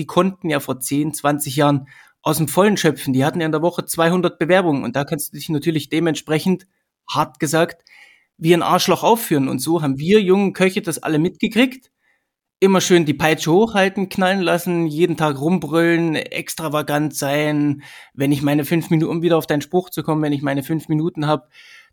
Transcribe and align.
die 0.00 0.06
konnten 0.06 0.48
ja 0.48 0.60
vor 0.60 0.80
10, 0.80 1.12
20 1.12 1.56
Jahren 1.56 1.86
aus 2.22 2.38
dem 2.38 2.48
Vollen 2.48 2.78
schöpfen. 2.78 3.12
Die 3.12 3.22
hatten 3.22 3.38
ja 3.38 3.44
in 3.44 3.52
der 3.52 3.60
Woche 3.60 3.84
200 3.84 4.38
Bewerbungen 4.38 4.82
und 4.82 4.96
da 4.96 5.04
kannst 5.04 5.30
du 5.30 5.36
dich 5.36 5.50
natürlich 5.50 5.90
dementsprechend, 5.90 6.66
hart 7.06 7.38
gesagt, 7.38 7.84
wie 8.38 8.54
ein 8.54 8.62
Arschloch 8.62 9.02
aufführen. 9.02 9.48
Und 9.48 9.58
so 9.58 9.82
haben 9.82 9.98
wir 9.98 10.22
jungen 10.22 10.54
Köche 10.54 10.80
das 10.80 11.02
alle 11.02 11.18
mitgekriegt. 11.18 11.90
Immer 12.60 12.80
schön 12.80 13.04
die 13.04 13.14
Peitsche 13.14 13.52
hochhalten, 13.52 14.08
knallen 14.08 14.40
lassen, 14.40 14.86
jeden 14.86 15.18
Tag 15.18 15.38
rumbrüllen, 15.38 16.14
extravagant 16.14 17.14
sein. 17.14 17.82
Wenn 18.14 18.32
ich 18.32 18.40
meine 18.40 18.64
fünf 18.64 18.88
Minuten, 18.88 19.10
um 19.10 19.22
wieder 19.22 19.36
auf 19.36 19.46
deinen 19.46 19.60
Spruch 19.60 19.90
zu 19.90 20.02
kommen, 20.02 20.22
wenn 20.22 20.32
ich 20.32 20.40
meine 20.40 20.62
fünf 20.62 20.88
Minuten 20.88 21.26
habe, 21.26 21.48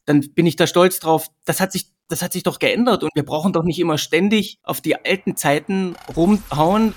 dann 0.06 0.22
bin 0.34 0.46
ich 0.46 0.56
da 0.56 0.66
stolz 0.66 1.00
drauf. 1.00 1.28
Das 1.44 1.60
hat 1.60 1.74
sich, 1.74 1.88
das 2.08 2.22
hat 2.22 2.32
sich 2.32 2.44
doch 2.44 2.60
geändert 2.60 3.04
und 3.04 3.12
wir 3.16 3.26
brauchen 3.26 3.52
doch 3.52 3.64
nicht 3.64 3.80
immer 3.80 3.98
ständig 3.98 4.60
auf 4.64 4.80
die 4.80 4.96
alten 4.96 5.36
Zeiten 5.36 5.96
rumhauen. 6.16 6.94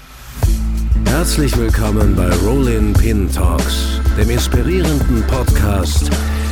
Herzlich 1.10 1.54
willkommen 1.58 2.14
bei 2.14 2.30
Rollin 2.36 2.92
Pin 2.94 3.30
Talks, 3.30 4.00
dem 4.16 4.30
inspirierenden 4.30 5.26
Podcast 5.26 6.08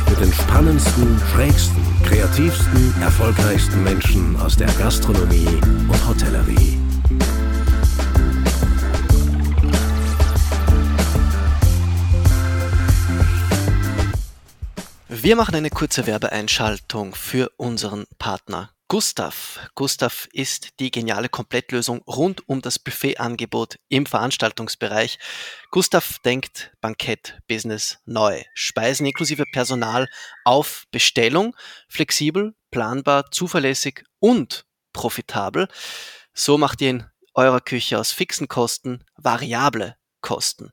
mit 0.09 0.19
den 0.19 0.31
spannendsten, 0.33 1.17
schrägsten, 1.31 1.81
kreativsten, 2.03 2.93
erfolgreichsten 3.01 3.81
Menschen 3.83 4.35
aus 4.35 4.57
der 4.57 4.67
Gastronomie 4.73 5.47
und 5.87 6.07
Hotellerie. 6.07 6.77
Wir 15.07 15.35
machen 15.37 15.55
eine 15.55 15.69
kurze 15.69 16.05
Werbeeinschaltung 16.05 17.15
für 17.15 17.49
unseren 17.55 18.05
Partner 18.19 18.71
Gustav. 18.91 19.69
Gustav 19.75 20.27
ist 20.33 20.79
die 20.79 20.89
geniale 20.89 21.29
Komplettlösung 21.29 22.01
rund 22.07 22.49
um 22.49 22.59
das 22.59 22.79
Buffetangebot 22.79 23.77
im 23.87 24.07
Veranstaltungsbereich. 24.07 25.19
Gustav 25.69 26.17
denkt 26.25 26.71
Bankett-Business 26.81 27.99
neu. 28.05 28.41
Speisen 28.55 29.05
inklusive 29.05 29.43
Personal 29.53 30.09
auf 30.43 30.85
Bestellung, 30.89 31.55
flexibel, 31.87 32.55
planbar, 32.71 33.29
zuverlässig 33.29 34.05
und 34.17 34.65
profitabel. 34.91 35.67
So 36.33 36.57
macht 36.57 36.81
ihr 36.81 36.89
in 36.89 37.05
eurer 37.35 37.61
Küche 37.61 37.99
aus 37.99 38.11
fixen 38.11 38.47
Kosten 38.47 39.05
variable 39.17 39.97
Kosten 40.21 40.71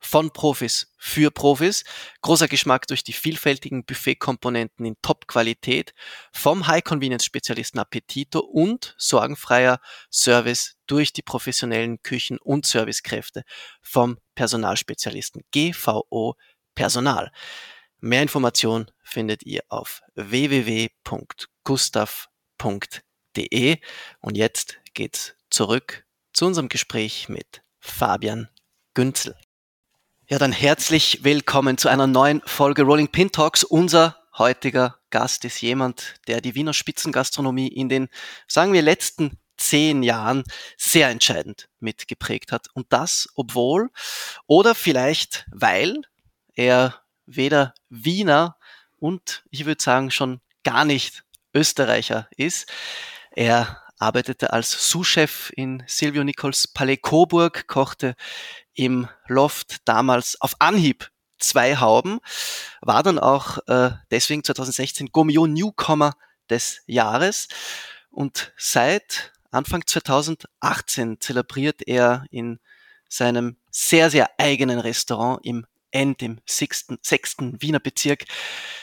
von 0.00 0.30
Profis 0.32 0.92
für 0.96 1.30
Profis. 1.30 1.84
Großer 2.22 2.48
Geschmack 2.48 2.86
durch 2.86 3.04
die 3.04 3.12
vielfältigen 3.12 3.84
Buffet-Komponenten 3.84 4.84
in 4.86 4.96
Top-Qualität, 5.02 5.94
vom 6.32 6.66
High-Convenience-Spezialisten 6.66 7.78
Appetito 7.78 8.40
und 8.40 8.94
sorgenfreier 8.98 9.80
Service 10.10 10.76
durch 10.86 11.12
die 11.12 11.22
professionellen 11.22 12.02
Küchen- 12.02 12.38
und 12.38 12.66
Servicekräfte 12.66 13.44
vom 13.82 14.18
Personalspezialisten 14.34 15.42
GVO 15.52 16.36
Personal. 16.74 17.32
Mehr 18.00 18.22
Informationen 18.22 18.90
findet 19.02 19.42
ihr 19.42 19.62
auf 19.68 20.02
www.gustav.de 20.14 20.90
und 24.20 24.36
jetzt 24.36 24.78
geht's 24.94 25.34
zurück 25.50 26.04
zu 26.32 26.46
unserem 26.46 26.68
Gespräch 26.68 27.28
mit 27.28 27.62
Fabian 27.80 28.48
Günzel. 28.94 29.34
Ja, 30.30 30.38
dann 30.38 30.52
herzlich 30.52 31.24
willkommen 31.24 31.78
zu 31.78 31.88
einer 31.88 32.06
neuen 32.06 32.42
Folge 32.44 32.82
Rolling 32.82 33.08
Pin 33.08 33.32
Talks. 33.32 33.64
Unser 33.64 34.14
heutiger 34.36 34.98
Gast 35.08 35.46
ist 35.46 35.62
jemand, 35.62 36.16
der 36.26 36.42
die 36.42 36.54
Wiener 36.54 36.74
Spitzengastronomie 36.74 37.68
in 37.68 37.88
den, 37.88 38.10
sagen 38.46 38.74
wir, 38.74 38.82
letzten 38.82 39.38
zehn 39.56 40.02
Jahren 40.02 40.44
sehr 40.76 41.08
entscheidend 41.08 41.70
mitgeprägt 41.80 42.52
hat. 42.52 42.66
Und 42.74 42.92
das, 42.92 43.30
obwohl 43.36 43.88
oder 44.46 44.74
vielleicht 44.74 45.46
weil 45.50 46.02
er 46.54 47.00
weder 47.24 47.72
Wiener 47.88 48.58
und 48.98 49.44
ich 49.48 49.64
würde 49.64 49.82
sagen 49.82 50.10
schon 50.10 50.42
gar 50.62 50.84
nicht 50.84 51.24
Österreicher 51.54 52.28
ist. 52.36 52.70
Er 53.30 53.82
arbeitete 53.98 54.52
als 54.52 54.70
Sous-Chef 54.90 55.52
in 55.56 55.82
Silvio 55.86 56.24
Nichols 56.24 56.68
Palais 56.68 56.98
Coburg, 56.98 57.66
kochte 57.66 58.14
im 58.74 59.08
Loft 59.26 59.88
damals 59.88 60.40
auf 60.40 60.54
Anhieb 60.60 61.10
zwei 61.38 61.76
Hauben, 61.76 62.20
war 62.80 63.02
dann 63.02 63.18
auch 63.18 63.58
äh, 63.66 63.90
deswegen 64.10 64.44
2016 64.44 65.08
Gomio 65.12 65.46
Newcomer 65.46 66.14
des 66.50 66.82
Jahres. 66.86 67.48
Und 68.10 68.52
seit 68.56 69.32
Anfang 69.50 69.86
2018 69.86 71.20
zelebriert 71.20 71.86
er 71.86 72.24
in 72.30 72.58
seinem 73.08 73.56
sehr, 73.70 74.10
sehr 74.10 74.30
eigenen 74.38 74.78
Restaurant 74.80 75.44
im 75.44 75.66
End 75.90 76.22
im 76.22 76.40
sechsten, 76.46 76.98
sechsten 77.02 77.60
Wiener 77.60 77.80
Bezirk. 77.80 78.24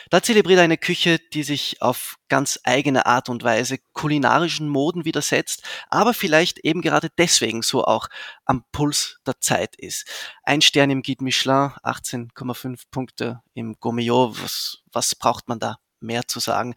Da 0.09 0.21
zelebriert 0.21 0.59
er 0.59 0.63
eine 0.63 0.77
Küche, 0.77 1.19
die 1.33 1.43
sich 1.43 1.81
auf 1.81 2.15
ganz 2.29 2.59
eigene 2.63 3.05
Art 3.05 3.29
und 3.29 3.43
Weise 3.43 3.77
kulinarischen 3.93 4.69
Moden 4.69 5.05
widersetzt, 5.05 5.63
aber 5.89 6.13
vielleicht 6.13 6.59
eben 6.59 6.81
gerade 6.81 7.09
deswegen 7.17 7.61
so 7.61 7.85
auch 7.85 8.07
am 8.45 8.63
Puls 8.71 9.19
der 9.25 9.39
Zeit 9.39 9.75
ist. 9.75 10.07
Ein 10.43 10.61
Stern 10.61 10.89
im 10.89 11.01
Guide 11.01 11.23
Michelin, 11.23 11.71
18,5 11.83 12.83
Punkte 12.91 13.41
im 13.53 13.75
Gourmet. 13.79 14.09
Was, 14.09 14.79
was 14.91 15.15
braucht 15.15 15.47
man 15.47 15.59
da? 15.59 15.77
Mehr 16.05 16.27
zu 16.27 16.39
sagen. 16.39 16.75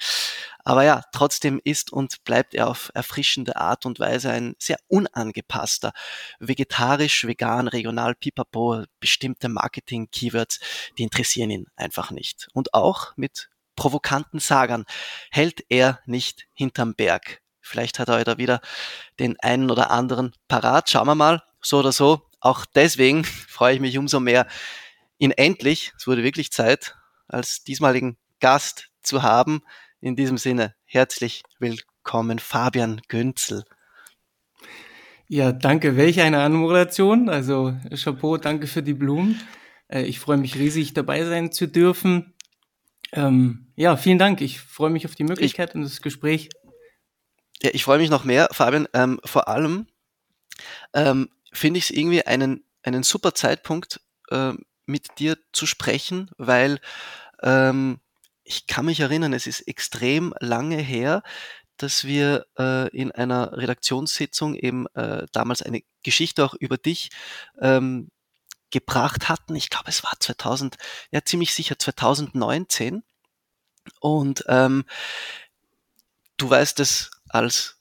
Aber 0.64 0.84
ja, 0.84 1.02
trotzdem 1.12 1.60
ist 1.64 1.92
und 1.92 2.24
bleibt 2.24 2.54
er 2.54 2.68
auf 2.68 2.90
erfrischende 2.94 3.56
Art 3.56 3.86
und 3.86 4.00
Weise 4.00 4.30
ein 4.30 4.54
sehr 4.58 4.78
unangepasster, 4.88 5.92
vegetarisch, 6.40 7.26
vegan, 7.26 7.68
regional, 7.68 8.14
pipapo, 8.14 8.84
bestimmte 9.00 9.48
Marketing-Keywords, 9.48 10.60
die 10.98 11.04
interessieren 11.04 11.50
ihn 11.50 11.66
einfach 11.76 12.10
nicht. 12.10 12.48
Und 12.52 12.74
auch 12.74 13.16
mit 13.16 13.48
provokanten 13.76 14.40
Sagern 14.40 14.84
hält 15.30 15.64
er 15.68 16.00
nicht 16.04 16.48
hinterm 16.52 16.94
Berg. 16.94 17.40
Vielleicht 17.60 17.98
hat 17.98 18.08
er 18.08 18.18
heute 18.18 18.38
wieder 18.38 18.60
den 19.18 19.38
einen 19.40 19.70
oder 19.70 19.90
anderen 19.90 20.34
parat. 20.48 20.90
Schauen 20.90 21.06
wir 21.06 21.14
mal, 21.14 21.42
so 21.60 21.78
oder 21.78 21.92
so. 21.92 22.28
Auch 22.40 22.66
deswegen 22.66 23.24
freue 23.48 23.74
ich 23.74 23.80
mich 23.80 23.96
umso 23.96 24.20
mehr, 24.20 24.46
ihn 25.18 25.32
endlich, 25.32 25.92
es 25.96 26.06
wurde 26.06 26.22
wirklich 26.22 26.52
Zeit, 26.52 26.96
als 27.26 27.64
diesmaligen 27.64 28.16
Gast 28.40 28.87
zu 29.02 29.22
haben. 29.22 29.62
In 30.00 30.16
diesem 30.16 30.38
Sinne, 30.38 30.74
herzlich 30.84 31.42
willkommen, 31.58 32.38
Fabian 32.38 33.00
Günzel. 33.08 33.64
Ja, 35.28 35.52
danke. 35.52 35.96
Welche 35.96 36.22
eine 36.22 36.40
Anmoderation. 36.40 37.28
Also 37.28 37.76
Chapeau, 37.94 38.38
danke 38.38 38.66
für 38.66 38.82
die 38.82 38.94
Blumen. 38.94 39.40
Äh, 39.88 40.02
ich 40.02 40.20
freue 40.20 40.38
mich 40.38 40.56
riesig, 40.56 40.94
dabei 40.94 41.24
sein 41.24 41.52
zu 41.52 41.68
dürfen. 41.68 42.34
Ähm, 43.12 43.66
ja, 43.76 43.96
vielen 43.96 44.18
Dank. 44.18 44.40
Ich 44.40 44.60
freue 44.60 44.90
mich 44.90 45.04
auf 45.04 45.14
die 45.14 45.24
Möglichkeit 45.24 45.70
ich, 45.70 45.74
und 45.74 45.82
das 45.82 46.00
Gespräch. 46.00 46.48
Ja, 47.62 47.70
ich 47.72 47.84
freue 47.84 47.98
mich 47.98 48.10
noch 48.10 48.24
mehr, 48.24 48.48
Fabian. 48.52 48.88
Ähm, 48.94 49.20
vor 49.24 49.48
allem 49.48 49.86
ähm, 50.94 51.28
finde 51.52 51.78
ich 51.78 51.84
es 51.84 51.90
irgendwie 51.90 52.24
einen, 52.26 52.64
einen 52.82 53.02
super 53.02 53.34
Zeitpunkt, 53.34 54.00
äh, 54.30 54.52
mit 54.86 55.18
dir 55.18 55.36
zu 55.52 55.66
sprechen, 55.66 56.30
weil 56.38 56.80
ähm, 57.42 58.00
ich 58.48 58.66
kann 58.66 58.86
mich 58.86 59.00
erinnern, 59.00 59.34
es 59.34 59.46
ist 59.46 59.60
extrem 59.68 60.34
lange 60.40 60.78
her, 60.78 61.22
dass 61.76 62.04
wir 62.04 62.46
äh, 62.58 62.88
in 62.96 63.12
einer 63.12 63.52
Redaktionssitzung 63.52 64.54
eben 64.54 64.86
äh, 64.94 65.26
damals 65.32 65.62
eine 65.62 65.82
Geschichte 66.02 66.44
auch 66.44 66.54
über 66.54 66.78
dich 66.78 67.10
ähm, 67.60 68.08
gebracht 68.70 69.28
hatten. 69.28 69.54
Ich 69.54 69.68
glaube, 69.68 69.90
es 69.90 70.02
war 70.02 70.14
2000, 70.18 70.76
ja 71.10 71.22
ziemlich 71.22 71.54
sicher 71.54 71.78
2019. 71.78 73.02
Und 74.00 74.44
ähm, 74.48 74.84
du 76.38 76.48
weißt 76.48 76.80
es 76.80 77.10
als 77.28 77.78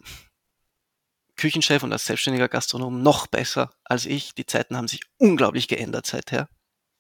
Küchenchef 1.38 1.82
und 1.82 1.94
als 1.94 2.06
selbstständiger 2.06 2.50
Gastronom 2.50 3.02
noch 3.02 3.28
besser 3.28 3.72
als 3.86 4.06
ich. 4.06 4.36
Die 4.36 4.46
Zeiten 4.46 4.76
haben 4.76 4.90
sich 4.90 5.02
unglaublich 5.18 5.70
geändert 5.70 6.06
seither. 6.06 6.50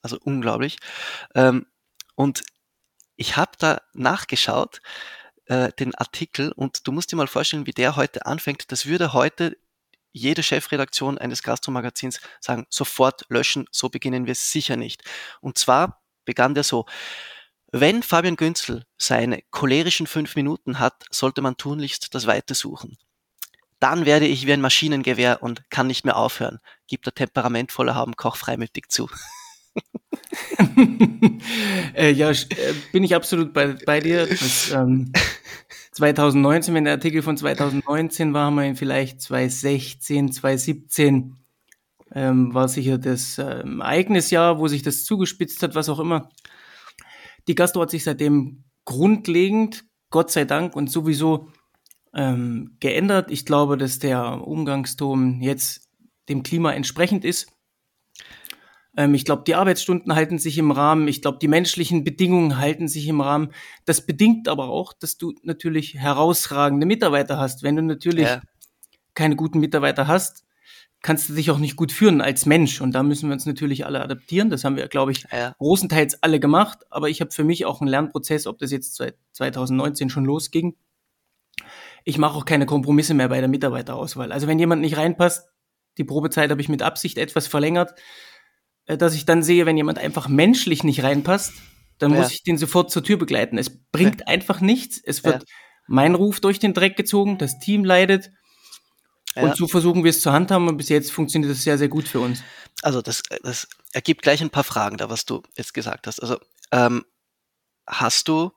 Also 0.01 0.17
unglaublich. 0.23 0.77
Ähm, 1.35 1.67
und 2.15 2.43
ich 3.17 3.35
habe 3.35 3.51
da 3.57 3.81
nachgeschaut, 3.93 4.81
äh, 5.45 5.71
den 5.73 5.93
Artikel, 5.95 6.51
und 6.53 6.87
du 6.87 6.91
musst 6.91 7.11
dir 7.11 7.17
mal 7.17 7.27
vorstellen, 7.27 7.65
wie 7.65 7.71
der 7.71 7.95
heute 7.95 8.25
anfängt. 8.25 8.71
Das 8.71 8.85
würde 8.85 9.13
heute 9.13 9.57
jede 10.11 10.43
Chefredaktion 10.43 11.17
eines 11.17 11.43
Gastromagazins 11.43 12.21
sagen, 12.39 12.65
sofort 12.69 13.25
löschen, 13.29 13.65
so 13.71 13.89
beginnen 13.89 14.25
wir 14.25 14.35
sicher 14.35 14.77
nicht. 14.77 15.03
Und 15.41 15.57
zwar 15.57 16.01
begann 16.25 16.53
der 16.53 16.63
so, 16.63 16.85
wenn 17.71 18.01
Fabian 18.01 18.37
Günzel 18.37 18.85
seine 18.97 19.41
cholerischen 19.51 20.07
fünf 20.07 20.35
Minuten 20.35 20.79
hat, 20.79 21.05
sollte 21.11 21.41
man 21.41 21.57
tunlichst 21.57 22.15
das 22.15 22.25
Weite 22.25 22.55
suchen. 22.55 22.97
Dann 23.79 24.05
werde 24.05 24.25
ich 24.25 24.47
wie 24.47 24.53
ein 24.53 24.61
Maschinengewehr 24.61 25.43
und 25.43 25.69
kann 25.69 25.87
nicht 25.87 26.05
mehr 26.05 26.17
aufhören, 26.17 26.59
gibt 26.87 27.05
der 27.05 27.13
temperamentvolle 27.13 27.93
Habenkoch 27.93 28.37
freimütig 28.37 28.89
zu. 28.89 29.09
äh, 31.95 32.11
ja, 32.11 32.31
äh, 32.31 32.35
bin 32.91 33.03
ich 33.03 33.15
absolut 33.15 33.53
bei, 33.53 33.75
bei 33.85 33.99
dir. 33.99 34.25
Das, 34.25 34.71
ähm, 34.71 35.11
2019, 35.91 36.73
wenn 36.75 36.83
der 36.83 36.93
Artikel 36.93 37.21
von 37.21 37.37
2019 37.37 38.33
war, 38.33 38.45
haben 38.45 38.55
wir 38.55 38.65
ihn 38.65 38.75
vielleicht 38.75 39.21
2016, 39.21 40.31
2017 40.31 41.35
ähm, 42.13 42.53
war 42.53 42.67
sicher 42.67 42.97
das 42.97 43.37
ähm, 43.37 43.81
Ereignisjahr, 43.81 44.59
wo 44.59 44.67
sich 44.67 44.83
das 44.83 45.03
zugespitzt 45.03 45.61
hat, 45.63 45.75
was 45.75 45.89
auch 45.89 45.99
immer. 45.99 46.29
Die 47.47 47.55
Gastro 47.55 47.81
hat 47.81 47.91
sich 47.91 48.03
seitdem 48.03 48.63
grundlegend, 48.85 49.85
Gott 50.09 50.31
sei 50.31 50.45
Dank 50.45 50.75
und 50.75 50.89
sowieso 50.89 51.49
ähm, 52.13 52.77
geändert. 52.79 53.31
Ich 53.31 53.45
glaube, 53.45 53.77
dass 53.77 53.99
der 53.99 54.47
Umgangston 54.47 55.41
jetzt 55.41 55.89
dem 56.29 56.43
Klima 56.43 56.73
entsprechend 56.73 57.25
ist. 57.25 57.51
Ähm, 58.97 59.13
ich 59.13 59.23
glaube, 59.23 59.43
die 59.45 59.55
Arbeitsstunden 59.55 60.13
halten 60.15 60.39
sich 60.39 60.57
im 60.57 60.71
Rahmen. 60.71 61.07
Ich 61.07 61.21
glaube, 61.21 61.37
die 61.39 61.47
menschlichen 61.47 62.03
Bedingungen 62.03 62.57
halten 62.57 62.87
sich 62.87 63.07
im 63.07 63.21
Rahmen. 63.21 63.53
Das 63.85 64.05
bedingt 64.05 64.49
aber 64.49 64.67
auch, 64.67 64.91
dass 64.91 65.17
du 65.17 65.33
natürlich 65.43 65.93
herausragende 65.93 66.85
Mitarbeiter 66.85 67.37
hast. 67.37 67.63
Wenn 67.63 67.77
du 67.77 67.83
natürlich 67.83 68.25
ja. 68.25 68.41
keine 69.13 69.35
guten 69.35 69.59
Mitarbeiter 69.59 70.07
hast, 70.07 70.43
kannst 71.03 71.29
du 71.29 71.33
dich 71.33 71.51
auch 71.51 71.59
nicht 71.59 71.75
gut 71.75 71.91
führen 71.91 72.21
als 72.21 72.47
Mensch. 72.47 72.81
Und 72.81 72.93
da 72.93 73.03
müssen 73.03 73.29
wir 73.29 73.33
uns 73.33 73.45
natürlich 73.45 73.85
alle 73.85 74.01
adaptieren. 74.01 74.49
Das 74.49 74.63
haben 74.63 74.75
wir, 74.75 74.87
glaube 74.87 75.11
ich, 75.11 75.25
ja. 75.31 75.53
großenteils 75.59 76.23
alle 76.23 76.39
gemacht. 76.39 76.79
Aber 76.89 77.07
ich 77.07 77.21
habe 77.21 77.31
für 77.31 77.43
mich 77.43 77.65
auch 77.65 77.81
einen 77.81 77.89
Lernprozess, 77.89 78.47
ob 78.47 78.57
das 78.57 78.71
jetzt 78.71 78.95
seit 78.95 79.15
2019 79.33 80.09
schon 80.09 80.25
losging. 80.25 80.75
Ich 82.03 82.17
mache 82.17 82.35
auch 82.35 82.45
keine 82.45 82.65
Kompromisse 82.65 83.13
mehr 83.13 83.29
bei 83.29 83.39
der 83.39 83.49
Mitarbeiterauswahl. 83.49 84.31
Also 84.31 84.47
wenn 84.47 84.59
jemand 84.59 84.81
nicht 84.81 84.97
reinpasst, 84.97 85.49
die 85.97 86.03
Probezeit 86.03 86.49
habe 86.49 86.61
ich 86.61 86.69
mit 86.69 86.81
Absicht 86.81 87.17
etwas 87.17 87.47
verlängert, 87.47 87.95
dass 88.87 89.13
ich 89.15 89.25
dann 89.25 89.43
sehe, 89.43 89.65
wenn 89.65 89.77
jemand 89.77 89.99
einfach 89.99 90.27
menschlich 90.29 90.83
nicht 90.83 91.03
reinpasst, 91.03 91.53
dann 91.97 92.13
ja. 92.13 92.21
muss 92.21 92.31
ich 92.31 92.43
den 92.43 92.57
sofort 92.57 92.91
zur 92.91 93.03
Tür 93.03 93.17
begleiten. 93.17 93.57
Es 93.57 93.69
bringt 93.91 94.21
ja. 94.21 94.27
einfach 94.27 94.61
nichts. 94.61 95.01
Es 95.03 95.23
wird 95.23 95.43
ja. 95.43 95.49
mein 95.87 96.15
Ruf 96.15 96.39
durch 96.39 96.59
den 96.59 96.73
Dreck 96.73 96.95
gezogen, 96.95 97.37
das 97.37 97.59
Team 97.59 97.83
leidet. 97.83 98.31
Und 99.35 99.55
so 99.55 99.67
versuchen 99.67 100.03
wir 100.03 100.09
es 100.09 100.21
zu 100.21 100.31
handhaben 100.31 100.67
und 100.67 100.77
bis 100.77 100.89
jetzt 100.89 101.11
funktioniert 101.11 101.51
das 101.51 101.61
sehr, 101.61 101.77
sehr 101.77 101.89
gut 101.89 102.07
für 102.07 102.19
uns. 102.19 102.41
Also 102.81 103.03
das, 103.03 103.21
das 103.43 103.67
ergibt 103.93 104.23
gleich 104.23 104.41
ein 104.41 104.49
paar 104.49 104.63
Fragen 104.63 104.97
da, 104.97 105.09
was 105.09 105.25
du 105.25 105.43
jetzt 105.55 105.75
gesagt 105.75 106.07
hast. 106.07 106.19
Also 106.21 106.39
ähm, 106.71 107.05
hast 107.85 108.27
du 108.27 108.51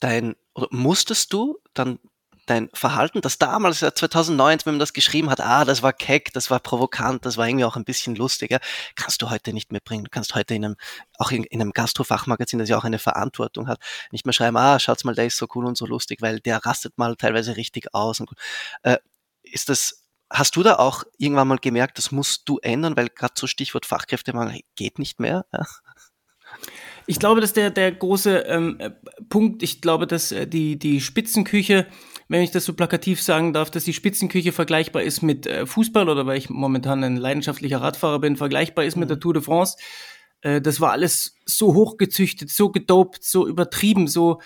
dein, 0.00 0.36
oder 0.54 0.68
musstest 0.70 1.32
du 1.32 1.58
dann 1.72 1.98
dein 2.46 2.70
Verhalten, 2.72 3.20
das 3.20 3.38
damals, 3.38 3.78
2009, 3.78 4.60
wenn 4.64 4.74
man 4.74 4.78
das 4.78 4.92
geschrieben 4.92 5.30
hat, 5.30 5.40
ah, 5.40 5.64
das 5.64 5.82
war 5.82 5.92
keck, 5.92 6.32
das 6.32 6.50
war 6.50 6.60
provokant, 6.60 7.24
das 7.24 7.36
war 7.36 7.48
irgendwie 7.48 7.64
auch 7.64 7.76
ein 7.76 7.84
bisschen 7.84 8.14
lustiger, 8.16 8.60
kannst 8.94 9.22
du 9.22 9.30
heute 9.30 9.52
nicht 9.52 9.72
mehr 9.72 9.80
bringen. 9.80 10.04
Du 10.04 10.10
kannst 10.10 10.34
heute 10.34 10.54
in 10.54 10.64
einem, 10.64 10.76
auch 11.18 11.30
in, 11.30 11.44
in 11.44 11.60
einem 11.60 11.72
Gastrofachmagazin, 11.72 12.58
das 12.58 12.68
ja 12.68 12.78
auch 12.78 12.84
eine 12.84 12.98
Verantwortung 12.98 13.68
hat, 13.68 13.80
nicht 14.10 14.26
mehr 14.26 14.32
schreiben, 14.32 14.56
ah, 14.56 14.78
schaut's 14.78 15.04
mal, 15.04 15.14
der 15.14 15.26
ist 15.26 15.36
so 15.36 15.46
cool 15.54 15.66
und 15.66 15.76
so 15.76 15.86
lustig, 15.86 16.22
weil 16.22 16.40
der 16.40 16.64
rastet 16.64 16.98
mal 16.98 17.16
teilweise 17.16 17.56
richtig 17.56 17.94
aus. 17.94 18.20
Und, 18.20 18.30
äh, 18.82 18.98
ist 19.42 19.68
das, 19.68 20.04
hast 20.30 20.56
du 20.56 20.62
da 20.62 20.76
auch 20.76 21.04
irgendwann 21.18 21.48
mal 21.48 21.58
gemerkt, 21.58 21.98
das 21.98 22.10
musst 22.12 22.48
du 22.48 22.58
ändern, 22.58 22.96
weil 22.96 23.08
gerade 23.08 23.34
so 23.36 23.46
Stichwort 23.46 23.86
Fachkräftemangel 23.86 24.60
geht 24.76 24.98
nicht 24.98 25.20
mehr? 25.20 25.46
Ja? 25.52 25.64
Ich 27.06 27.18
glaube, 27.18 27.40
dass 27.40 27.52
der, 27.52 27.70
der 27.70 27.92
große 27.92 28.38
ähm, 28.40 28.76
äh, 28.78 28.90
Punkt, 29.28 29.62
ich 29.62 29.80
glaube, 29.80 30.06
dass 30.06 30.32
äh, 30.32 30.46
die, 30.46 30.78
die 30.78 31.00
Spitzenküche 31.00 31.86
wenn 32.28 32.42
ich 32.42 32.50
das 32.50 32.64
so 32.64 32.72
plakativ 32.72 33.22
sagen 33.22 33.52
darf, 33.52 33.70
dass 33.70 33.84
die 33.84 33.92
Spitzenküche 33.92 34.52
vergleichbar 34.52 35.02
ist 35.02 35.22
mit 35.22 35.46
äh, 35.46 35.66
Fußball 35.66 36.08
oder 36.08 36.26
weil 36.26 36.38
ich 36.38 36.50
momentan 36.50 37.04
ein 37.04 37.16
leidenschaftlicher 37.16 37.80
Radfahrer 37.80 38.18
bin, 38.18 38.36
vergleichbar 38.36 38.84
ist 38.84 38.96
mit 38.96 39.10
der 39.10 39.16
mhm. 39.16 39.20
Tour 39.20 39.34
de 39.34 39.42
France. 39.42 39.76
Äh, 40.40 40.60
das 40.60 40.80
war 40.80 40.92
alles 40.92 41.36
so 41.44 41.74
hochgezüchtet, 41.74 42.50
so 42.50 42.70
gedopt, 42.70 43.24
so 43.24 43.46
übertrieben, 43.46 44.08
so 44.08 44.40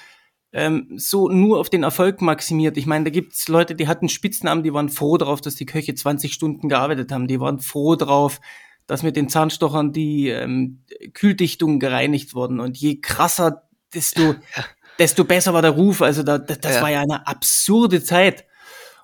ähm, 0.53 0.89
so 0.97 1.29
nur 1.29 1.59
auf 1.59 1.69
den 1.69 1.83
Erfolg 1.83 2.23
maximiert. 2.23 2.77
Ich 2.77 2.87
meine, 2.87 3.05
da 3.05 3.11
gibt's 3.11 3.49
Leute, 3.49 3.75
die 3.75 3.87
hatten 3.87 4.09
Spitznamen, 4.09 4.63
die 4.63 4.73
waren 4.73 4.89
froh 4.89 5.19
drauf, 5.19 5.41
dass 5.41 5.57
die 5.57 5.67
Köche 5.67 5.95
20 5.95 6.33
Stunden 6.33 6.69
gearbeitet 6.69 7.13
haben. 7.13 7.29
Die 7.29 7.41
waren 7.41 7.61
froh 7.61 7.97
drauf, 7.97 8.41
dass 8.87 9.03
mit 9.03 9.17
den 9.17 9.29
Zahnstochern 9.29 9.93
die 9.93 10.29
ähm, 10.29 10.85
Kühldichtungen 11.13 11.79
gereinigt 11.79 12.35
wurden. 12.35 12.61
Und 12.61 12.79
je 12.79 13.01
krasser, 13.01 13.69
desto 13.93 14.37
desto 14.99 15.25
besser 15.25 15.55
war 15.55 15.63
der 15.63 15.73
Ruf. 15.73 16.03
Also 16.03 16.23
da, 16.23 16.39
das 16.39 16.77
ja. 16.77 16.83
war 16.83 16.91
ja 16.91 17.01
eine 17.01 17.27
absurde 17.27 18.03
Zeit. 18.03 18.45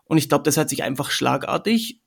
Und 0.05 0.19
ich 0.19 0.29
glaube, 0.29 0.45
das 0.45 0.57
hat 0.57 0.69
sich 0.69 0.83
einfach 0.83 1.11
schlagartig 1.11 2.01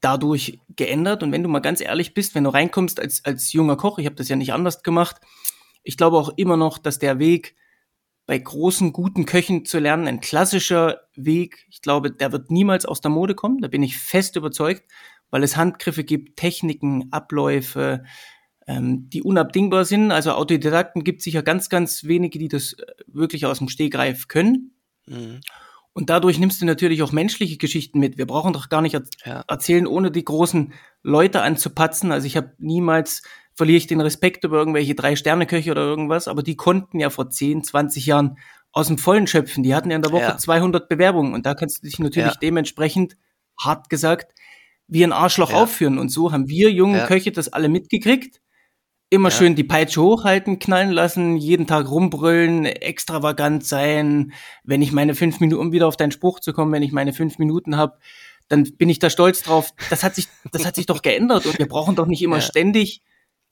dadurch 0.00 0.60
geändert. 0.76 1.22
Und 1.22 1.32
wenn 1.32 1.42
du 1.42 1.48
mal 1.48 1.60
ganz 1.60 1.80
ehrlich 1.80 2.14
bist, 2.14 2.34
wenn 2.34 2.44
du 2.44 2.50
reinkommst 2.50 3.00
als, 3.00 3.24
als 3.24 3.52
junger 3.52 3.76
Koch, 3.76 3.98
ich 3.98 4.06
habe 4.06 4.16
das 4.16 4.28
ja 4.28 4.36
nicht 4.36 4.52
anders 4.52 4.82
gemacht, 4.82 5.16
ich 5.82 5.96
glaube 5.96 6.18
auch 6.18 6.30
immer 6.36 6.56
noch, 6.56 6.78
dass 6.78 6.98
der 6.98 7.18
Weg 7.18 7.56
bei 8.26 8.38
großen, 8.38 8.92
guten 8.92 9.24
Köchen 9.24 9.64
zu 9.64 9.78
lernen, 9.78 10.06
ein 10.06 10.20
klassischer 10.20 11.00
Weg, 11.16 11.66
ich 11.70 11.80
glaube, 11.80 12.10
der 12.10 12.30
wird 12.30 12.50
niemals 12.50 12.84
aus 12.84 13.00
der 13.00 13.10
Mode 13.10 13.34
kommen, 13.34 13.62
da 13.62 13.68
bin 13.68 13.82
ich 13.82 13.96
fest 13.96 14.36
überzeugt, 14.36 14.82
weil 15.30 15.42
es 15.42 15.56
Handgriffe 15.56 16.04
gibt, 16.04 16.36
Techniken, 16.36 17.08
Abläufe, 17.10 18.04
ähm, 18.68 19.08
die 19.08 19.22
unabdingbar 19.22 19.86
sind. 19.86 20.12
Also 20.12 20.32
Autodidakten 20.32 21.02
gibt 21.02 21.22
sicher 21.22 21.42
ganz, 21.42 21.70
ganz 21.70 22.04
wenige, 22.04 22.38
die 22.38 22.48
das 22.48 22.74
äh, 22.74 22.84
wirklich 23.06 23.46
aus 23.46 23.58
dem 23.58 23.68
Stegreif 23.68 24.28
können. 24.28 24.72
Mhm. 25.06 25.40
Und 25.94 26.10
dadurch 26.10 26.38
nimmst 26.38 26.60
du 26.60 26.66
natürlich 26.66 27.02
auch 27.02 27.10
menschliche 27.10 27.56
Geschichten 27.56 27.98
mit. 27.98 28.18
Wir 28.18 28.26
brauchen 28.26 28.52
doch 28.52 28.68
gar 28.68 28.82
nicht 28.82 28.94
er 28.94 29.02
ja. 29.24 29.44
erzählen, 29.48 29.86
ohne 29.86 30.10
die 30.12 30.24
großen 30.24 30.74
Leute 31.02 31.42
anzupatzen. 31.42 32.12
Also 32.12 32.26
ich 32.26 32.36
habe 32.36 32.52
niemals 32.58 33.22
verliere 33.54 33.78
ich 33.78 33.88
den 33.88 34.00
Respekt 34.00 34.44
über 34.44 34.58
irgendwelche 34.58 34.94
Drei-Sterne-Köche 34.94 35.72
oder 35.72 35.80
irgendwas, 35.80 36.28
aber 36.28 36.44
die 36.44 36.54
konnten 36.54 37.00
ja 37.00 37.10
vor 37.10 37.30
10, 37.30 37.64
20 37.64 38.06
Jahren 38.06 38.38
aus 38.70 38.86
dem 38.86 38.98
Vollen 38.98 39.26
schöpfen. 39.26 39.64
Die 39.64 39.74
hatten 39.74 39.90
ja 39.90 39.96
in 39.96 40.02
der 40.02 40.12
Woche 40.12 40.22
ja. 40.22 40.36
200 40.36 40.88
Bewerbungen 40.88 41.32
und 41.32 41.46
da 41.46 41.54
kannst 41.54 41.78
du 41.78 41.86
dich 41.88 41.98
natürlich 41.98 42.34
ja. 42.34 42.38
dementsprechend, 42.40 43.16
hart 43.58 43.88
gesagt, 43.90 44.32
wie 44.86 45.02
ein 45.02 45.12
Arschloch 45.12 45.52
aufführen. 45.52 45.98
Und 45.98 46.10
so 46.10 46.30
haben 46.30 46.48
wir 46.48 46.70
jungen 46.70 47.04
Köche 47.06 47.32
das 47.32 47.48
alle 47.48 47.68
mitgekriegt 47.68 48.40
Immer 49.10 49.30
ja. 49.30 49.36
schön 49.36 49.54
die 49.54 49.64
Peitsche 49.64 50.02
hochhalten, 50.02 50.58
knallen 50.58 50.90
lassen, 50.90 51.36
jeden 51.36 51.66
Tag 51.66 51.90
rumbrüllen, 51.90 52.66
extravagant 52.66 53.64
sein. 53.64 54.32
Wenn 54.64 54.82
ich 54.82 54.92
meine 54.92 55.14
fünf 55.14 55.40
Minuten, 55.40 55.60
um 55.60 55.72
wieder 55.72 55.88
auf 55.88 55.96
deinen 55.96 56.10
Spruch 56.10 56.40
zu 56.40 56.52
kommen, 56.52 56.72
wenn 56.72 56.82
ich 56.82 56.92
meine 56.92 57.14
fünf 57.14 57.38
Minuten 57.38 57.76
habe, 57.76 57.98
dann 58.48 58.64
bin 58.76 58.88
ich 58.88 58.98
da 58.98 59.08
stolz 59.08 59.42
drauf. 59.42 59.70
Das 59.88 60.04
hat 60.04 60.14
sich, 60.14 60.28
das 60.52 60.66
hat 60.66 60.74
sich 60.74 60.86
doch 60.86 61.00
geändert 61.00 61.46
und 61.46 61.58
wir 61.58 61.68
brauchen 61.68 61.96
doch 61.96 62.06
nicht 62.06 62.22
immer 62.22 62.36
ja. 62.36 62.42
ständig 62.42 63.02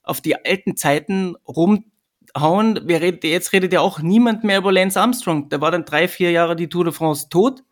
auf 0.03 0.21
die 0.21 0.35
alten 0.35 0.75
Zeiten 0.75 1.35
rumhauen. 1.47 2.87
Wir 2.87 3.01
redet, 3.01 3.23
jetzt 3.23 3.51
redet 3.51 3.73
ja 3.73 3.81
auch 3.81 3.99
niemand 3.99 4.43
mehr 4.43 4.59
über 4.59 4.71
Lance 4.71 4.99
Armstrong. 4.99 5.49
Da 5.49 5.59
war 5.59 5.71
dann 5.71 5.85
drei, 5.85 6.07
vier 6.07 6.31
Jahre 6.31 6.55
die 6.55 6.69
Tour 6.69 6.83
de 6.83 6.93
France 6.93 7.29
tot. 7.29 7.63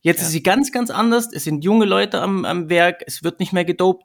Jetzt 0.00 0.20
ja. 0.20 0.26
ist 0.26 0.32
sie 0.32 0.42
ganz, 0.42 0.72
ganz 0.72 0.90
anders. 0.90 1.32
Es 1.32 1.44
sind 1.44 1.64
junge 1.64 1.86
Leute 1.86 2.20
am, 2.20 2.44
am 2.44 2.68
Werk. 2.68 3.02
Es 3.06 3.22
wird 3.22 3.40
nicht 3.40 3.52
mehr 3.52 3.64
gedopt. 3.64 4.04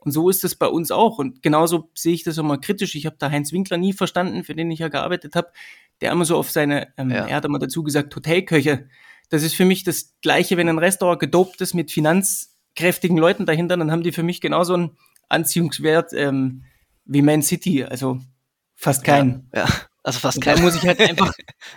Und 0.00 0.12
so 0.12 0.30
ist 0.30 0.44
es 0.44 0.54
bei 0.54 0.66
uns 0.66 0.90
auch. 0.90 1.18
Und 1.18 1.42
genauso 1.42 1.90
sehe 1.94 2.14
ich 2.14 2.24
das 2.24 2.38
immer 2.38 2.58
kritisch. 2.58 2.94
Ich 2.94 3.06
habe 3.06 3.16
da 3.18 3.30
Heinz 3.30 3.52
Winkler 3.52 3.76
nie 3.76 3.92
verstanden, 3.92 4.44
für 4.44 4.54
den 4.54 4.70
ich 4.70 4.78
ja 4.78 4.88
gearbeitet 4.88 5.36
habe, 5.36 5.48
der 6.00 6.12
immer 6.12 6.24
so 6.24 6.36
auf 6.36 6.50
seine, 6.50 6.88
ähm, 6.96 7.10
ja. 7.10 7.26
er 7.26 7.36
hat 7.36 7.44
immer 7.44 7.58
dazu 7.58 7.82
gesagt, 7.82 8.14
Hotelköche. 8.14 8.88
Das 9.28 9.42
ist 9.42 9.54
für 9.54 9.64
mich 9.64 9.84
das 9.84 10.14
Gleiche, 10.22 10.56
wenn 10.56 10.68
ein 10.68 10.78
Restaurant 10.78 11.20
gedopt 11.20 11.60
ist 11.60 11.74
mit 11.74 11.92
finanzkräftigen 11.92 13.16
Leuten 13.16 13.46
dahinter, 13.46 13.76
dann 13.76 13.92
haben 13.92 14.02
die 14.02 14.12
für 14.12 14.22
mich 14.22 14.40
genauso 14.40 14.74
einen 14.74 14.96
Anziehungswert 15.28 16.12
ähm, 16.14 16.64
wie 17.04 17.22
Man 17.22 17.42
City. 17.42 17.84
Also 17.84 18.20
fast 18.74 19.04
keinen. 19.04 19.48
Ja, 19.54 19.66
ja. 19.66 19.68
also 20.02 20.18
fast 20.18 20.40
keinen. 20.40 20.56
Da 20.56 20.62
muss 20.62 20.76
ich 20.76 20.86
halt 20.86 21.00
einfach, 21.00 21.32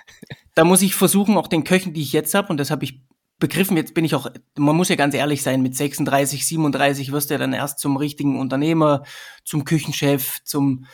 da 0.56 0.64
muss 0.64 0.82
ich 0.82 0.96
versuchen, 0.96 1.38
auch 1.38 1.48
den 1.48 1.64
Köchen, 1.64 1.94
die 1.94 2.02
ich 2.02 2.14
jetzt 2.14 2.34
habe, 2.34 2.48
und 2.50 2.58
das 2.58 2.72
habe 2.72 2.86
ich 2.86 3.02
begriffen, 3.40 3.78
jetzt 3.78 3.94
bin 3.94 4.06
ich 4.06 4.16
auch, 4.16 4.32
man 4.58 4.76
muss 4.76 4.90
ja 4.90 4.96
ganz 4.96 5.14
ehrlich 5.16 5.44
sein, 5.44 5.62
mit 5.62 5.76
36, 5.76 6.46
37 6.46 7.12
wirst 7.12 7.30
du 7.30 7.34
ja 7.34 7.38
dann 7.38 7.54
erst 7.54 7.80
zum 7.80 7.98
richtigen 7.98 8.40
Unternehmer, 8.40 9.04
zum 9.44 9.66
Küchenchef, 9.66 10.42
zum, 10.44 10.86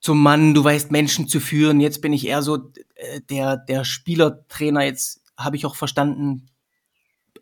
zum 0.00 0.22
Mann, 0.22 0.54
du 0.54 0.64
weißt 0.64 0.90
Menschen 0.90 1.28
zu 1.28 1.40
führen. 1.40 1.80
Jetzt 1.80 2.00
bin 2.00 2.12
ich 2.12 2.26
eher 2.26 2.42
so 2.42 2.72
äh, 2.94 3.20
der, 3.28 3.56
der 3.56 3.84
Spielertrainer. 3.84 4.84
Jetzt 4.84 5.22
habe 5.36 5.56
ich 5.56 5.66
auch 5.66 5.76
verstanden 5.76 6.48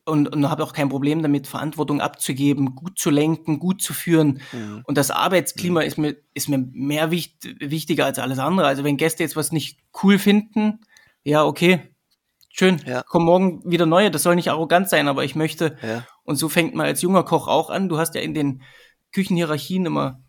und, 0.05 0.29
und 0.29 0.49
habe 0.49 0.63
auch 0.63 0.73
kein 0.73 0.89
Problem 0.89 1.23
damit, 1.23 1.47
Verantwortung 1.47 2.01
abzugeben, 2.01 2.75
gut 2.75 2.99
zu 2.99 3.11
lenken, 3.11 3.59
gut 3.59 3.83
zu 3.83 3.93
führen. 3.93 4.41
Mhm. 4.53 4.83
Und 4.87 4.97
das 4.97 5.11
Arbeitsklima 5.11 5.81
mhm. 5.81 5.87
ist 5.87 5.99
mir, 5.99 6.17
ist 6.33 6.49
mir 6.49 6.59
mehr 6.59 7.11
wichtig, 7.11 7.57
wichtiger 7.61 8.07
als 8.07 8.19
alles 8.19 8.39
andere. 8.39 8.67
Also 8.67 8.85
wenn 8.85 8.97
Gäste 8.97 9.23
jetzt 9.23 9.37
was 9.37 9.53
nicht 9.53 9.81
cool 10.03 10.19
finden, 10.19 10.81
ja, 11.25 11.45
okay, 11.45 11.96
schön, 12.57 12.81
ja. 12.87 13.03
kommen 13.03 13.27
morgen 13.27 13.71
wieder 13.71 13.87
neue. 13.87 14.11
Das 14.11 14.23
soll 14.23 14.35
nicht 14.35 14.51
arrogant 14.51 14.89
sein, 14.89 15.09
aber 15.09 15.25
ich 15.25 15.35
möchte, 15.35 15.77
ja. 15.83 16.07
und 16.25 16.37
so 16.37 16.49
fängt 16.49 16.75
man 16.75 16.87
als 16.87 17.03
junger 17.03 17.25
Koch 17.25 17.49
auch 17.49 17.71
an. 17.71 17.89
Du 17.89 17.99
hast 17.99 18.15
ja 18.15 18.21
in 18.21 18.35
den 18.35 18.63
Küchenhierarchien 19.13 19.87
immer 19.87 20.23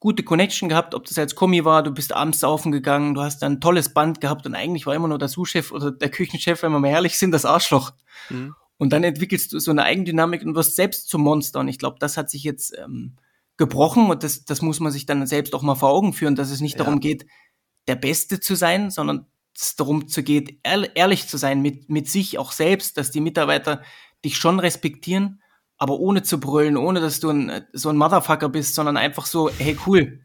gute 0.00 0.22
Connection 0.22 0.68
gehabt, 0.68 0.94
ob 0.94 1.06
das 1.06 1.18
als 1.18 1.34
Kommi 1.34 1.64
war, 1.64 1.82
du 1.82 1.90
bist 1.90 2.12
abends 2.12 2.40
saufen 2.40 2.70
gegangen, 2.70 3.14
du 3.14 3.22
hast 3.22 3.40
dann 3.40 3.54
ein 3.54 3.60
tolles 3.60 3.92
Band 3.94 4.20
gehabt 4.20 4.46
und 4.46 4.54
eigentlich 4.54 4.86
war 4.86 4.94
immer 4.94 5.08
nur 5.08 5.18
der 5.18 5.28
Sous-Chef 5.28 5.72
oder 5.72 5.90
der 5.90 6.08
Küchenchef, 6.08 6.62
wenn 6.62 6.72
wir 6.72 6.78
mal 6.78 6.88
ehrlich 6.88 7.18
sind, 7.18 7.32
das 7.32 7.44
Arschloch. 7.44 7.92
Mhm. 8.30 8.54
Und 8.76 8.92
dann 8.92 9.02
entwickelst 9.02 9.52
du 9.52 9.58
so 9.58 9.72
eine 9.72 9.82
Eigendynamik 9.82 10.44
und 10.44 10.54
wirst 10.54 10.76
selbst 10.76 11.08
zum 11.08 11.22
Monster. 11.22 11.58
Und 11.58 11.66
ich 11.66 11.78
glaube, 11.78 11.96
das 11.98 12.16
hat 12.16 12.30
sich 12.30 12.44
jetzt 12.44 12.78
ähm, 12.78 13.16
gebrochen 13.56 14.08
und 14.08 14.22
das, 14.22 14.44
das 14.44 14.62
muss 14.62 14.78
man 14.78 14.92
sich 14.92 15.04
dann 15.04 15.26
selbst 15.26 15.52
auch 15.52 15.62
mal 15.62 15.74
vor 15.74 15.90
Augen 15.90 16.12
führen, 16.12 16.36
dass 16.36 16.50
es 16.50 16.60
nicht 16.60 16.78
ja. 16.78 16.84
darum 16.84 17.00
geht, 17.00 17.26
der 17.88 17.96
Beste 17.96 18.38
zu 18.38 18.54
sein, 18.54 18.90
sondern 18.90 19.26
es 19.60 19.76
darum 19.76 20.08
zu 20.08 20.22
geht, 20.22 20.60
ehrlich 20.62 21.26
zu 21.26 21.36
sein 21.36 21.60
mit, 21.60 21.88
mit 21.90 22.08
sich 22.08 22.38
auch 22.38 22.52
selbst, 22.52 22.96
dass 22.96 23.10
die 23.10 23.20
Mitarbeiter 23.20 23.82
dich 24.24 24.36
schon 24.36 24.60
respektieren, 24.60 25.42
aber 25.76 25.98
ohne 25.98 26.22
zu 26.22 26.38
brüllen, 26.40 26.76
ohne 26.76 27.00
dass 27.00 27.20
du 27.20 27.30
ein, 27.30 27.66
so 27.72 27.88
ein 27.88 27.96
Motherfucker 27.96 28.48
bist, 28.48 28.74
sondern 28.74 28.96
einfach 28.96 29.26
so, 29.26 29.50
hey 29.50 29.76
cool, 29.86 30.20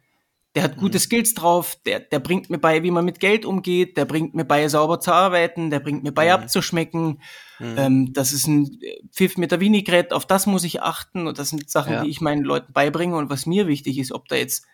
der 0.56 0.64
hat 0.64 0.78
gute 0.78 0.98
mhm. 0.98 1.02
Skills 1.02 1.34
drauf, 1.34 1.78
der, 1.84 2.00
der 2.00 2.20
bringt 2.20 2.52
mir 2.52 2.60
bei, 2.60 2.84
wie 2.84 2.92
man 2.92 3.06
mit 3.06 3.20
Geld 3.20 3.44
umgeht, 3.44 3.98
der 3.98 4.06
bringt 4.06 4.36
mir 4.36 4.46
bei, 4.46 4.68
sauber 4.68 5.00
zu 5.00 5.12
arbeiten, 5.12 5.72
der 5.72 5.80
bringt 5.80 6.04
mir 6.04 6.12
bei, 6.12 6.26
mhm. 6.26 6.44
abzuschmecken. 6.44 7.22
Mhm. 7.60 7.76
Ähm, 7.78 8.14
das 8.14 8.34
ist 8.34 8.48
ein 8.48 8.80
Pfiff 9.12 9.38
mit 9.38 9.52
der 9.52 9.60
Vinaigrette, 9.60 10.16
auf 10.16 10.28
das 10.28 10.46
muss 10.46 10.64
ich 10.64 10.84
achten 10.84 11.26
und 11.26 11.40
das 11.40 11.50
sind 11.50 11.68
Sachen, 11.72 11.94
ja. 11.94 12.04
die 12.04 12.10
ich 12.10 12.22
meinen 12.22 12.44
Leuten 12.44 12.72
beibringe 12.72 13.16
und 13.16 13.32
was 13.32 13.48
mir 13.48 13.68
wichtig 13.68 13.98
ist, 13.98 14.12
ob 14.12 14.28
da 14.28 14.36
jetzt 14.36 14.66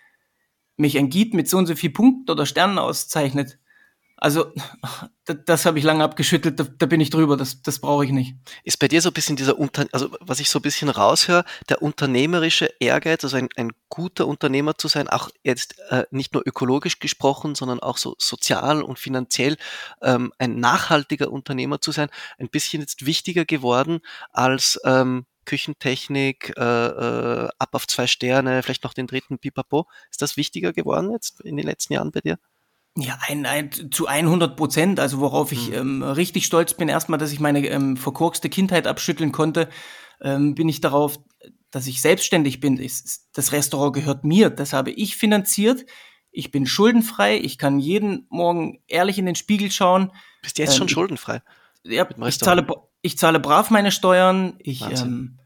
mich 0.76 0.98
ein 0.98 1.10
Guide 1.10 1.36
mit 1.36 1.50
so 1.50 1.58
und 1.58 1.66
so 1.66 1.76
viel 1.76 1.92
Punkten 1.92 2.30
oder 2.30 2.46
Sternen 2.46 2.78
auszeichnet, 2.78 3.58
also, 4.22 4.52
das, 5.46 5.66
habe 5.66 5.80
ich 5.80 5.86
lange 5.86 6.04
abgeschüttelt, 6.04 6.60
da, 6.60 6.64
da, 6.64 6.86
bin 6.86 7.00
ich 7.00 7.10
drüber, 7.10 7.38
das, 7.38 7.62
das 7.62 7.80
brauche 7.80 8.06
ich 8.06 8.12
nicht. 8.12 8.36
Ist 8.64 8.80
bei 8.80 8.88
dir 8.88 9.02
so 9.02 9.10
ein 9.10 9.14
bisschen 9.14 9.36
dieser 9.36 9.58
Unter, 9.58 9.86
also 9.92 10.10
was 10.20 10.40
ich 10.40 10.50
so 10.50 10.60
ein 10.60 10.64
bisschen 10.64 10.90
raushöre, 10.90 11.46
der 11.70 11.82
unternehmerische 11.82 12.70
Ehrgeiz, 12.80 13.24
also 13.24 13.38
ein, 13.38 13.50
ein 13.56 13.72
guter 13.88 14.28
Unternehmer 14.28 14.78
zu 14.78 14.88
sein, 14.88 15.08
auch 15.08 15.30
jetzt 15.44 15.80
äh, 15.90 16.06
nicht 16.12 16.34
nur 16.34 16.44
ökologisch 16.46 17.00
gesprochen, 17.00 17.56
sondern 17.56 17.80
auch 17.80 17.98
so 17.98 18.16
sozial 18.18 18.82
und 18.82 19.00
finanziell 19.00 19.58
ähm, 20.02 20.34
ein 20.38 20.60
nachhaltiger 20.60 21.32
Unternehmer 21.32 21.80
zu 21.80 21.92
sein, 21.92 22.10
ein 22.38 22.50
bisschen 22.50 22.82
jetzt 22.82 23.06
wichtiger 23.06 23.46
geworden 23.46 24.00
als 24.32 24.80
ähm, 24.84 25.26
Küchentechnik, 25.46 26.54
äh, 26.58 26.62
äh, 26.62 27.50
ab 27.58 27.70
auf 27.72 27.88
zwei 27.88 28.06
Sterne, 28.06 28.62
vielleicht 28.62 28.84
noch 28.84 28.94
den 28.94 29.08
dritten 29.08 29.40
Pipapo. 29.40 29.88
Ist 30.12 30.22
das 30.22 30.38
wichtiger 30.38 30.74
geworden 30.74 31.12
jetzt 31.12 31.42
in 31.42 31.58
den 31.58 31.66
letzten 31.66 31.94
Jahren 31.94 32.12
bei 32.12 32.22
dir? 32.22 32.38
Ja, 32.98 33.18
ein, 33.28 33.46
ein, 33.46 33.72
zu 33.92 34.08
100 34.08 34.56
Prozent. 34.58 35.00
Also 35.00 35.20
worauf 35.20 35.52
ich 35.52 35.70
mhm. 35.70 35.76
ähm, 35.76 36.04
richtig 36.04 36.46
stolz 36.46 36.74
bin, 36.74 36.90
erstmal, 36.90 37.20
dass 37.20 37.32
ich 37.32 37.40
meine 37.40 37.66
ähm, 37.68 37.98
verkorkste 37.98 38.50
Kindheit 38.50 38.88
abschütteln 38.88 39.32
konnte, 39.32 39.70
ähm, 40.22 40.56
bin 40.56 40.68
ich 40.68 40.82
darauf, 40.82 41.20
dass 41.72 41.88
ich 41.88 42.02
selbstständig 42.02 42.60
bin. 42.60 42.78
Das 43.34 43.52
Restaurant 43.52 43.94
gehört 43.94 44.24
mir, 44.24 44.50
das 44.50 44.74
habe 44.74 44.92
ich 44.92 45.16
finanziert. 45.16 45.86
Ich 46.32 46.52
bin 46.52 46.68
schuldenfrei. 46.68 47.38
Ich 47.38 47.58
kann 47.58 47.80
jeden 47.80 48.28
Morgen 48.30 48.82
ehrlich 48.88 49.18
in 49.18 49.26
den 49.26 49.36
Spiegel 49.36 49.72
schauen. 49.72 50.12
Bist 50.42 50.58
du 50.58 50.62
jetzt 50.62 50.76
schon 50.76 50.88
ähm, 50.88 50.94
schuldenfrei? 50.94 51.42
Ja, 51.84 52.08
ich 52.28 52.40
zahle, 52.40 52.68
ich 53.02 53.18
zahle 53.18 53.40
brav 53.40 53.70
meine 53.70 53.92
Steuern. 53.92 54.56
Ich 54.60 54.82
ähm, 54.82 55.40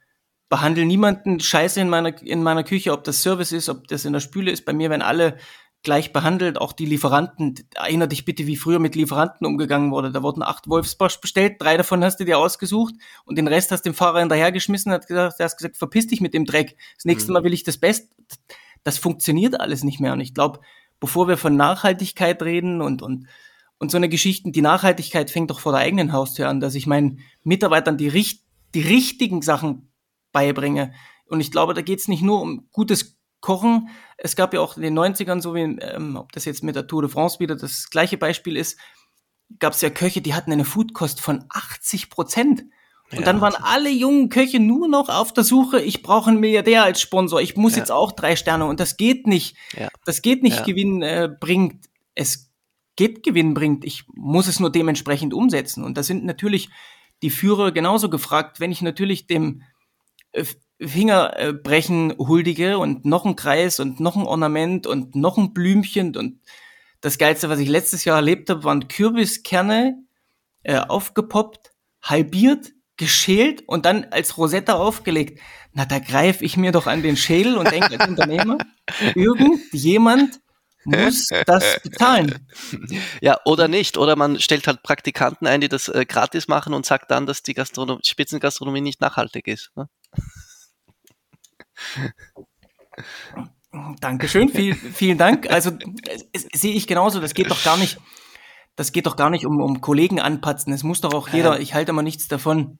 behandle 0.49 0.85
niemanden 0.85 1.39
scheiße 1.39 1.79
in 1.79 1.89
meiner, 1.89 2.21
in 2.21 2.43
meiner 2.43 2.63
Küche, 2.63 2.91
ob 2.91 3.03
das 3.03 3.21
Service 3.21 3.51
ist, 3.51 3.69
ob 3.69 3.87
das 3.87 4.05
in 4.05 4.13
der 4.13 4.19
Spüle 4.19 4.51
ist. 4.51 4.65
Bei 4.65 4.73
mir 4.73 4.89
werden 4.89 5.01
alle 5.01 5.37
gleich 5.83 6.13
behandelt, 6.13 6.59
auch 6.59 6.71
die 6.73 6.85
Lieferanten. 6.85 7.55
Erinner 7.75 8.07
dich 8.07 8.25
bitte, 8.25 8.47
wie 8.47 8.55
früher 8.55 8.79
mit 8.79 8.95
Lieferanten 8.95 9.45
umgegangen 9.45 9.91
wurde. 9.91 10.11
Da 10.11 10.23
wurden 10.23 10.41
acht 10.41 10.67
Wolfsbarsch 10.69 11.19
bestellt, 11.19 11.61
drei 11.61 11.77
davon 11.77 12.03
hast 12.03 12.19
du 12.19 12.25
dir 12.25 12.39
ausgesucht 12.39 12.95
und 13.25 13.37
den 13.37 13.47
Rest 13.47 13.71
hast 13.71 13.85
du 13.85 13.89
dem 13.89 13.95
Fahrer 13.95 14.19
hinterhergeschmissen, 14.19 14.91
hat 14.91 15.07
gesagt, 15.07 15.39
der 15.39 15.43
hast 15.45 15.57
gesagt, 15.57 15.77
verpiss 15.77 16.07
dich 16.07 16.21
mit 16.21 16.33
dem 16.33 16.45
Dreck. 16.45 16.77
Das 16.95 17.05
nächste 17.05 17.31
mhm. 17.31 17.33
Mal 17.33 17.43
will 17.43 17.53
ich 17.53 17.63
das 17.63 17.77
Best. 17.77 18.09
Das 18.83 18.97
funktioniert 18.97 19.59
alles 19.59 19.83
nicht 19.83 19.99
mehr. 19.99 20.13
Und 20.13 20.21
ich 20.21 20.33
glaube, 20.33 20.61
bevor 20.99 21.27
wir 21.27 21.37
von 21.37 21.55
Nachhaltigkeit 21.57 22.41
reden 22.41 22.81
und, 22.81 23.01
und, 23.01 23.27
und 23.77 23.91
so 23.91 23.97
eine 23.97 24.09
Geschichten, 24.09 24.53
die 24.53 24.61
Nachhaltigkeit 24.61 25.29
fängt 25.29 25.51
doch 25.51 25.59
vor 25.59 25.73
der 25.73 25.81
eigenen 25.81 26.13
Haustür 26.13 26.47
an, 26.47 26.61
dass 26.61 26.75
ich 26.75 26.87
meinen 26.87 27.19
Mitarbeitern 27.43 27.97
die, 27.97 28.09
die 28.73 28.81
richtigen 28.81 29.41
Sachen 29.41 29.91
beibringe. 30.31 30.93
Und 31.25 31.41
ich 31.41 31.51
glaube, 31.51 31.73
da 31.73 31.81
geht 31.81 31.99
es 31.99 32.07
nicht 32.07 32.21
nur 32.21 32.41
um 32.41 32.67
gutes 32.71 33.12
Kochen. 33.43 33.89
Es 34.17 34.37
gab 34.37 34.53
ja 34.53 34.61
auch 34.61 34.77
in 34.77 34.83
den 34.83 34.97
90ern, 34.97 35.41
so 35.41 35.53
wie, 35.53 35.59
ähm, 35.59 36.15
ob 36.15 36.31
das 36.31 36.45
jetzt 36.45 36.63
mit 36.63 36.75
der 36.75 36.87
Tour 36.87 37.01
de 37.01 37.11
France 37.11 37.39
wieder 37.39 37.55
das 37.55 37.89
gleiche 37.89 38.17
Beispiel 38.17 38.55
ist, 38.55 38.79
gab 39.59 39.73
es 39.73 39.81
ja 39.81 39.89
Köche, 39.89 40.21
die 40.21 40.33
hatten 40.33 40.51
eine 40.51 40.63
Foodkost 40.63 41.19
von 41.19 41.43
80 41.49 42.09
Prozent. 42.09 42.63
Und 43.11 43.19
ja, 43.19 43.25
dann 43.25 43.41
waren 43.41 43.53
alle 43.55 43.91
jungen 43.91 44.29
Köche 44.29 44.61
nur 44.61 44.87
noch 44.87 45.09
auf 45.09 45.33
der 45.33 45.43
Suche, 45.43 45.81
ich 45.81 46.01
brauche 46.01 46.29
einen 46.29 46.39
Milliardär 46.39 46.83
als 46.83 47.01
Sponsor, 47.01 47.41
ich 47.41 47.57
muss 47.57 47.73
ja. 47.73 47.79
jetzt 47.79 47.91
auch 47.91 48.13
drei 48.13 48.37
Sterne 48.37 48.65
und 48.65 48.79
das 48.79 48.95
geht 48.95 49.27
nicht. 49.27 49.57
Ja. 49.77 49.89
Das 50.05 50.21
geht 50.21 50.41
nicht 50.41 50.63
Gewinn 50.63 51.01
äh, 51.01 51.29
bringt. 51.37 51.89
Es 52.15 52.49
geht 52.95 53.23
Gewinn 53.23 53.53
bringt. 53.53 53.83
Ich 53.83 54.05
muss 54.13 54.47
es 54.47 54.61
nur 54.61 54.71
dementsprechend 54.71 55.33
umsetzen. 55.33 55.83
Und 55.83 55.97
da 55.97 56.03
sind 56.03 56.23
natürlich 56.23 56.69
die 57.21 57.29
Führer 57.29 57.73
genauso 57.73 58.09
gefragt, 58.09 58.61
wenn 58.61 58.71
ich 58.71 58.81
natürlich 58.81 59.27
dem 59.27 59.63
äh, 60.31 60.45
Fingerbrechen 60.87 62.15
huldige 62.17 62.77
und 62.77 63.05
noch 63.05 63.25
ein 63.25 63.35
Kreis 63.35 63.79
und 63.79 63.99
noch 63.99 64.15
ein 64.15 64.25
Ornament 64.25 64.87
und 64.87 65.15
noch 65.15 65.37
ein 65.37 65.53
Blümchen 65.53 66.15
und 66.15 66.39
das 67.01 67.17
Geilste, 67.17 67.49
was 67.49 67.59
ich 67.59 67.67
letztes 67.67 68.05
Jahr 68.05 68.15
erlebt 68.15 68.49
habe, 68.49 68.63
waren 68.63 68.87
Kürbiskerne 68.87 69.97
äh, 70.63 70.77
aufgepoppt, 70.77 71.73
halbiert, 72.01 72.71
geschält 72.95 73.67
und 73.67 73.85
dann 73.85 74.05
als 74.11 74.37
Rosetta 74.37 74.75
aufgelegt. 74.75 75.41
Na, 75.73 75.85
da 75.85 75.99
greife 75.99 76.45
ich 76.45 76.55
mir 76.55 76.71
doch 76.71 76.87
an 76.87 77.03
den 77.03 77.17
Schädel 77.17 77.57
und 77.57 77.69
denke 77.69 77.99
als 77.99 78.07
Unternehmer, 78.07 78.57
irgendjemand 79.15 80.39
muss 80.85 81.27
das 81.45 81.79
bezahlen. 81.81 82.47
Ja, 83.21 83.37
oder 83.45 83.67
nicht. 83.67 83.97
Oder 83.97 84.15
man 84.15 84.39
stellt 84.39 84.67
halt 84.67 84.83
Praktikanten 84.83 85.47
ein, 85.47 85.61
die 85.61 85.69
das 85.69 85.87
äh, 85.87 86.05
gratis 86.05 86.47
machen 86.47 86.73
und 86.73 86.85
sagt 86.85 87.11
dann, 87.11 87.25
dass 87.25 87.43
die 87.43 87.53
Gastronom 87.53 87.99
Spitzengastronomie 88.03 88.81
nicht 88.81 89.01
nachhaltig 89.01 89.47
ist. 89.47 89.71
Ne? 89.75 89.89
Dankeschön, 93.99 94.49
viel, 94.49 94.75
vielen 94.75 95.17
Dank. 95.17 95.49
Also 95.49 95.71
sehe 96.53 96.73
ich 96.73 96.85
genauso, 96.85 97.19
das 97.19 97.33
geht 97.33 97.49
doch 97.49 97.63
gar 97.63 97.77
nicht, 97.77 97.99
das 98.75 98.91
geht 98.91 99.07
doch 99.07 99.15
gar 99.15 99.29
nicht 99.29 99.45
um, 99.45 99.59
um 99.61 99.81
Kollegen 99.81 100.19
anpatzen. 100.19 100.73
Es 100.73 100.83
muss 100.83 101.01
doch 101.01 101.13
auch 101.13 101.29
jeder, 101.29 101.59
ich 101.59 101.73
halte 101.73 101.93
mal 101.93 102.03
nichts 102.03 102.27
davon, 102.27 102.79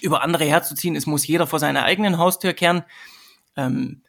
über 0.00 0.22
andere 0.22 0.44
herzuziehen. 0.44 0.96
Es 0.96 1.06
muss 1.06 1.26
jeder 1.26 1.46
vor 1.46 1.60
seiner 1.60 1.84
eigenen 1.84 2.18
Haustür 2.18 2.52
kehren. 2.52 2.82
Ähm, 3.56 4.02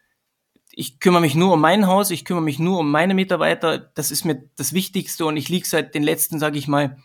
ich 0.71 0.99
kümmere 0.99 1.21
mich 1.21 1.35
nur 1.35 1.53
um 1.53 1.61
mein 1.61 1.87
Haus, 1.87 2.11
ich 2.11 2.25
kümmere 2.25 2.43
mich 2.43 2.59
nur 2.59 2.79
um 2.79 2.91
meine 2.91 3.13
Mitarbeiter. 3.13 3.77
Das 3.77 4.11
ist 4.11 4.25
mir 4.25 4.49
das 4.57 4.73
Wichtigste 4.73 5.25
und 5.25 5.37
ich 5.37 5.47
liege 5.47 5.67
seit 5.67 5.95
den 5.95 6.03
letzten, 6.03 6.39
sage 6.39 6.57
ich 6.57 6.67
mal, 6.67 6.97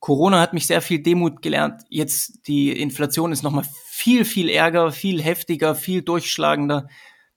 Corona 0.00 0.40
hat 0.40 0.52
mich 0.52 0.66
sehr 0.66 0.82
viel 0.82 1.02
Demut 1.02 1.42
gelernt. 1.42 1.82
Jetzt 1.88 2.46
die 2.46 2.70
Inflation 2.70 3.32
ist 3.32 3.42
nochmal 3.42 3.66
viel, 3.88 4.24
viel 4.24 4.48
ärger, 4.48 4.92
viel 4.92 5.22
heftiger, 5.22 5.74
viel 5.74 6.02
durchschlagender. 6.02 6.88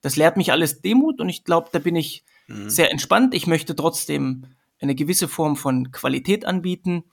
Das 0.01 0.15
lehrt 0.15 0.37
mich 0.37 0.51
alles 0.51 0.81
Demut 0.81 1.19
und 1.19 1.29
ich 1.29 1.43
glaube, 1.43 1.69
da 1.71 1.79
bin 1.79 1.95
ich 1.95 2.23
mhm. 2.47 2.69
sehr 2.69 2.91
entspannt. 2.91 3.33
Ich 3.33 3.47
möchte 3.47 3.75
trotzdem 3.75 4.45
eine 4.79 4.95
gewisse 4.95 5.27
Form 5.27 5.55
von 5.55 5.91
Qualität 5.91 6.45
anbieten. 6.45 7.05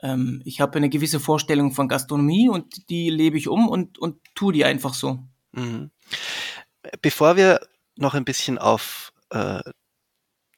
Ähm, 0.00 0.42
ich 0.44 0.60
habe 0.60 0.76
eine 0.76 0.88
gewisse 0.88 1.20
Vorstellung 1.20 1.72
von 1.72 1.88
Gastronomie 1.88 2.48
und 2.48 2.88
die 2.90 3.10
lebe 3.10 3.38
ich 3.38 3.48
um 3.48 3.68
und, 3.68 3.98
und 3.98 4.18
tue 4.34 4.52
die 4.52 4.64
einfach 4.64 4.94
so. 4.94 5.18
Mhm. 5.52 5.90
Bevor 7.02 7.36
wir 7.36 7.60
noch 7.96 8.14
ein 8.14 8.24
bisschen 8.24 8.58
auf 8.58 9.12
äh, 9.30 9.60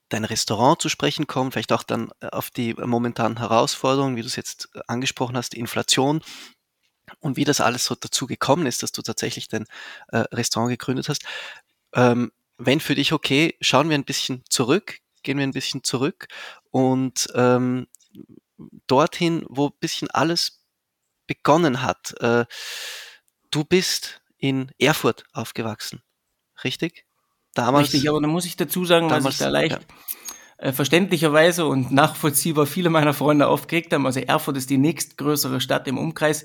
dein 0.08 0.24
Restaurant 0.24 0.80
zu 0.80 0.88
sprechen 0.88 1.26
kommen, 1.26 1.52
vielleicht 1.52 1.72
auch 1.72 1.82
dann 1.82 2.10
äh, 2.20 2.28
auf 2.28 2.50
die 2.50 2.74
momentanen 2.74 3.38
Herausforderungen, 3.38 4.16
wie 4.16 4.22
du 4.22 4.26
es 4.26 4.36
jetzt 4.36 4.68
äh, 4.74 4.80
angesprochen 4.86 5.36
hast, 5.36 5.52
die 5.52 5.60
Inflation 5.60 6.22
und 7.20 7.36
wie 7.36 7.44
das 7.44 7.60
alles 7.60 7.84
so 7.84 7.94
dazu 7.94 8.26
gekommen 8.26 8.66
ist, 8.66 8.82
dass 8.82 8.92
du 8.92 9.02
tatsächlich 9.02 9.48
dein 9.48 9.66
äh, 10.08 10.18
Restaurant 10.32 10.70
gegründet 10.70 11.08
hast. 11.08 11.24
Ähm, 11.94 12.32
wenn 12.58 12.80
für 12.80 12.94
dich 12.94 13.12
okay, 13.12 13.56
schauen 13.60 13.88
wir 13.88 13.96
ein 13.96 14.04
bisschen 14.04 14.42
zurück, 14.48 14.98
gehen 15.22 15.38
wir 15.38 15.46
ein 15.46 15.52
bisschen 15.52 15.84
zurück 15.84 16.28
und 16.70 17.28
ähm, 17.34 17.86
dorthin, 18.86 19.44
wo 19.48 19.68
ein 19.68 19.78
bisschen 19.80 20.10
alles 20.10 20.64
begonnen 21.26 21.82
hat. 21.82 22.14
Äh, 22.20 22.46
du 23.50 23.64
bist 23.64 24.20
in 24.38 24.72
Erfurt 24.78 25.24
aufgewachsen, 25.32 26.02
richtig? 26.64 27.07
Damals, 27.58 27.92
Richtig, 27.92 28.08
aber 28.08 28.20
da 28.20 28.28
muss 28.28 28.44
ich 28.44 28.56
dazu 28.56 28.84
sagen, 28.84 29.08
damals, 29.08 29.24
was 29.24 29.34
ich 29.34 29.38
da 29.40 29.48
leicht 29.48 29.80
ja. 30.60 30.66
äh, 30.68 30.72
verständlicherweise 30.72 31.66
und 31.66 31.90
nachvollziehbar 31.90 32.66
viele 32.66 32.88
meiner 32.88 33.12
Freunde 33.12 33.48
aufgeregt 33.48 33.92
haben. 33.92 34.06
Also 34.06 34.20
Erfurt 34.20 34.56
ist 34.56 34.70
die 34.70 34.78
nächstgrößere 34.78 35.60
Stadt 35.60 35.88
im 35.88 35.98
Umkreis. 35.98 36.44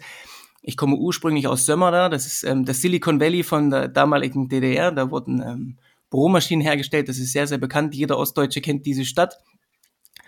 Ich 0.64 0.76
komme 0.76 0.96
ursprünglich 0.96 1.48
aus 1.48 1.68
Sömmerda, 1.68 2.10
das 2.10 2.26
ist 2.26 2.44
ähm, 2.46 2.66
das 2.66 2.82
Silicon 2.82 3.20
Valley 3.20 3.44
von 3.44 3.70
der 3.70 3.90
damaligen 3.90 4.50
DDR. 4.50 4.92
Da 4.92 5.12
wurden 5.12 5.44
ähm, 5.44 5.78
Büromaschinen 6.10 6.66
hergestellt, 6.66 7.10
das 7.10 7.20
ist 7.20 7.32
sehr, 7.32 7.46
sehr 7.46 7.60
bekannt. 7.60 7.94
Jeder 7.94 8.18
Ostdeutsche 8.18 8.62
kennt 8.62 8.88
diese 8.88 9.06
Stadt. 9.06 9.38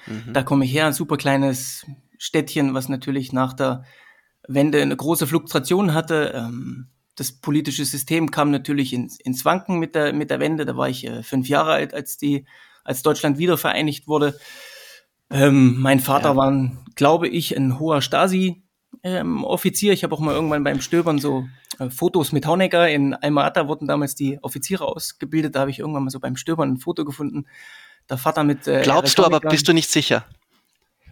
Mhm. 0.06 0.34
Da 0.34 0.44
komme 0.44 0.66
ich 0.66 0.74
her, 0.74 0.86
ein 0.86 0.94
super 0.94 1.18
kleines 1.18 1.84
Städtchen, 2.20 2.76
was 2.76 2.90
natürlich 2.90 3.34
nach 3.34 3.54
der 3.54 3.86
Wende 4.48 4.84
eine 4.84 4.96
große 4.96 5.26
Fluktuation 5.26 5.96
hatte. 5.96 6.32
Ähm, 6.36 6.90
das 7.16 7.32
politische 7.32 7.86
System 7.86 8.32
kam 8.32 8.52
natürlich 8.52 8.94
ins, 8.94 9.20
ins 9.20 9.46
Wanken 9.46 9.80
mit 9.80 9.96
der, 9.96 10.14
mit 10.14 10.30
der 10.30 10.40
Wende. 10.40 10.66
Da 10.66 10.76
war 10.76 10.90
ich 10.90 11.06
äh, 11.06 11.24
fünf 11.24 11.48
Jahre 11.48 11.72
alt, 11.72 11.94
als 11.94 12.18
die, 12.18 12.46
als 12.84 13.02
Deutschland 13.02 13.38
wieder 13.38 13.58
vereinigt 13.58 14.08
wurde. 14.08 14.38
Ähm, 15.32 15.80
mein 15.80 16.00
Vater 16.00 16.30
ja. 16.30 16.36
war, 16.36 16.72
glaube 16.96 17.28
ich, 17.28 17.56
ein 17.56 17.80
hoher 17.80 18.02
Stasi-Offizier. 18.02 19.92
Ähm, 19.92 19.94
ich 19.94 20.04
habe 20.04 20.14
auch 20.14 20.20
mal 20.20 20.36
irgendwann 20.36 20.64
beim 20.64 20.82
Stöbern 20.82 21.18
so 21.18 21.46
äh, 21.80 21.90
Fotos 21.90 22.32
mit 22.32 22.46
Honecker 22.46 22.90
in 22.90 23.14
Alma-Ata 23.14 23.68
wurden 23.68 23.88
damals 23.88 24.16
die 24.16 24.38
Offiziere 24.42 24.86
ausgebildet. 24.86 25.56
Da 25.56 25.62
habe 25.62 25.72
ich 25.72 25.80
irgendwann 25.80 26.04
mal 26.04 26.12
so 26.12 26.20
beim 26.20 26.36
Stöbern 26.36 26.74
ein 26.74 26.78
Foto 26.78 27.06
gefunden. 27.06 27.46
Der 28.10 28.18
Vater 28.18 28.44
mit. 28.44 28.68
Äh, 28.68 28.82
Glaubst 28.84 29.18
du, 29.18 29.24
aber 29.24 29.40
bist 29.40 29.68
du 29.68 29.74
nicht 29.74 29.90
sicher? 29.90 30.26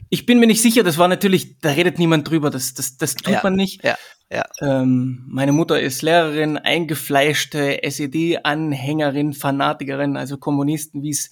Ich 0.09 0.27
bin 0.27 0.39
mir 0.39 0.45
nicht 0.45 0.61
sicher. 0.61 0.83
Das 0.83 0.99
war 0.99 1.07
natürlich, 1.07 1.59
da 1.59 1.71
redet 1.71 1.97
niemand 1.97 2.29
drüber. 2.29 2.51
Das, 2.51 2.75
das, 2.75 2.97
das 2.97 3.15
tut 3.15 3.33
ja. 3.33 3.39
man 3.41 3.55
nicht. 3.55 3.83
Ja. 3.83 3.97
Ja. 4.33 4.43
Ähm, 4.61 5.23
meine 5.27 5.51
Mutter 5.51 5.79
ist 5.79 6.01
Lehrerin, 6.01 6.57
eingefleischte 6.57 7.83
SED-Anhängerin, 7.83 9.33
Fanatikerin, 9.33 10.17
also 10.17 10.37
Kommunisten, 10.37 11.03
wie 11.03 11.11
es 11.11 11.29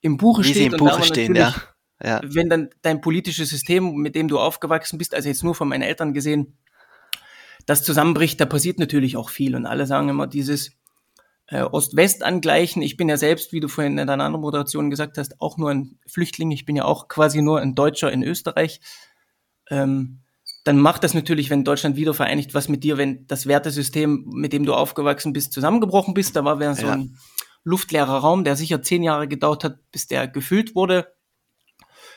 im 0.00 0.16
Buche 0.16 0.42
Wie 0.42 0.46
steht. 0.46 0.56
sie 0.56 0.64
im 0.66 0.76
Buche 0.76 1.02
stehen, 1.04 1.34
ja. 1.34 1.54
Ja, 2.04 2.20
wenn 2.24 2.48
dann 2.48 2.70
dein 2.82 3.00
politisches 3.00 3.50
System, 3.50 3.94
mit 3.94 4.16
dem 4.16 4.26
du 4.26 4.40
aufgewachsen 4.40 4.98
bist, 4.98 5.14
also 5.14 5.28
jetzt 5.28 5.44
nur 5.44 5.54
von 5.54 5.68
meinen 5.68 5.82
Eltern 5.82 6.12
gesehen, 6.12 6.58
das 7.64 7.84
zusammenbricht, 7.84 8.40
da 8.40 8.44
passiert 8.44 8.80
natürlich 8.80 9.16
auch 9.16 9.30
viel. 9.30 9.54
Und 9.54 9.66
alle 9.66 9.86
sagen 9.86 10.08
immer 10.08 10.26
dieses 10.26 10.72
äh, 11.46 11.62
Ost-West-Angleichen. 11.62 12.82
Ich 12.82 12.96
bin 12.96 13.08
ja 13.08 13.16
selbst, 13.16 13.52
wie 13.52 13.60
du 13.60 13.68
vorhin 13.68 13.98
in 13.98 14.06
deiner 14.08 14.24
anderen 14.24 14.42
Moderation 14.42 14.90
gesagt 14.90 15.16
hast, 15.16 15.40
auch 15.40 15.58
nur 15.58 15.70
ein 15.70 15.98
Flüchtling. 16.06 16.50
Ich 16.50 16.64
bin 16.64 16.74
ja 16.74 16.84
auch 16.84 17.06
quasi 17.06 17.40
nur 17.40 17.60
ein 17.60 17.76
Deutscher 17.76 18.10
in 18.10 18.24
Österreich. 18.24 18.80
Ähm, 19.70 20.22
dann 20.64 20.78
macht 20.78 21.02
das 21.04 21.14
natürlich, 21.14 21.50
wenn 21.50 21.64
Deutschland 21.64 21.96
wieder 21.96 22.14
vereinigt, 22.14 22.54
was 22.54 22.68
mit 22.68 22.84
dir, 22.84 22.96
wenn 22.96 23.26
das 23.26 23.46
Wertesystem, 23.46 24.24
mit 24.32 24.52
dem 24.52 24.64
du 24.64 24.74
aufgewachsen 24.74 25.32
bist, 25.32 25.52
zusammengebrochen 25.52 26.14
bist. 26.14 26.36
Da 26.36 26.44
war 26.44 26.60
wir 26.60 26.74
so 26.74 26.86
Ja. 26.86 26.92
ein 26.92 27.18
luftleerer 27.64 28.18
Raum, 28.18 28.44
der 28.44 28.56
sicher 28.56 28.82
zehn 28.82 29.02
Jahre 29.02 29.26
gedauert 29.28 29.64
hat, 29.64 29.78
bis 29.90 30.06
der 30.06 30.28
gefüllt 30.28 30.74
wurde. 30.74 31.12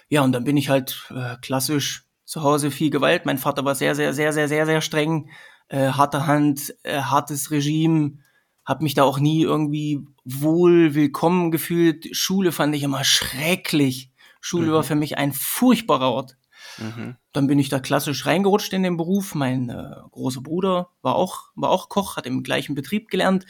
Ja, 0.09 0.21
und 0.23 0.31
dann 0.31 0.43
bin 0.43 0.57
ich 0.57 0.69
halt 0.69 1.07
äh, 1.15 1.35
klassisch 1.41 2.05
zu 2.25 2.43
Hause 2.43 2.71
viel 2.71 2.89
Gewalt. 2.89 3.25
Mein 3.25 3.37
Vater 3.37 3.65
war 3.65 3.75
sehr, 3.75 3.95
sehr, 3.95 4.13
sehr, 4.13 4.33
sehr, 4.33 4.47
sehr, 4.47 4.65
sehr 4.65 4.81
streng, 4.81 5.29
äh, 5.67 5.89
harte 5.89 6.27
Hand, 6.27 6.75
äh, 6.83 7.01
hartes 7.01 7.51
Regime. 7.51 8.19
Hab 8.65 8.81
mich 8.81 8.93
da 8.95 9.03
auch 9.03 9.19
nie 9.19 9.41
irgendwie 9.43 10.05
wohl 10.23 10.95
willkommen 10.95 11.51
gefühlt. 11.51 12.07
Schule 12.15 12.51
fand 12.51 12.75
ich 12.75 12.83
immer 12.83 13.03
schrecklich. 13.03 14.11
Schule 14.41 14.67
Mhm. 14.67 14.71
war 14.73 14.83
für 14.83 14.95
mich 14.95 15.17
ein 15.17 15.33
furchtbarer 15.33 16.11
Ort. 16.11 16.37
Mhm. 16.77 17.15
Dann 17.33 17.47
bin 17.47 17.59
ich 17.59 17.69
da 17.69 17.79
klassisch 17.79 18.25
reingerutscht 18.25 18.73
in 18.73 18.83
den 18.83 18.97
Beruf. 18.97 19.35
Mein 19.35 19.69
äh, 19.69 19.95
großer 20.11 20.41
Bruder 20.41 20.89
war 21.01 21.15
auch, 21.15 21.51
war 21.55 21.69
auch 21.69 21.89
Koch, 21.89 22.17
hat 22.17 22.25
im 22.25 22.43
gleichen 22.43 22.75
Betrieb 22.75 23.09
gelernt. 23.09 23.45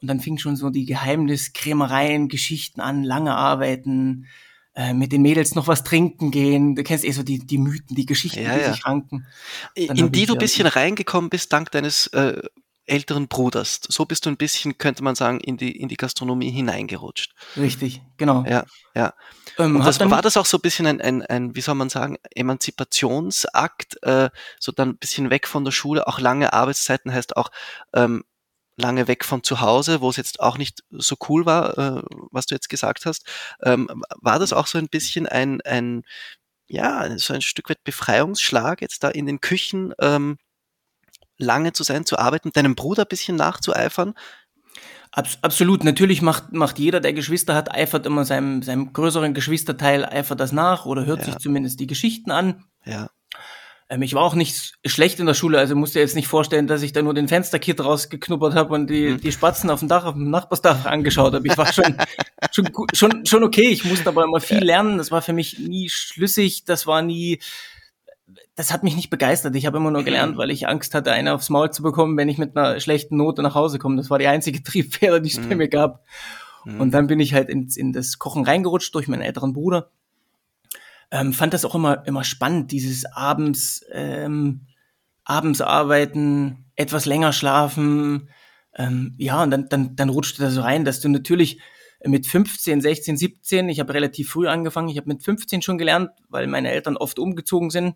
Und 0.00 0.08
dann 0.08 0.20
fing 0.20 0.38
schon 0.38 0.56
so 0.56 0.70
die 0.70 0.84
Geheimniskrämereien, 0.84 2.28
Geschichten 2.28 2.80
an, 2.80 3.02
lange 3.02 3.34
Arbeiten, 3.34 4.26
äh, 4.74 4.92
mit 4.92 5.10
den 5.10 5.22
Mädels 5.22 5.54
noch 5.54 5.68
was 5.68 5.84
trinken 5.84 6.30
gehen. 6.30 6.74
Du 6.74 6.82
kennst 6.82 7.04
eh 7.04 7.12
so 7.12 7.22
die, 7.22 7.38
die 7.38 7.58
Mythen, 7.58 7.96
die 7.96 8.04
Geschichten, 8.04 8.42
Ja, 8.42 8.54
die 8.54 8.60
ja. 8.60 8.72
sich 8.72 8.84
ranken. 8.84 9.26
Dann 9.74 9.96
in 9.96 10.12
die 10.12 10.26
du 10.26 10.34
ein 10.34 10.38
bisschen 10.38 10.66
reingekommen 10.66 11.30
bist, 11.30 11.52
dank 11.52 11.70
deines 11.70 12.08
äh, 12.08 12.42
älteren 12.84 13.28
Bruders. 13.28 13.80
So 13.88 14.04
bist 14.04 14.26
du 14.26 14.30
ein 14.30 14.36
bisschen, 14.36 14.78
könnte 14.78 15.02
man 15.02 15.14
sagen, 15.14 15.40
in 15.40 15.56
die, 15.56 15.72
in 15.72 15.88
die 15.88 15.96
Gastronomie 15.96 16.50
hineingerutscht. 16.50 17.34
Richtig, 17.56 18.02
genau. 18.16 18.44
Ja, 18.46 18.64
ja. 18.94 19.14
Ähm, 19.58 19.80
das, 19.82 20.00
war 20.00 20.22
das 20.22 20.36
auch 20.36 20.46
so 20.46 20.58
ein 20.58 20.62
bisschen 20.62 20.86
ein, 20.86 21.00
ein, 21.00 21.22
ein 21.22 21.54
wie 21.54 21.60
soll 21.60 21.74
man 21.74 21.88
sagen, 21.88 22.18
Emanzipationsakt, 22.34 24.02
äh, 24.02 24.30
so 24.58 24.72
dann 24.72 24.90
ein 24.90 24.98
bisschen 24.98 25.30
weg 25.30 25.46
von 25.46 25.64
der 25.64 25.72
Schule, 25.72 26.06
auch 26.06 26.18
lange 26.18 26.52
Arbeitszeiten 26.52 27.12
heißt 27.12 27.36
auch 27.36 27.50
ähm, 27.94 28.24
lange 28.76 29.08
weg 29.08 29.24
von 29.24 29.42
zu 29.42 29.60
Hause, 29.60 30.00
wo 30.00 30.10
es 30.10 30.16
jetzt 30.16 30.40
auch 30.40 30.58
nicht 30.58 30.84
so 30.90 31.16
cool 31.28 31.46
war, 31.46 31.78
äh, 31.78 32.02
was 32.30 32.46
du 32.46 32.54
jetzt 32.54 32.68
gesagt 32.68 33.06
hast. 33.06 33.26
Ähm, 33.62 34.04
war 34.20 34.38
das 34.38 34.52
auch 34.52 34.66
so 34.66 34.78
ein 34.78 34.88
bisschen 34.88 35.26
ein, 35.26 35.60
ein, 35.62 36.02
ja, 36.68 37.18
so 37.18 37.32
ein 37.34 37.42
Stück 37.42 37.70
weit 37.70 37.82
Befreiungsschlag, 37.84 38.82
jetzt 38.82 39.02
da 39.02 39.08
in 39.08 39.26
den 39.26 39.40
Küchen 39.40 39.94
ähm, 40.00 40.38
lange 41.38 41.72
zu 41.72 41.84
sein, 41.84 42.04
zu 42.04 42.18
arbeiten, 42.18 42.52
deinem 42.52 42.74
Bruder 42.74 43.02
ein 43.02 43.08
bisschen 43.08 43.36
nachzueifern? 43.36 44.14
Abs 45.16 45.38
absolut. 45.42 45.82
Natürlich 45.82 46.22
macht, 46.22 46.52
macht 46.52 46.78
jeder, 46.78 47.00
der 47.00 47.12
Geschwister 47.14 47.54
hat, 47.54 47.72
eifert 47.74 48.06
immer 48.06 48.24
seinem, 48.24 48.62
seinem 48.62 48.92
größeren 48.92 49.34
Geschwisterteil, 49.34 50.04
eifert 50.04 50.38
das 50.40 50.52
nach 50.52 50.86
oder 50.86 51.06
hört 51.06 51.20
Ja. 51.20 51.24
sich 51.24 51.38
zumindest 51.38 51.80
die 51.80 51.86
Geschichten 51.88 52.30
an. 52.30 52.64
Ja, 52.84 53.08
Ähm, 53.88 54.02
ich 54.02 54.14
war 54.14 54.22
auch 54.24 54.34
nicht 54.34 54.74
schlecht 54.84 55.20
in 55.20 55.26
der 55.26 55.34
Schule, 55.34 55.58
also 55.60 55.76
musst 55.76 55.94
dir 55.94 56.00
jetzt 56.00 56.16
nicht 56.16 56.26
vorstellen, 56.26 56.66
dass 56.66 56.82
ich 56.82 56.92
da 56.92 57.02
nur 57.02 57.14
den 57.14 57.28
Fensterkit 57.28 57.80
rausgeknuppert 57.80 58.54
habe 58.56 58.74
und 58.74 58.88
die, 58.90 59.10
Hm. 59.10 59.20
die 59.20 59.30
Spatzen 59.30 59.70
auf 59.70 59.78
dem 59.78 59.88
Dach, 59.88 60.04
auf 60.04 60.14
dem 60.14 60.28
Nachbarsdach 60.28 60.86
angeschaut 60.86 61.32
habe. 61.34 61.46
Ich 61.46 61.56
war 61.56 61.72
schon, 61.72 61.96
schon, 62.52 62.68
schon, 62.92 63.24
schon 63.26 63.44
okay. 63.44 63.68
Ich 63.68 63.84
musste 63.84 64.08
aber 64.08 64.24
immer 64.24 64.40
viel 64.40 64.58
lernen. 64.64 64.98
Das 64.98 65.12
war 65.12 65.22
für 65.22 65.32
mich 65.32 65.60
nie 65.60 65.88
schlüssig. 65.88 66.64
Das 66.64 66.86
war 66.88 67.00
nie, 67.00 67.38
das 68.54 68.72
hat 68.72 68.82
mich 68.82 68.96
nicht 68.96 69.10
begeistert. 69.10 69.54
Ich 69.54 69.66
habe 69.66 69.76
immer 69.76 69.90
nur 69.90 70.02
gelernt, 70.02 70.36
weil 70.36 70.50
ich 70.50 70.66
Angst 70.66 70.94
hatte, 70.94 71.12
eine 71.12 71.34
aufs 71.34 71.48
Maul 71.48 71.70
zu 71.70 71.82
bekommen, 71.82 72.16
wenn 72.16 72.28
ich 72.28 72.38
mit 72.38 72.56
einer 72.56 72.80
schlechten 72.80 73.16
Note 73.16 73.42
nach 73.42 73.54
Hause 73.54 73.78
komme. 73.78 73.96
Das 73.96 74.10
war 74.10 74.18
die 74.18 74.26
einzige 74.26 74.62
Triebfeder, 74.64 75.20
die 75.20 75.30
es 75.30 75.38
bei 75.38 75.54
Mhm. 75.54 75.58
mir 75.58 75.68
gab. 75.68 76.04
Mhm. 76.64 76.80
Und 76.80 76.90
dann 76.92 77.06
bin 77.06 77.20
ich 77.20 77.34
halt 77.34 77.48
ins, 77.48 77.76
in 77.76 77.92
das 77.92 78.18
Kochen 78.18 78.44
reingerutscht 78.44 78.94
durch 78.94 79.06
meinen 79.08 79.22
älteren 79.22 79.52
Bruder. 79.52 79.90
Ähm, 81.12 81.32
fand 81.32 81.54
das 81.54 81.64
auch 81.64 81.74
immer, 81.76 82.04
immer 82.06 82.24
spannend, 82.24 82.72
dieses 82.72 83.04
abends, 83.06 83.84
ähm, 83.92 84.62
abends 85.24 85.60
arbeiten, 85.60 86.64
etwas 86.74 87.06
länger 87.06 87.32
schlafen. 87.32 88.28
Ähm, 88.74 89.14
ja, 89.16 89.42
und 89.42 89.50
dann, 89.52 89.68
dann, 89.68 89.94
dann 89.94 90.08
rutschte 90.08 90.42
das 90.42 90.54
so 90.54 90.62
rein, 90.62 90.84
dass 90.84 91.00
du 91.00 91.08
natürlich 91.08 91.60
mit 92.04 92.26
15, 92.26 92.80
16, 92.80 93.16
17, 93.16 93.68
ich 93.68 93.80
habe 93.80 93.94
relativ 93.94 94.30
früh 94.30 94.48
angefangen, 94.48 94.88
ich 94.88 94.96
habe 94.98 95.08
mit 95.08 95.22
15 95.22 95.62
schon 95.62 95.78
gelernt, 95.78 96.10
weil 96.28 96.46
meine 96.48 96.70
Eltern 96.70 96.96
oft 96.96 97.18
umgezogen 97.18 97.70
sind. 97.70 97.94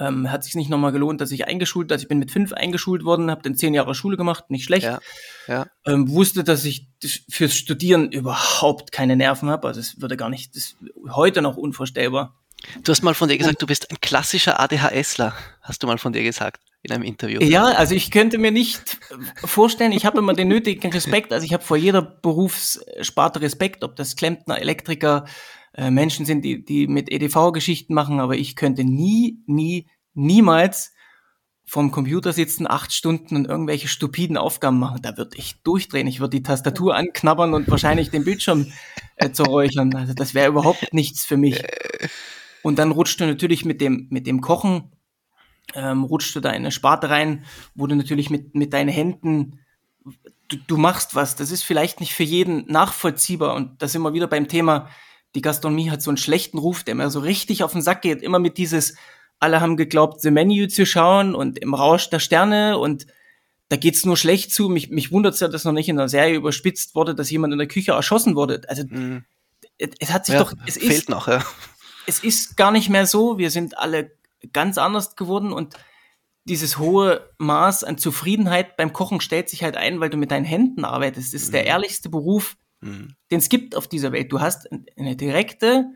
Ähm, 0.00 0.30
hat 0.30 0.42
sich 0.42 0.54
nicht 0.54 0.70
nochmal 0.70 0.92
gelohnt, 0.92 1.20
dass 1.20 1.30
ich 1.30 1.46
eingeschult, 1.46 1.92
also 1.92 2.02
ich 2.02 2.08
bin 2.08 2.18
mit 2.18 2.30
fünf 2.30 2.52
eingeschult 2.52 3.04
worden, 3.04 3.30
habe 3.30 3.42
dann 3.42 3.54
zehn 3.54 3.74
Jahre 3.74 3.94
Schule 3.94 4.16
gemacht, 4.16 4.50
nicht 4.50 4.64
schlecht 4.64 4.86
ja, 4.86 4.98
ja. 5.46 5.66
ähm, 5.86 6.08
wusste, 6.08 6.42
dass 6.42 6.64
ich 6.64 6.88
fürs 7.28 7.54
Studieren 7.54 8.10
überhaupt 8.10 8.92
keine 8.92 9.14
Nerven 9.14 9.50
habe. 9.50 9.68
Also 9.68 9.80
es 9.80 10.00
würde 10.00 10.16
gar 10.16 10.30
nicht, 10.30 10.56
das 10.56 10.64
ist 10.64 10.76
heute 11.10 11.42
noch 11.42 11.56
unvorstellbar. 11.56 12.34
Du 12.82 12.92
hast 12.92 13.02
mal 13.02 13.14
von 13.14 13.28
dir 13.28 13.38
gesagt, 13.38 13.60
du 13.60 13.66
bist 13.66 13.90
ein 13.90 13.98
klassischer 14.00 14.58
ADHSler, 14.58 15.34
hast 15.60 15.82
du 15.82 15.86
mal 15.86 15.98
von 15.98 16.12
dir 16.12 16.22
gesagt 16.22 16.62
in 16.82 16.92
einem 16.92 17.02
Interview. 17.02 17.40
Ja, 17.42 17.64
also 17.64 17.94
ich 17.94 18.10
könnte 18.10 18.38
mir 18.38 18.50
nicht 18.50 18.98
vorstellen, 19.44 19.92
ich 19.92 20.04
habe 20.04 20.18
immer 20.18 20.34
den 20.34 20.48
nötigen 20.48 20.92
Respekt, 20.92 21.32
also 21.32 21.44
ich 21.44 21.52
habe 21.52 21.64
vor 21.64 21.76
jeder 21.76 22.02
Berufssparte 22.02 23.40
Respekt, 23.40 23.84
ob 23.84 23.96
das 23.96 24.16
Klempner, 24.16 24.58
Elektriker, 24.58 25.24
äh, 25.74 25.90
Menschen 25.90 26.24
sind, 26.24 26.44
die, 26.44 26.64
die 26.64 26.86
mit 26.86 27.10
EDV-Geschichten 27.10 27.94
machen, 27.94 28.20
aber 28.20 28.36
ich 28.36 28.56
könnte 28.56 28.84
nie, 28.84 29.38
nie, 29.46 29.86
niemals 30.14 30.92
vom 31.66 31.90
Computer 31.90 32.32
sitzen, 32.32 32.70
acht 32.70 32.92
Stunden 32.92 33.36
und 33.36 33.46
irgendwelche 33.46 33.88
stupiden 33.88 34.36
Aufgaben 34.36 34.78
machen. 34.78 35.00
Da 35.02 35.16
würde 35.16 35.36
ich 35.36 35.62
durchdrehen. 35.62 36.06
Ich 36.06 36.20
würde 36.20 36.36
die 36.36 36.42
Tastatur 36.42 36.94
anknabbern 36.94 37.54
und 37.54 37.70
wahrscheinlich 37.70 38.10
den 38.10 38.24
Bildschirm 38.24 38.70
äh, 39.16 39.30
zerräuchern. 39.30 39.94
Also 39.94 40.12
das 40.12 40.34
wäre 40.34 40.48
überhaupt 40.48 40.92
nichts 40.92 41.24
für 41.24 41.36
mich. 41.36 41.62
Und 42.62 42.78
dann 42.78 42.92
rutscht 42.92 43.20
du 43.20 43.26
natürlich 43.26 43.64
mit 43.64 43.80
dem, 43.80 44.06
mit 44.10 44.26
dem 44.26 44.40
Kochen, 44.42 44.92
ähm, 45.74 46.04
rutscht 46.04 46.36
du 46.36 46.40
da 46.40 46.50
in 46.50 46.56
eine 46.56 46.70
Sparte 46.70 47.08
rein, 47.08 47.44
wo 47.74 47.86
du 47.86 47.96
natürlich 47.96 48.28
mit, 48.28 48.54
mit 48.54 48.72
deinen 48.74 48.90
Händen, 48.90 49.58
du, 50.48 50.56
du 50.66 50.76
machst 50.76 51.14
was. 51.14 51.34
Das 51.34 51.50
ist 51.50 51.62
vielleicht 51.62 51.98
nicht 52.00 52.12
für 52.12 52.24
jeden 52.24 52.66
nachvollziehbar. 52.66 53.54
Und 53.54 53.80
das 53.82 53.94
immer 53.94 54.12
wieder 54.12 54.26
beim 54.26 54.48
Thema, 54.48 54.88
die 55.34 55.42
Gastronomie 55.42 55.90
hat 55.90 56.02
so 56.02 56.10
einen 56.10 56.16
schlechten 56.16 56.58
Ruf, 56.58 56.84
der 56.84 56.94
mir 56.94 57.10
so 57.10 57.20
richtig 57.20 57.62
auf 57.64 57.72
den 57.72 57.82
Sack 57.82 58.02
geht. 58.02 58.22
Immer 58.22 58.38
mit 58.38 58.56
dieses, 58.58 58.94
alle 59.40 59.60
haben 59.60 59.76
geglaubt, 59.76 60.20
The 60.20 60.30
Menu 60.30 60.66
zu 60.68 60.86
schauen 60.86 61.34
und 61.34 61.58
im 61.58 61.74
Rausch 61.74 62.08
der 62.10 62.20
Sterne 62.20 62.78
und 62.78 63.06
da 63.68 63.76
geht's 63.76 64.04
nur 64.04 64.16
schlecht 64.16 64.52
zu. 64.52 64.68
Mich, 64.68 64.90
mich 64.90 65.10
wundert's 65.10 65.40
ja, 65.40 65.48
dass 65.48 65.64
noch 65.64 65.72
nicht 65.72 65.88
in 65.88 65.96
der 65.96 66.08
Serie 66.08 66.36
überspitzt 66.36 66.94
wurde, 66.94 67.14
dass 67.14 67.30
jemand 67.30 67.52
in 67.52 67.58
der 67.58 67.66
Küche 67.68 67.92
erschossen 67.92 68.36
wurde. 68.36 68.60
Also 68.68 68.84
Mhm. 68.88 69.24
es, 69.78 69.88
es 69.98 70.12
hat 70.12 70.26
sich 70.26 70.34
Ja, 70.34 70.44
doch, 70.44 70.52
es 70.66 70.76
fehlt 70.78 70.92
ist, 70.92 71.08
noch, 71.08 71.26
ja. 71.26 71.44
es 72.06 72.20
ist 72.22 72.56
gar 72.56 72.70
nicht 72.70 72.90
mehr 72.90 73.06
so. 73.06 73.38
Wir 73.38 73.50
sind 73.50 73.78
alle 73.78 74.12
ganz 74.52 74.78
anders 74.78 75.16
geworden 75.16 75.52
und 75.52 75.74
dieses 76.44 76.78
hohe 76.78 77.30
Maß 77.38 77.84
an 77.84 77.96
Zufriedenheit 77.96 78.76
beim 78.76 78.92
Kochen 78.92 79.22
stellt 79.22 79.48
sich 79.48 79.62
halt 79.64 79.78
ein, 79.78 79.98
weil 80.00 80.10
du 80.10 80.18
mit 80.18 80.30
deinen 80.30 80.44
Händen 80.44 80.84
arbeitest. 80.84 81.32
Das 81.32 81.42
ist 81.42 81.54
der 81.54 81.62
Mhm. 81.62 81.68
ehrlichste 81.68 82.10
Beruf, 82.10 82.56
Mhm. 82.84 83.14
den 83.30 83.38
es 83.38 83.48
gibt 83.48 83.76
auf 83.76 83.88
dieser 83.88 84.12
Welt. 84.12 84.30
Du 84.32 84.40
hast 84.40 84.68
eine 84.96 85.16
direkte 85.16 85.86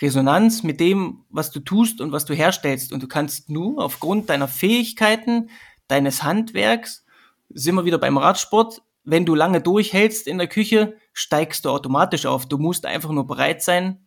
Resonanz 0.00 0.62
mit 0.62 0.80
dem, 0.80 1.24
was 1.28 1.50
du 1.50 1.60
tust 1.60 2.00
und 2.00 2.12
was 2.12 2.24
du 2.24 2.34
herstellst. 2.34 2.92
Und 2.92 3.02
du 3.02 3.08
kannst 3.08 3.50
nur 3.50 3.82
aufgrund 3.82 4.30
deiner 4.30 4.48
Fähigkeiten, 4.48 5.50
deines 5.88 6.22
Handwerks, 6.22 7.04
sind 7.48 7.74
wir 7.74 7.84
wieder 7.84 7.98
beim 7.98 8.16
Radsport, 8.16 8.82
wenn 9.04 9.26
du 9.26 9.34
lange 9.34 9.60
durchhältst 9.60 10.26
in 10.26 10.38
der 10.38 10.46
Küche, 10.46 10.96
steigst 11.12 11.64
du 11.64 11.70
automatisch 11.70 12.26
auf. 12.26 12.46
Du 12.46 12.58
musst 12.58 12.86
einfach 12.86 13.10
nur 13.10 13.26
bereit 13.26 13.62
sein, 13.62 14.06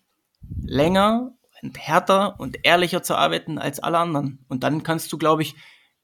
länger 0.63 1.33
und 1.61 1.77
härter 1.77 2.39
und 2.39 2.57
ehrlicher 2.63 3.03
zu 3.03 3.15
arbeiten 3.15 3.57
als 3.57 3.79
alle 3.79 3.97
anderen. 3.97 4.45
Und 4.47 4.63
dann 4.63 4.83
kannst 4.83 5.11
du, 5.11 5.17
glaube 5.17 5.41
ich, 5.41 5.55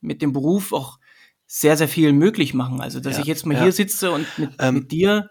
mit 0.02 0.22
dem 0.22 0.34
Beruf 0.34 0.74
auch 0.74 1.00
sehr, 1.46 1.78
sehr 1.78 1.88
viel 1.88 2.14
möglich 2.14 2.54
machen. 2.54 2.82
Also, 2.82 3.00
dass 3.00 3.16
Ja, 3.16 3.22
ich 3.22 3.28
jetzt 3.28 3.46
mal 3.46 3.56
ja. 3.56 3.64
hier 3.64 3.72
sitze 3.72 4.12
und 4.12 4.26
mit, 4.38 4.52
Ähm, 4.60 4.76
mit 4.76 4.92
dir 4.92 5.30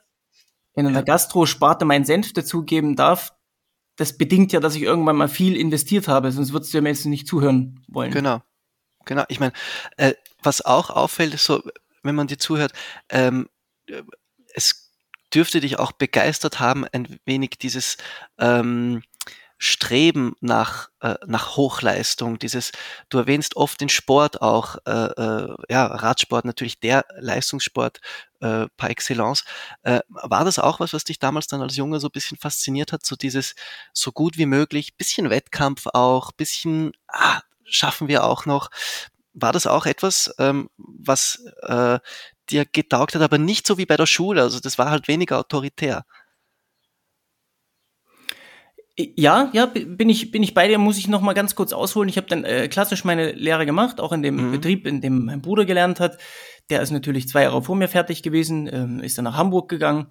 in 0.79 0.87
einer 0.87 1.01
ja. 1.01 1.05
Gastro-Sparte 1.05 1.85
meinen 1.85 2.05
Senf 2.05 2.33
dazugeben 2.33 2.95
darf, 2.95 3.33
das 3.97 4.17
bedingt 4.17 4.53
ja, 4.53 4.61
dass 4.61 4.77
ich 4.77 4.83
irgendwann 4.83 5.17
mal 5.17 5.29
viel 5.29 5.57
investiert 5.57 6.07
habe, 6.07 6.31
sonst 6.31 6.53
würdest 6.53 6.73
du 6.73 6.81
mir 6.81 6.91
jetzt 6.91 7.05
nicht 7.05 7.27
zuhören 7.27 7.85
wollen. 7.89 8.13
Genau, 8.13 8.43
genau. 9.05 9.25
Ich 9.29 9.41
meine, 9.41 9.53
äh, 9.97 10.15
was 10.41 10.65
auch 10.65 10.91
auffällt, 10.91 11.35
ist 11.35 11.45
so, 11.45 11.61
wenn 12.05 12.15
man 12.15 12.29
dir 12.29 12.39
zuhört, 12.39 12.73
ähm, 13.11 13.49
äh, 13.89 14.03
es 14.55 14.93
dürfte 15.35 15.59
dich 15.59 15.81
auch 15.81 15.91
begeistert 15.91 16.61
haben, 16.61 16.87
ein 16.93 17.19
wenig 17.25 17.59
dieses, 17.61 17.97
ähm, 18.39 19.03
Streben 19.59 20.35
nach, 20.41 20.89
äh, 21.01 21.17
nach 21.27 21.57
Hochleistung, 21.57 22.39
dieses, 22.39 22.71
du 23.09 23.19
erwähnst 23.19 23.57
oft 23.57 23.81
den 23.81 23.89
Sport 23.89 24.41
auch, 24.41 24.77
äh, 24.87 24.91
äh, 24.91 25.57
ja, 25.69 25.87
Radsport 25.87 26.45
natürlich 26.45 26.79
der 26.81 27.05
Leistungssport 27.19 28.01
äh, 28.41 28.67
par 28.77 28.91
excellence. 28.91 29.45
Äh, 29.83 30.01
war 30.09 30.45
das 30.45 30.61
auch 30.61 30.79
was, 30.81 30.93
was 30.93 31.05
dich 31.05 31.19
damals 31.19 31.49
dann 31.49 31.61
als 31.61 31.77
Junge 31.77 31.99
so 32.01 32.07
ein 32.09 32.13
bisschen 32.13 32.39
fasziniert 32.39 32.93
hat, 32.93 33.05
so 33.05 33.17
dieses 33.17 33.55
so 33.93 34.13
gut 34.13 34.39
wie 34.39 34.47
möglich, 34.47 34.97
bisschen 34.97 35.29
Wettkampf 35.31 35.87
auch, 35.93 36.31
bisschen, 36.33 36.93
ah, 37.09 37.41
schaffen 37.65 38.09
wir 38.09 38.25
auch 38.25 38.47
noch. 38.47 38.71
War 39.35 39.53
das 39.53 39.67
auch 39.67 39.87
etwas, 39.87 40.35
ähm, 40.39 40.71
was 40.77 41.45
äh, 41.63 41.99
dir 42.51 42.65
getaugt 42.65 43.15
hat, 43.15 43.23
aber 43.23 43.39
nicht 43.39 43.67
so 43.67 43.79
wie 43.79 43.87
bei 43.87 43.97
der 43.97 44.07
Schule, 44.07 44.43
also 44.43 44.61
das 44.61 44.79
war 44.79 44.91
halt 44.91 45.09
weniger 45.09 45.39
autoritär? 45.39 46.05
Ja, 48.99 49.49
ja, 49.53 49.67
bin 49.67 50.09
ich, 50.09 50.33
bin 50.33 50.43
ich 50.43 50.55
bei 50.55 50.67
dir, 50.67 50.77
muss 50.79 50.99
ich 50.99 51.07
noch 51.07 51.21
mal 51.21 51.33
ganz 51.33 51.55
kurz 51.55 51.73
ausholen. 51.73 52.09
Ich 52.09 52.17
habe 52.17 52.27
dann 52.27 52.45
äh, 52.45 52.67
klassisch 52.67 53.05
meine 53.05 53.31
Lehre 53.31 53.65
gemacht, 53.65 54.01
auch 54.01 54.11
in 54.11 54.25
dem 54.25 54.49
mhm. 54.49 54.53
Betrieb, 54.53 54.89
in 54.89 55.01
dem 55.01 55.27
mein 55.27 55.41
Bruder 55.41 55.65
gelernt 55.65 56.01
hat. 56.01 56.19
Der 56.69 56.83
ist 56.83 56.91
natürlich 56.91 57.29
zwei 57.29 57.43
Jahre 57.43 57.63
vor 57.63 57.77
mir 57.77 57.87
fertig 57.87 58.25
gewesen, 58.25 58.69
ähm, 58.73 59.01
ist 59.01 59.17
dann 59.17 59.25
nach 59.25 59.37
Hamburg 59.37 59.69
gegangen, 59.69 60.09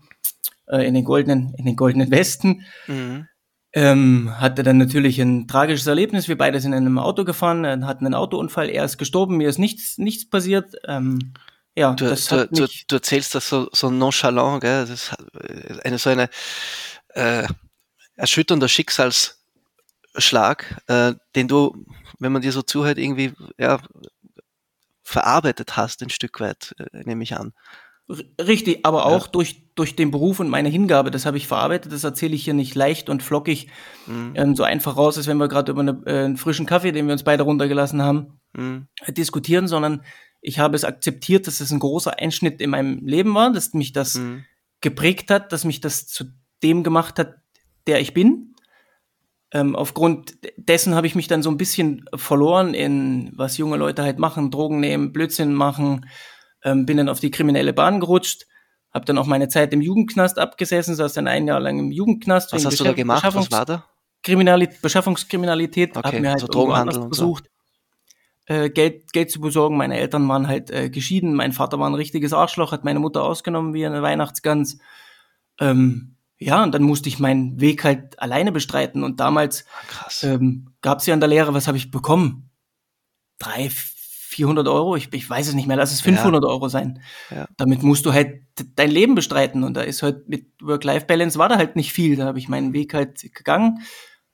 äh, 0.67 0.88
in 0.88 0.93
den 0.93 1.04
goldenen, 1.04 1.54
in 1.58 1.65
den 1.65 1.76
goldenen 1.76 2.12
Westen. 2.12 2.65
Mhm. 2.88 3.28
Ähm, 3.73 4.32
hatte 4.39 4.63
dann 4.63 4.78
natürlich 4.78 5.19
ein 5.19 5.50
tragisches 5.50 5.88
Erlebnis. 5.88 6.30
Wir 6.30 6.38
beide 6.38 6.62
sind 6.62 6.71
in 6.71 6.86
einem 6.86 6.97
Auto 6.97 7.26
gefahren, 7.26 7.65
äh, 7.65 7.80
hatten 7.84 8.06
einen 8.06 8.15
Autounfall. 8.15 8.69
Er 8.69 8.86
ist 8.86 8.97
gestorben, 8.97 9.36
mir 9.36 9.50
ist 9.50 9.60
nichts, 9.60 9.97
nichts 9.97 10.30
passiert. 10.30 10.76
Ähm, 10.88 11.34
ja, 11.76 11.93
du, 11.93 12.06
das 12.06 12.28
du, 12.28 12.47
du, 12.47 12.67
du, 12.88 12.95
erzählst 12.95 13.36
das 13.36 13.50
so, 13.50 13.67
so 13.73 13.91
nonchalant, 13.91 14.62
gell? 14.62 14.86
Das 14.88 14.89
ist 14.89 15.13
äh, 15.34 15.78
eine 15.84 15.97
so 15.97 16.10
eine 16.10 16.30
äh, 17.10 17.47
erschütternder 18.17 18.67
Schicksalsschlag, 18.67 20.82
äh, 20.88 21.13
den 21.36 21.47
du, 21.47 21.86
wenn 22.19 22.34
man 22.34 22.41
dir 22.41 22.51
so 22.51 22.62
zuhört, 22.62 22.97
irgendwie 22.97 23.32
ja, 23.58 23.80
verarbeitet 25.03 25.77
hast, 25.77 26.01
ein 26.01 26.10
Stück 26.10 26.41
weit, 26.41 26.75
äh, 26.80 27.03
nehme 27.06 27.23
ich 27.23 27.38
an. 27.38 27.53
Richtig, 28.10 28.86
aber 28.86 29.06
auch 29.06 29.25
ja. 29.25 29.32
durch, 29.34 29.63
durch 29.75 29.97
den 29.97 30.12
Beruf 30.12 30.39
und 30.39 30.47
meine 30.47 30.69
Hingabe, 30.69 31.12
das 31.12 31.25
habe 31.25 31.36
ich 31.36 31.45
verarbeitet, 31.45 31.91
das 31.91 32.06
erzähle 32.06 32.36
ich 32.36 32.45
hier 32.45 32.53
nicht 32.53 32.73
leicht 32.73 33.10
und 33.10 33.21
flockig 33.21 33.67
mhm. 34.06 34.32
ähm, 34.36 34.56
so 34.56 34.63
einfach 34.63 34.95
raus, 34.95 35.17
als 35.17 35.27
wenn 35.27 35.38
wir 35.38 35.49
gerade 35.49 35.73
über 35.73 35.82
eine, 35.82 36.01
äh, 36.06 36.23
einen 36.23 36.38
frischen 36.38 36.65
Kaffee, 36.65 36.93
den 36.93 37.08
wir 37.08 37.13
uns 37.13 37.23
beide 37.23 37.43
runtergelassen 37.43 38.01
haben, 38.01 38.39
mhm. 38.53 38.88
diskutieren, 39.10 39.67
sondern 39.67 40.03
ich 40.39 40.60
habe 40.60 40.77
es 40.77 40.86
akzeptiert, 40.86 41.47
dass 41.47 41.60
es 41.60 41.71
ein 41.71 41.80
großer 41.80 42.17
Einschnitt 42.17 42.62
in 42.62 42.69
meinem 42.69 43.06
Leben 43.06 43.36
war, 43.36 43.51
dass 43.51 43.73
mich 43.73 43.91
das 43.91 44.15
mhm. 44.15 44.45
geprägt 44.80 45.30
hat, 45.30 45.51
dass 45.51 45.65
mich 45.65 45.82
das 45.82 46.08
zu 46.08 46.25
dem 46.63 46.84
gemacht 46.84 47.19
hat, 47.19 47.36
der 47.88 48.00
ich 48.00 48.13
bin. 48.13 48.56
Ähm, 49.52 49.76
aufgrund 49.76 50.38
dessen 50.58 50.93
habe 50.93 51.08
ich 51.08 51.15
mich 51.15 51.28
dann 51.28 51.41
so 51.41 51.50
ein 51.50 51.58
bisschen 51.58 52.06
verloren 52.13 52.73
in, 52.73 53.32
was 53.36 53.58
junge 53.58 53.78
Leute 53.78 54.04
halt 54.04 54.19
machen, 54.19 54.52
Drogen 54.52 54.82
nehmen, 54.82 55.13
Blödsinn 55.13 55.54
machen, 55.54 56.06
ähm, 56.63 56.86
bin 56.86 56.97
dann 56.97 57.08
auf 57.08 57.21
die 57.21 57.32
kriminelle 57.32 57.71
Bahn 57.71 58.02
gerutscht, 58.02 58.45
habe 58.93 59.06
dann 59.06 59.17
auch 59.17 59.26
meine 59.26 59.47
Zeit 59.47 59.71
im 59.73 59.82
Jugendknast 59.82 60.38
abgesessen, 60.38 60.95
saß 60.95 61.13
dann 61.13 61.28
ein 61.28 61.47
Jahr 61.47 61.62
lang 61.62 61.80
im 61.80 61.91
Jugendknast. 61.91 62.52
Was 62.52 62.65
hast 62.65 62.80
du 62.80 62.84
da 62.84 62.91
gemacht? 62.91 63.23
Was 63.23 63.52
war 63.52 63.65
da? 63.65 63.86
Kriminalit 64.21 64.82
Beschaffungskriminalität, 64.82 65.95
okay, 65.95 66.08
habe 66.08 66.19
mir 66.19 66.32
halt 66.32 66.41
so 66.41 66.47
Drogenhandel 66.47 67.04
versucht, 67.04 67.50
so. 68.50 68.54
äh, 68.54 68.69
Geld, 68.69 69.13
Geld 69.13 69.32
zu 69.32 69.39
besorgen. 69.39 69.78
Meine 69.78 69.97
Eltern 69.97 70.28
waren 70.28 70.50
halt 70.50 70.71
äh, 70.71 70.89
geschieden, 70.89 71.34
mein 71.34 71.54
Vater 71.54 71.80
war 71.80 71.89
ein 71.89 71.95
richtiges 71.95 72.34
Arschloch, 72.34 72.73
hat 72.73 72.84
meine 72.84 73.00
Mutter 73.00 73.23
ausgenommen 73.23 73.73
wie 73.73 73.86
eine 73.86 74.02
Weihnachtsgans. 74.02 74.80
Ähm, 75.62 76.16
ja, 76.39 76.63
und 76.63 76.71
dann 76.73 76.84
musste 76.84 77.10
ich 77.10 77.19
meinen 77.19 77.60
Weg 77.60 77.84
halt 77.84 78.19
alleine 78.19 78.52
bestreiten. 78.52 79.04
Und 79.04 79.19
damals 79.19 79.65
ähm, 80.21 80.69
gab 80.82 81.00
es 81.00 81.08
ja 81.08 81.13
in 81.13 81.19
der 81.19 81.30
Lehre, 81.30 81.54
was 81.54 81.67
habe 81.67 81.78
ich 81.78 81.89
bekommen? 81.89 82.52
Drei, 83.39 83.69
400 83.71 84.67
Euro? 84.67 84.95
Ich, 84.95 85.12
ich 85.13 85.28
weiß 85.28 85.47
es 85.47 85.56
nicht 85.56 85.67
mehr, 85.67 85.78
lass 85.78 85.91
es 85.91 86.02
500 86.02 86.43
ja. 86.43 86.50
Euro 86.50 86.69
sein. 86.69 87.02
Ja. 87.32 87.47
Damit 87.58 87.82
musst 87.82 88.06
du 88.06 88.13
halt 88.13 88.43
dein 88.76 88.91
Leben 88.91 89.15
bestreiten. 89.15 89.63
Und 89.63 89.73
da 89.73 89.82
ist 89.82 90.04
halt 90.04 90.30
mit 90.30 90.52
Work-Life-Balance 90.62 91.39
war 91.39 91.50
da 91.50 91.58
halt 91.58 91.76
nicht 91.76 91.91
viel. 91.91 92.15
Da 92.15 92.26
habe 92.26 92.38
ich 92.38 92.50
meinen 92.50 92.71
Weg 92.71 92.93
halt 92.93 93.19
gegangen, 93.34 93.80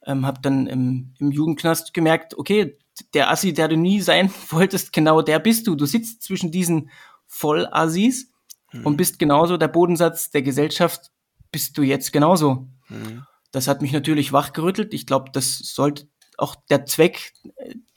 ähm, 0.05 0.25
habe 0.25 0.41
dann 0.41 0.67
im, 0.67 1.13
im 1.19 1.31
Jugendknast 1.31 1.93
gemerkt, 1.93 2.37
okay, 2.37 2.77
der 3.13 3.31
Assi, 3.31 3.53
der 3.53 3.69
du 3.69 3.77
nie 3.77 4.01
sein 4.01 4.29
wolltest, 4.49 4.91
genau 4.91 5.21
der 5.21 5.39
bist 5.39 5.67
du. 5.67 5.75
Du 5.75 5.85
sitzt 5.85 6.21
zwischen 6.21 6.51
diesen 6.51 6.89
Vollassis 7.27 8.29
mhm. 8.73 8.85
und 8.85 8.97
bist 8.97 9.19
genauso 9.19 9.55
der 9.55 9.69
Bodensatz 9.69 10.31
der 10.31 10.41
Gesellschaft, 10.41 11.12
bist 11.53 11.77
du 11.77 11.83
jetzt 11.83 12.11
genauso. 12.11 12.67
Mhm. 12.89 13.23
Das 13.53 13.69
hat 13.69 13.81
mich 13.81 13.93
natürlich 13.93 14.33
wachgerüttelt. 14.33 14.93
Ich 14.93 15.05
glaube, 15.05 15.31
das 15.31 15.59
sollte 15.59 16.09
auch 16.37 16.55
der 16.69 16.85
Zweck 16.85 17.31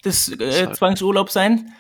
des 0.05 0.29
äh, 0.29 0.73
Zwangsurlaubs 0.73 1.33
sein. 1.33 1.73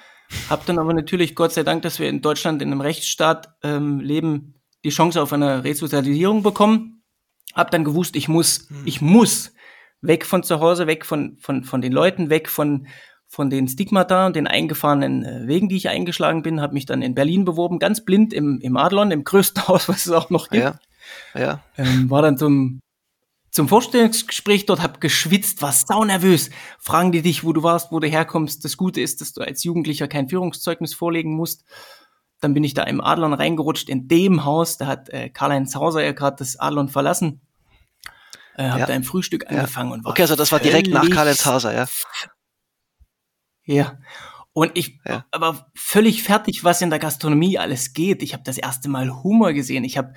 Hab 0.50 0.66
dann 0.66 0.80
aber 0.80 0.92
natürlich, 0.92 1.36
Gott 1.36 1.52
sei 1.52 1.62
Dank, 1.62 1.82
dass 1.82 2.00
wir 2.00 2.08
in 2.08 2.22
Deutschland 2.22 2.60
in 2.62 2.72
einem 2.72 2.80
Rechtsstaat 2.80 3.54
ähm, 3.62 4.00
leben, 4.00 4.54
die 4.82 4.90
Chance 4.90 5.22
auf 5.22 5.32
eine 5.32 5.62
Resozialisierung 5.62 6.42
bekommen. 6.42 7.04
Hab 7.54 7.70
dann 7.70 7.84
gewusst, 7.84 8.16
ich 8.16 8.26
muss, 8.26 8.68
mhm. 8.70 8.82
ich 8.86 9.00
muss 9.00 9.52
weg 10.00 10.24
von 10.24 10.42
zu 10.42 10.58
Hause, 10.60 10.86
weg 10.86 11.04
von, 11.04 11.36
von, 11.38 11.62
von 11.62 11.80
den 11.80 11.92
Leuten, 11.92 12.30
weg 12.30 12.48
von, 12.48 12.88
von 13.28 13.50
den 13.50 13.68
Stigmata 13.68 14.26
und 14.26 14.36
den 14.36 14.46
eingefahrenen 14.46 15.24
äh, 15.24 15.46
Wegen, 15.46 15.68
die 15.68 15.76
ich 15.76 15.88
eingeschlagen 15.88 16.42
bin, 16.42 16.60
habe 16.60 16.74
mich 16.74 16.86
dann 16.86 17.02
in 17.02 17.14
Berlin 17.14 17.44
beworben, 17.44 17.78
ganz 17.78 18.04
blind 18.04 18.32
im, 18.32 18.60
im 18.60 18.76
Adlon, 18.76 19.10
im 19.10 19.24
größten 19.24 19.68
Haus, 19.68 19.88
was 19.88 20.06
es 20.06 20.12
auch 20.12 20.30
noch 20.30 20.48
gibt. 20.48 20.64
Ja. 20.64 20.78
Ja. 21.34 21.62
Ähm, 21.76 22.10
war 22.10 22.22
dann 22.22 22.38
zum, 22.38 22.80
zum 23.50 23.68
Vorstellungsgespräch 23.68 24.66
dort, 24.66 24.82
hab 24.82 25.00
geschwitzt, 25.00 25.62
war 25.62 25.72
sau 25.72 26.04
nervös. 26.04 26.50
Fragen 26.78 27.12
die 27.12 27.22
dich, 27.22 27.44
wo 27.44 27.52
du 27.52 27.62
warst, 27.62 27.92
wo 27.92 28.00
du 28.00 28.06
herkommst. 28.06 28.64
Das 28.64 28.76
Gute 28.76 29.00
ist, 29.00 29.20
dass 29.20 29.32
du 29.32 29.40
als 29.40 29.64
Jugendlicher 29.64 30.08
kein 30.08 30.28
Führungszeugnis 30.28 30.94
vorlegen 30.94 31.34
musst. 31.34 31.64
Dann 32.40 32.52
bin 32.52 32.64
ich 32.64 32.74
da 32.74 32.82
im 32.82 33.00
Adlon 33.00 33.32
reingerutscht, 33.32 33.88
in 33.88 34.08
dem 34.08 34.44
Haus. 34.44 34.76
Da 34.76 34.86
hat 34.86 35.08
äh, 35.08 35.30
Karl-Heinz 35.30 35.74
Hauser 35.74 36.04
ja 36.04 36.12
gerade 36.12 36.36
das 36.38 36.56
Adlon 36.58 36.88
verlassen. 36.88 37.40
Äh, 38.56 38.68
hab 38.68 38.80
ja. 38.80 38.86
da 38.86 38.94
ein 38.94 39.04
Frühstück 39.04 39.50
angefangen 39.50 39.92
und 39.92 40.04
war. 40.04 40.10
Okay, 40.10 40.22
also 40.22 40.36
das 40.36 40.52
war 40.52 40.60
direkt 40.60 40.88
nach 40.88 41.08
Karl-Heinz 41.08 41.46
Hauser, 41.46 41.74
ja. 41.74 41.86
Ja. 43.64 43.98
Und 44.52 44.72
ich 44.72 45.00
ja. 45.04 45.26
war 45.36 45.70
völlig 45.74 46.22
fertig, 46.22 46.64
was 46.64 46.80
in 46.80 46.88
der 46.88 46.98
Gastronomie 46.98 47.58
alles 47.58 47.92
geht. 47.92 48.22
Ich 48.22 48.32
habe 48.32 48.42
das 48.42 48.56
erste 48.56 48.88
Mal 48.88 49.22
Humor 49.22 49.52
gesehen. 49.52 49.84
Ich 49.84 49.98
habe 49.98 50.14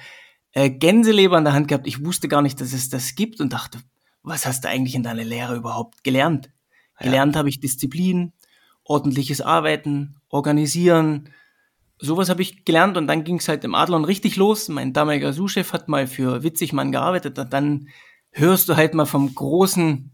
äh, 0.53 0.69
Gänseleber 0.69 1.37
in 1.37 1.43
der 1.43 1.53
Hand 1.53 1.67
gehabt. 1.67 1.87
Ich 1.87 2.03
wusste 2.03 2.27
gar 2.27 2.41
nicht, 2.41 2.59
dass 2.61 2.73
es 2.73 2.89
das 2.89 3.15
gibt 3.15 3.39
und 3.41 3.53
dachte, 3.53 3.79
was 4.23 4.45
hast 4.45 4.63
du 4.63 4.69
eigentlich 4.69 4.95
in 4.95 5.03
deiner 5.03 5.23
Lehre 5.23 5.55
überhaupt 5.55 6.03
gelernt? 6.03 6.49
Ja. 6.99 7.05
Gelernt 7.05 7.35
habe 7.35 7.49
ich 7.49 7.59
Disziplin, 7.59 8.33
ordentliches 8.83 9.41
Arbeiten, 9.41 10.15
Organisieren. 10.29 11.29
Sowas 11.97 12.29
habe 12.29 12.41
ich 12.41 12.63
gelernt 12.63 12.97
und 12.97 13.07
dann 13.07 13.23
ging 13.23 13.37
es 13.37 13.47
halt 13.47 13.63
im 13.63 13.75
Adlon 13.75 14.05
richtig 14.05 14.35
los. 14.35 14.69
Mein 14.69 14.93
damaliger 14.93 15.33
Suchchef 15.33 15.73
hat 15.73 15.89
mal 15.89 16.07
für 16.07 16.43
Witzigmann 16.43 16.91
gearbeitet 16.91 17.39
und 17.39 17.51
dann 17.51 17.87
hörst 18.31 18.69
du 18.69 18.75
halt 18.75 18.93
mal 18.93 19.05
vom 19.05 19.33
großen 19.33 20.11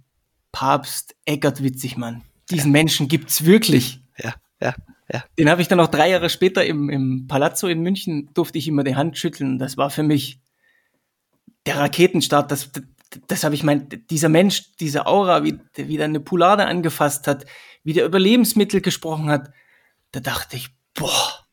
Papst 0.51 1.15
Eckert 1.25 1.61
Witzigmann. 1.61 2.23
Diesen 2.49 2.67
ja. 2.67 2.79
Menschen 2.79 3.07
gibt's 3.07 3.43
wirklich. 3.43 4.01
Ja, 4.17 4.35
ja. 4.61 4.73
Ja. 5.11 5.23
Den 5.37 5.49
habe 5.49 5.61
ich 5.61 5.67
dann 5.67 5.79
auch 5.79 5.87
drei 5.87 6.09
Jahre 6.09 6.29
später 6.29 6.65
im, 6.65 6.89
im 6.89 7.27
Palazzo 7.27 7.67
in 7.67 7.81
München, 7.81 8.29
durfte 8.33 8.57
ich 8.57 8.67
immer 8.67 8.83
die 8.83 8.95
Hand 8.95 9.17
schütteln. 9.17 9.59
Das 9.59 9.77
war 9.77 9.89
für 9.89 10.03
mich 10.03 10.39
der 11.65 11.77
Raketenstart. 11.77 12.51
Das, 12.51 12.71
das, 12.71 12.83
das 13.27 13.43
habe 13.43 13.55
ich 13.55 13.63
mein, 13.63 13.87
dieser 14.09 14.29
Mensch, 14.29 14.75
diese 14.79 15.05
Aura, 15.05 15.43
wie, 15.43 15.59
wie 15.75 15.97
der 15.97 16.05
eine 16.05 16.19
Poulade 16.19 16.65
angefasst 16.65 17.27
hat, 17.27 17.45
wie 17.83 17.93
der 17.93 18.05
über 18.05 18.19
Lebensmittel 18.19 18.81
gesprochen 18.81 19.29
hat, 19.29 19.51
da 20.11 20.19
dachte 20.19 20.55
ich, 20.55 20.69
boah, 20.95 21.45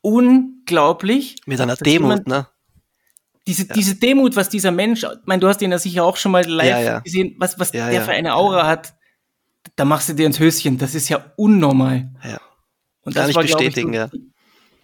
unglaublich. 0.00 1.36
Mit 1.46 1.60
einer 1.60 1.76
Demut, 1.76 2.10
jemand, 2.10 2.26
ne? 2.28 2.46
Diese, 3.46 3.66
ja. 3.66 3.74
diese 3.74 3.96
Demut, 3.96 4.36
was 4.36 4.48
dieser 4.48 4.70
Mensch, 4.70 5.02
ich 5.02 5.26
meine, 5.26 5.40
du 5.40 5.48
hast 5.48 5.60
ihn 5.60 5.72
ja 5.72 5.78
sicher 5.78 6.04
auch 6.04 6.16
schon 6.16 6.32
mal 6.32 6.46
live 6.46 6.68
ja, 6.68 6.80
ja. 6.80 6.98
gesehen, 7.00 7.34
was, 7.38 7.58
was 7.58 7.72
der 7.72 8.00
für 8.02 8.12
eine 8.12 8.34
Aura 8.34 8.66
hat, 8.66 8.94
da 9.76 9.84
machst 9.84 10.08
du 10.08 10.14
dir 10.14 10.26
ins 10.26 10.38
Höschen. 10.38 10.78
Das 10.78 10.94
ist 10.94 11.08
ja 11.08 11.32
unnormal. 11.36 12.10
Ja. 12.22 12.40
Und 13.04 13.14
Kann 13.14 13.26
das 13.26 13.34
war, 13.34 13.42
bestätigen, 13.42 13.92
ich, 13.92 14.00
so, 14.00 14.16
ja. 14.16 14.24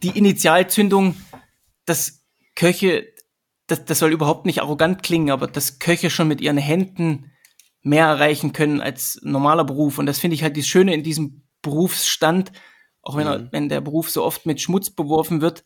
Die 0.03 0.19
Initialzündung, 0.19 1.15
dass 1.87 2.25
Köche, 2.55 3.07
das, 3.67 3.85
das 3.85 3.99
soll 3.99 4.13
überhaupt 4.13 4.47
nicht 4.47 4.61
arrogant 4.61 5.03
klingen, 5.03 5.31
aber 5.31 5.47
dass 5.47 5.79
Köche 5.79 6.11
schon 6.11 6.29
mit 6.29 6.41
ihren 6.41 6.59
Händen 6.59 7.33
mehr 7.83 8.07
erreichen 8.07 8.53
können 8.53 8.81
als 8.81 9.21
normaler 9.23 9.65
Beruf. 9.65 9.99
Und 9.99 10.07
das 10.07 10.19
finde 10.19 10.35
ich 10.35 10.43
halt 10.43 10.57
das 10.57 10.67
Schöne 10.67 10.95
in 10.95 11.03
diesem 11.03 11.43
Berufsstand, 11.63 12.53
auch 13.03 13.17
wenn, 13.17 13.27
mhm. 13.27 13.49
wenn 13.53 13.69
der 13.69 13.81
Beruf 13.81 14.11
so 14.11 14.25
oft 14.25 14.47
mit 14.47 14.61
Schmutz 14.61 14.91
beworfen 14.91 15.41
wird, 15.41 15.65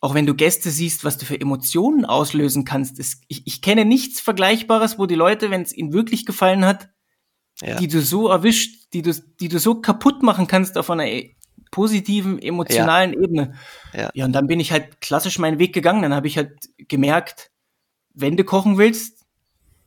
auch 0.00 0.14
wenn 0.14 0.26
du 0.26 0.34
Gäste 0.34 0.70
siehst, 0.70 1.04
was 1.04 1.18
du 1.18 1.26
für 1.26 1.38
Emotionen 1.38 2.06
auslösen 2.06 2.64
kannst. 2.64 2.98
Es, 2.98 3.20
ich, 3.28 3.46
ich 3.46 3.60
kenne 3.60 3.84
nichts 3.84 4.20
Vergleichbares, 4.20 4.98
wo 4.98 5.06
die 5.06 5.14
Leute, 5.14 5.50
wenn 5.50 5.62
es 5.62 5.76
ihnen 5.76 5.92
wirklich 5.92 6.24
gefallen 6.24 6.64
hat, 6.64 6.88
ja. 7.60 7.76
die 7.76 7.88
du 7.88 8.00
so 8.00 8.28
erwischt, 8.28 8.92
die 8.94 9.02
du, 9.02 9.12
die 9.40 9.48
du 9.48 9.58
so 9.58 9.80
kaputt 9.80 10.22
machen 10.22 10.46
kannst 10.46 10.78
auf 10.78 10.90
einer 10.90 11.04
positiven, 11.70 12.40
emotionalen 12.40 13.12
ja. 13.12 13.20
Ebene. 13.20 13.54
Ja. 13.92 14.10
ja, 14.14 14.24
und 14.24 14.32
dann 14.32 14.46
bin 14.46 14.60
ich 14.60 14.72
halt 14.72 15.00
klassisch 15.00 15.38
meinen 15.38 15.58
Weg 15.58 15.72
gegangen. 15.72 16.02
Dann 16.02 16.14
habe 16.14 16.26
ich 16.26 16.36
halt 16.36 16.58
gemerkt, 16.76 17.50
wenn 18.12 18.36
du 18.36 18.44
kochen 18.44 18.78
willst, 18.78 19.24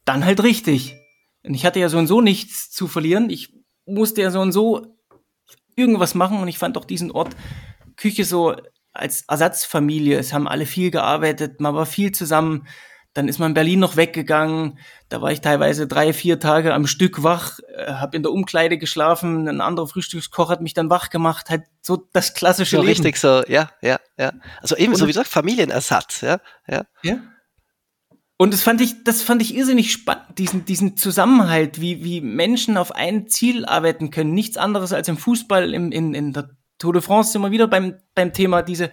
dann 0.06 0.26
halt 0.26 0.43
richtig. 0.43 0.96
Und 1.43 1.54
ich 1.54 1.65
hatte 1.65 1.80
ja 1.80 1.89
so 1.89 1.98
und 1.98 2.08
so 2.08 2.22
nichts 2.22 2.72
zu 2.72 2.88
verlieren. 2.88 3.30
Ich 3.30 3.54
musste 3.86 4.22
ja 4.22 4.32
so 4.32 4.39
und 4.41 4.52
so 4.52 4.98
irgendwas 5.76 6.15
machen 6.15 6.39
und 6.39 6.48
ich 6.48 6.58
fand 6.58 6.78
auch 6.78 6.86
diesen 6.86 7.12
Ort 7.12 7.36
Küche 7.96 8.26
so 8.26 8.56
als 8.93 9.24
Ersatzfamilie. 9.28 10.17
Es 10.17 10.34
haben 10.34 10.48
alle 10.48 10.65
viel 10.65 10.91
gearbeitet, 10.91 11.60
man 11.60 11.76
war 11.76 11.86
viel 11.86 12.12
zusammen. 12.12 12.67
Dann 13.13 13.28
ist 13.28 13.38
man 13.38 13.52
in 13.52 13.54
Berlin 13.54 13.80
noch 13.80 13.95
weggegangen. 13.95 14.80
Da 15.10 15.21
war 15.21 15.32
ich 15.32 15.41
teilweise 15.41 15.86
drei, 15.88 16.13
vier 16.13 16.39
Tage 16.39 16.73
am 16.73 16.88
Stück 16.88 17.21
wach, 17.21 17.60
äh, 17.76 17.93
habe 17.93 18.17
in 18.17 18.23
der 18.23 18.32
Umkleide 18.32 18.78
geschlafen. 18.78 19.47
Ein 19.47 19.62
anderer 19.62 19.88
Frühstückskoch 19.88 20.49
hat 20.49 20.62
mich 20.62 20.73
dann 20.73 20.89
wach 20.89 21.10
gemacht. 21.10 21.49
Halt 21.49 21.63
so 21.82 22.08
das 22.13 22.34
klassische 22.34 22.78
So 22.78 22.82
Leben. 22.82 22.89
richtig 22.89 23.17
so, 23.17 23.43
ja, 23.47 23.69
ja, 23.82 23.99
ja. 24.17 24.32
Also 24.62 24.76
eben 24.76 24.95
so 24.95 25.06
wie 25.06 25.12
gesagt, 25.12 25.28
Familienersatz, 25.28 26.21
ja, 26.21 26.39
ja. 26.67 26.86
Ja. 27.04 27.17
Und 28.38 28.52
das 28.52 28.63
fand 28.63 28.82
ich, 28.82 29.04
das 29.04 29.21
fand 29.21 29.41
ich 29.41 29.56
irrsinnig 29.56 29.91
spannend, 29.91 30.38
diesen, 30.39 30.65
diesen 30.65 30.97
Zusammenhalt, 30.97 31.80
wie, 31.80 32.04
wie 32.04 32.19
Menschen 32.19 32.78
auf 32.78 32.93
ein 32.93 33.28
Ziel 33.28 33.63
arbeiten 33.65 34.10
können. 34.10 34.34
Nichts 34.34 34.58
anderes 34.58 34.91
als 34.91 35.08
im 35.08 35.17
Fußball, 35.17 35.73
im, 35.73 35.91
in, 35.91 36.13
in 36.15 36.34
der 36.34 36.49
Tour 36.80 36.93
de 36.93 37.02
France 37.02 37.32
sind 37.32 37.41
wir 37.41 37.52
wieder 37.52 37.67
beim, 37.67 37.95
beim 38.15 38.34
Thema, 38.34 38.63
diese 38.63 38.91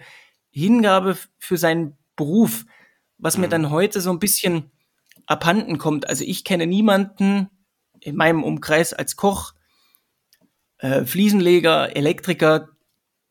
Hingabe 0.51 1.17
für 1.39 1.57
seinen 1.57 1.97
Beruf, 2.15 2.65
was 3.21 3.37
mir 3.37 3.47
Mhm. 3.47 3.51
dann 3.51 3.69
heute 3.69 4.01
so 4.01 4.11
ein 4.11 4.19
bisschen 4.19 4.69
abhanden 5.25 5.77
kommt. 5.77 6.09
Also 6.09 6.25
ich 6.25 6.43
kenne 6.43 6.67
niemanden 6.67 7.49
in 8.01 8.15
meinem 8.17 8.43
Umkreis 8.43 8.91
als 8.93 9.15
Koch, 9.15 9.53
äh, 10.79 11.05
Fliesenleger, 11.05 11.95
Elektriker, 11.95 12.69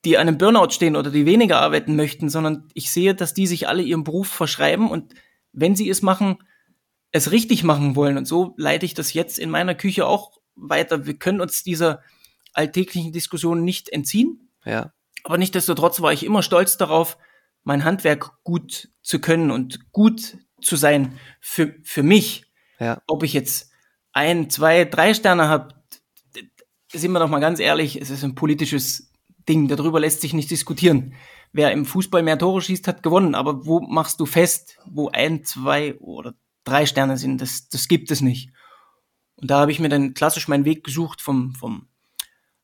die 0.05 0.17
an 0.17 0.29
einem 0.29 0.39
Burnout 0.39 0.71
stehen 0.71 0.97
oder 0.97 1.11
die 1.11 1.27
weniger 1.27 1.61
arbeiten 1.61 1.95
möchten, 1.97 2.31
sondern 2.31 2.69
ich 2.73 2.91
sehe, 2.91 3.15
dass 3.15 3.35
die 3.35 3.47
sich 3.47 3.69
alle 3.69 3.83
ihrem 3.83 4.05
Beruf 4.05 4.29
verschreiben 4.29 4.89
und 4.91 5.15
wenn 5.53 5.77
sie 5.77 5.91
es 5.91 6.01
machen, 6.01 6.39
es 7.13 7.33
richtig 7.33 7.65
machen 7.65 7.97
wollen. 7.97 8.17
Und 8.17 8.25
so 8.27 8.55
leite 8.57 8.87
ich 8.87 8.95
das 8.95 9.13
jetzt 9.13 9.39
in 9.39 9.51
meiner 9.51 9.75
Küche 9.75 10.07
auch 10.07 10.39
weiter. 10.55 11.05
Wir 11.07 11.19
können 11.19 11.41
uns 11.41 11.63
dieser 11.65 12.03
alltäglichen 12.55 13.13
Diskussion 13.13 13.65
nicht 13.65 13.89
entziehen. 13.91 14.51
ja. 14.65 14.93
Aber 15.23 15.37
nichtsdestotrotz 15.37 16.01
war 16.01 16.15
ich 16.15 16.25
immer 16.25 16.43
stolz 16.43 16.79
darauf, 16.79 17.19
mein 17.63 17.85
Handwerk 17.85 18.43
gut 18.43 18.89
zu 19.03 19.21
können 19.21 19.51
und 19.51 19.93
gut 19.93 20.39
zu 20.61 20.77
sein 20.77 21.19
für, 21.41 21.75
für 21.83 22.03
mich. 22.03 22.45
Ja. 22.79 23.03
Ob 23.07 23.23
ich 23.23 23.33
jetzt 23.33 23.71
ein, 24.13 24.51
zwei, 24.51 24.85
drei 24.85 25.15
Sterne 25.15 25.49
habe, 25.49 25.75
sind 26.93 27.13
wir 27.13 27.21
doch 27.21 27.29
mal 27.29 27.41
ganz 27.41 27.61
ehrlich, 27.61 28.01
es 28.01 28.11
ist 28.11 28.25
ein 28.25 28.35
politisches 28.35 29.13
Ding. 29.49 29.69
Darüber 29.69 30.01
lässt 30.01 30.21
sich 30.21 30.33
nicht 30.33 30.51
diskutieren. 30.51 31.15
Wer 31.53 31.73
im 31.73 31.85
Fußball 31.85 32.23
mehr 32.23 32.39
Tore 32.39 32.63
schießt, 32.63 32.87
hat 32.89 33.03
gewonnen. 33.03 33.35
Aber 33.35 33.67
wo 33.67 33.81
machst 33.81 34.21
du 34.21 34.27
fest, 34.27 34.79
wo 34.87 35.09
ein, 35.09 35.45
zwei 35.45 35.97
oder 35.99 36.35
drei 36.65 36.87
Sterne 36.87 37.17
sind? 37.17 37.41
Das, 37.41 37.69
das 37.69 37.89
gibt 37.89 38.11
es 38.11 38.21
nicht. 38.21 38.51
Und 39.37 39.51
da 39.51 39.61
habe 39.61 39.73
ich 39.73 39.81
mir 39.81 39.89
dann 39.89 40.15
klassisch 40.15 40.49
meinen 40.49 40.65
Weg 40.65 40.85
gesucht 40.85 41.21
vom, 41.21 41.55
vom 41.55 41.89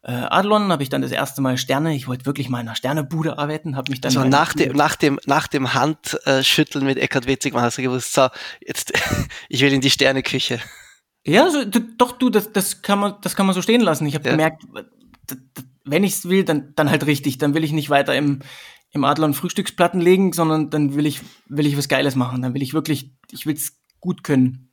äh, 0.08 0.12
Adlon, 0.12 0.70
habe 0.70 0.82
ich 0.84 0.88
dann 0.88 1.02
das 1.02 1.10
erste 1.10 1.40
Mal 1.40 1.58
Sterne. 1.58 1.94
Ich 1.96 2.06
wollte 2.06 2.26
wirklich 2.26 2.48
mal 2.48 2.60
in 2.60 2.68
einer 2.68 2.76
Sternebude 2.76 3.38
arbeiten, 3.38 3.74
habe 3.76 3.90
mich 3.90 4.00
dann 4.00 4.10
Also 4.10 4.20
mal- 4.20 4.28
nach 4.28 4.54
dem, 4.54 4.72
nach 4.76 4.94
dem, 4.94 5.18
nach 5.26 5.48
dem 5.48 5.74
Handschütteln 5.74 6.84
mit 6.84 6.96
Eckhard 6.98 7.26
Witzigmann 7.26 7.64
hast 7.64 7.78
du 7.78 7.82
gewusst, 7.82 8.12
so, 8.12 8.28
jetzt, 8.64 8.92
ich 9.48 9.60
will 9.62 9.72
in 9.72 9.80
die 9.80 9.90
Sterneküche. 9.90 10.60
Ja, 11.24 11.50
so, 11.50 11.64
doch, 11.98 12.12
du, 12.12 12.30
das, 12.30 12.52
das, 12.52 12.82
kann 12.82 13.00
man, 13.00 13.14
das 13.22 13.34
kann 13.34 13.46
man 13.46 13.54
so 13.54 13.62
stehen 13.62 13.80
lassen. 13.80 14.06
Ich 14.06 14.14
habe 14.14 14.24
Ja. 14.26 14.30
gemerkt, 14.30 14.62
wenn 15.84 16.04
ich 16.04 16.12
es 16.14 16.28
will, 16.28 16.44
dann, 16.44 16.72
dann 16.76 16.88
halt 16.90 17.06
richtig. 17.06 17.38
Dann 17.38 17.54
will 17.54 17.64
ich 17.64 17.72
nicht 17.72 17.90
weiter 17.90 18.14
im, 18.14 18.40
im 18.92 19.04
Adlon 19.04 19.34
Frühstücksplatten 19.34 20.00
legen, 20.00 20.32
sondern 20.32 20.70
dann 20.70 20.94
will 20.94 21.04
ich, 21.06 21.20
will 21.48 21.66
ich 21.66 21.76
was 21.76 21.88
Geiles 21.88 22.14
machen. 22.14 22.42
Dann 22.42 22.54
will 22.54 22.62
ich 22.62 22.74
wirklich, 22.74 23.12
ich 23.32 23.44
will 23.46 23.54
es 23.54 23.76
gut 23.98 24.22
können. 24.22 24.65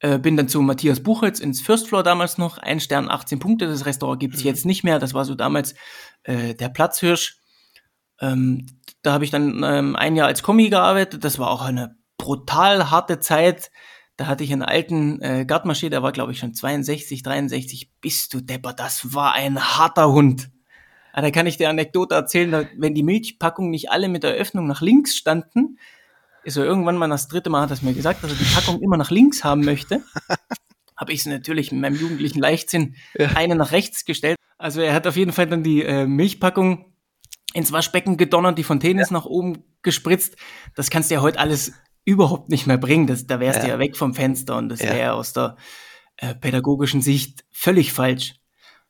Äh, 0.00 0.18
bin 0.18 0.36
dann 0.36 0.48
zu 0.48 0.60
Matthias 0.62 1.02
Buchholz 1.02 1.40
ins 1.40 1.60
First 1.60 1.88
Floor 1.88 2.02
damals 2.02 2.38
noch. 2.38 2.58
Ein 2.58 2.80
Stern, 2.80 3.10
18 3.10 3.38
Punkte. 3.38 3.66
Das 3.66 3.86
Restaurant 3.86 4.18
gibt's 4.20 4.42
jetzt 4.42 4.64
nicht 4.64 4.82
mehr. 4.82 4.98
Das 4.98 5.14
war 5.14 5.24
so 5.24 5.34
damals 5.34 5.74
äh, 6.24 6.54
der 6.54 6.70
Platzhirsch. 6.70 7.38
Ähm, 8.20 8.66
da 9.02 9.12
habe 9.12 9.24
ich 9.24 9.30
dann 9.30 9.62
ähm, 9.64 9.96
ein 9.96 10.16
Jahr 10.16 10.26
als 10.26 10.42
Kommi 10.42 10.70
gearbeitet. 10.70 11.24
Das 11.24 11.38
war 11.38 11.50
auch 11.50 11.62
eine 11.62 11.96
brutal 12.16 12.90
harte 12.90 13.20
Zeit. 13.20 13.70
Da 14.16 14.26
hatte 14.26 14.44
ich 14.44 14.52
einen 14.52 14.62
alten 14.62 15.22
äh, 15.22 15.46
Gardmaché, 15.48 15.88
der 15.88 16.02
war 16.02 16.12
glaube 16.12 16.32
ich 16.32 16.38
schon 16.38 16.52
62, 16.52 17.22
63. 17.22 17.90
Bist 18.02 18.34
du 18.34 18.42
Depper, 18.42 18.74
das 18.74 19.14
war 19.14 19.32
ein 19.32 19.58
harter 19.58 20.12
Hund. 20.12 20.50
Ah, 21.14 21.22
Da 21.22 21.30
kann 21.30 21.46
ich 21.46 21.56
dir 21.56 21.70
Anekdote 21.70 22.14
erzählen, 22.14 22.68
wenn 22.76 22.94
die 22.94 23.02
Milchpackungen 23.02 23.70
nicht 23.70 23.90
alle 23.90 24.08
mit 24.08 24.22
der 24.22 24.32
Öffnung 24.32 24.66
nach 24.66 24.82
links 24.82 25.16
standen, 25.16 25.78
ist 26.44 26.56
er 26.56 26.64
irgendwann 26.64 26.96
mal 26.96 27.08
das 27.08 27.28
dritte 27.28 27.50
Mal 27.50 27.62
hat 27.62 27.70
er 27.70 27.74
es 27.74 27.82
mir 27.82 27.94
gesagt, 27.94 28.22
dass 28.24 28.30
er 28.32 28.36
die 28.38 28.54
Packung 28.54 28.80
immer 28.82 28.96
nach 28.96 29.10
links 29.10 29.44
haben 29.44 29.64
möchte. 29.64 30.02
Habe 30.96 31.12
ich 31.12 31.20
es 31.20 31.26
natürlich 31.26 31.72
mit 31.72 31.80
meinem 31.80 31.96
jugendlichen 31.96 32.40
Leichtsinn 32.40 32.94
eine 33.34 33.54
nach 33.56 33.72
rechts 33.72 34.04
gestellt. 34.04 34.36
Also 34.58 34.82
er 34.82 34.92
hat 34.92 35.06
auf 35.06 35.16
jeden 35.16 35.32
Fall 35.32 35.46
dann 35.46 35.62
die 35.62 35.82
äh, 35.82 36.06
Milchpackung 36.06 36.92
ins 37.54 37.72
Waschbecken 37.72 38.16
gedonnert, 38.16 38.58
die 38.58 38.64
Fontäne 38.64 39.00
ist 39.02 39.10
nach 39.10 39.24
oben 39.24 39.64
gespritzt. 39.82 40.36
Das 40.74 40.90
kannst 40.90 41.10
du 41.10 41.14
ja 41.14 41.22
heute 41.22 41.38
alles 41.38 41.72
überhaupt 42.04 42.50
nicht 42.50 42.66
mehr 42.66 42.76
bringen. 42.78 43.06
Das, 43.06 43.26
da 43.26 43.40
wärst 43.40 43.60
Ja. 43.60 43.64
du 43.64 43.70
ja 43.70 43.78
weg 43.78 43.96
vom 43.96 44.14
Fenster 44.14 44.56
und 44.56 44.68
das 44.68 44.80
Ja. 44.82 44.92
wäre 44.92 45.12
aus 45.14 45.32
der 45.32 45.56
äh, 46.16 46.34
pädagogischen 46.34 47.00
Sicht 47.02 47.44
völlig 47.50 47.92
falsch. 47.92 48.34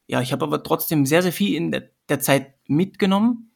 Ja, 0.08 0.20
ich 0.20 0.32
habe 0.32 0.44
aber 0.44 0.62
trotzdem 0.64 1.06
sehr, 1.06 1.22
sehr 1.22 1.32
viel 1.32 1.54
in 1.54 1.70
der, 1.70 1.90
der 2.08 2.18
Zeit 2.20 2.54
mitgenommen. 2.66 3.52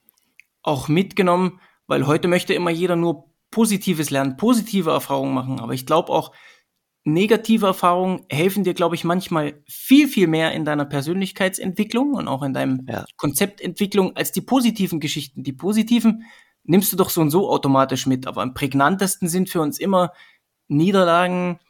Auch 0.63 0.87
mitgenommen, 0.89 1.61
weil 1.89 2.07
heute 2.07 2.29
möchte 2.29 2.55
immer 2.55 2.71
jeder 2.71 2.95
nur 2.97 3.34
Positives 3.55 4.11
lernen, 4.11 4.37
positive 4.37 4.91
Erfahrungen 4.91 5.33
machen. 5.33 5.61
Aber 5.61 5.73
ich 5.75 5.87
glaube 5.87 6.11
auch, 6.13 6.33
negative 7.05 7.67
Erfahrungen 7.67 8.25
helfen 8.29 8.65
dir, 8.65 8.75
glaube 8.75 8.97
ich, 8.97 9.05
manchmal 9.05 9.63
viel, 9.69 10.09
viel 10.09 10.27
mehr 10.27 10.53
in 10.53 10.65
deiner 10.65 10.85
Persönlichkeitsentwicklung 10.85 12.15
und 12.15 12.27
auch 12.27 12.43
in 12.43 12.53
deinem 12.53 12.85
Ja. 12.89 13.05
Konzeptentwicklung 13.17 14.17
als 14.17 14.33
die 14.33 14.41
positiven 14.41 14.99
Geschichten. 15.01 15.45
Die 15.45 15.53
positiven 15.53 16.25
nimmst 16.65 16.93
du 16.93 16.97
doch 16.97 17.11
so 17.11 17.21
und 17.21 17.31
so 17.31 17.49
automatisch 17.49 18.07
mit, 18.07 18.27
aber 18.27 18.43
am 18.43 18.55
prägnantesten 18.55 19.29
sind 19.29 19.49
für 19.51 19.61
uns 19.61 19.79
immer 19.79 20.13
Niederlagen, 20.67 21.61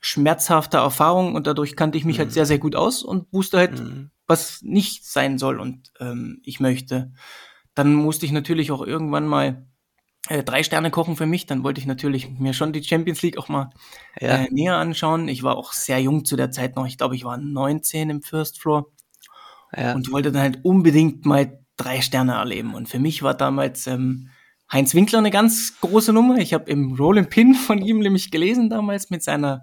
schmerzhafte 0.00 0.76
Erfahrungen 0.78 1.34
und 1.34 1.46
dadurch 1.46 1.76
kannte 1.76 1.98
ich 1.98 2.04
mich 2.04 2.18
halt 2.18 2.32
sehr, 2.32 2.46
sehr 2.46 2.58
gut 2.58 2.76
aus 2.76 3.02
und 3.02 3.30
wusste 3.32 3.58
halt, 3.58 3.80
Mhm. 3.80 4.10
was 4.26 4.62
nicht 4.62 5.04
sein 5.04 5.38
soll 5.38 5.60
und 5.60 5.90
ähm, 6.00 6.40
ich 6.44 6.60
möchte. 6.60 7.12
Dann 7.74 7.94
musste 7.94 8.26
ich 8.26 8.32
natürlich 8.32 8.70
auch 8.70 8.86
irgendwann 8.86 9.26
mal 9.26 9.66
äh, 10.28 10.42
drei 10.42 10.62
Sterne 10.62 10.90
kochen 10.90 11.16
für 11.16 11.26
mich. 11.26 11.46
Dann 11.46 11.62
wollte 11.64 11.80
ich 11.80 11.86
natürlich 11.86 12.30
mir 12.30 12.54
schon 12.54 12.72
die 12.72 12.82
Champions 12.82 13.22
League 13.22 13.38
auch 13.38 13.48
mal 13.48 13.70
Ja. 14.20 14.36
äh, 14.44 14.48
näher 14.50 14.76
anschauen. 14.76 15.28
Ich 15.28 15.42
war 15.42 15.56
auch 15.56 15.72
sehr 15.72 16.00
jung 16.00 16.24
zu 16.24 16.36
der 16.36 16.50
Zeit 16.50 16.76
noch. 16.76 16.86
Ich 16.86 16.98
glaube, 16.98 17.16
ich 17.16 17.24
war 17.24 17.36
19 17.36 18.10
im 18.10 18.22
First 18.22 18.60
Floor 18.60 18.86
ja. 19.76 19.94
und 19.94 20.10
wollte 20.12 20.32
dann 20.32 20.42
halt 20.42 20.64
unbedingt 20.64 21.26
mal 21.26 21.58
drei 21.76 22.00
Sterne 22.00 22.34
erleben. 22.34 22.74
Und 22.74 22.88
für 22.88 22.98
mich 22.98 23.22
war 23.22 23.34
damals 23.34 23.86
ähm, 23.86 24.30
Heinz 24.72 24.94
Winkler 24.94 25.18
eine 25.18 25.30
ganz 25.30 25.74
große 25.80 26.12
Nummer. 26.12 26.38
Ich 26.38 26.54
habe 26.54 26.70
im 26.70 26.94
Roll 26.94 27.22
Pin 27.24 27.54
von 27.54 27.78
ihm 27.78 27.98
nämlich 27.98 28.30
gelesen 28.30 28.70
damals 28.70 29.10
mit 29.10 29.22
seiner 29.22 29.62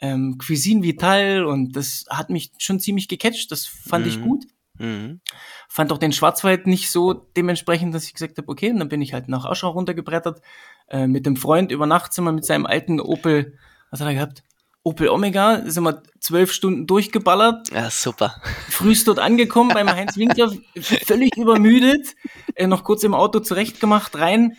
ähm, 0.00 0.38
Cuisine 0.38 0.82
Vital 0.82 1.44
und 1.44 1.74
das 1.74 2.04
hat 2.08 2.30
mich 2.30 2.52
schon 2.58 2.78
ziemlich 2.80 3.08
gecatcht. 3.08 3.50
Das 3.50 3.66
fand 3.66 4.06
ich 4.06 4.18
Mhm. 4.18 4.22
gut. 4.22 4.44
Mhm. 4.78 5.20
Fand 5.68 5.92
auch 5.92 5.98
den 5.98 6.12
Schwarzwald 6.12 6.66
nicht 6.66 6.90
so 6.90 7.12
dementsprechend, 7.12 7.94
dass 7.94 8.04
ich 8.04 8.14
gesagt 8.14 8.38
habe, 8.38 8.48
okay, 8.48 8.70
und 8.70 8.78
dann 8.78 8.88
bin 8.88 9.02
ich 9.02 9.12
halt 9.12 9.28
nach 9.28 9.44
Aschau 9.44 9.70
runtergebrettert 9.70 10.40
äh, 10.88 11.06
mit 11.06 11.26
dem 11.26 11.36
Freund 11.36 11.72
über 11.72 11.86
Nacht 11.86 12.12
sind 12.12 12.24
wir 12.24 12.32
mit 12.32 12.44
seinem 12.44 12.66
alten 12.66 13.00
Opel, 13.00 13.58
was 13.90 14.00
hat 14.00 14.08
er 14.08 14.14
gehabt? 14.14 14.42
Opel 14.84 15.08
Omega, 15.08 15.62
sind 15.66 15.82
wir 15.82 16.02
zwölf 16.20 16.52
Stunden 16.52 16.86
durchgeballert, 16.86 17.70
ja, 17.72 17.90
super. 17.90 18.40
frühst 18.70 19.08
dort 19.08 19.18
angekommen 19.18 19.70
beim 19.74 19.88
Heinz 19.88 20.16
Winkler, 20.16 20.52
völlig 20.80 21.36
übermüdet, 21.36 22.14
äh, 22.54 22.66
noch 22.66 22.84
kurz 22.84 23.02
im 23.04 23.14
Auto 23.14 23.40
zurechtgemacht, 23.40 24.16
rein 24.16 24.56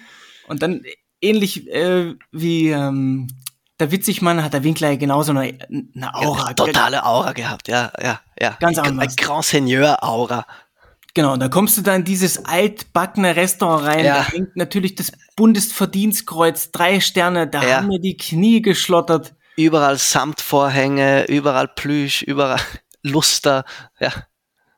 und 0.48 0.62
dann 0.62 0.84
ähnlich 1.22 1.68
äh, 1.70 2.16
wie 2.32 2.70
ähm, 2.70 3.28
der 3.80 3.92
Witzigmann 3.92 4.44
hat 4.44 4.54
der 4.54 4.64
Winkler 4.64 4.90
ja 4.92 4.96
genauso 4.98 5.32
eine, 5.32 5.58
eine 5.96 6.14
Aura. 6.14 6.48
Ja, 6.50 6.54
totale 6.54 7.06
Aura 7.06 7.32
gehabt, 7.34 7.68
ja, 7.68 7.92
ja, 8.02 8.20
ja. 8.40 8.58
Ganz 8.60 8.78
anders. 8.78 9.16
Grand 9.16 9.46
Seigneur 9.46 10.04
Aura. 10.04 10.46
Genau, 11.14 11.34
und 11.34 11.40
da 11.40 11.48
kommst 11.50 11.78
du 11.78 11.82
da 11.82 11.96
in 11.96 12.04
dieses 12.04 12.46
altbackene 12.46 13.36
Restaurant 13.36 13.86
rein, 13.86 14.06
Ja. 14.06 14.18
da 14.18 14.28
hängt 14.32 14.56
natürlich 14.56 14.96
das 14.96 15.12
Bundesverdienstkreuz, 15.36 16.72
drei 16.72 17.00
Sterne, 17.00 17.48
da 17.48 17.64
Ja. 17.64 17.78
haben 17.78 17.88
mir 17.88 18.00
die 18.00 18.18
Knie 18.18 18.62
geschlottert. 18.62 19.34
Überall 19.56 19.98
Samtvorhänge, 19.98 21.26
überall 21.26 21.68
Plüsch, 21.68 22.22
überall 22.22 22.60
Luster, 23.04 23.66
ja. 24.00 24.12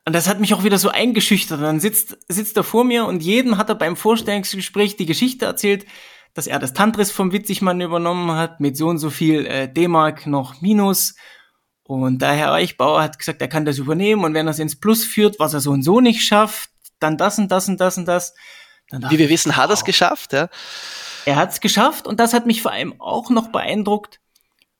Und 0.04 0.14
das 0.14 0.28
hat 0.28 0.40
mich 0.40 0.52
auch 0.54 0.64
wieder 0.64 0.78
so 0.78 0.88
eingeschüchtert. 0.88 1.58
Und 1.58 1.64
dann 1.64 1.78
sitzt, 1.80 2.16
sitzt 2.28 2.56
er 2.56 2.64
vor 2.64 2.82
mir 2.82 3.04
und 3.04 3.22
jedem 3.22 3.56
hat 3.56 3.68
er 3.68 3.76
beim 3.76 3.94
Vorstellungsgespräch 3.96 4.96
die 4.96 5.06
Geschichte 5.06 5.44
erzählt, 5.44 5.86
dass 6.34 6.46
er 6.46 6.58
das 6.58 6.72
Tantris 6.72 7.10
vom 7.10 7.32
Witzigmann 7.32 7.80
übernommen 7.80 8.32
hat, 8.32 8.60
mit 8.60 8.76
so 8.76 8.88
und 8.88 8.98
so 8.98 9.10
viel 9.10 9.46
äh, 9.46 9.72
D-Mark 9.72 10.26
noch 10.26 10.60
Minus. 10.60 11.14
Und 11.84 12.22
der 12.22 12.32
Herr 12.32 12.52
Eichbauer 12.52 13.02
hat 13.02 13.18
gesagt, 13.18 13.42
er 13.42 13.48
kann 13.48 13.64
das 13.64 13.78
übernehmen 13.78 14.24
und 14.24 14.34
wenn 14.34 14.46
er 14.46 14.52
es 14.52 14.58
ins 14.58 14.78
Plus 14.78 15.04
führt, 15.04 15.38
was 15.38 15.52
er 15.52 15.60
so 15.60 15.72
und 15.72 15.82
so 15.82 16.00
nicht 16.00 16.22
schafft, 16.22 16.70
dann 17.00 17.18
das 17.18 17.38
und 17.38 17.50
das 17.50 17.68
und 17.68 17.80
das 17.80 17.98
und 17.98 18.06
das. 18.06 18.34
Dann 18.88 19.10
Wie 19.10 19.18
wir 19.18 19.28
wissen, 19.28 19.56
hat 19.56 19.70
er 19.70 19.74
es 19.74 19.84
geschafft, 19.84 20.32
ja. 20.32 20.48
Er 21.24 21.36
hat 21.36 21.50
es 21.50 21.60
geschafft 21.60 22.06
und 22.06 22.18
das 22.18 22.32
hat 22.32 22.46
mich 22.46 22.62
vor 22.62 22.72
allem 22.72 23.00
auch 23.00 23.30
noch 23.30 23.48
beeindruckt. 23.48 24.20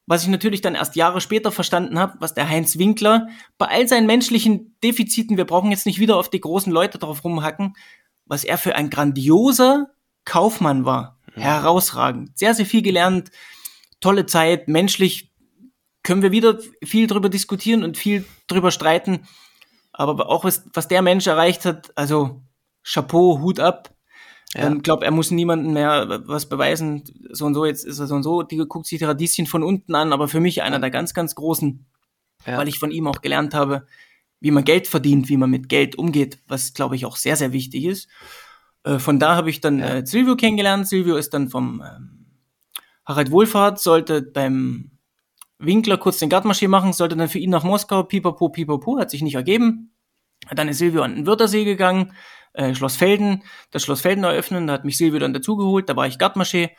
was 0.06 0.24
ich 0.24 0.28
natürlich 0.28 0.60
dann 0.60 0.74
erst 0.74 0.96
Jahre 0.96 1.20
später 1.20 1.52
verstanden 1.52 1.98
habe, 1.98 2.14
was 2.18 2.34
der 2.34 2.48
Heinz 2.48 2.76
Winkler 2.76 3.28
bei 3.56 3.66
all 3.66 3.88
seinen 3.88 4.06
menschlichen 4.06 4.76
Defiziten, 4.82 5.36
wir 5.36 5.44
brauchen 5.44 5.70
jetzt 5.70 5.86
nicht 5.86 6.00
wieder 6.00 6.16
auf 6.16 6.28
die 6.28 6.40
großen 6.40 6.72
Leute 6.72 6.98
drauf 6.98 7.24
rumhacken, 7.24 7.74
was 8.26 8.44
er 8.44 8.58
für 8.58 8.74
ein 8.74 8.90
grandioser 8.90 9.88
Kaufmann 10.24 10.84
war. 10.84 11.18
Ja. 11.36 11.42
Herausragend. 11.42 12.38
Sehr, 12.38 12.54
sehr 12.54 12.66
viel 12.66 12.82
gelernt. 12.82 13.30
Tolle 14.00 14.26
Zeit. 14.26 14.68
Menschlich 14.68 15.32
können 16.02 16.22
wir 16.22 16.32
wieder 16.32 16.58
viel 16.84 17.06
drüber 17.06 17.28
diskutieren 17.28 17.84
und 17.84 17.96
viel 17.96 18.24
drüber 18.48 18.70
streiten. 18.70 19.26
Aber 19.92 20.28
auch 20.28 20.44
was, 20.44 20.64
was 20.72 20.88
der 20.88 21.02
Mensch 21.02 21.26
erreicht 21.26 21.64
hat, 21.64 21.96
also 21.96 22.42
Chapeau, 22.82 23.40
Hut 23.40 23.60
ab. 23.60 23.94
Ich 24.54 24.60
ja. 24.60 24.66
ähm, 24.66 24.82
glaube, 24.82 25.04
er 25.04 25.10
muss 25.10 25.30
niemandem 25.30 25.72
mehr 25.72 26.22
was 26.26 26.48
beweisen. 26.48 27.04
So 27.30 27.46
und 27.46 27.54
so, 27.54 27.64
jetzt 27.64 27.84
ist 27.84 27.98
er 27.98 28.06
so 28.06 28.14
und 28.14 28.22
so. 28.22 28.42
Die 28.42 28.56
guckt 28.56 28.86
sich 28.86 28.98
die 28.98 29.04
Radieschen 29.04 29.46
von 29.46 29.62
unten 29.62 29.94
an, 29.94 30.12
aber 30.12 30.28
für 30.28 30.40
mich 30.40 30.62
einer 30.62 30.78
der 30.78 30.90
ganz, 30.90 31.14
ganz 31.14 31.34
großen, 31.34 31.86
ja. 32.46 32.58
weil 32.58 32.68
ich 32.68 32.78
von 32.78 32.90
ihm 32.90 33.06
auch 33.06 33.22
gelernt 33.22 33.54
habe, 33.54 33.86
wie 34.40 34.50
man 34.50 34.64
Geld 34.64 34.88
verdient, 34.88 35.28
wie 35.28 35.36
man 35.36 35.50
mit 35.50 35.68
Geld 35.68 35.96
umgeht, 35.96 36.38
was 36.48 36.74
glaube 36.74 36.96
ich 36.96 37.06
auch 37.06 37.16
sehr, 37.16 37.36
sehr 37.36 37.52
wichtig 37.52 37.84
ist. 37.84 38.08
Äh, 38.84 38.98
von 38.98 39.18
da 39.18 39.36
habe 39.36 39.50
ich 39.50 39.60
dann 39.60 39.78
ja. 39.78 39.86
äh, 39.86 40.06
Silvio 40.06 40.36
kennengelernt. 40.36 40.88
Silvio 40.88 41.16
ist 41.16 41.34
dann 41.34 41.48
vom 41.48 41.82
ähm, 41.84 42.26
Harald 43.04 43.30
Wohlfahrt, 43.30 43.80
sollte 43.80 44.22
beim 44.22 44.92
Winkler 45.58 45.96
kurz 45.96 46.18
den 46.18 46.28
Gartmarschier 46.28 46.68
machen, 46.68 46.92
sollte 46.92 47.16
dann 47.16 47.28
für 47.28 47.38
ihn 47.38 47.50
nach 47.50 47.64
Moskau, 47.64 48.02
pipapo, 48.02 48.48
pipapo, 48.48 48.98
hat 48.98 49.10
sich 49.10 49.22
nicht 49.22 49.34
ergeben. 49.34 49.94
Dann 50.50 50.68
ist 50.68 50.78
Silvio 50.78 51.02
an 51.02 51.14
den 51.14 51.26
Wörthersee 51.26 51.64
gegangen, 51.64 52.12
äh, 52.52 52.74
Schloss 52.74 52.96
Felden, 52.96 53.44
das 53.70 53.84
Schloss 53.84 54.00
Felden 54.00 54.24
eröffnen, 54.24 54.66
da 54.66 54.72
hat 54.74 54.84
mich 54.84 54.96
Silvio 54.96 55.20
dann 55.20 55.32
dazugeholt, 55.32 55.88
da 55.88 55.94
war 55.94 56.06
ich 56.06 56.18
Gartmarschier, 56.18 56.70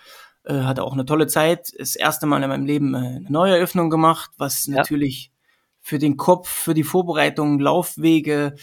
äh, 0.43 0.53
hatte 0.53 0.83
auch 0.83 0.93
eine 0.93 1.05
tolle 1.05 1.27
Zeit, 1.27 1.71
das 1.77 1.95
erste 1.95 2.25
Mal 2.25 2.43
in 2.43 2.49
meinem 2.49 2.65
Leben 2.65 2.93
äh, 2.93 2.97
eine 2.97 3.31
Neueröffnung 3.31 3.89
gemacht, 3.89 4.31
was 4.37 4.65
ja. 4.65 4.75
natürlich 4.75 5.31
für 5.79 5.97
den 5.97 6.17
Kopf, 6.17 6.49
für 6.49 6.73
die 6.73 6.83
Vorbereitung, 6.83 7.59
Laufwege, 7.59 8.55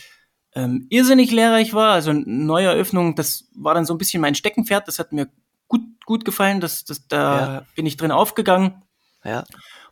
ähm, 0.60 0.86
irrsinnig 0.90 1.30
lehrreich 1.30 1.74
war. 1.74 1.92
Also 1.92 2.12
Neueröffnung, 2.12 3.14
das 3.14 3.48
war 3.54 3.74
dann 3.74 3.86
so 3.86 3.94
ein 3.94 3.98
bisschen 3.98 4.20
mein 4.20 4.34
Steckenpferd, 4.34 4.86
das 4.86 4.98
hat 4.98 5.12
mir 5.12 5.28
gut, 5.68 5.82
gut 6.04 6.24
gefallen, 6.24 6.60
das, 6.60 6.84
das, 6.84 7.06
da 7.08 7.40
ja. 7.40 7.66
bin 7.74 7.86
ich 7.86 7.96
drin 7.96 8.12
aufgegangen. 8.12 8.82
Ja. 9.24 9.44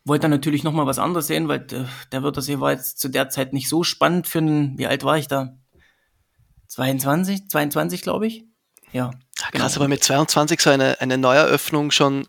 Wollte 0.04 0.22
dann 0.22 0.31
natürlich 0.31 0.64
noch 0.64 0.72
mal 0.72 0.87
was 0.87 0.98
anderes 0.98 1.26
sehen, 1.26 1.48
weil 1.48 1.66
äh, 1.72 1.85
der 2.12 2.22
Wörthersee 2.22 2.61
war 2.61 2.72
jetzt 2.72 2.98
zu 2.98 3.09
der 3.09 3.28
Zeit 3.31 3.52
nicht 3.52 3.68
so 3.68 3.85
spannend 3.85 4.26
für 4.26 4.38
einen, 4.38 4.78
wie 4.78 4.87
alt 4.87 5.04
war 5.04 5.18
ich 5.18 5.28
da? 5.28 5.57
22, 6.68 7.48
22 7.48 8.02
glaube 8.02 8.26
ich. 8.26 8.44
Ja. 8.92 9.11
Krass, 9.52 9.74
genau. 9.74 9.85
aber 9.85 9.88
mit 9.88 10.02
22 10.02 10.61
so 10.61 10.70
eine, 10.70 11.00
eine 11.00 11.18
Neueröffnung 11.18 11.90
schon 11.90 12.26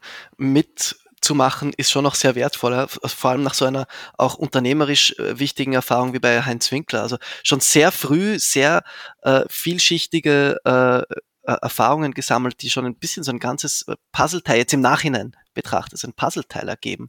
mitzumachen, 1.29 1.73
ist 1.77 1.91
schon 1.91 2.03
noch 2.03 2.15
sehr 2.15 2.35
wertvoll, 2.35 2.87
vor 2.87 3.31
allem 3.31 3.43
nach 3.43 3.53
so 3.53 3.65
einer 3.65 3.85
auch 4.17 4.35
unternehmerisch 4.35 5.15
äh, 5.19 5.39
wichtigen 5.39 5.73
Erfahrung 5.73 6.13
wie 6.13 6.19
bei 6.19 6.41
Heinz 6.41 6.71
Winkler. 6.71 7.01
Also 7.01 7.17
schon 7.43 7.59
sehr 7.59 7.91
früh 7.91 8.39
sehr 8.39 8.83
äh, 9.21 9.43
vielschichtige 9.49 10.57
äh, 10.65 11.03
Erfahrungen 11.43 12.13
gesammelt, 12.13 12.61
die 12.61 12.69
schon 12.69 12.85
ein 12.85 12.95
bisschen 12.95 13.23
so 13.23 13.31
ein 13.31 13.39
ganzes 13.39 13.83
äh, 13.87 13.95
Puzzleteil 14.11 14.57
jetzt 14.57 14.73
im 14.73 14.81
Nachhinein 14.81 15.35
betrachtet, 15.53 16.03
ein 16.03 16.13
Puzzleteil 16.13 16.67
ergeben. 16.67 17.07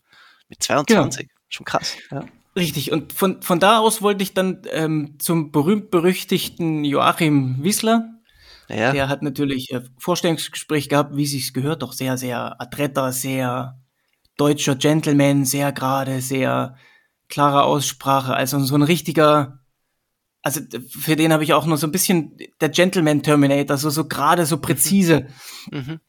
Mit 0.49 0.63
22. 0.63 1.29
Genau. 1.29 1.41
Schon 1.49 1.67
krass. 1.67 1.97
Ja. 2.11 2.25
Richtig, 2.57 2.91
und 2.91 3.13
von, 3.13 3.43
von 3.43 3.61
da 3.61 3.79
aus 3.79 4.03
wollte 4.03 4.23
ich 4.23 4.35
dann 4.35 4.63
ähm, 4.71 5.17
zum 5.19 5.53
berühmt-berüchtigten 5.53 6.85
Joachim 6.85 7.63
Wissler. 7.63 8.09
Ja. 8.69 8.93
Der 8.93 9.09
hat 9.09 9.23
natürlich 9.23 9.71
äh, 9.73 9.83
Vorstellungsgespräch 9.99 10.89
gehabt, 10.89 11.17
wie 11.17 11.27
sich's 11.27 11.53
gehört, 11.53 11.83
doch 11.83 11.93
sehr, 11.93 12.17
sehr 12.17 12.61
adretter, 12.61 13.13
sehr 13.13 13.81
deutscher 14.41 14.77
Gentleman, 14.77 15.45
sehr 15.45 15.73
gerade, 15.73 16.21
sehr 16.21 16.77
klare 17.29 17.65
Aussprache, 17.65 18.35
also 18.35 18.59
so 18.61 18.75
ein 18.75 18.83
richtiger, 18.83 19.61
also 20.43 20.61
für 20.89 21.17
den 21.17 21.33
habe 21.33 21.45
ich 21.45 21.53
auch 21.53 21.67
nur 21.67 21.77
so 21.77 21.87
ein 21.87 21.93
bisschen 21.93 22.37
der 22.61 22.71
Gentleman 22.71 23.23
Terminator, 23.23 23.77
so, 23.77 23.91
so 23.91 24.09
gerade, 24.09 24.47
so 24.47 24.59
präzise. 24.59 25.27
Mhm. 25.71 26.01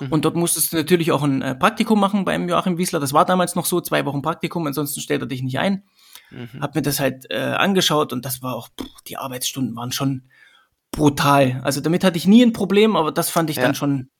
Mhm. 0.00 0.12
Und 0.12 0.24
dort 0.24 0.36
musstest 0.36 0.72
du 0.72 0.76
natürlich 0.76 1.10
auch 1.12 1.22
ein 1.22 1.42
äh, 1.42 1.54
Praktikum 1.54 1.98
machen 1.98 2.24
beim 2.24 2.48
Joachim 2.48 2.78
Wiesler. 2.78 3.00
Das 3.00 3.12
war 3.12 3.24
damals 3.24 3.54
noch 3.54 3.66
so, 3.66 3.80
zwei 3.80 4.04
Wochen 4.04 4.22
Praktikum, 4.22 4.66
ansonsten 4.66 5.00
stellt 5.00 5.22
er 5.22 5.26
dich 5.26 5.42
nicht 5.42 5.58
ein. 5.58 5.84
Mhm. 6.30 6.60
Hab 6.60 6.74
mir 6.74 6.82
das 6.82 7.00
halt 7.00 7.26
äh, 7.30 7.38
angeschaut 7.38 8.12
und 8.12 8.24
das 8.24 8.42
war 8.42 8.54
auch, 8.54 8.68
pff, 8.68 9.02
die 9.06 9.16
Arbeitsstunden 9.16 9.74
waren 9.74 9.92
schon 9.92 10.28
brutal. 10.90 11.60
Also 11.64 11.80
damit 11.80 12.04
hatte 12.04 12.18
ich 12.18 12.26
nie 12.26 12.44
ein 12.44 12.52
Problem, 12.52 12.96
aber 12.96 13.12
das 13.12 13.30
fand 13.30 13.50
ich 13.50 13.56
ja. 13.56 13.62
dann 13.62 13.74
schon 13.74 14.10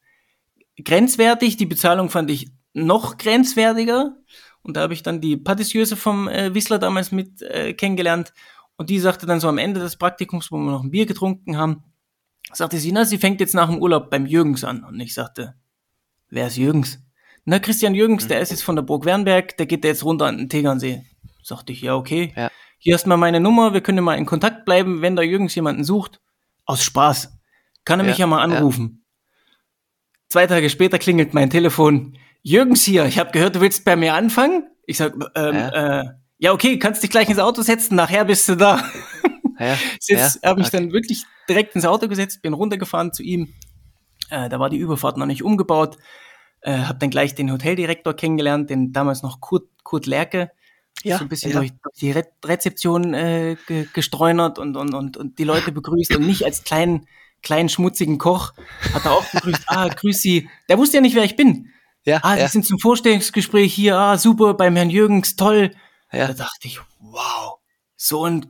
grenzwertig. 0.82 1.56
Die 1.56 1.66
Bezahlung 1.66 2.10
fand 2.10 2.30
ich 2.30 2.50
noch 2.84 3.18
grenzwertiger. 3.18 4.16
Und 4.62 4.76
da 4.76 4.82
habe 4.82 4.94
ich 4.94 5.02
dann 5.02 5.20
die 5.20 5.36
Patissieuse 5.36 5.96
vom 5.96 6.28
äh, 6.28 6.54
Wissler 6.54 6.78
damals 6.78 7.12
mit 7.12 7.42
äh, 7.42 7.74
kennengelernt. 7.74 8.32
Und 8.76 8.90
die 8.90 8.98
sagte 8.98 9.26
dann 9.26 9.40
so 9.40 9.48
am 9.48 9.58
Ende 9.58 9.80
des 9.80 9.96
Praktikums, 9.96 10.52
wo 10.52 10.56
wir 10.56 10.70
noch 10.70 10.84
ein 10.84 10.90
Bier 10.90 11.06
getrunken 11.06 11.56
haben, 11.56 11.82
sagte 12.52 12.78
sie, 12.78 12.92
na, 12.92 13.04
sie 13.04 13.18
fängt 13.18 13.40
jetzt 13.40 13.54
nach 13.54 13.68
dem 13.68 13.80
Urlaub 13.80 14.10
beim 14.10 14.26
Jürgens 14.26 14.64
an. 14.64 14.84
Und 14.84 15.00
ich 15.00 15.14
sagte, 15.14 15.54
Wer 16.30 16.48
ist 16.48 16.56
Jürgens? 16.56 17.02
Na, 17.44 17.58
Christian 17.58 17.94
Jürgens, 17.94 18.24
mhm. 18.24 18.28
der 18.28 18.40
ist 18.40 18.50
jetzt 18.50 18.62
von 18.62 18.76
der 18.76 18.82
Burg 18.82 19.04
Wernberg, 19.04 19.56
der 19.56 19.66
geht 19.66 19.84
jetzt 19.84 20.04
runter 20.04 20.26
an 20.26 20.36
den 20.36 20.48
Tegernsee. 20.48 21.04
Sagte 21.42 21.72
ich, 21.72 21.80
ja, 21.80 21.94
okay. 21.94 22.32
Ja. 22.36 22.50
Hier 22.78 22.94
hast 22.94 23.06
mal 23.06 23.16
meine 23.16 23.40
Nummer, 23.40 23.72
wir 23.72 23.80
können 23.80 24.04
mal 24.04 24.18
in 24.18 24.26
Kontakt 24.26 24.64
bleiben, 24.64 25.02
wenn 25.02 25.16
da 25.16 25.22
Jürgens 25.22 25.54
jemanden 25.54 25.84
sucht. 25.84 26.20
Aus 26.66 26.82
Spaß. 26.84 27.38
Kann 27.84 28.00
er 28.00 28.04
ja, 28.04 28.10
mich 28.10 28.18
ja 28.18 28.26
mal 28.26 28.42
anrufen. 28.42 29.02
Ja. 29.02 29.46
Zwei 30.28 30.46
Tage 30.46 30.68
später 30.68 30.98
klingelt 30.98 31.32
mein 31.32 31.48
Telefon. 31.48 32.18
Jürgens 32.48 32.82
hier, 32.82 33.04
ich 33.04 33.18
habe 33.18 33.30
gehört, 33.30 33.56
du 33.56 33.60
willst 33.60 33.84
bei 33.84 33.94
mir 33.94 34.14
anfangen? 34.14 34.66
Ich 34.86 34.96
sag, 34.96 35.12
ähm, 35.34 35.54
ja. 35.54 36.00
Äh, 36.00 36.04
ja, 36.38 36.52
okay, 36.52 36.78
kannst 36.78 37.02
dich 37.02 37.10
gleich 37.10 37.28
ins 37.28 37.40
Auto 37.40 37.60
setzen, 37.60 37.94
nachher 37.94 38.24
bist 38.24 38.48
du 38.48 38.54
da. 38.54 38.82
Ja, 39.58 39.76
Jetzt 40.06 40.38
ja, 40.42 40.48
habe 40.48 40.62
ich 40.62 40.68
okay. 40.68 40.78
dann 40.78 40.92
wirklich 40.92 41.24
direkt 41.46 41.74
ins 41.74 41.84
Auto 41.84 42.08
gesetzt, 42.08 42.40
bin 42.40 42.54
runtergefahren 42.54 43.12
zu 43.12 43.22
ihm, 43.22 43.52
äh, 44.30 44.48
da 44.48 44.58
war 44.58 44.70
die 44.70 44.78
Überfahrt 44.78 45.18
noch 45.18 45.26
nicht 45.26 45.42
umgebaut. 45.42 45.98
Äh, 46.62 46.78
habe 46.78 46.98
dann 46.98 47.10
gleich 47.10 47.34
den 47.34 47.52
Hoteldirektor 47.52 48.14
kennengelernt, 48.14 48.70
den 48.70 48.92
damals 48.94 49.22
noch 49.22 49.42
Kurt, 49.42 49.68
Kurt 49.82 50.06
Lerke. 50.06 50.50
Ja, 51.02 51.18
so 51.18 51.24
ein 51.24 51.28
bisschen 51.28 51.52
ja. 51.52 51.58
durch, 51.58 51.72
durch 51.82 51.96
die 51.98 52.12
Re 52.12 52.24
Rezeption 52.42 53.12
äh, 53.12 53.56
ge 53.66 53.86
gestreunert 53.92 54.58
und, 54.58 54.74
und, 54.76 54.94
und, 54.94 55.18
und 55.18 55.38
die 55.38 55.44
Leute 55.44 55.70
begrüßt 55.70 56.16
und 56.16 56.26
nicht 56.26 56.46
als 56.46 56.64
kleinen, 56.64 57.06
kleinen 57.42 57.68
schmutzigen 57.68 58.16
Koch 58.16 58.54
hat 58.94 59.04
er 59.04 59.12
auch 59.12 59.24
begrüßt. 59.32 59.64
ah, 59.66 59.88
grüß 59.88 60.22
Sie. 60.22 60.48
Der 60.70 60.78
wusste 60.78 60.96
ja 60.96 61.00
nicht, 61.02 61.14
wer 61.14 61.24
ich 61.24 61.36
bin. 61.36 61.72
Ja, 62.08 62.20
ah, 62.22 62.34
Sie 62.34 62.40
ja. 62.40 62.48
sind 62.48 62.66
zum 62.66 62.78
Vorstellungsgespräch 62.78 63.72
hier. 63.72 63.96
Ah, 63.96 64.18
super, 64.18 64.54
beim 64.54 64.76
Herrn 64.76 64.90
Jürgens, 64.90 65.36
toll. 65.36 65.72
Ja. 66.12 66.28
Da 66.28 66.34
dachte 66.34 66.66
ich, 66.66 66.80
wow, 67.00 67.58
so 67.96 68.24
ein 68.24 68.46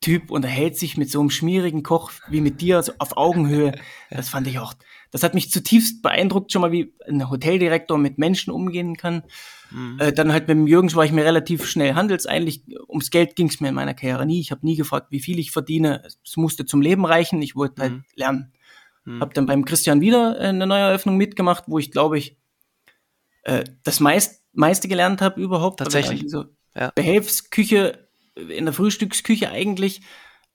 Typ 0.00 0.30
unterhält 0.30 0.78
sich 0.78 0.96
mit 0.96 1.10
so 1.10 1.20
einem 1.20 1.30
schmierigen 1.30 1.82
Koch 1.82 2.12
wie 2.28 2.40
mit 2.40 2.60
dir, 2.60 2.82
so 2.82 2.92
auf 2.98 3.16
Augenhöhe. 3.16 3.72
Das 4.10 4.28
fand 4.28 4.48
ich 4.48 4.58
auch 4.58 4.74
das 5.10 5.22
hat 5.22 5.34
mich 5.34 5.50
zutiefst 5.50 6.02
beeindruckt, 6.02 6.52
schon 6.52 6.62
mal 6.62 6.72
wie 6.72 6.94
ein 7.08 7.28
Hoteldirektor 7.28 7.98
mit 7.98 8.18
Menschen 8.18 8.52
umgehen 8.52 8.96
kann. 8.96 9.24
Mhm. 9.70 9.98
Äh, 9.98 10.12
dann 10.12 10.32
halt 10.32 10.48
mit 10.48 10.56
dem 10.56 10.66
Jürgens 10.66 10.94
war 10.94 11.04
ich 11.04 11.12
mir 11.12 11.24
relativ 11.24 11.66
schnell 11.66 11.94
handelseinig. 11.94 12.64
Ums 12.88 13.10
Geld 13.10 13.36
ging 13.36 13.48
es 13.48 13.60
mir 13.60 13.68
in 13.68 13.74
meiner 13.74 13.94
Karriere 13.94 14.24
nie. 14.24 14.40
Ich 14.40 14.50
habe 14.50 14.64
nie 14.64 14.76
gefragt, 14.76 15.08
wie 15.10 15.20
viel 15.20 15.38
ich 15.38 15.50
verdiene. 15.50 16.02
Es 16.24 16.36
musste 16.36 16.64
zum 16.64 16.80
Leben 16.80 17.04
reichen. 17.04 17.42
Ich 17.42 17.56
wollte 17.56 17.82
halt 17.82 17.92
mhm. 17.92 18.04
lernen. 18.14 18.52
Mhm. 19.04 19.20
Habe 19.20 19.34
dann 19.34 19.46
beim 19.46 19.64
Christian 19.64 20.00
wieder 20.00 20.38
äh, 20.38 20.48
eine 20.48 20.66
neue 20.66 20.82
Eröffnung 20.82 21.16
mitgemacht, 21.16 21.64
wo 21.66 21.78
ich 21.78 21.90
glaube 21.90 22.18
ich 22.18 22.36
äh, 23.42 23.64
das 23.82 24.00
meist, 24.00 24.42
meiste 24.52 24.88
gelernt 24.88 25.20
habe 25.20 25.40
überhaupt. 25.40 25.78
Tatsächlich. 25.78 26.22
Also, 26.22 26.46
ja. 26.74 26.90
Behelfsküche 26.94 28.08
in 28.34 28.64
der 28.64 28.74
Frühstücksküche 28.74 29.50
eigentlich 29.50 30.02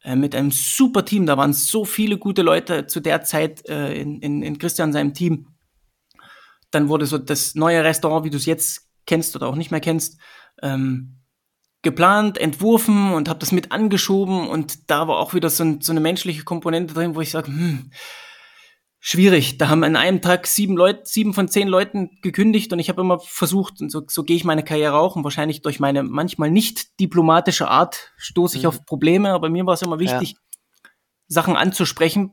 äh, 0.04 0.15
mit 0.15 0.36
einem 0.36 0.52
super 0.52 1.06
Team. 1.06 1.26
Da 1.26 1.38
waren 1.38 1.54
so 1.54 1.86
viele 1.86 2.17
gute 2.17 2.41
Leute 2.41 2.88
zu 2.88 3.00
der 3.00 3.24
Zeit 3.24 3.67
äh, 3.67 3.93
in, 3.93 4.19
in, 4.21 4.41
in 4.41 4.58
Christian 4.58 4.93
seinem 4.93 5.13
Team. 5.13 5.48
Dann 6.71 6.89
wurde 6.89 7.06
so 7.06 7.17
das 7.17 7.56
neue 7.56 7.84
Restaurant, 7.84 8.26
wie 8.26 8.30
du 8.30 8.38
es 8.38 8.45
jetzt 8.45 8.89
kennst 9.06 9.36
oder 9.36 9.48
auch 9.48 9.56
nicht 9.56 9.71
mehr 9.71 9.80
kennst, 9.80 10.19
ähm, 10.62 11.21
geplant, 11.82 12.39
entworfen 12.39 13.13
und 13.13 13.30
habe 13.30 13.39
das 13.39 13.52
mit 13.52 13.71
angeschoben 13.71 14.48
und 14.48 14.89
da 14.89 15.08
war 15.08 15.17
auch 15.17 15.36
wieder 15.36 15.52
so, 15.52 15.63
ein, 15.63 15.82
so 15.82 15.91
eine 15.91 16.00
menschliche 16.00 16.43
Komponente 16.43 16.95
drin, 16.95 17.14
wo 17.14 17.22
ich 17.22 17.30
sage, 17.30 17.47
hm, 17.47 17.91
schwierig. 19.08 19.60
Da 19.60 19.70
haben 19.70 19.84
an 19.84 19.95
einem 19.95 20.20
Tag 20.20 20.47
sieben 20.47 20.76
Leute, 20.76 21.01
sieben 21.03 21.36
von 21.36 21.47
zehn 21.47 21.68
Leuten 21.68 22.18
gekündigt 22.24 22.74
und 22.74 22.80
ich 22.80 22.89
habe 22.89 23.01
immer 23.01 23.20
versucht, 23.20 23.80
und 23.80 23.91
so, 23.91 24.01
so 24.08 24.24
gehe 24.24 24.36
ich 24.36 24.43
meine 24.43 24.64
Karriere 24.64 24.97
auch 24.97 25.16
und 25.16 25.24
wahrscheinlich 25.24 25.62
durch 25.62 25.80
meine 25.80 26.01
manchmal 26.01 26.49
nicht 26.49 26.99
diplomatische 26.99 27.68
Art 27.68 28.14
stoße 28.18 28.58
ich 28.58 28.64
mhm. 28.64 28.70
auf 28.70 28.86
Probleme, 28.88 29.30
aber 29.30 29.49
mir 29.49 29.64
war 29.68 29.76
es 29.76 29.84
immer 29.84 29.99
wichtig, 29.99 30.32
ja. 30.32 30.89
Sachen 31.28 31.56
anzusprechen, 31.56 32.32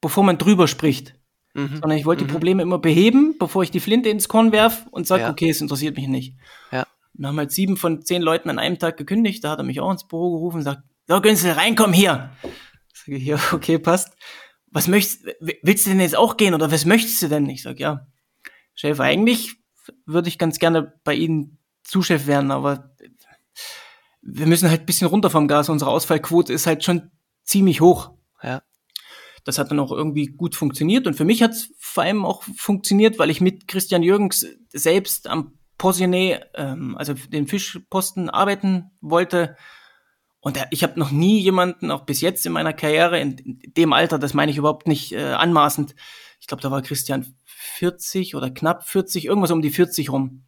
bevor 0.00 0.24
man 0.24 0.38
drüber 0.38 0.66
spricht. 0.66 1.14
Mhm. 1.52 1.76
Sondern 1.76 1.98
ich 1.98 2.06
wollte 2.06 2.24
mhm. 2.24 2.28
die 2.28 2.32
Probleme 2.32 2.62
immer 2.62 2.78
beheben, 2.78 3.36
bevor 3.38 3.62
ich 3.62 3.70
die 3.70 3.80
Flinte 3.80 4.08
ins 4.08 4.26
Korn 4.26 4.50
werf 4.50 4.86
und 4.92 5.06
sage, 5.06 5.24
ja. 5.24 5.30
okay, 5.30 5.50
es 5.50 5.60
interessiert 5.60 5.94
mich 5.94 6.08
nicht. 6.08 6.38
Ja. 6.72 6.86
Dann 7.12 7.26
haben 7.26 7.36
halt 7.38 7.52
sieben 7.52 7.76
von 7.76 8.00
zehn 8.00 8.22
Leuten 8.22 8.48
an 8.48 8.58
einem 8.58 8.78
Tag 8.78 8.96
gekündigt, 8.96 9.44
da 9.44 9.50
hat 9.50 9.58
er 9.58 9.64
mich 9.64 9.78
auch 9.78 9.92
ins 9.92 10.08
Büro 10.08 10.30
gerufen 10.30 10.56
und 10.56 10.62
sagt, 10.62 10.84
so 11.06 11.20
Günzel, 11.20 11.52
reinkomm 11.52 11.92
hier. 11.92 12.30
Sag 12.94 13.08
ich, 13.08 13.24
ja, 13.24 13.38
okay, 13.52 13.78
passt 13.78 14.16
was 14.74 14.88
möchtest, 14.88 15.24
willst 15.40 15.86
du 15.86 15.90
denn 15.90 16.00
jetzt 16.00 16.16
auch 16.16 16.36
gehen 16.36 16.52
oder 16.52 16.70
was 16.70 16.84
möchtest 16.84 17.22
du 17.22 17.28
denn? 17.28 17.48
Ich 17.48 17.62
sag, 17.62 17.78
ja, 17.78 18.08
Chef, 18.74 18.98
eigentlich 18.98 19.54
würde 20.04 20.28
ich 20.28 20.36
ganz 20.36 20.58
gerne 20.58 20.92
bei 21.04 21.14
Ihnen 21.14 21.58
Zuschef 21.84 22.26
werden, 22.26 22.50
aber 22.50 22.94
wir 24.20 24.46
müssen 24.46 24.68
halt 24.68 24.80
ein 24.80 24.86
bisschen 24.86 25.06
runter 25.06 25.30
vom 25.30 25.46
Gas. 25.46 25.68
Unsere 25.68 25.92
Ausfallquote 25.92 26.52
ist 26.52 26.66
halt 26.66 26.82
schon 26.82 27.12
ziemlich 27.44 27.80
hoch. 27.80 28.10
Ja. 28.42 28.62
Das 29.44 29.58
hat 29.58 29.70
dann 29.70 29.78
auch 29.78 29.92
irgendwie 29.92 30.26
gut 30.26 30.56
funktioniert. 30.56 31.06
Und 31.06 31.14
für 31.14 31.24
mich 31.24 31.42
hat 31.42 31.52
es 31.52 31.72
vor 31.78 32.02
allem 32.02 32.24
auch 32.24 32.42
funktioniert, 32.56 33.18
weil 33.18 33.30
ich 33.30 33.40
mit 33.40 33.68
Christian 33.68 34.02
Jürgens 34.02 34.44
selbst 34.72 35.28
am 35.28 35.58
Positioné, 35.78 36.40
ähm, 36.54 36.96
also 36.96 37.14
den 37.14 37.46
Fischposten, 37.46 38.28
arbeiten 38.28 38.90
wollte. 39.00 39.56
Und 40.44 40.62
ich 40.70 40.82
habe 40.82 41.00
noch 41.00 41.10
nie 41.10 41.40
jemanden, 41.40 41.90
auch 41.90 42.04
bis 42.04 42.20
jetzt 42.20 42.44
in 42.44 42.52
meiner 42.52 42.74
Karriere, 42.74 43.18
in, 43.18 43.62
dem 43.64 43.94
Alter, 43.94 44.18
das 44.18 44.34
meine 44.34 44.52
ich 44.52 44.58
überhaupt 44.58 44.86
nicht 44.86 45.12
äh, 45.12 45.32
anmaßend, 45.32 45.94
ich 46.38 46.46
glaube, 46.46 46.62
da 46.62 46.70
war 46.70 46.82
Christian 46.82 47.34
40 47.44 48.34
oder 48.34 48.50
knapp 48.50 48.86
40, 48.86 49.24
irgendwas 49.24 49.50
um 49.52 49.62
die 49.62 49.70
40 49.70 50.12
rum. 50.12 50.44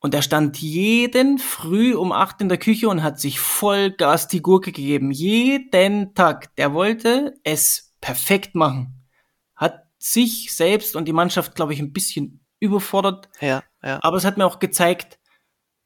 Und 0.00 0.12
er 0.12 0.22
stand 0.22 0.60
jeden 0.60 1.38
früh 1.38 1.94
um 1.94 2.10
acht 2.10 2.40
in 2.40 2.48
der 2.48 2.58
Küche 2.58 2.88
und 2.88 3.04
hat 3.04 3.20
sich 3.20 3.38
voll 3.38 3.92
Gas 3.92 4.26
die 4.26 4.42
Gurke 4.42 4.72
gegeben. 4.72 5.12
Jeden 5.12 6.12
Tag. 6.14 6.56
Der 6.56 6.74
wollte 6.74 7.34
es 7.44 7.94
perfekt 8.00 8.56
machen. 8.56 9.06
Hat 9.54 9.84
sich 9.98 10.52
selbst 10.52 10.96
und 10.96 11.04
die 11.04 11.12
Mannschaft, 11.12 11.54
glaube 11.54 11.74
ich, 11.74 11.78
ein 11.78 11.92
bisschen 11.92 12.44
überfordert. 12.58 13.28
Ja, 13.40 13.62
ja. 13.84 14.00
Aber 14.02 14.16
es 14.16 14.24
hat 14.24 14.36
mir 14.36 14.46
auch 14.46 14.58
gezeigt, 14.58 15.20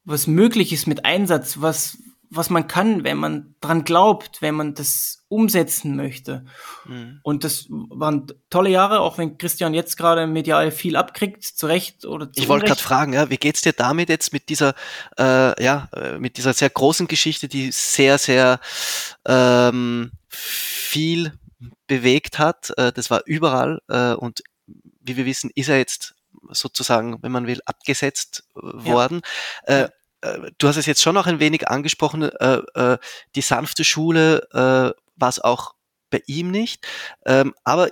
was 0.05 0.25
möglich 0.25 0.73
ist 0.73 0.87
mit 0.87 1.05
Einsatz, 1.05 1.61
was, 1.61 1.99
was 2.33 2.49
man 2.49 2.67
kann, 2.67 3.03
wenn 3.03 3.17
man 3.17 3.55
dran 3.59 3.83
glaubt, 3.83 4.41
wenn 4.41 4.55
man 4.55 4.73
das 4.73 5.25
umsetzen 5.27 5.97
möchte. 5.97 6.45
Mhm. 6.85 7.19
Und 7.23 7.43
das 7.43 7.67
waren 7.69 8.27
tolle 8.49 8.69
Jahre, 8.69 9.01
auch 9.01 9.17
wenn 9.17 9.37
Christian 9.37 9.73
jetzt 9.73 9.97
gerade 9.97 10.27
medial 10.27 10.71
viel 10.71 10.95
abkriegt, 10.95 11.43
zu 11.43 11.67
Recht 11.67 12.05
oder 12.05 12.31
zu 12.31 12.41
Ich 12.41 12.47
wollte 12.47 12.67
gerade 12.67 12.81
fragen, 12.81 13.13
ja, 13.13 13.29
wie 13.29 13.37
geht's 13.37 13.61
dir 13.61 13.73
damit 13.73 14.07
jetzt 14.07 14.31
mit 14.31 14.47
dieser, 14.47 14.73
äh, 15.19 15.61
ja, 15.61 15.89
äh, 15.93 16.17
mit 16.19 16.37
dieser 16.37 16.53
sehr 16.53 16.69
großen 16.69 17.07
Geschichte, 17.07 17.49
die 17.49 17.71
sehr, 17.71 18.17
sehr 18.17 18.61
ähm, 19.25 20.11
viel 20.29 21.33
bewegt 21.87 22.39
hat. 22.39 22.71
Äh, 22.77 22.93
das 22.93 23.11
war 23.11 23.23
überall 23.25 23.81
äh, 23.89 24.13
und 24.13 24.41
wie 25.01 25.17
wir 25.17 25.25
wissen, 25.25 25.51
ist 25.53 25.67
er 25.67 25.77
jetzt 25.77 26.15
sozusagen, 26.49 27.21
wenn 27.21 27.31
man 27.31 27.47
will, 27.47 27.59
abgesetzt 27.65 28.45
äh, 28.55 28.61
worden. 28.61 29.21
Ja. 29.67 29.73
Äh, 29.73 29.83
äh, 29.83 29.89
du 30.57 30.67
hast 30.67 30.77
es 30.77 30.85
jetzt 30.85 31.01
schon 31.01 31.15
noch 31.15 31.27
ein 31.27 31.39
wenig 31.39 31.67
angesprochen, 31.67 32.23
äh, 32.23 32.61
äh, 32.75 32.97
die 33.35 33.41
sanfte 33.41 33.83
Schule 33.83 34.47
äh, 34.51 34.99
war 35.15 35.29
es 35.29 35.39
auch 35.39 35.75
bei 36.09 36.21
ihm 36.27 36.51
nicht. 36.51 36.87
Ähm, 37.25 37.53
aber 37.63 37.89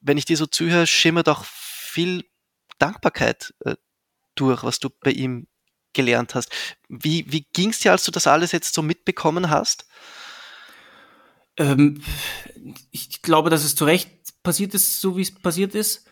wenn 0.00 0.18
ich 0.18 0.24
dir 0.24 0.36
so 0.36 0.46
zuhöre, 0.46 0.86
schimmert 0.86 1.28
auch 1.28 1.44
viel 1.44 2.24
Dankbarkeit 2.78 3.54
äh, 3.64 3.76
durch, 4.34 4.64
was 4.64 4.78
du 4.78 4.90
bei 4.90 5.12
ihm 5.12 5.46
gelernt 5.92 6.34
hast. 6.34 6.50
Wie, 6.88 7.30
wie 7.30 7.46
ging 7.52 7.70
es 7.70 7.78
dir, 7.78 7.92
als 7.92 8.04
du 8.04 8.10
das 8.10 8.26
alles 8.26 8.52
jetzt 8.52 8.74
so 8.74 8.82
mitbekommen 8.82 9.48
hast? 9.48 9.86
Ähm, 11.56 12.02
ich 12.90 13.22
glaube, 13.22 13.48
dass 13.48 13.64
es 13.64 13.76
zu 13.76 13.84
Recht 13.84 14.10
passiert 14.42 14.74
ist, 14.74 15.00
so 15.00 15.16
wie 15.16 15.22
es 15.22 15.32
passiert 15.32 15.74
ist. 15.74 16.06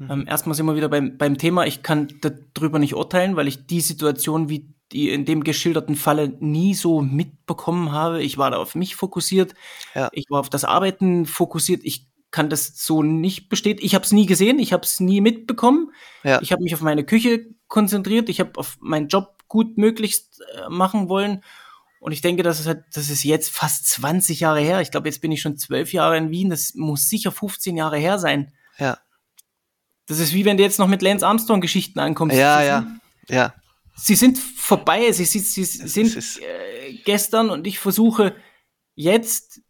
Mhm. 0.00 0.10
Ähm, 0.10 0.24
erstmal 0.26 0.54
sind 0.54 0.66
wir 0.66 0.74
wieder 0.74 0.88
beim, 0.88 1.18
beim 1.18 1.38
Thema. 1.38 1.66
Ich 1.66 1.82
kann 1.82 2.08
darüber 2.54 2.78
nicht 2.78 2.94
urteilen, 2.94 3.36
weil 3.36 3.46
ich 3.46 3.66
die 3.66 3.80
Situation, 3.80 4.48
wie 4.48 4.74
die 4.92 5.10
in 5.10 5.24
dem 5.24 5.44
geschilderten 5.44 5.94
Falle 5.94 6.36
nie 6.40 6.74
so 6.74 7.00
mitbekommen 7.00 7.92
habe. 7.92 8.22
Ich 8.22 8.38
war 8.38 8.50
da 8.50 8.56
auf 8.56 8.74
mich 8.74 8.96
fokussiert. 8.96 9.54
Ja. 9.94 10.08
Ich 10.12 10.26
war 10.30 10.40
auf 10.40 10.50
das 10.50 10.64
Arbeiten 10.64 11.26
fokussiert. 11.26 11.82
Ich 11.84 12.08
kann 12.30 12.48
das 12.48 12.84
so 12.84 13.02
nicht 13.02 13.48
bestätigen. 13.48 13.84
Ich 13.84 13.94
habe 13.94 14.04
es 14.04 14.12
nie 14.12 14.26
gesehen, 14.26 14.58
ich 14.58 14.72
habe 14.72 14.84
es 14.84 14.98
nie 14.98 15.20
mitbekommen. 15.20 15.92
Ja. 16.24 16.40
Ich 16.42 16.50
habe 16.50 16.62
mich 16.62 16.74
auf 16.74 16.80
meine 16.80 17.04
Küche 17.04 17.46
konzentriert. 17.68 18.28
Ich 18.28 18.40
habe 18.40 18.52
auf 18.56 18.78
meinen 18.80 19.08
Job 19.08 19.36
gut 19.48 19.76
möglichst 19.76 20.40
äh, 20.40 20.68
machen 20.70 21.08
wollen. 21.08 21.42
Und 22.00 22.12
ich 22.12 22.22
denke, 22.22 22.42
das 22.42 22.60
ist 22.60 22.66
halt, 22.66 22.84
das 22.94 23.10
ist 23.10 23.24
jetzt 23.24 23.50
fast 23.50 23.86
20 23.86 24.40
Jahre 24.40 24.60
her. 24.60 24.80
Ich 24.80 24.90
glaube, 24.90 25.08
jetzt 25.08 25.20
bin 25.20 25.32
ich 25.32 25.42
schon 25.42 25.58
zwölf 25.58 25.92
Jahre 25.92 26.16
in 26.16 26.30
Wien. 26.30 26.50
Das 26.50 26.74
muss 26.74 27.08
sicher 27.08 27.30
15 27.30 27.76
Jahre 27.76 27.98
her 27.98 28.18
sein. 28.18 28.52
Ja. 28.78 28.98
Das 30.10 30.18
ist 30.18 30.34
wie 30.34 30.44
wenn 30.44 30.56
du 30.56 30.62
jetzt 30.62 30.78
noch 30.78 30.88
mit 30.88 31.02
Lance 31.02 31.26
Armstrong 31.26 31.60
Geschichten 31.60 31.98
ankommst. 32.00 32.36
Ja, 32.36 32.62
ja, 32.62 32.86
ja 33.28 33.54
sie 34.02 34.14
sind 34.14 34.38
vorbei, 34.38 35.12
sie, 35.12 35.24
sie, 35.24 35.40
sie 35.40 35.64
sind 35.64 36.16
äh, 36.16 36.94
gestern 37.04 37.50
und 37.50 37.66
ich 37.66 37.78
versuche 37.78 38.34
jetzt 38.94 39.60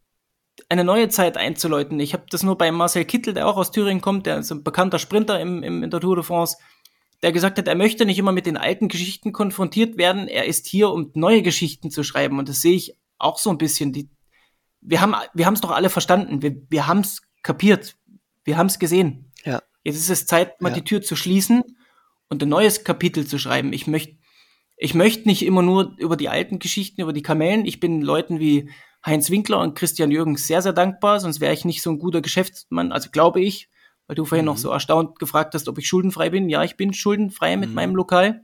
eine 0.69 0.85
neue 0.85 1.09
Zeit 1.09 1.37
einzuläuten. 1.37 1.99
Ich 2.01 2.13
habe 2.13 2.27
das 2.31 2.43
nur 2.43 2.57
bei 2.57 2.71
Marcel 2.71 3.05
Kittel, 3.05 3.35
der 3.35 3.49
auch 3.49 3.57
aus 3.57 3.73
Thüringen 3.73 4.01
kommt, 4.01 4.27
der 4.27 4.39
ist 4.39 4.53
ein 4.53 4.63
bekannter 4.63 4.99
Sprinter 4.99 5.41
im, 5.41 5.63
im, 5.63 5.83
in 5.83 5.91
der 5.91 6.01
Tour 6.01 6.17
de 6.17 6.25
France, 6.25 6.59
der 7.23 7.33
gesagt 7.33 7.59
hat, 7.59 7.67
er 7.67 7.75
möchte 7.75 8.07
nicht 8.07 8.19
immer 8.19 8.33
mit 8.33 8.47
den 8.47 8.57
alten 8.57 8.89
Geschichten 8.89 9.33
konfrontiert 9.33 9.99
werden, 9.99 10.29
er 10.29 10.47
ist 10.47 10.67
hier, 10.67 10.91
um 10.91 11.11
neue 11.15 11.43
Geschichten 11.43 11.91
zu 11.91 12.03
schreiben. 12.03 12.39
Und 12.39 12.49
das 12.49 12.61
sehe 12.61 12.75
ich 12.75 12.97
auch 13.19 13.39
so 13.39 13.51
ein 13.51 13.59
bisschen. 13.59 13.93
Die, 13.93 14.09
wir 14.81 15.01
haben 15.01 15.15
wir 15.35 15.51
es 15.51 15.61
doch 15.61 15.73
alle 15.73 15.91
verstanden, 15.91 16.41
wir, 16.41 16.57
wir 16.69 16.87
haben 16.87 17.01
es 17.01 17.23
kapiert, 17.43 17.97
wir 18.45 18.57
haben 18.57 18.69
es 18.69 18.79
gesehen. 18.79 19.33
Ja. 19.45 19.61
Jetzt 19.83 19.97
ist 19.97 20.11
es 20.11 20.27
Zeit, 20.27 20.61
mal 20.61 20.71
ja. 20.71 20.77
die 20.77 20.85
Tür 20.85 21.03
zu 21.03 21.17
schließen 21.17 21.63
und 22.29 22.43
ein 22.43 22.49
neues 22.49 22.85
Kapitel 22.85 23.27
zu 23.27 23.39
schreiben. 23.39 23.73
Ich 23.73 23.87
möchte 23.87 24.21
ich 24.83 24.95
möchte 24.95 25.29
nicht 25.29 25.45
immer 25.45 25.61
nur 25.61 25.95
über 25.99 26.17
die 26.17 26.31
alten 26.31 26.59
Geschichten, 26.59 27.03
über 27.03 27.13
die 27.13 27.23
Kamellen. 27.23 27.67
Ich 27.67 27.81
bin 27.81 28.01
Leuten 28.01 28.41
wie 28.41 28.71
Heinz 29.05 29.29
Winkler 29.31 29.61
und 29.61 29.75
Christian 29.75 30.11
Jürgens 30.11 30.47
sehr, 30.47 30.63
sehr 30.63 30.73
dankbar, 30.73 31.21
sonst 31.21 31.41
wäre 31.41 31.53
ich 31.53 31.67
nicht 31.67 31.83
so 31.83 31.91
ein 31.91 31.99
guter 31.99 32.23
Geschäftsmann, 32.23 32.91
also 32.91 33.11
glaube 33.11 33.43
ich, 33.43 33.69
weil 34.07 34.17
du 34.17 34.25
vorhin 34.25 34.45
mhm. 34.45 34.53
noch 34.53 34.57
so 34.57 34.71
erstaunt 34.71 35.19
gefragt 35.19 35.55
hast, 35.55 35.69
ob 35.69 35.77
ich 35.79 35.87
schuldenfrei 35.87 36.31
bin. 36.31 36.49
Ja, 36.49 36.65
ich 36.65 36.77
bin 36.77 36.95
schuldenfrei 36.95 37.59
mit 37.59 37.69
mhm. 37.69 37.75
meinem 37.75 37.95
Lokal. 37.95 38.43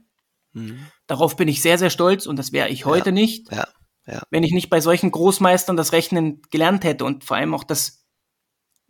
Mhm. 0.53 0.79
Darauf 1.07 1.35
bin 1.35 1.47
ich 1.47 1.61
sehr, 1.61 1.79
sehr 1.79 1.89
stolz 1.89 2.27
und 2.27 2.37
das 2.37 2.51
wäre 2.51 2.69
ich 2.69 2.85
heute 2.85 3.09
ja. 3.09 3.13
nicht, 3.13 3.51
ja. 3.51 3.67
Ja. 4.05 4.21
wenn 4.29 4.43
ich 4.43 4.53
nicht 4.53 4.69
bei 4.69 4.79
solchen 4.79 5.11
Großmeistern 5.11 5.75
das 5.75 5.91
Rechnen 5.91 6.41
gelernt 6.51 6.83
hätte 6.83 7.03
und 7.03 7.23
vor 7.23 7.37
allem 7.37 7.55
auch 7.55 7.63
das 7.63 8.06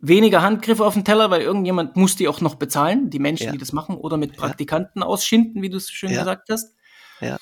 weniger 0.00 0.42
Handgriffe 0.42 0.84
auf 0.84 0.94
den 0.94 1.04
Teller, 1.04 1.30
weil 1.30 1.42
irgendjemand 1.42 1.96
muss 1.96 2.16
die 2.16 2.28
auch 2.28 2.40
noch 2.40 2.54
bezahlen, 2.54 3.10
die 3.10 3.18
Menschen, 3.18 3.52
die 3.52 3.58
das 3.58 3.72
machen, 3.72 3.96
oder 3.96 4.16
mit 4.16 4.36
Praktikanten 4.36 5.02
ausschinden, 5.02 5.62
wie 5.62 5.70
du 5.70 5.76
es 5.76 5.90
schön 5.90 6.10
gesagt 6.10 6.50
hast. 6.50 6.74
Ja. 7.20 7.38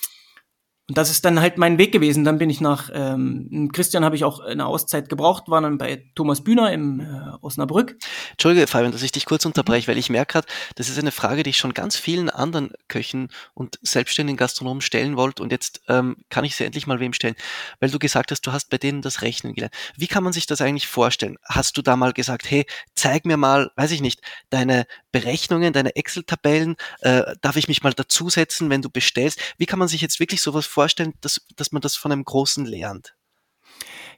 Und 0.88 0.96
das 0.96 1.10
ist 1.10 1.24
dann 1.24 1.40
halt 1.40 1.58
mein 1.58 1.78
Weg 1.78 1.90
gewesen. 1.90 2.22
Dann 2.24 2.38
bin 2.38 2.48
ich 2.48 2.60
nach 2.60 2.90
ähm, 2.92 3.70
Christian 3.72 4.04
habe 4.04 4.14
ich 4.14 4.22
auch 4.22 4.38
eine 4.38 4.66
Auszeit 4.66 5.08
gebraucht, 5.08 5.48
war 5.48 5.60
dann 5.60 5.78
bei 5.78 6.04
Thomas 6.14 6.44
Bühner 6.44 6.72
im 6.72 7.00
äh, 7.00 7.04
Osnabrück. 7.40 7.96
Entschuldige, 8.32 8.68
Fabian, 8.68 8.92
dass 8.92 9.02
ich 9.02 9.10
dich 9.10 9.26
kurz 9.26 9.44
unterbreche, 9.44 9.88
weil 9.88 9.98
ich 9.98 10.10
merke 10.10 10.34
gerade, 10.34 10.46
das 10.76 10.88
ist 10.88 10.98
eine 10.98 11.10
Frage, 11.10 11.42
die 11.42 11.50
ich 11.50 11.58
schon 11.58 11.74
ganz 11.74 11.96
vielen 11.96 12.30
anderen 12.30 12.72
Köchen 12.86 13.30
und 13.54 13.80
selbstständigen 13.82 14.36
Gastronomen 14.36 14.80
stellen 14.80 15.16
wollte 15.16 15.42
und 15.42 15.50
jetzt 15.50 15.80
ähm, 15.88 16.18
kann 16.30 16.44
ich 16.44 16.54
sie 16.54 16.64
endlich 16.64 16.86
mal 16.86 17.00
wem 17.00 17.12
stellen, 17.12 17.34
weil 17.80 17.90
du 17.90 17.98
gesagt 17.98 18.30
hast, 18.30 18.42
du 18.46 18.52
hast 18.52 18.70
bei 18.70 18.78
denen 18.78 19.02
das 19.02 19.22
Rechnen 19.22 19.54
gelernt. 19.54 19.74
Wie 19.96 20.06
kann 20.06 20.22
man 20.22 20.32
sich 20.32 20.46
das 20.46 20.60
eigentlich 20.60 20.86
vorstellen? 20.86 21.36
Hast 21.44 21.76
du 21.76 21.82
da 21.82 21.96
mal 21.96 22.12
gesagt, 22.12 22.48
hey, 22.48 22.64
zeig 22.94 23.24
mir 23.24 23.36
mal, 23.36 23.72
weiß 23.74 23.90
ich 23.90 24.02
nicht, 24.02 24.20
deine 24.50 24.86
Berechnungen, 25.16 25.72
deine 25.72 25.96
Excel-Tabellen, 25.96 26.76
äh, 27.00 27.22
darf 27.40 27.56
ich 27.56 27.68
mich 27.68 27.82
mal 27.82 27.94
dazusetzen, 27.94 28.68
wenn 28.68 28.82
du 28.82 28.90
bestellst? 28.90 29.40
Wie 29.56 29.64
kann 29.64 29.78
man 29.78 29.88
sich 29.88 30.02
jetzt 30.02 30.20
wirklich 30.20 30.42
sowas 30.42 30.66
vorstellen, 30.66 31.14
dass, 31.22 31.40
dass 31.56 31.72
man 31.72 31.80
das 31.80 31.96
von 31.96 32.12
einem 32.12 32.22
Großen 32.22 32.66
lernt? 32.66 33.14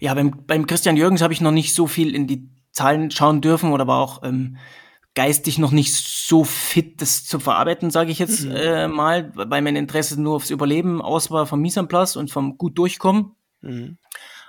Ja, 0.01 0.15
beim, 0.15 0.45
beim 0.45 0.67
Christian 0.67 0.97
Jürgens 0.97 1.23
habe 1.23 1.33
ich 1.33 1.41
noch 1.41 1.53
nicht 1.53 1.73
so 1.73 1.87
viel 1.87 2.17
in 2.17 2.27
die 2.27 2.49
Zahlen 2.73 3.13
schauen 3.13 3.41
dürfen 3.41 3.73
oder 3.73 3.87
war 3.87 4.01
auch 4.01 4.25
ähm, 4.25 4.57
geistig 5.15 5.59
noch 5.59 5.71
nicht 5.71 5.95
so 5.95 6.43
fit, 6.43 7.01
das 7.01 7.25
zu 7.25 7.39
verarbeiten, 7.39 7.93
sage 7.93 8.11
ich 8.11 8.19
jetzt 8.19 8.45
mhm. 8.45 8.57
äh, 8.57 8.89
mal, 8.89 9.31
weil 9.35 9.63
mein 9.63 9.77
Interesse 9.77 10.21
nur 10.21 10.35
aufs 10.35 10.51
Überleben 10.51 11.01
aus 11.01 11.31
war 11.31 11.47
vom 11.47 11.63
place 11.63 12.17
und 12.17 12.33
vom 12.33 12.59
gut 12.59 12.77
durchkommen. 12.77 13.37
Mhm. 13.61 13.99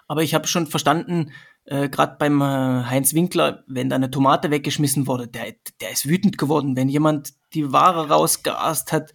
Aber 0.07 0.23
ich 0.23 0.33
habe 0.33 0.47
schon 0.47 0.65
verstanden, 0.65 1.31
äh, 1.69 1.87
gerade 1.87 2.15
beim 2.17 2.41
äh, 2.41 2.45
Heinz 2.85 3.13
Winkler, 3.13 3.63
wenn 3.67 3.89
da 3.89 3.95
eine 3.95 4.09
Tomate 4.09 4.49
weggeschmissen 4.49 5.05
wurde, 5.05 5.27
der, 5.27 5.53
der 5.81 5.91
ist 5.91 6.07
wütend 6.07 6.39
geworden, 6.39 6.75
wenn 6.75 6.89
jemand 6.89 7.33
die 7.53 7.71
Ware 7.71 8.09
rausgeast 8.09 8.91
hat 8.91 9.13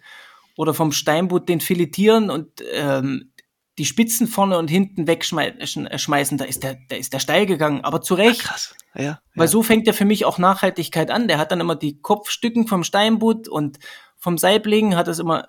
oder 0.55 0.73
vom 0.73 0.93
Steinbutt 0.93 1.49
den 1.49 1.59
filetieren 1.59 2.29
und 2.29 2.63
ähm, 2.71 3.33
die 3.77 3.83
Spitzen 3.83 4.27
vorne 4.27 4.57
und 4.57 4.69
hinten 4.69 5.05
wegschmeißen, 5.05 6.37
da 6.37 6.45
ist 6.45 6.63
der, 6.63 6.77
der 6.89 6.97
ist 6.97 7.11
der 7.11 7.19
steil 7.19 7.45
gegangen, 7.45 7.81
aber 7.83 7.99
zu 7.99 8.13
Recht. 8.13 8.43
Ach, 8.45 8.51
krass. 8.51 8.75
Ja, 8.95 9.19
Weil 9.33 9.49
so 9.49 9.61
fängt 9.61 9.85
ja 9.85 9.91
für 9.91 10.05
mich 10.05 10.23
auch 10.23 10.37
Nachhaltigkeit 10.37 11.11
an. 11.11 11.27
Der 11.27 11.37
hat 11.37 11.51
dann 11.51 11.59
immer 11.59 11.75
die 11.75 11.99
Kopfstücken 11.99 12.67
vom 12.67 12.85
Steinbutt 12.85 13.49
und 13.49 13.79
vom 14.15 14.37
Saibling 14.37 14.95
hat 14.95 15.09
das 15.09 15.19
immer 15.19 15.45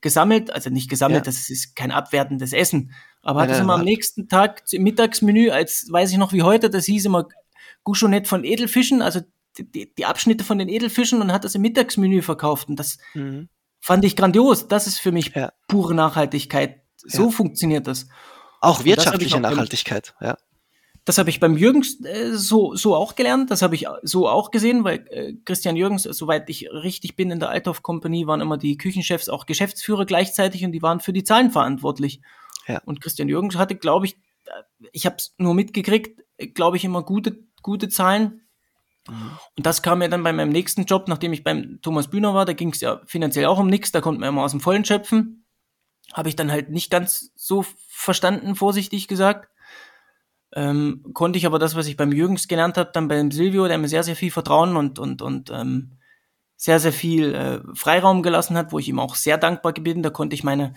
gesammelt, 0.00 0.50
also 0.50 0.70
nicht 0.70 0.90
gesammelt, 0.90 1.20
ja. 1.20 1.24
das 1.24 1.50
ist 1.50 1.76
kein 1.76 1.92
abwertendes 1.92 2.52
Essen, 2.52 2.92
aber 3.22 3.42
hat 3.42 3.50
es 3.50 3.58
immer 3.58 3.74
am 3.74 3.84
nächsten 3.84 4.28
Tag 4.28 4.62
im 4.72 4.82
Mittagsmenü, 4.82 5.50
als 5.50 5.86
weiß 5.90 6.12
ich 6.12 6.18
noch 6.18 6.32
wie 6.32 6.42
heute, 6.42 6.70
das 6.70 6.86
hieß 6.86 7.06
immer 7.06 7.28
Gouchonette 7.84 8.28
von 8.28 8.44
Edelfischen, 8.44 9.02
also 9.02 9.20
die, 9.58 9.92
die, 9.94 10.04
Abschnitte 10.04 10.44
von 10.44 10.58
den 10.58 10.68
Edelfischen 10.68 11.20
und 11.20 11.32
hat 11.32 11.44
das 11.44 11.54
im 11.54 11.62
Mittagsmenü 11.62 12.22
verkauft. 12.22 12.68
Und 12.68 12.76
das 12.78 12.98
mhm. 13.14 13.48
fand 13.80 14.04
ich 14.04 14.14
grandios. 14.14 14.68
Das 14.68 14.86
ist 14.86 14.98
für 14.98 15.12
mich 15.12 15.34
ja. 15.34 15.52
pure 15.66 15.94
Nachhaltigkeit. 15.94 16.82
So 16.96 17.24
ja. 17.24 17.30
funktioniert 17.30 17.86
das. 17.86 18.08
Auch 18.60 18.84
wirtschaftliche 18.84 19.40
Nachhaltigkeit, 19.40 20.14
ja. 20.20 20.36
Das 21.04 21.16
habe 21.16 21.30
ich 21.30 21.40
beim 21.40 21.56
Jürgens 21.56 22.04
äh, 22.04 22.32
so, 22.34 22.74
so 22.74 22.94
auch 22.94 23.14
gelernt, 23.14 23.50
das 23.50 23.62
habe 23.62 23.74
ich 23.74 23.86
so 24.02 24.28
auch 24.28 24.50
gesehen, 24.50 24.84
weil 24.84 25.06
äh, 25.08 25.32
Christian 25.46 25.74
Jürgens, 25.74 26.02
soweit 26.02 26.50
ich 26.50 26.68
richtig 26.70 27.16
bin 27.16 27.30
in 27.30 27.40
der 27.40 27.48
Althoff 27.48 27.82
Company, 27.82 28.26
waren 28.26 28.42
immer 28.42 28.58
die 28.58 28.76
Küchenchefs 28.76 29.30
auch 29.30 29.46
Geschäftsführer 29.46 30.04
gleichzeitig 30.04 30.66
und 30.66 30.72
die 30.72 30.82
waren 30.82 31.00
für 31.00 31.14
die 31.14 31.24
Zahlen 31.24 31.50
verantwortlich. 31.50 32.20
Ja. 32.68 32.80
Und 32.84 33.00
Christian 33.00 33.28
Jürgens 33.28 33.56
hatte, 33.56 33.74
glaube 33.74 34.06
ich, 34.06 34.16
ich 34.92 35.06
habe 35.06 35.16
es 35.16 35.34
nur 35.38 35.54
mitgekriegt, 35.54 36.20
glaube 36.54 36.76
ich, 36.76 36.84
immer 36.84 37.02
gute, 37.02 37.44
gute 37.62 37.88
Zahlen. 37.88 38.48
Mhm. 39.08 39.30
Und 39.56 39.66
das 39.66 39.82
kam 39.82 39.98
mir 39.98 40.08
dann 40.08 40.22
bei 40.22 40.32
meinem 40.32 40.50
nächsten 40.50 40.84
Job, 40.84 41.08
nachdem 41.08 41.32
ich 41.32 41.44
beim 41.44 41.80
Thomas 41.82 42.08
Bühner 42.08 42.34
war, 42.34 42.44
da 42.44 42.52
ging 42.52 42.72
es 42.72 42.80
ja 42.80 43.00
finanziell 43.06 43.46
auch 43.46 43.58
um 43.58 43.68
nichts, 43.68 43.92
da 43.92 44.00
konnte 44.00 44.20
man 44.20 44.28
immer 44.28 44.44
aus 44.44 44.52
dem 44.52 44.60
Vollen 44.60 44.84
schöpfen. 44.84 45.46
Habe 46.12 46.28
ich 46.28 46.36
dann 46.36 46.50
halt 46.50 46.70
nicht 46.70 46.90
ganz 46.90 47.32
so 47.34 47.64
verstanden, 47.88 48.54
vorsichtig 48.54 49.08
gesagt. 49.08 49.50
Ähm, 50.54 51.04
konnte 51.12 51.38
ich 51.38 51.44
aber 51.44 51.58
das, 51.58 51.74
was 51.74 51.86
ich 51.88 51.96
beim 51.96 52.12
Jürgens 52.12 52.48
gelernt 52.48 52.78
habe, 52.78 52.90
dann 52.92 53.08
beim 53.08 53.30
Silvio, 53.30 53.68
der 53.68 53.76
mir 53.76 53.88
sehr, 53.88 54.02
sehr 54.02 54.16
viel 54.16 54.30
Vertrauen 54.30 54.76
und, 54.76 54.98
und, 54.98 55.20
und 55.20 55.50
ähm, 55.50 55.98
sehr, 56.56 56.80
sehr 56.80 56.92
viel 56.92 57.34
äh, 57.34 57.60
Freiraum 57.74 58.22
gelassen 58.22 58.56
hat, 58.56 58.72
wo 58.72 58.78
ich 58.78 58.88
ihm 58.88 58.98
auch 58.98 59.14
sehr 59.14 59.36
dankbar 59.36 59.72
bin. 59.74 60.02
Da 60.02 60.10
konnte 60.10 60.34
ich 60.34 60.44
meine 60.44 60.74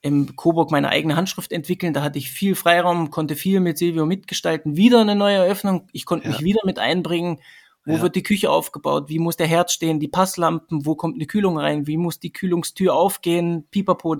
im 0.00 0.36
Coburg 0.36 0.70
meine 0.70 0.90
eigene 0.90 1.16
Handschrift 1.16 1.52
entwickeln. 1.52 1.92
Da 1.92 2.02
hatte 2.02 2.18
ich 2.18 2.30
viel 2.30 2.54
Freiraum, 2.54 3.10
konnte 3.10 3.34
viel 3.34 3.60
mit 3.60 3.78
Silvio 3.78 4.06
mitgestalten. 4.06 4.76
Wieder 4.76 5.00
eine 5.00 5.16
neue 5.16 5.36
Eröffnung. 5.36 5.88
Ich 5.92 6.06
konnte 6.06 6.26
ja. 6.26 6.32
mich 6.32 6.42
wieder 6.42 6.60
mit 6.64 6.78
einbringen. 6.78 7.40
Wo 7.84 7.94
ja. 7.94 8.02
wird 8.02 8.16
die 8.16 8.22
Küche 8.22 8.50
aufgebaut? 8.50 9.08
Wie 9.08 9.18
muss 9.18 9.36
der 9.36 9.46
Herd 9.46 9.70
stehen? 9.70 9.98
Die 9.98 10.08
Passlampen? 10.08 10.84
Wo 10.84 10.94
kommt 10.94 11.14
eine 11.14 11.26
Kühlung 11.26 11.58
rein? 11.58 11.86
Wie 11.86 11.96
muss 11.96 12.20
die 12.20 12.32
Kühlungstür 12.32 12.94
aufgehen? 12.94 13.66
Pipapo. 13.70 14.16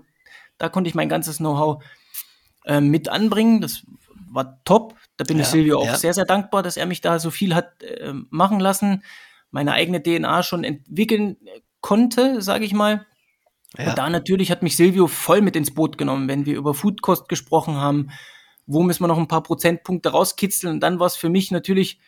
Da 0.56 0.68
konnte 0.68 0.88
ich 0.88 0.94
mein 0.94 1.08
ganzes 1.08 1.36
Know-how 1.36 1.84
äh, 2.64 2.80
mit 2.80 3.08
anbringen. 3.08 3.60
Das 3.60 3.82
war 4.30 4.58
top. 4.64 4.94
Da 5.16 5.24
bin 5.24 5.36
ja. 5.36 5.42
ich 5.42 5.48
Silvio 5.48 5.78
auch 5.80 5.94
sehr, 5.94 6.14
sehr 6.14 6.24
dankbar, 6.24 6.62
dass 6.62 6.76
er 6.76 6.86
mich 6.86 7.00
da 7.00 7.18
so 7.18 7.30
viel 7.30 7.54
hat 7.54 7.82
äh, 7.82 8.12
machen 8.30 8.58
lassen. 8.58 9.04
Meine 9.50 9.72
eigene 9.72 10.02
DNA 10.02 10.42
schon 10.42 10.64
entwickeln 10.64 11.36
konnte, 11.80 12.42
sage 12.42 12.64
ich 12.64 12.72
mal. 12.72 13.06
Ja. 13.76 13.90
Und 13.90 13.98
da 13.98 14.08
natürlich 14.08 14.50
hat 14.50 14.62
mich 14.62 14.76
Silvio 14.76 15.06
voll 15.06 15.42
mit 15.42 15.56
ins 15.56 15.74
Boot 15.74 15.98
genommen, 15.98 16.28
wenn 16.28 16.46
wir 16.46 16.56
über 16.56 16.74
Foodkost 16.74 17.28
gesprochen 17.28 17.76
haben. 17.76 18.10
Wo 18.66 18.82
müssen 18.82 19.02
wir 19.02 19.08
noch 19.08 19.18
ein 19.18 19.28
paar 19.28 19.42
Prozentpunkte 19.42 20.10
rauskitzeln? 20.10 20.74
Und 20.74 20.80
dann 20.80 20.98
war 20.98 21.06
es 21.06 21.16
für 21.16 21.28
mich 21.28 21.50
natürlich 21.50 22.00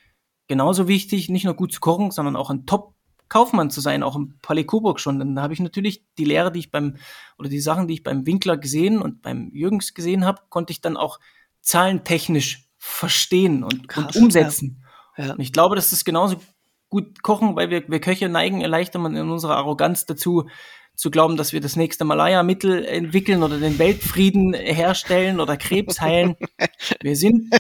genauso 0.49 0.89
wichtig, 0.89 1.29
nicht 1.29 1.45
nur 1.45 1.55
gut 1.55 1.73
zu 1.73 1.81
kochen, 1.81 2.11
sondern 2.11 2.37
auch 2.37 2.51
ein 2.51 2.67
Top-Kaufmann 2.67 3.71
zu 3.71 3.81
sein, 3.81 4.03
auch 4.03 4.17
im 4.17 4.39
Palais 4.43 4.65
Coburg 4.65 5.01
schon. 5.01 5.19
Dann 5.19 5.41
habe 5.41 5.55
ich 5.55 5.61
natürlich 5.61 6.05
die 6.19 6.25
Lehre, 6.25 6.51
die 6.51 6.61
ich 6.61 6.71
beim, 6.71 6.97
oder 7.39 7.49
die 7.49 7.61
Sachen, 7.61 7.89
die 7.89 7.95
ich 7.95 8.03
beim 8.03 8.27
Winkler 8.27 8.57
gesehen 8.57 9.01
und 9.01 9.23
beim 9.23 9.51
Jürgens 9.53 9.95
gesehen 9.95 10.25
habe, 10.25 10.43
konnte 10.49 10.73
ich 10.73 10.81
dann 10.81 10.97
auch 10.97 11.21
zahlentechnisch 11.61 12.69
verstehen 12.79 13.63
und, 13.63 13.89
Krass, 13.89 14.17
und 14.17 14.25
umsetzen. 14.25 14.83
Ja. 15.17 15.27
Ja. 15.27 15.33
Und 15.35 15.41
ich 15.41 15.53
glaube, 15.53 15.77
dass 15.77 15.91
das 15.91 16.05
genauso 16.05 16.37
gut 16.89 17.23
kochen, 17.23 17.57
weil 17.57 17.71
wir, 17.71 17.89
wir 17.89 18.01
Köche 18.01 18.29
neigen 18.29 18.61
leicht 18.61 18.95
in 18.95 19.05
unserer 19.05 19.57
Arroganz 19.57 20.07
dazu, 20.07 20.49
zu 21.01 21.11
glauben, 21.11 21.39
dass 21.39 21.55
wir 21.55 21.63
das 21.63 21.77
nächste 21.77 22.05
Malaya-Mittel 22.05 22.85
entwickeln 22.85 23.43
oder 23.43 23.59
den 23.59 23.79
Weltfrieden 23.79 24.53
herstellen 24.53 25.41
oder 25.41 25.57
Krebs 25.57 25.99
heilen. 25.99 26.37
Wir 27.01 27.17
sind 27.17 27.55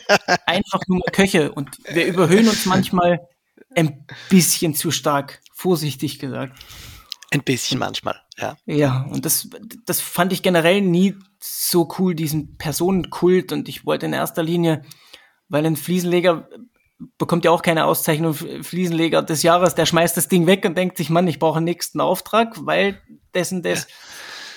einfach 0.45 0.82
nur 0.88 1.01
Köche 1.11 1.51
und 1.51 1.78
wir 1.88 2.05
überhöhen 2.05 2.49
uns 2.49 2.66
manchmal 2.66 3.26
ein 3.74 4.05
bisschen 4.28 4.74
zu 4.74 4.91
stark, 4.91 5.41
vorsichtig 5.55 6.18
gesagt. 6.18 6.59
Ein 7.30 7.43
bisschen 7.43 7.78
manchmal, 7.78 8.20
ja. 8.36 8.59
Ja, 8.66 9.07
und 9.11 9.24
das, 9.24 9.49
das 9.86 10.01
fand 10.03 10.34
ich 10.34 10.43
generell 10.43 10.82
nie 10.82 11.14
so 11.38 11.88
cool, 11.99 12.14
diesen 12.14 12.59
Personenkult. 12.59 13.53
Und 13.53 13.70
ich 13.70 13.86
wollte 13.86 14.05
in 14.05 14.12
erster 14.12 14.43
Linie, 14.43 14.82
weil 15.49 15.64
ein 15.64 15.76
Fliesenleger 15.76 16.47
bekommt 17.18 17.44
ja 17.44 17.51
auch 17.51 17.62
keine 17.62 17.86
Auszeichnung 17.86 18.34
Fliesenleger 18.34 19.22
des 19.22 19.42
Jahres, 19.42 19.74
der 19.74 19.86
schmeißt 19.86 20.16
das 20.16 20.28
Ding 20.28 20.46
weg 20.46 20.64
und 20.64 20.76
denkt 20.76 20.96
sich, 20.96 21.11
Mann, 21.11 21.28
ich 21.28 21.38
brauche 21.38 21.59
einen 21.59 21.64
nächsten 21.64 22.01
Auftrag, 22.01 22.55
weil 22.66 23.01
dessen 23.34 23.62
das. 23.62 23.86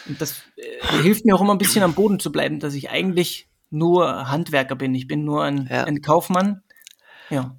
Und 0.06 0.20
das 0.20 0.42
äh, 0.58 1.02
hilft 1.02 1.26
mir 1.26 1.36
auch 1.36 1.42
immer 1.42 1.56
ein 1.56 1.60
bisschen 1.60 1.84
am 1.84 1.94
Boden 1.94 2.20
zu 2.20 2.32
bleiben, 2.32 2.60
dass 2.60 2.74
ich 2.74 2.90
eigentlich 2.90 3.48
nur 3.70 4.30
Handwerker 4.30 4.76
bin. 4.76 4.94
Ich 4.94 5.08
bin 5.08 5.24
nur 5.24 5.44
ein, 5.44 5.68
ja. 5.72 5.86
ein 5.86 6.02
Kaufmann. 6.02 6.62
Ja. 7.30 7.56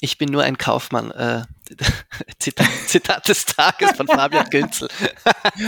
Ich 0.00 0.18
bin 0.18 0.30
nur 0.30 0.42
ein 0.42 0.58
Kaufmann. 0.58 1.10
Äh, 1.12 1.42
Zitat, 2.38 2.68
Zitat 2.86 3.28
des 3.28 3.46
Tages 3.46 3.92
von 3.92 4.06
Fabian 4.06 4.46
Günzel. 4.50 4.88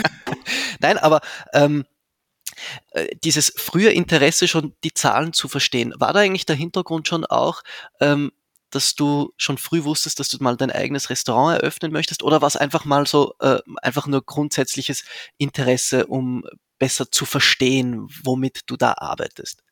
Nein, 0.81 0.99
aber 0.99 1.21
ähm, 1.53 1.81
äh, 1.81 1.85
dieses 3.25 3.53
frühe 3.57 3.91
Interesse 3.91 4.49
schon 4.49 4.75
die 4.85 4.95
Zahlen 4.95 5.33
zu 5.33 5.49
verstehen, 5.49 5.95
war 5.99 6.13
da 6.13 6.21
eigentlich 6.21 6.47
der 6.47 6.57
Hintergrund 6.57 7.09
schon 7.09 7.25
auch, 7.25 7.63
ähm, 8.01 8.33
dass 8.71 8.95
du 8.95 9.33
schon 9.37 9.59
früh 9.59 9.85
wusstest, 9.85 10.21
dass 10.21 10.29
du 10.29 10.43
mal 10.43 10.57
dein 10.57 10.71
eigenes 10.71 11.11
Restaurant 11.11 11.61
eröffnen 11.61 11.93
möchtest? 11.93 12.23
Oder 12.23 12.41
war 12.41 12.49
es 12.49 12.57
einfach 12.57 12.85
mal 12.85 13.07
so, 13.07 13.35
äh, 13.41 13.59
einfach 13.83 14.07
nur 14.07 14.23
grundsätzliches 14.25 15.05
Interesse, 15.39 16.07
um 16.07 16.45
besser 16.79 17.11
zu 17.11 17.27
verstehen, 17.27 18.07
womit 18.25 18.61
du 18.67 18.77
da 18.77 18.95
arbeitest? 18.97 19.63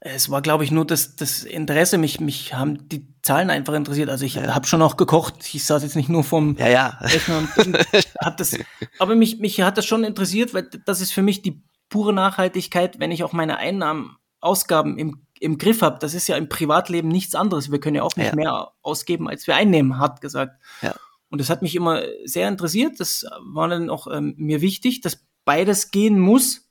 Es 0.00 0.30
war, 0.30 0.42
glaube 0.42 0.62
ich, 0.62 0.70
nur 0.70 0.86
das, 0.86 1.16
das 1.16 1.42
Interesse. 1.42 1.98
Mich, 1.98 2.20
mich 2.20 2.54
haben 2.54 2.88
die 2.88 3.08
Zahlen 3.22 3.50
einfach 3.50 3.74
interessiert. 3.74 4.08
Also 4.10 4.24
ich 4.24 4.34
ja. 4.34 4.54
habe 4.54 4.66
schon 4.66 4.80
auch 4.80 4.96
gekocht. 4.96 5.34
Ich 5.52 5.64
saß 5.64 5.82
jetzt 5.82 5.96
nicht 5.96 6.08
nur 6.08 6.22
vom 6.22 6.56
ja, 6.56 6.68
ja. 6.68 6.86
Rechner 7.00 7.38
und 7.38 7.76
hab 8.20 8.36
das. 8.36 8.56
Aber 9.00 9.16
mich, 9.16 9.40
mich 9.40 9.60
hat 9.60 9.76
das 9.76 9.86
schon 9.86 10.04
interessiert, 10.04 10.54
weil 10.54 10.68
das 10.86 11.00
ist 11.00 11.12
für 11.12 11.22
mich 11.22 11.42
die 11.42 11.60
pure 11.88 12.12
Nachhaltigkeit, 12.12 13.00
wenn 13.00 13.10
ich 13.10 13.24
auch 13.24 13.32
meine 13.32 13.58
Einnahmen, 13.58 14.16
Ausgaben 14.40 14.98
im, 14.98 15.26
im 15.40 15.58
Griff 15.58 15.82
habe. 15.82 15.98
Das 15.98 16.14
ist 16.14 16.28
ja 16.28 16.36
im 16.36 16.48
Privatleben 16.48 17.08
nichts 17.08 17.34
anderes. 17.34 17.72
Wir 17.72 17.80
können 17.80 17.96
ja 17.96 18.02
auch 18.02 18.16
nicht 18.16 18.30
ja. 18.30 18.36
mehr 18.36 18.72
ausgeben, 18.82 19.28
als 19.28 19.46
wir 19.46 19.56
einnehmen, 19.56 19.98
hart 19.98 20.20
gesagt. 20.20 20.60
Ja. 20.80 20.94
Und 21.30 21.40
das 21.40 21.50
hat 21.50 21.62
mich 21.62 21.74
immer 21.74 22.02
sehr 22.24 22.48
interessiert. 22.48 23.00
Das 23.00 23.26
war 23.40 23.68
dann 23.68 23.90
auch 23.90 24.06
ähm, 24.06 24.34
mir 24.36 24.60
wichtig, 24.60 25.00
dass 25.00 25.26
beides 25.44 25.90
gehen 25.90 26.18
muss. 26.18 26.68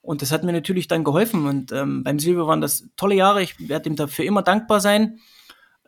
Und 0.00 0.22
das 0.22 0.30
hat 0.30 0.44
mir 0.44 0.52
natürlich 0.52 0.88
dann 0.88 1.04
geholfen. 1.04 1.46
Und 1.46 1.72
ähm, 1.72 2.04
beim 2.04 2.18
Silvio 2.18 2.46
waren 2.46 2.60
das 2.60 2.88
tolle 2.96 3.14
Jahre. 3.14 3.42
Ich 3.42 3.68
werde 3.68 3.88
ihm 3.88 3.96
dafür 3.96 4.24
immer 4.24 4.42
dankbar 4.42 4.80
sein. 4.80 5.20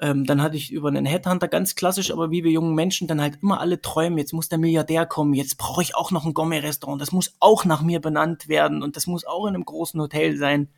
Ähm, 0.03 0.25
dann 0.25 0.43
hatte 0.43 0.57
ich 0.57 0.73
über 0.73 0.89
einen 0.89 1.05
Headhunter 1.05 1.47
ganz 1.47 1.75
klassisch, 1.75 2.11
aber 2.11 2.31
wie 2.31 2.43
wir 2.43 2.51
jungen 2.51 2.75
Menschen 2.75 3.07
dann 3.07 3.21
halt 3.21 3.39
immer 3.43 3.61
alle 3.61 3.83
träumen, 3.83 4.19
jetzt 4.19 4.33
muss 4.33 4.49
der 4.49 4.59
Milliardär 4.59 5.05
kommen, 5.05 5.35
jetzt 5.35 5.59
brauche 5.59 5.83
ich 5.83 5.95
auch 5.95 6.11
noch 6.11 6.25
ein 6.25 6.33
Gourmet-Restaurant, 6.33 7.01
das 7.01 7.13
muss 7.13 7.35
auch 7.39 7.67
nach 7.67 7.83
mir 7.83 8.01
benannt 8.01 8.49
werden 8.49 8.83
und 8.83 8.97
das 8.97 9.07
muss 9.07 9.27
auch 9.27 9.47
in 9.47 9.55
einem 9.55 9.65
großen 9.67 10.01
Hotel 10.01 10.39
sein. 10.39 10.71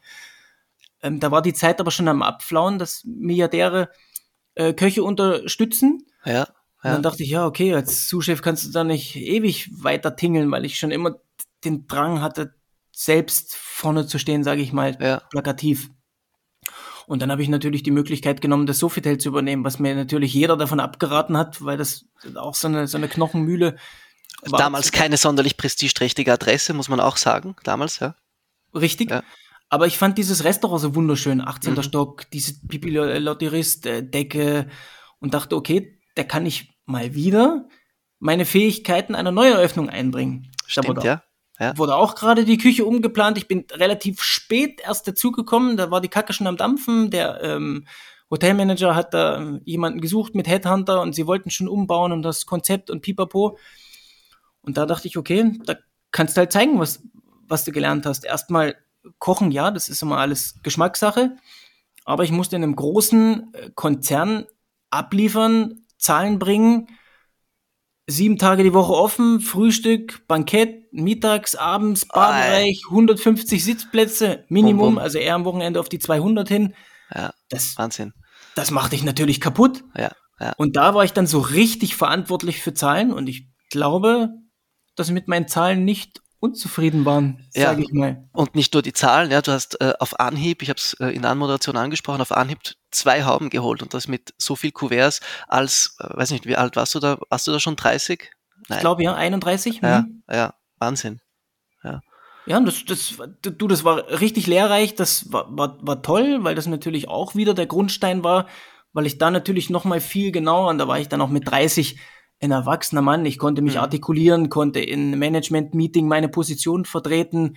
Ähm, 1.02 1.20
da 1.20 1.30
war 1.30 1.40
die 1.40 1.54
Zeit 1.54 1.80
aber 1.80 1.92
schon 1.92 2.08
am 2.08 2.22
Abflauen, 2.22 2.80
dass 2.80 3.04
Milliardäre 3.04 3.90
äh, 4.56 4.72
Köche 4.72 5.04
unterstützen. 5.04 6.04
Ja. 6.24 6.48
Ja. 6.84 6.94
Dann 6.94 7.02
dachte 7.02 7.22
ich, 7.22 7.30
ja, 7.30 7.46
okay, 7.46 7.74
als 7.74 8.08
Zuschef 8.08 8.42
kannst 8.42 8.66
du 8.66 8.70
da 8.72 8.82
nicht 8.82 9.14
ewig 9.14 9.70
weiter 9.84 10.16
tingeln, 10.16 10.50
weil 10.50 10.64
ich 10.64 10.78
schon 10.78 10.90
immer 10.90 11.20
den 11.64 11.86
Drang 11.86 12.20
hatte, 12.20 12.54
selbst 12.90 13.54
vorne 13.54 14.06
zu 14.06 14.18
stehen, 14.18 14.42
sage 14.42 14.62
ich 14.62 14.72
mal, 14.72 14.98
ja. 15.00 15.22
plakativ. 15.30 15.90
Und 17.06 17.20
dann 17.20 17.30
habe 17.30 17.42
ich 17.42 17.48
natürlich 17.48 17.82
die 17.82 17.90
Möglichkeit 17.90 18.40
genommen, 18.40 18.66
das 18.66 18.78
Sofitel 18.78 19.18
zu 19.18 19.28
übernehmen, 19.28 19.64
was 19.64 19.78
mir 19.78 19.94
natürlich 19.94 20.32
jeder 20.32 20.56
davon 20.56 20.80
abgeraten 20.80 21.36
hat, 21.36 21.64
weil 21.64 21.76
das 21.76 22.06
auch 22.36 22.54
so 22.54 22.68
eine, 22.68 22.86
so 22.86 22.96
eine 22.96 23.08
Knochenmühle 23.08 23.76
war. 24.42 24.58
Damals 24.58 24.92
keine 24.92 25.16
sonderlich 25.16 25.56
prestigeträchtige 25.56 26.32
Adresse, 26.32 26.74
muss 26.74 26.88
man 26.88 27.00
auch 27.00 27.16
sagen, 27.16 27.56
damals, 27.64 27.98
ja. 27.98 28.14
Richtig. 28.74 29.10
Ja. 29.10 29.22
Aber 29.68 29.86
ich 29.86 29.98
fand 29.98 30.18
dieses 30.18 30.44
Restaurant 30.44 30.80
so 30.80 30.94
wunderschön, 30.94 31.40
18. 31.40 31.74
Mhm. 31.74 31.82
Stock, 31.82 32.30
diese 32.30 32.54
Bibliothekist-Decke 32.66 34.68
und 35.18 35.34
dachte, 35.34 35.56
okay, 35.56 35.98
da 36.14 36.24
kann 36.24 36.46
ich 36.46 36.74
mal 36.84 37.14
wieder 37.14 37.68
meine 38.18 38.44
Fähigkeiten 38.44 39.14
einer 39.14 39.32
Neueröffnung 39.32 39.88
einbringen. 39.88 40.52
Stimmt, 40.66 41.02
ja. 41.04 41.22
Ja. 41.62 41.78
Wurde 41.78 41.94
auch 41.94 42.16
gerade 42.16 42.44
die 42.44 42.58
Küche 42.58 42.84
umgeplant. 42.84 43.38
Ich 43.38 43.46
bin 43.46 43.66
relativ 43.72 44.20
spät 44.20 44.80
erst 44.84 45.06
dazugekommen. 45.06 45.76
Da 45.76 45.92
war 45.92 46.00
die 46.00 46.08
Kacke 46.08 46.32
schon 46.32 46.48
am 46.48 46.56
Dampfen. 46.56 47.10
Der 47.10 47.40
ähm, 47.40 47.86
Hotelmanager 48.32 48.96
hat 48.96 49.14
da 49.14 49.38
ähm, 49.38 49.60
jemanden 49.64 50.00
gesucht 50.00 50.34
mit 50.34 50.48
Headhunter 50.48 51.00
und 51.00 51.14
sie 51.14 51.28
wollten 51.28 51.50
schon 51.50 51.68
umbauen 51.68 52.10
und 52.10 52.22
das 52.22 52.46
Konzept 52.46 52.90
und 52.90 53.00
pipapo. 53.02 53.58
Und 54.62 54.76
da 54.76 54.86
dachte 54.86 55.06
ich, 55.06 55.16
okay, 55.16 55.52
da 55.64 55.76
kannst 56.10 56.36
du 56.36 56.40
halt 56.40 56.50
zeigen, 56.50 56.80
was, 56.80 57.04
was 57.46 57.62
du 57.62 57.70
gelernt 57.70 58.06
hast. 58.06 58.24
Erstmal 58.24 58.74
kochen, 59.20 59.52
ja, 59.52 59.70
das 59.70 59.88
ist 59.88 60.02
immer 60.02 60.18
alles 60.18 60.58
Geschmackssache. 60.64 61.36
Aber 62.04 62.24
ich 62.24 62.32
musste 62.32 62.56
in 62.56 62.64
einem 62.64 62.74
großen 62.74 63.54
äh, 63.54 63.70
Konzern 63.76 64.46
abliefern, 64.90 65.84
Zahlen 65.96 66.40
bringen, 66.40 66.88
sieben 68.06 68.38
Tage 68.38 68.62
die 68.62 68.74
Woche 68.74 68.92
offen, 68.92 69.40
Frühstück, 69.40 70.26
Bankett, 70.26 70.92
mittags, 70.92 71.54
abends, 71.54 72.06
Barbereich, 72.06 72.82
150 72.90 73.64
Sitzplätze, 73.64 74.44
Minimum, 74.48 74.78
bum, 74.78 74.94
bum. 74.94 74.98
also 74.98 75.18
eher 75.18 75.34
am 75.34 75.44
Wochenende 75.44 75.80
auf 75.80 75.88
die 75.88 75.98
200 75.98 76.48
hin. 76.48 76.74
Ja, 77.14 77.32
das, 77.48 77.76
Wahnsinn. 77.78 78.12
Das 78.54 78.70
macht 78.70 78.92
dich 78.92 79.04
natürlich 79.04 79.40
kaputt. 79.40 79.84
Ja, 79.96 80.12
ja. 80.40 80.52
Und 80.56 80.76
da 80.76 80.94
war 80.94 81.04
ich 81.04 81.12
dann 81.12 81.26
so 81.26 81.38
richtig 81.38 81.94
verantwortlich 81.96 82.60
für 82.60 82.74
Zahlen 82.74 83.12
und 83.12 83.28
ich 83.28 83.48
glaube, 83.70 84.30
dass 84.96 85.10
mit 85.10 85.28
meinen 85.28 85.48
Zahlen 85.48 85.84
nicht 85.84 86.20
unzufrieden 86.42 87.04
waren, 87.04 87.46
Ja. 87.54 87.68
sage 87.68 87.82
ich 87.82 87.92
mal. 87.92 88.28
Und 88.32 88.54
nicht 88.54 88.74
nur 88.74 88.82
die 88.82 88.92
Zahlen, 88.92 89.30
ja, 89.30 89.40
du 89.42 89.52
hast 89.52 89.80
äh, 89.80 89.94
auf 90.00 90.18
Anhieb, 90.18 90.62
ich 90.62 90.68
habe 90.70 90.78
es 90.78 90.94
äh, 90.94 91.06
in 91.08 91.22
der 91.22 91.30
Anmoderation 91.30 91.76
angesprochen, 91.76 92.20
auf 92.20 92.32
Anhieb 92.32 92.58
zwei 92.90 93.24
Hauben 93.24 93.48
geholt 93.48 93.82
und 93.82 93.94
das 93.94 94.08
mit 94.08 94.34
so 94.38 94.56
viel 94.56 94.72
Kuverts 94.72 95.20
als, 95.46 95.96
äh, 96.00 96.08
weiß 96.16 96.32
nicht, 96.32 96.46
wie 96.46 96.56
alt 96.56 96.74
warst 96.76 96.94
du 96.94 96.98
da? 96.98 97.18
Warst 97.30 97.46
du 97.46 97.52
da 97.52 97.60
schon 97.60 97.76
30? 97.76 98.30
Nein. 98.68 98.78
Ich 98.78 98.80
glaube 98.80 99.02
ja, 99.04 99.14
31. 99.14 99.80
ja, 99.82 100.02
mhm. 100.02 100.22
ja, 100.30 100.54
Wahnsinn. 100.78 101.20
Ja, 102.46 102.56
und 102.56 102.66
das, 102.66 102.84
das, 102.84 103.14
du, 103.40 103.68
das 103.68 103.84
war 103.84 104.20
richtig 104.20 104.46
lehrreich, 104.46 104.94
das 104.94 105.32
war, 105.32 105.46
war, 105.56 105.78
war 105.80 106.02
toll, 106.02 106.38
weil 106.42 106.54
das 106.54 106.66
natürlich 106.66 107.08
auch 107.08 107.34
wieder 107.36 107.54
der 107.54 107.66
Grundstein 107.66 108.24
war, 108.24 108.48
weil 108.92 109.06
ich 109.06 109.18
da 109.18 109.30
natürlich 109.30 109.70
noch 109.70 109.84
mal 109.84 110.00
viel 110.00 110.32
genauer, 110.32 110.68
und 110.70 110.78
da 110.78 110.88
war 110.88 110.98
ich 110.98 111.08
dann 111.08 111.20
auch 111.20 111.28
mit 111.28 111.48
30 111.48 111.98
ein 112.42 112.50
erwachsener 112.50 113.02
Mann, 113.02 113.24
ich 113.24 113.38
konnte 113.38 113.62
mich 113.62 113.74
Mhm. 113.74 113.80
artikulieren, 113.80 114.48
konnte 114.50 114.80
in 114.80 115.18
Management-Meeting 115.18 116.08
meine 116.08 116.28
Position 116.28 116.84
vertreten, 116.84 117.56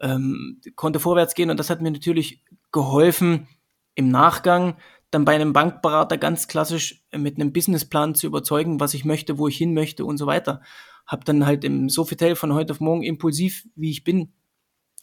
ähm, 0.00 0.60
konnte 0.76 1.00
vorwärts 1.00 1.34
gehen 1.34 1.50
und 1.50 1.58
das 1.58 1.70
hat 1.70 1.80
mir 1.80 1.90
natürlich 1.90 2.44
geholfen, 2.72 3.48
im 3.94 4.08
Nachgang 4.10 4.76
dann 5.10 5.24
bei 5.24 5.34
einem 5.34 5.52
Bankberater 5.52 6.18
ganz 6.18 6.46
klassisch 6.46 7.04
mit 7.12 7.36
einem 7.36 7.52
Businessplan 7.52 8.14
zu 8.14 8.26
überzeugen, 8.26 8.78
was 8.78 8.94
ich 8.94 9.04
möchte, 9.04 9.38
wo 9.38 9.48
ich 9.48 9.56
hin 9.56 9.74
möchte 9.74 10.04
und 10.04 10.18
so 10.18 10.26
weiter. 10.26 10.62
Hab 11.06 11.24
dann 11.24 11.46
halt 11.46 11.64
im 11.64 11.88
Sofitel 11.88 12.36
von 12.36 12.54
heute 12.54 12.72
auf 12.72 12.80
morgen 12.80 13.02
impulsiv, 13.02 13.66
wie 13.74 13.90
ich 13.90 14.04
bin, 14.04 14.32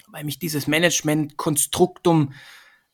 weil 0.09 0.23
mich 0.23 0.39
dieses 0.39 0.67
Management-Konstruktum 0.67 2.33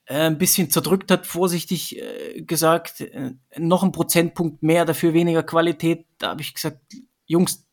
ein 0.05 0.37
bisschen 0.37 0.69
zerdrückt 0.69 1.11
hat, 1.11 1.25
vorsichtig 1.25 1.97
äh, 1.97 2.41
gesagt, 2.41 3.01
äh, 3.01 3.31
noch 3.57 3.83
ein 3.83 3.91
Prozentpunkt 3.91 4.61
mehr, 4.61 4.85
dafür 4.85 5.13
weniger 5.13 5.43
Qualität. 5.43 6.05
Da 6.17 6.29
habe 6.29 6.41
ich 6.41 6.53
gesagt, 6.53 6.79
Jungs, 7.25 7.65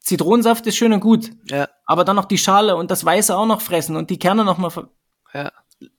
Zitronensaft 0.00 0.66
ist 0.66 0.76
schön 0.76 0.92
und 0.92 1.00
gut, 1.00 1.30
Ja, 1.48 1.68
aber 1.86 2.04
dann 2.04 2.16
noch 2.16 2.26
die 2.26 2.36
Schale 2.38 2.76
und 2.76 2.90
das 2.90 3.04
Weiße 3.04 3.34
auch 3.36 3.46
noch 3.46 3.62
fressen 3.62 3.96
und 3.96 4.10
die 4.10 4.18
Kerne 4.18 4.44
noch 4.44 4.58
mal 4.58 4.70
ja, 5.32 5.50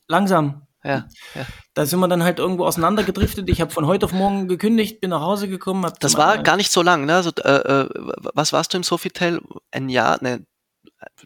langsam. 0.08 0.68
ja, 0.84 1.08
ja. 1.34 1.46
Da 1.74 1.88
sind 1.88 2.00
wir 2.00 2.08
dann 2.08 2.24
halt 2.24 2.38
irgendwo 2.38 2.66
auseinandergedriftet. 2.66 3.50
Ich 3.50 3.60
habe 3.60 3.72
von 3.72 3.88
heute 3.88 4.06
auf 4.06 4.14
morgen 4.14 4.48
gekündigt, 4.48 5.02
bin 5.02 5.10
nach 5.10 5.22
Hause 5.22 5.48
gekommen. 5.48 5.92
Das 6.00 6.16
war 6.16 6.44
gar 6.44 6.58
nicht 6.58 6.72
so 6.72 6.84
lang, 6.84 7.06
ne? 7.06 7.16
Also, 7.16 7.32
äh, 7.44 7.50
äh, 7.50 7.90
was 8.34 8.54
warst 8.54 8.74
du 8.74 8.78
im 8.78 8.84
Sofitel? 8.84 9.42
Ein 9.72 9.90
Jahr? 9.90 10.20
Ne, 10.22 10.46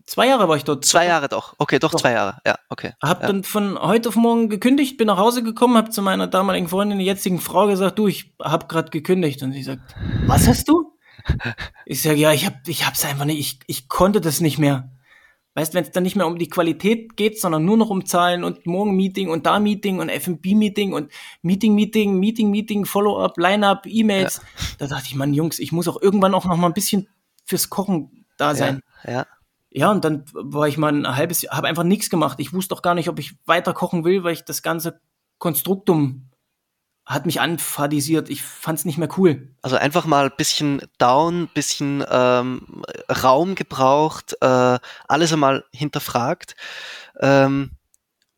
zwei 0.06 0.28
Jahre 0.28 0.48
war 0.48 0.58
ich 0.58 0.64
dort. 0.64 0.86
zwei 0.86 1.06
Jahre 1.06 1.30
doch. 1.30 1.56
Okay, 1.58 1.80
doch, 1.80 1.92
Doch. 1.92 2.00
zwei 2.00 2.12
Jahre. 2.14 2.38
Ja, 2.46 2.58
okay. 2.70 2.94
Hab 3.02 3.22
ja. 3.22 3.28
dann 3.28 3.44
von 3.44 3.80
heute 3.80 4.10
auf 4.10 4.16
morgen 4.16 4.50
gekündigt, 4.50 4.98
bin 4.98 5.08
nach 5.08 5.18
Hause 5.18 5.44
gekommen, 5.44 5.78
hab 5.78 5.94
zu 5.94 6.02
meiner 6.02 6.28
damaligen 6.28 6.68
Freundin, 6.68 7.00
der 7.00 7.08
jetzigen 7.08 7.40
Frau 7.40 7.68
gesagt, 7.68 8.00
du, 8.00 8.08
ich 8.08 8.34
hab 8.40 8.70
grad 8.70 8.92
gekündigt. 8.92 9.42
Und 9.44 9.54
sie 9.54 9.64
sagt, 9.64 9.96
was 10.26 10.48
hast 10.48 10.68
du? 10.68 10.94
Ich 11.86 12.02
sage, 12.02 12.18
ja, 12.18 12.32
ich 12.32 12.46
hab, 12.46 12.68
ich 12.68 12.86
hab's 12.86 13.06
einfach 13.06 13.26
nicht, 13.26 13.40
ich, 13.40 13.60
ich 13.68 13.90
konnte 13.90 14.22
das 14.22 14.40
nicht 14.42 14.58
mehr. 14.58 14.92
Weißt, 15.56 15.74
wenn 15.74 15.84
es 15.84 15.92
dann 15.92 16.04
nicht 16.04 16.16
mehr 16.16 16.28
um 16.28 16.38
die 16.38 16.48
Qualität 16.48 17.18
geht, 17.18 17.40
sondern 17.40 17.66
nur 17.66 17.76
noch 17.76 17.90
um 17.90 18.06
Zahlen 18.06 18.44
und 18.44 18.66
morgen 18.66 18.96
Meeting 18.96 19.30
und 19.30 19.46
da 19.46 19.60
Meeting 19.60 20.00
und 20.00 20.10
F&B 20.10 20.56
Meeting 20.56 20.94
und 20.94 21.12
Meeting, 21.42 21.76
Meeting, 21.76 22.20
Meeting, 22.20 22.50
Meeting, 22.52 22.86
Follow-up, 22.86 23.38
Line-up, 23.38 23.86
E-Mails. 23.86 24.42
Da 24.78 24.88
dachte 24.88 25.08
ich, 25.08 25.16
Mann, 25.16 25.34
Jungs, 25.34 25.60
ich 25.60 25.72
muss 25.72 25.88
auch 25.88 26.02
irgendwann 26.02 26.34
auch 26.34 26.46
noch 26.46 26.56
mal 26.56 26.68
ein 26.68 26.74
bisschen 26.74 27.10
fürs 27.46 27.70
Kochen 27.70 28.26
da 28.38 28.56
sein. 28.56 28.82
Ja, 29.04 29.12
ja. 29.12 29.28
Ja, 29.72 29.92
und 29.92 30.04
dann 30.04 30.26
war 30.34 30.68
ich 30.68 30.78
mal 30.78 30.94
ein 30.94 31.16
halbes 31.16 31.42
Jahr, 31.42 31.56
habe 31.56 31.68
einfach 31.68 31.84
nichts 31.84 32.10
gemacht. 32.10 32.40
Ich 32.40 32.54
wusste 32.54 32.74
auch 32.76 32.82
gar 32.82 32.96
nicht, 32.96 33.10
ob 33.10 33.20
ich 33.20 33.38
weiter 33.46 33.74
kochen 33.74 34.04
will, 34.04 34.24
weil 34.24 34.34
ich 34.34 34.44
das 34.44 34.64
ganze 34.64 35.00
Konstruktum 35.38 36.30
hat 37.06 37.26
mich 37.26 37.42
anfadisiert. 37.42 38.30
Ich 38.30 38.44
fand's 38.44 38.86
nicht 38.86 39.00
mehr 39.00 39.10
cool. 39.18 39.56
Also 39.64 39.78
einfach 39.78 40.06
mal 40.06 40.26
ein 40.26 40.38
bisschen 40.38 40.82
down, 41.00 41.50
bisschen 41.54 42.06
ähm, 42.08 42.84
Raum 43.10 43.56
gebraucht, 43.56 44.36
äh, 44.42 44.80
alles 45.08 45.34
einmal 45.34 45.66
hinterfragt. 45.72 46.56
Ähm, 47.20 47.72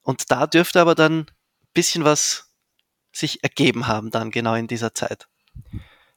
und 0.03 0.31
da 0.31 0.47
dürfte 0.47 0.79
aber 0.79 0.95
dann 0.95 1.19
ein 1.19 1.25
bisschen 1.73 2.05
was 2.05 2.53
sich 3.11 3.43
ergeben 3.43 3.87
haben, 3.87 4.09
dann 4.09 4.31
genau 4.31 4.55
in 4.55 4.67
dieser 4.67 4.93
Zeit. 4.93 5.27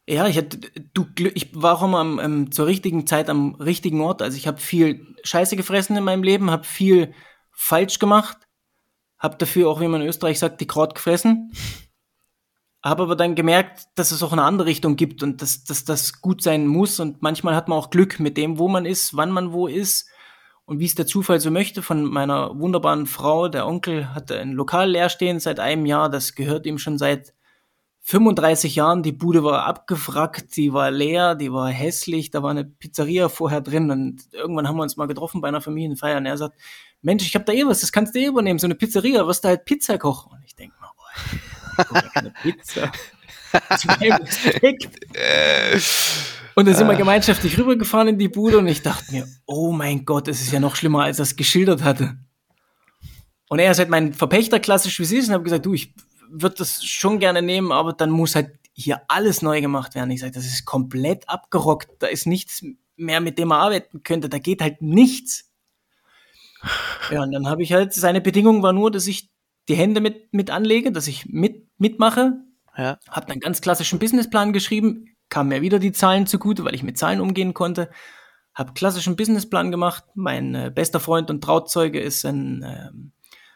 Ja, 0.07 0.27
ich 0.27 0.37
hatte, 0.37 0.59
du, 0.93 1.07
ich 1.35 1.51
war 1.55 1.79
auch 1.79 1.83
immer 1.83 1.99
am, 1.99 2.19
ähm, 2.19 2.53
zur 2.53 2.67
richtigen 2.67 3.07
Zeit 3.07 3.31
am 3.31 3.55
richtigen 3.55 4.03
Ort. 4.03 4.21
Also 4.21 4.37
ich 4.37 4.47
habe 4.47 4.61
viel 4.61 5.15
Scheiße 5.23 5.57
gefressen 5.57 5.97
in 5.97 6.05
meinem 6.05 6.23
Leben, 6.23 6.51
habe 6.51 6.65
viel 6.65 7.15
falsch 7.53 7.99
gemacht, 7.99 8.37
habe 9.19 9.39
dafür 9.39 9.71
auch, 9.71 9.81
wie 9.81 9.89
man 9.89 10.03
in 10.03 10.09
Österreich 10.09 10.39
sagt, 10.39 10.61
die 10.61 10.67
Kraut 10.67 10.95
gefressen. 10.95 11.53
Habe 12.83 13.05
aber 13.05 13.17
dann 13.17 13.35
gemerkt, 13.35 13.87
dass 13.95 14.11
es 14.11 14.23
auch 14.23 14.33
eine 14.33 14.43
andere 14.43 14.69
Richtung 14.69 14.97
gibt 14.97 15.23
und 15.23 15.41
dass, 15.41 15.65
dass 15.65 15.87
das 15.87 16.21
gut 16.21 16.43
sein 16.43 16.67
muss. 16.67 17.01
Und 17.01 17.23
manchmal 17.23 17.57
hat 17.57 17.67
man 17.69 17.79
auch 17.79 17.89
Glück 17.89 18.21
mit 18.21 18.37
dem, 18.37 18.59
wo 18.59 18.69
man 18.69 18.85
ist, 18.85 19.17
wann 19.17 19.31
man 19.31 19.53
wo 19.53 19.67
ist 19.67 20.07
und 20.67 20.81
wie 20.81 20.85
es 20.85 20.95
der 20.95 21.07
Zufall 21.07 21.41
so 21.41 21.51
möchte. 21.51 21.81
Von 21.81 22.05
meiner 22.05 22.59
wunderbaren 22.61 23.07
Frau, 23.07 23.49
der 23.49 23.67
Onkel, 23.67 24.15
hatte 24.15 24.39
ein 24.39 24.53
Lokal 24.53 24.91
leer 24.91 25.09
stehen 25.09 25.41
seit 25.41 25.61
einem 25.61 25.87
Jahr. 25.87 26.11
Das 26.11 26.35
gehört 26.35 26.67
ihm 26.67 26.77
schon 26.77 26.99
seit 26.99 27.34
35 28.07 28.77
Jahren. 28.77 29.03
Die 29.03 29.13
Bude 29.13 29.43
war 29.45 29.65
abgewrackt, 29.65 30.57
die 30.57 30.75
war 30.75 30.91
leer, 30.91 31.35
die 31.35 31.51
war 31.53 31.71
hässlich. 31.71 32.31
Da 32.31 32.43
war 32.43 32.51
eine 32.51 32.65
Pizzeria 32.65 33.31
vorher 33.31 33.63
drin. 33.63 33.91
Und 33.91 34.21
irgendwann 34.33 34.69
haben 34.69 34.77
wir 34.77 34.83
uns 34.83 34.99
mal 34.99 35.07
getroffen 35.07 35.41
bei 35.41 35.49
einer 35.49 35.63
Familienfeier. 35.63 36.19
Und 36.19 36.27
er 36.27 36.37
sagt, 36.37 36.55
Mensch, 37.01 37.27
ich 37.27 37.35
habe 37.35 37.47
da 37.47 37.53
eh 37.53 37.65
was, 37.67 37.81
das 37.81 37.93
kannst 37.93 38.15
du 38.15 38.21
eh 38.21 38.27
übernehmen. 38.27 38.59
So 38.59 38.67
eine 38.67 38.75
Pizzeria, 38.75 39.27
wirst 39.27 39.45
du 39.45 39.49
halt 39.49 39.65
Pizza 39.65 39.97
kochen. 39.97 40.33
Und 40.33 40.45
ich 40.45 40.55
denke 40.55 40.77
mal, 40.81 40.91
oh, 40.97 41.05
ich 41.79 41.85
keine 42.13 42.35
Pizza. 42.43 42.93
Und 46.57 46.67
dann 46.67 46.75
sind 46.75 46.87
wir 46.87 46.97
gemeinschaftlich 46.97 47.59
rübergefahren 47.59 48.09
in 48.09 48.19
die 48.19 48.29
Bude 48.29 48.59
und 48.59 48.69
ich 48.69 48.83
dachte 48.83 49.13
mir, 49.13 49.27
oh 49.45 49.73
mein 49.73 50.05
Gott, 50.05 50.29
es 50.29 50.41
ist 50.41 50.53
ja 50.53 50.61
noch 50.61 50.77
schlimmer, 50.77 51.03
als 51.03 51.19
er 51.19 51.25
es 51.25 51.35
geschildert 51.35 51.83
hatte. 51.83 52.17
Und 53.49 53.59
er 53.59 53.73
ist 53.73 53.79
halt 53.79 53.91
mein 53.91 54.15
Verpächter, 54.15 54.61
klassisch 54.61 55.01
wie 55.01 55.05
sie 55.05 55.19
ist, 55.19 55.29
und 55.29 55.35
habe 55.35 55.45
gesagt, 55.45 55.67
du, 55.67 55.75
ich 55.75 55.93
würde 56.31 56.57
das 56.57 56.85
schon 56.85 57.19
gerne 57.19 57.43
nehmen, 57.43 57.73
aber 57.73 57.93
dann 57.93 58.11
muss 58.11 58.35
halt 58.35 58.59
hier 58.73 59.03
alles 59.09 59.43
neu 59.43 59.61
gemacht 59.61 59.95
werden. 59.95 60.11
Ich 60.11 60.21
sage, 60.21 60.33
das 60.33 60.47
ist 60.47 60.65
komplett 60.65 61.29
abgerockt, 61.29 61.91
da 62.01 62.07
ist 62.07 62.27
nichts 62.27 62.65
mehr, 62.97 63.21
mit 63.21 63.39
dem 63.39 63.53
er 63.53 63.59
arbeiten 63.59 64.03
könnte, 64.03 64.29
da 64.29 64.39
geht 64.39 64.61
halt 64.61 64.83
nichts. 64.83 65.51
Ja, 67.11 67.23
und 67.23 67.33
dann 67.33 67.47
habe 67.47 67.63
ich 67.63 67.73
halt, 67.73 67.93
seine 67.93 68.21
Bedingung 68.21 68.63
war 68.63 68.73
nur, 68.73 68.91
dass 68.91 69.07
ich 69.07 69.31
die 69.69 69.75
Hände 69.75 70.01
mit, 70.01 70.33
mit 70.33 70.51
anlege, 70.51 70.93
dass 70.93 71.07
ich 71.07 71.27
mit, 71.27 71.69
mitmache, 71.79 72.45
Ja, 72.77 72.99
habe 73.09 73.29
einen 73.29 73.41
ganz 73.41 73.61
klassischen 73.61 73.99
Businessplan 73.99 74.53
geschrieben, 74.53 75.15
kam 75.29 75.49
mir 75.49 75.63
wieder 75.63 75.79
die 75.79 75.93
Zahlen 75.93 76.27
zugute, 76.27 76.65
weil 76.65 76.75
ich 76.75 76.83
mit 76.83 76.99
Zahlen 76.99 77.21
umgehen 77.21 77.55
konnte. 77.55 77.91
Habe 78.55 78.73
klassischen 78.73 79.17
Businessplan 79.17 79.71
gemacht. 79.71 80.05
Mein 80.15 80.55
äh, 80.55 80.71
bester 80.73 81.01
Freund 81.01 81.31
und 81.31 81.43
Trauzeuge 81.43 82.01
ist 82.01 82.25
ein, 82.25 82.63
ähm, 82.65 83.13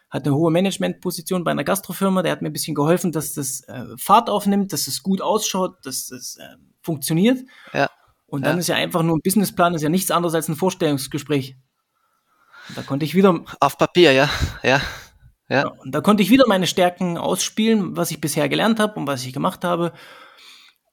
hat 0.09 0.25
eine 0.25 0.35
hohe 0.35 0.51
Managementposition 0.51 1.43
bei 1.43 1.51
einer 1.51 1.63
Gastrofirma. 1.63 2.23
Der 2.23 2.31
hat 2.31 2.41
mir 2.41 2.49
ein 2.49 2.53
bisschen 2.53 2.75
geholfen, 2.75 3.11
dass 3.11 3.33
das 3.33 3.61
äh, 3.67 3.85
Fahrt 3.97 4.29
aufnimmt, 4.29 4.73
dass 4.73 4.87
es 4.87 5.03
gut 5.03 5.21
ausschaut, 5.21 5.77
dass 5.85 6.09
es 6.11 6.37
äh, 6.37 6.43
funktioniert. 6.81 7.39
ja, 7.73 7.89
Und 8.25 8.45
dann 8.45 8.55
Ja. 8.55 8.59
ist 8.59 8.67
ja 8.67 8.75
einfach 8.75 9.03
nur 9.03 9.17
ein 9.17 9.21
Businessplan, 9.23 9.73
ist 9.75 9.81
ja 9.83 9.89
nichts 9.89 10.11
anderes 10.11 10.33
als 10.35 10.47
ein 10.47 10.55
Vorstellungsgespräch. 10.55 11.55
Und 12.69 12.77
da 12.77 12.81
konnte 12.83 13.05
ich 13.05 13.15
wieder 13.15 13.43
auf 13.59 13.77
Papier, 13.77 14.11
ja, 14.13 14.29
ja, 14.63 14.81
ja, 15.49 15.61
ja, 15.61 15.67
und 15.67 15.93
da 15.95 16.01
konnte 16.01 16.21
ich 16.21 16.29
wieder 16.29 16.45
meine 16.47 16.67
Stärken 16.67 17.17
ausspielen, 17.17 17.97
was 17.97 18.11
ich 18.11 18.21
bisher 18.21 18.47
gelernt 18.49 18.79
habe 18.79 18.99
und 18.99 19.07
was 19.07 19.25
ich 19.25 19.33
gemacht 19.33 19.63
habe. 19.63 19.93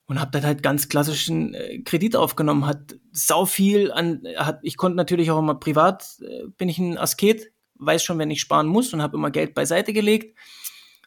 Und 0.09 0.21
habe 0.21 0.31
dann 0.31 0.45
halt 0.45 0.62
ganz 0.62 0.89
klassischen 0.89 1.53
äh, 1.53 1.83
Kredit 1.83 2.14
aufgenommen, 2.17 2.64
hat 2.67 2.95
sau 3.12 3.45
viel 3.45 3.91
an, 3.91 4.23
hat, 4.37 4.61
ich 4.62 4.77
konnte 4.77 4.97
natürlich 4.97 5.31
auch 5.33 5.39
immer 5.41 5.57
privat, 5.57 6.07
äh, 6.21 6.45
bin 6.57 6.69
ich 6.69 6.79
ein 6.79 6.97
Asket, 6.97 7.49
weiß 7.79 8.03
schon, 8.03 8.18
wenn 8.18 8.31
ich 8.31 8.41
sparen 8.41 8.66
muss 8.66 8.93
und 8.93 9.03
habe 9.03 9.16
immer 9.16 9.31
Geld 9.31 9.55
beiseite 9.55 9.93
gelegt. 9.93 10.37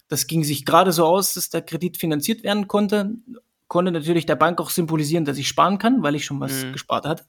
Das 0.08 0.28
ging 0.28 0.44
sich 0.44 0.66
gerade 0.66 0.92
so 0.92 1.06
aus, 1.06 1.36
dass 1.36 1.50
der 1.50 1.62
Kredit 1.62 1.98
finanziert 1.98 2.44
werden 2.44 2.68
konnte. 2.68 3.12
Konnte 3.68 3.92
natürlich 3.92 4.26
der 4.26 4.36
Bank 4.36 4.60
auch 4.60 4.72
symbolisieren, 4.72 5.26
dass 5.26 5.38
ich 5.38 5.48
sparen 5.48 5.78
kann, 5.78 6.02
weil 6.02 6.16
ich 6.16 6.26
schon 6.26 6.40
was 6.40 6.64
Mhm. 6.64 6.74
gespart 6.74 7.06
hatte 7.06 7.26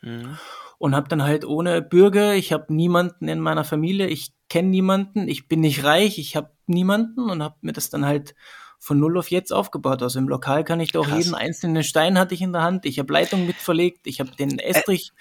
mhm. 0.00 0.38
und 0.78 0.94
habe 0.94 1.08
dann 1.08 1.22
halt 1.22 1.44
ohne 1.44 1.82
Bürger, 1.82 2.34
ich 2.34 2.52
habe 2.52 2.72
niemanden 2.72 3.28
in 3.28 3.40
meiner 3.40 3.64
Familie, 3.64 4.06
ich 4.06 4.32
kenne 4.48 4.68
niemanden, 4.68 5.28
ich 5.28 5.48
bin 5.48 5.60
nicht 5.60 5.84
reich, 5.84 6.18
ich 6.18 6.36
habe 6.36 6.50
niemanden 6.66 7.28
und 7.30 7.42
habe 7.42 7.56
mir 7.60 7.72
das 7.72 7.90
dann 7.90 8.06
halt 8.06 8.34
von 8.78 8.98
null 8.98 9.18
auf 9.18 9.30
jetzt 9.30 9.52
aufgebaut. 9.52 10.02
Also 10.02 10.18
im 10.18 10.28
Lokal 10.28 10.64
kann 10.64 10.80
ich 10.80 10.92
da 10.92 11.00
auch 11.00 11.06
Krass. 11.08 11.24
jeden 11.24 11.34
einzelnen 11.34 11.82
Stein 11.82 12.18
hatte 12.18 12.34
ich 12.34 12.42
in 12.42 12.52
der 12.52 12.62
Hand, 12.62 12.86
ich 12.86 12.98
habe 12.98 13.12
Leitung 13.12 13.46
mit 13.46 13.56
verlegt, 13.56 14.06
ich 14.06 14.20
habe 14.20 14.30
den 14.30 14.58
Estrich 14.58 15.12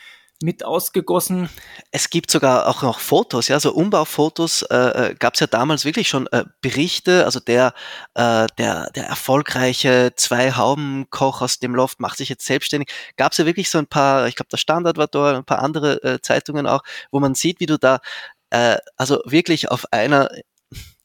mit 0.41 0.65
ausgegossen. 0.65 1.49
Es 1.91 2.09
gibt 2.09 2.29
sogar 2.29 2.67
auch 2.67 2.81
noch 2.81 2.99
Fotos, 2.99 3.47
ja, 3.47 3.59
so 3.59 3.73
Umbaufotos 3.73 4.63
äh, 4.63 4.75
äh, 5.11 5.15
gab 5.15 5.35
es 5.35 5.39
ja 5.39 5.47
damals 5.47 5.85
wirklich 5.85 6.09
schon 6.09 6.27
äh, 6.27 6.43
Berichte, 6.61 7.25
also 7.25 7.39
der, 7.39 7.73
äh, 8.15 8.47
der, 8.57 8.89
der 8.91 9.05
erfolgreiche 9.07 10.13
Zwei-Hauben-Koch 10.15 11.41
aus 11.41 11.59
dem 11.59 11.73
Loft 11.73 11.99
macht 11.99 12.17
sich 12.17 12.29
jetzt 12.29 12.45
selbstständig. 12.45 12.89
Gab 13.15 13.31
es 13.31 13.37
ja 13.37 13.45
wirklich 13.45 13.69
so 13.69 13.77
ein 13.77 13.87
paar, 13.87 14.27
ich 14.27 14.35
glaube, 14.35 14.49
der 14.49 14.57
Standard 14.57 14.97
war 14.97 15.07
da, 15.07 15.37
ein 15.37 15.45
paar 15.45 15.59
andere 15.59 16.03
äh, 16.03 16.21
Zeitungen 16.21 16.67
auch, 16.67 16.83
wo 17.11 17.19
man 17.19 17.35
sieht, 17.35 17.59
wie 17.61 17.65
du 17.65 17.77
da, 17.77 17.99
äh, 18.49 18.77
also 18.97 19.21
wirklich 19.25 19.71
auf 19.71 19.85
einer, 19.91 20.29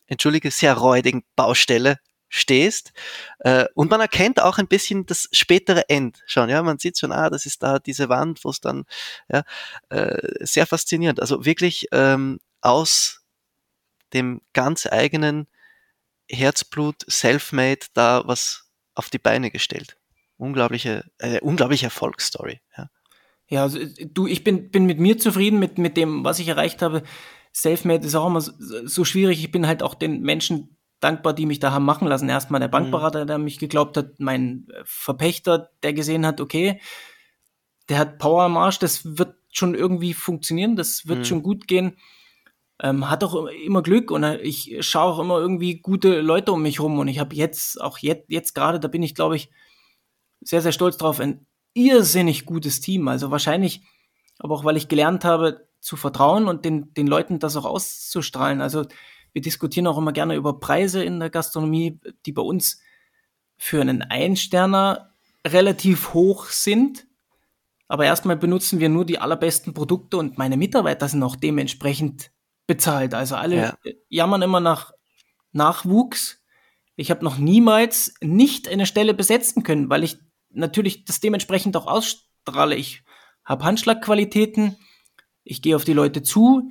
entschuldige, 0.07 0.51
sehr 0.51 0.75
räudigen 0.75 1.23
Baustelle 1.37 1.99
stehst. 2.31 2.93
Äh, 3.41 3.67
und 3.75 3.91
man 3.91 4.01
erkennt 4.01 4.41
auch 4.41 4.57
ein 4.57 4.69
bisschen 4.69 5.05
das 5.05 5.29
spätere 5.33 5.91
End 5.91 6.23
schon. 6.27 6.49
Ja, 6.49 6.63
man 6.63 6.79
sieht 6.79 6.99
schon, 6.99 7.13
ah, 7.13 7.29
das 7.29 7.45
ist 7.45 7.63
da 7.63 7.79
diese 7.79 8.09
Wand, 8.09 8.43
wo 8.45 8.51
es 8.51 8.61
dann 8.61 8.85
ja, 9.29 9.43
äh, 9.91 10.17
sehr 10.41 10.67
faszinierend. 10.67 11.21
Also 11.21 11.45
wirklich 11.45 11.89
ähm, 11.93 12.39
aus 12.63 13.23
dem 14.15 14.41
ganz 14.55 14.87
eigenen 14.87 15.47
Herzblut, 16.31 17.05
Selfmade, 17.07 17.87
da 17.93 18.23
was 18.25 18.71
auf 18.95 19.11
die 19.11 19.19
Beine 19.19 19.51
gestellt. 19.51 19.99
Unglaubliche, 20.37 21.05
äh, 21.19 21.41
unglaubliche 21.41 21.87
Erfolgsstory. 21.87 22.61
Ja. 22.79 22.89
Ja, 23.49 23.63
also, 23.65 23.81
du, 24.05 24.29
ich 24.29 24.45
bin, 24.45 24.71
bin 24.71 24.87
mit 24.87 25.01
mir 25.01 25.19
zufrieden, 25.19 25.59
mit, 25.59 25.77
mit 25.77 25.97
dem, 25.97 26.23
was 26.23 26.39
ich 26.39 26.47
erreicht 26.47 26.83
habe. 26.83 27.03
Selfmade 27.51 28.07
ist 28.07 28.15
auch 28.15 28.29
immer 28.29 28.41
so, 28.41 28.53
so 28.61 29.05
schwierig. 29.05 29.41
Ich 29.41 29.51
bin 29.51 29.67
halt 29.67 29.83
auch 29.83 29.97
den 29.97 30.21
Menschen 30.21 30.77
dankbar, 31.01 31.33
die 31.33 31.47
mich 31.47 31.59
da 31.59 31.73
haben 31.73 31.85
machen 31.85 32.09
lassen. 32.09 32.29
Erstmal 32.29 32.61
der 32.61 32.69
mhm. 32.69 32.73
Bankberater, 32.73 33.27
der 33.27 33.39
mich 33.39 33.59
geglaubt 33.59 33.97
hat, 33.97 34.19
mein 34.19 34.69
Verpächter, 34.85 35.71
der 35.83 35.93
gesehen 35.93 36.27
hat, 36.27 36.41
okay, 36.41 36.81
der 37.89 37.99
hat 37.99 38.19
Power 38.19 38.45
am 38.45 38.57
Arsch, 38.57 38.79
das 38.79 39.19
wird 39.19 39.35
schon 39.51 39.75
irgendwie 39.75 40.15
funktionieren, 40.15 40.77
das 40.77 41.09
wird 41.09 41.21
mhm. 41.21 41.25
schon 41.25 41.43
gut 41.43 41.67
gehen. 41.67 41.97
Ähm, 42.83 43.11
hat 43.11 43.25
auch 43.25 43.47
immer 43.47 43.83
Glück 43.83 44.11
und 44.11 44.25
ich 44.43 44.77
schaue 44.81 45.15
auch 45.15 45.19
immer 45.19 45.39
irgendwie 45.39 45.81
gute 45.81 46.21
Leute 46.21 46.53
um 46.53 46.63
mich 46.63 46.81
rum 46.81 46.99
und 46.99 47.09
ich 47.09 47.19
habe 47.19 47.35
jetzt, 47.35 47.81
auch 47.81 47.99
jetzt, 47.99 48.31
jetzt 48.31 48.55
gerade, 48.55 48.81
da 48.81 48.89
bin 48.89 49.03
ich, 49.03 49.15
glaube 49.15 49.37
ich, 49.37 49.51
sehr, 50.41 50.63
sehr 50.63 50.73
stolz 50.73 50.97
drauf, 50.97 51.21
ein 51.21 51.47
irrsinnig 51.75 52.47
gutes 52.47 52.81
Team. 52.81 53.09
Also 53.09 53.31
wahrscheinlich, 53.31 53.83
aber 54.39 54.55
auch 54.55 54.65
weil 54.65 54.77
ich 54.77 54.89
gelernt 54.89 55.25
habe 55.25 55.69
zu 55.81 55.97
vertrauen 55.97 56.47
und 56.47 56.65
den, 56.65 56.95
den 56.95 57.07
Leuten 57.07 57.39
das 57.39 57.57
auch 57.57 57.65
auszustrahlen. 57.65 58.61
Also 58.61 58.87
wir 59.33 59.43
diskutieren 59.43 59.87
auch 59.87 59.99
immer 59.99 60.13
gerne 60.13 60.35
über 60.35 60.59
Preise 60.59 61.03
in 61.03 61.21
der 61.21 61.31
Gastronomie, 61.31 62.01
die 62.27 62.33
bei 62.33 62.43
uns 62.43 62.81
für 63.57 63.81
einen 63.81 64.03
Einsterner 64.03 65.15
relativ 65.47 66.15
hoch 66.15 66.47
sind. 66.47 67.07
Aber 67.89 68.05
erstmal 68.05 68.37
benutzen 68.37 68.81
wir 68.81 68.89
nur 68.89 69.05
die 69.05 69.19
allerbesten 69.19 69.75
Produkte 69.75 70.17
und 70.17 70.39
meine 70.39 70.57
Mitarbeiter 70.57 71.09
sind 71.09 71.23
auch 71.23 71.37
dementsprechend 71.37 72.31
bezahlt. 72.67 73.15
Also 73.15 73.35
alle 73.35 73.57
ja. 73.57 73.75
jammern 74.09 74.43
immer 74.43 74.61
nach 74.61 74.93
Nachwuchs. 75.53 76.41
Ich 76.97 77.11
habe 77.11 77.25
noch 77.25 77.37
niemals 77.37 78.15
nicht 78.21 78.69
eine 78.69 78.87
Stelle 78.87 79.13
besetzen 79.13 79.63
können, 79.63 79.91
weil 79.91 80.05
ich 80.05 80.19
natürlich 80.51 81.05
das 81.05 81.21
dementsprechend 81.21 81.77
auch 81.77 81.87
ausstrahle. 81.87 82.77
Ich 82.77 83.03
habe 83.45 83.65
Handschlagqualitäten, 83.65 84.77
ich 85.43 85.63
gehe 85.63 85.75
auf 85.75 85.85
die 85.85 85.93
Leute 85.93 86.23
zu, 86.23 86.71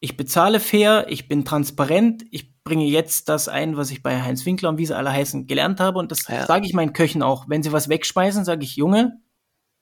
ich 0.00 0.16
bezahle 0.16 0.60
fair, 0.60 1.06
ich 1.08 1.28
bin 1.28 1.44
transparent, 1.44 2.24
ich 2.30 2.62
bringe 2.62 2.84
jetzt 2.84 3.28
das 3.28 3.48
ein, 3.48 3.76
was 3.76 3.90
ich 3.90 4.02
bei 4.02 4.22
Heinz 4.22 4.46
Winkler 4.46 4.68
und 4.68 4.78
wie 4.78 4.86
sie 4.86 4.96
alle 4.96 5.12
heißen, 5.12 5.46
gelernt 5.46 5.80
habe. 5.80 5.98
Und 5.98 6.12
das 6.12 6.28
ja. 6.28 6.46
sage 6.46 6.66
ich 6.66 6.74
meinen 6.74 6.92
Köchen 6.92 7.22
auch. 7.22 7.48
Wenn 7.48 7.62
sie 7.62 7.72
was 7.72 7.88
wegschmeißen, 7.88 8.44
sage 8.44 8.64
ich, 8.64 8.76
Junge 8.76 9.20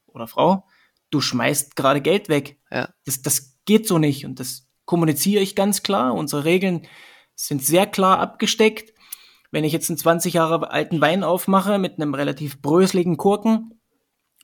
oder 0.07 0.27
Frau, 0.27 0.67
du 1.11 1.21
schmeißt 1.21 1.77
gerade 1.77 2.01
Geld 2.01 2.29
weg. 2.29 2.59
Ja. 2.71 2.89
Das, 3.05 3.23
das 3.23 3.59
geht 3.67 3.87
so 3.87 3.99
nicht. 3.99 4.25
Und 4.25 4.41
das 4.41 4.69
kommuniziere 4.87 5.43
ich 5.43 5.55
ganz 5.55 5.83
klar. 5.83 6.15
Unsere 6.15 6.45
Regeln 6.45 6.87
sind 7.35 7.63
sehr 7.63 7.87
klar 7.87 8.19
abgesteckt. 8.19 8.95
Wenn 9.51 9.65
ich 9.65 9.73
jetzt 9.73 9.91
einen 9.91 9.99
20 9.99 10.35
Jahre 10.35 10.71
alten 10.71 11.01
Wein 11.01 11.25
aufmache 11.25 11.79
mit 11.79 11.95
einem 11.95 12.15
relativ 12.15 12.63
bröseligen 12.63 13.17
Kurken 13.17 13.81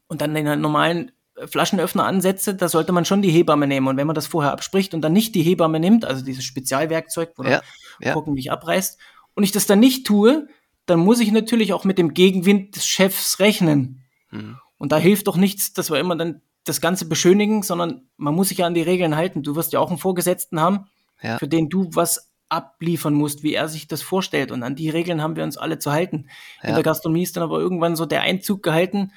und 0.07 0.21
dann 0.21 0.35
den 0.35 0.61
normalen 0.61 1.13
Flaschenöffner 1.47 2.05
ansetze, 2.05 2.55
da 2.55 2.69
sollte 2.69 2.93
man 2.93 3.05
schon 3.05 3.23
die 3.23 3.31
Hebamme 3.31 3.67
nehmen. 3.67 3.89
Und 3.89 3.97
wenn 3.97 4.07
man 4.07 4.15
das 4.15 4.27
vorher 4.27 4.53
abspricht 4.53 4.95
und 4.95 5.03
dann 5.03 5.13
nicht 5.13 5.35
die 5.35 5.43
Hebamme 5.43 5.81
nimmt, 5.81 6.05
also 6.05 6.25
dieses 6.25 6.45
Spezialwerkzeug, 6.45 7.33
wo 7.37 7.45
ja, 7.45 7.63
der 8.01 8.13
Kurken 8.13 8.35
mich 8.35 8.51
abreißt, 8.51 8.99
und 9.35 9.45
ich 9.45 9.53
das 9.53 9.67
dann 9.67 9.81
nicht 9.81 10.07
tue, 10.07 10.47
dann 10.87 11.01
muss 11.01 11.21
ich 11.21 11.33
natürlich 11.33 11.73
auch 11.73 11.85
mit 11.85 11.99
dem 11.99 12.15
Gegenwind 12.15 12.77
des 12.77 12.87
Chefs 12.87 13.39
rechnen. 13.39 14.05
Mhm. 14.31 14.59
Und 14.79 14.93
da 14.93 14.99
hilft 14.99 15.27
doch 15.27 15.37
nichts, 15.37 15.73
dass 15.73 15.91
wir 15.91 16.01
immer 16.01 16.17
dann 16.17 16.43
das 16.65 16.81
Ganze 16.81 17.07
beschönigen, 17.07 17.63
sondern 17.63 18.09
man 18.17 18.35
muss 18.35 18.49
sich 18.49 18.59
ja 18.59 18.67
an 18.67 18.75
die 18.75 18.83
Regeln 18.83 19.17
halten. 19.17 19.43
Du 19.43 19.57
wirst 19.57 19.73
ja 19.73 19.81
auch 19.81 19.91
einen 19.91 19.99
Vorgesetzten 19.99 20.61
haben, 20.61 20.87
ja. 21.23 21.39
für 21.39 21.49
den 21.49 21.69
du 21.69 21.89
was 21.93 22.33
abliefern 22.49 23.15
musst, 23.15 23.43
wie 23.43 23.55
er 23.55 23.69
sich 23.69 23.89
das 23.89 24.03
vorstellt. 24.03 24.53
Und 24.53 24.63
an 24.63 24.77
die 24.77 24.91
Regeln 24.91 25.23
haben 25.23 25.37
wir 25.37 25.45
uns 25.45 25.57
alle 25.57 25.79
zu 25.79 25.91
halten. 25.91 26.29
Ja. 26.63 26.71
In 26.71 26.75
der 26.75 26.85
Gastronomie 26.85 27.23
ist 27.23 27.37
dann 27.37 27.43
aber 27.43 27.59
irgendwann 27.59 27.97
so 27.97 28.07
der 28.07 28.23
Einzug 28.23 28.63
gehalten, 28.63 29.13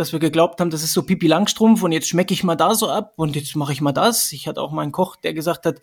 dass 0.00 0.12
wir 0.12 0.18
geglaubt 0.18 0.60
haben, 0.60 0.70
das 0.70 0.82
ist 0.82 0.92
so 0.92 1.02
Pipi 1.02 1.26
Langstrumpf 1.26 1.82
und 1.82 1.92
jetzt 1.92 2.08
schmecke 2.08 2.34
ich 2.34 2.42
mal 2.42 2.56
da 2.56 2.74
so 2.74 2.88
ab 2.88 3.12
und 3.16 3.36
jetzt 3.36 3.54
mache 3.54 3.72
ich 3.72 3.80
mal 3.80 3.92
das. 3.92 4.32
Ich 4.32 4.48
hatte 4.48 4.62
auch 4.62 4.72
mal 4.72 4.82
einen 4.82 4.92
Koch, 4.92 5.16
der 5.16 5.34
gesagt 5.34 5.66
hat, 5.66 5.80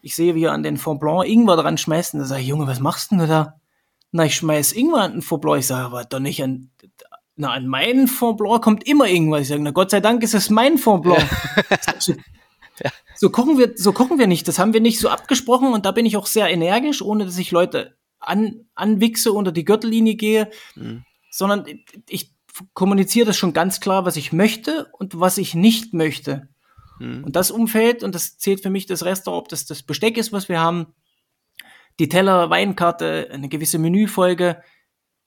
ich 0.00 0.16
sehe, 0.16 0.34
wie 0.34 0.44
er 0.44 0.52
an 0.52 0.62
den 0.62 0.76
Fond 0.76 1.00
Blanc 1.00 1.26
Ingwer 1.26 1.56
dran 1.56 1.78
schmeißt. 1.78 2.14
Und 2.14 2.20
da 2.20 2.26
sage 2.26 2.40
ich, 2.40 2.48
Junge, 2.48 2.66
was 2.66 2.80
machst 2.80 3.12
denn 3.12 3.18
du 3.18 3.26
da? 3.26 3.60
Na, 4.10 4.24
ich 4.24 4.34
schmeiß 4.34 4.72
Ingwer 4.72 5.02
an 5.02 5.12
den 5.12 5.22
Fond 5.22 5.42
Blanc. 5.42 5.60
Ich 5.60 5.66
sage, 5.66 5.84
aber 5.84 6.04
doch 6.04 6.18
nicht 6.18 6.42
an, 6.42 6.70
na, 7.36 7.52
an 7.52 7.68
meinen 7.68 8.08
Fond 8.08 8.38
Blanc 8.38 8.62
kommt 8.62 8.86
immer 8.86 9.06
Ingwer. 9.06 9.40
Ich 9.40 9.48
sage, 9.48 9.62
na 9.62 9.70
Gott 9.70 9.90
sei 9.90 10.00
Dank 10.00 10.22
ist 10.22 10.34
es 10.34 10.50
mein 10.50 10.78
Fond 10.78 11.02
Blanc. 11.02 11.24
Ja. 12.82 12.90
So 13.14 13.28
kochen 13.28 13.58
wir, 13.58 13.74
so 13.76 13.92
kochen 13.92 14.18
wir 14.18 14.26
nicht. 14.26 14.48
Das 14.48 14.58
haben 14.58 14.72
wir 14.72 14.80
nicht 14.80 14.98
so 14.98 15.10
abgesprochen 15.10 15.74
und 15.74 15.84
da 15.84 15.92
bin 15.92 16.06
ich 16.06 16.16
auch 16.16 16.26
sehr 16.26 16.48
energisch, 16.48 17.02
ohne 17.02 17.26
dass 17.26 17.36
ich 17.36 17.50
Leute 17.50 17.96
an, 18.18 18.64
anwichse, 18.74 19.30
unter 19.30 19.52
die 19.52 19.66
Gürtellinie 19.66 20.14
gehe, 20.14 20.50
mhm. 20.74 21.04
sondern 21.30 21.66
ich 22.08 22.31
kommuniziere 22.74 23.26
das 23.26 23.36
schon 23.36 23.52
ganz 23.52 23.80
klar, 23.80 24.04
was 24.04 24.16
ich 24.16 24.32
möchte 24.32 24.88
und 24.98 25.18
was 25.18 25.38
ich 25.38 25.54
nicht 25.54 25.94
möchte. 25.94 26.48
Mhm. 26.98 27.24
Und 27.24 27.36
das 27.36 27.50
Umfeld, 27.50 28.02
und 28.02 28.14
das 28.14 28.38
zählt 28.38 28.62
für 28.62 28.70
mich 28.70 28.86
das 28.86 29.04
Restaurant, 29.04 29.44
ob 29.44 29.48
das 29.48 29.66
das 29.66 29.82
Besteck 29.82 30.16
ist, 30.16 30.32
was 30.32 30.48
wir 30.48 30.60
haben, 30.60 30.94
die 31.98 32.08
Teller, 32.08 32.50
Weinkarte, 32.50 33.28
eine 33.32 33.48
gewisse 33.48 33.78
Menüfolge. 33.78 34.62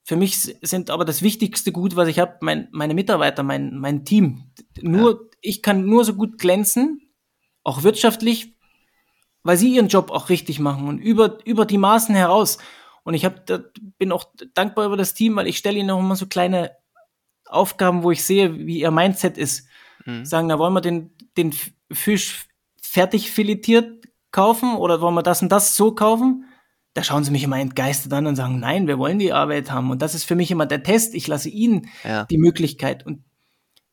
Für 0.03 0.15
mich 0.15 0.55
sind 0.61 0.89
aber 0.89 1.05
das 1.05 1.21
wichtigste 1.21 1.71
Gut, 1.71 1.95
was 1.95 2.07
ich 2.07 2.19
habe, 2.19 2.37
mein, 2.41 2.67
meine 2.71 2.93
Mitarbeiter, 2.93 3.43
mein, 3.43 3.77
mein 3.77 4.05
Team. 4.05 4.51
Nur, 4.81 5.11
ja. 5.11 5.19
ich 5.41 5.61
kann 5.61 5.85
nur 5.85 6.05
so 6.05 6.13
gut 6.13 6.37
glänzen, 6.37 7.01
auch 7.63 7.83
wirtschaftlich, 7.83 8.55
weil 9.43 9.57
sie 9.57 9.73
ihren 9.73 9.87
Job 9.87 10.11
auch 10.11 10.29
richtig 10.29 10.59
machen 10.59 10.87
und 10.87 10.99
über, 10.99 11.39
über 11.45 11.65
die 11.65 11.77
Maßen 11.77 12.15
heraus. 12.15 12.57
Und 13.03 13.13
ich 13.13 13.25
hab, 13.25 13.45
bin 13.97 14.11
auch 14.11 14.25
dankbar 14.53 14.87
über 14.87 14.97
das 14.97 15.13
Team, 15.13 15.35
weil 15.35 15.47
ich 15.47 15.57
stelle 15.57 15.77
ihnen 15.77 15.91
auch 15.91 15.99
immer 15.99 16.15
so 16.15 16.25
kleine 16.25 16.71
Aufgaben, 17.45 18.03
wo 18.03 18.11
ich 18.11 18.23
sehe, 18.23 18.65
wie 18.65 18.79
ihr 18.79 18.91
Mindset 18.91 19.37
ist. 19.37 19.67
Mhm. 20.05 20.25
Sagen, 20.25 20.49
da 20.49 20.59
wollen 20.59 20.73
wir 20.73 20.81
den, 20.81 21.11
den 21.37 21.53
Fisch 21.91 22.47
fertig 22.81 23.31
filetiert 23.31 24.05
kaufen 24.31 24.75
oder 24.75 25.01
wollen 25.01 25.15
wir 25.15 25.23
das 25.23 25.41
und 25.41 25.51
das 25.51 25.75
so 25.75 25.93
kaufen? 25.93 26.45
Da 26.93 27.03
schauen 27.03 27.23
sie 27.23 27.31
mich 27.31 27.43
immer 27.43 27.59
entgeistert 27.59 28.13
an 28.13 28.25
und 28.25 28.35
sagen, 28.35 28.59
nein, 28.59 28.87
wir 28.87 28.97
wollen 28.97 29.19
die 29.19 29.33
Arbeit 29.33 29.69
haben. 29.69 29.91
Und 29.91 30.01
das 30.01 30.15
ist 30.15 30.23
für 30.23 30.35
mich 30.35 30.49
immer 30.49 30.65
der 30.65 30.81
Test. 30.81 31.13
Ich 31.13 31.27
lasse 31.27 31.49
ihnen 31.49 31.89
ja. 32.05 32.23
die 32.25 32.37
Möglichkeit. 32.37 33.05
Und 33.05 33.23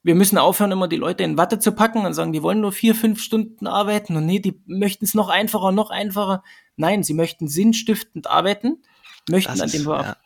wir 0.03 0.15
müssen 0.15 0.39
aufhören, 0.39 0.73
immer 0.73 0.89
die 0.89 0.97
Leute 0.97 1.23
in 1.23 1.37
Watte 1.37 1.59
zu 1.59 1.73
packen 1.73 2.05
und 2.05 2.15
sagen, 2.15 2.33
die 2.33 2.43
wollen 2.43 2.61
nur 2.61 2.73
vier, 2.73 2.95
fünf 2.95 3.21
Stunden 3.21 3.67
arbeiten 3.67 4.17
und 4.17 4.27
nee, 4.27 4.41
die 4.41 4.61
möchten 4.67 5.05
es 5.05 5.15
noch 5.15 5.29
einfacher, 5.29 5.71
noch 5.71 5.91
einfacher. 5.91 6.43
Nein, 6.77 7.03
sie 7.03 7.15
möchten 7.15 7.47
sinnstiftend 7.47 8.29
arbeiten, 8.29 8.83
möchten 9.29 9.53
das 9.53 9.61
an 9.61 9.71
dem 9.71 9.85
ja. 9.85 10.17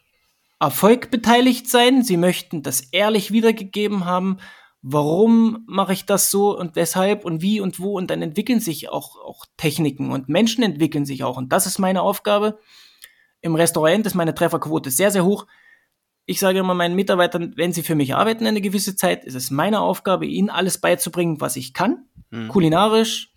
Erfolg 0.59 1.11
beteiligt 1.11 1.68
sein. 1.68 2.02
Sie 2.02 2.16
möchten 2.16 2.62
das 2.62 2.80
ehrlich 2.92 3.30
wiedergegeben 3.30 4.04
haben. 4.04 4.38
Warum 4.82 5.64
mache 5.66 5.92
ich 5.92 6.07
das 6.07 6.30
so 6.30 6.57
und 6.57 6.76
weshalb 6.76 7.24
und 7.24 7.42
wie 7.42 7.61
und 7.61 7.80
wo? 7.80 7.96
Und 7.96 8.11
dann 8.11 8.22
entwickeln 8.22 8.61
sich 8.61 8.88
auch, 8.88 9.16
auch 9.16 9.44
Techniken 9.57 10.12
und 10.12 10.28
Menschen 10.28 10.62
entwickeln 10.62 11.04
sich 11.04 11.24
auch. 11.24 11.36
Und 11.36 11.52
das 11.52 11.66
ist 11.66 11.78
meine 11.78 12.02
Aufgabe. 12.02 12.59
Im 13.40 13.54
Restaurant 13.54 14.07
ist 14.07 14.14
meine 14.14 14.34
Trefferquote 14.34 14.90
sehr, 14.90 15.11
sehr 15.11 15.24
hoch. 15.24 15.46
Ich 16.24 16.40
sage 16.40 16.59
immer 16.59 16.74
meinen 16.74 16.96
Mitarbeitern, 16.96 17.52
wenn 17.57 17.72
sie 17.72 17.82
für 17.82 17.94
mich 17.94 18.14
arbeiten 18.14 18.46
eine 18.46 18.61
gewisse 18.61 18.96
Zeit, 18.96 19.24
ist 19.24 19.34
es 19.34 19.50
meine 19.50 19.80
Aufgabe, 19.80 20.26
ihnen 20.26 20.50
alles 20.50 20.78
beizubringen, 20.78 21.40
was 21.40 21.57
ich 21.57 21.72
kann. 21.72 22.07
Mhm. 22.30 22.48
Kulinarisch 22.48 23.32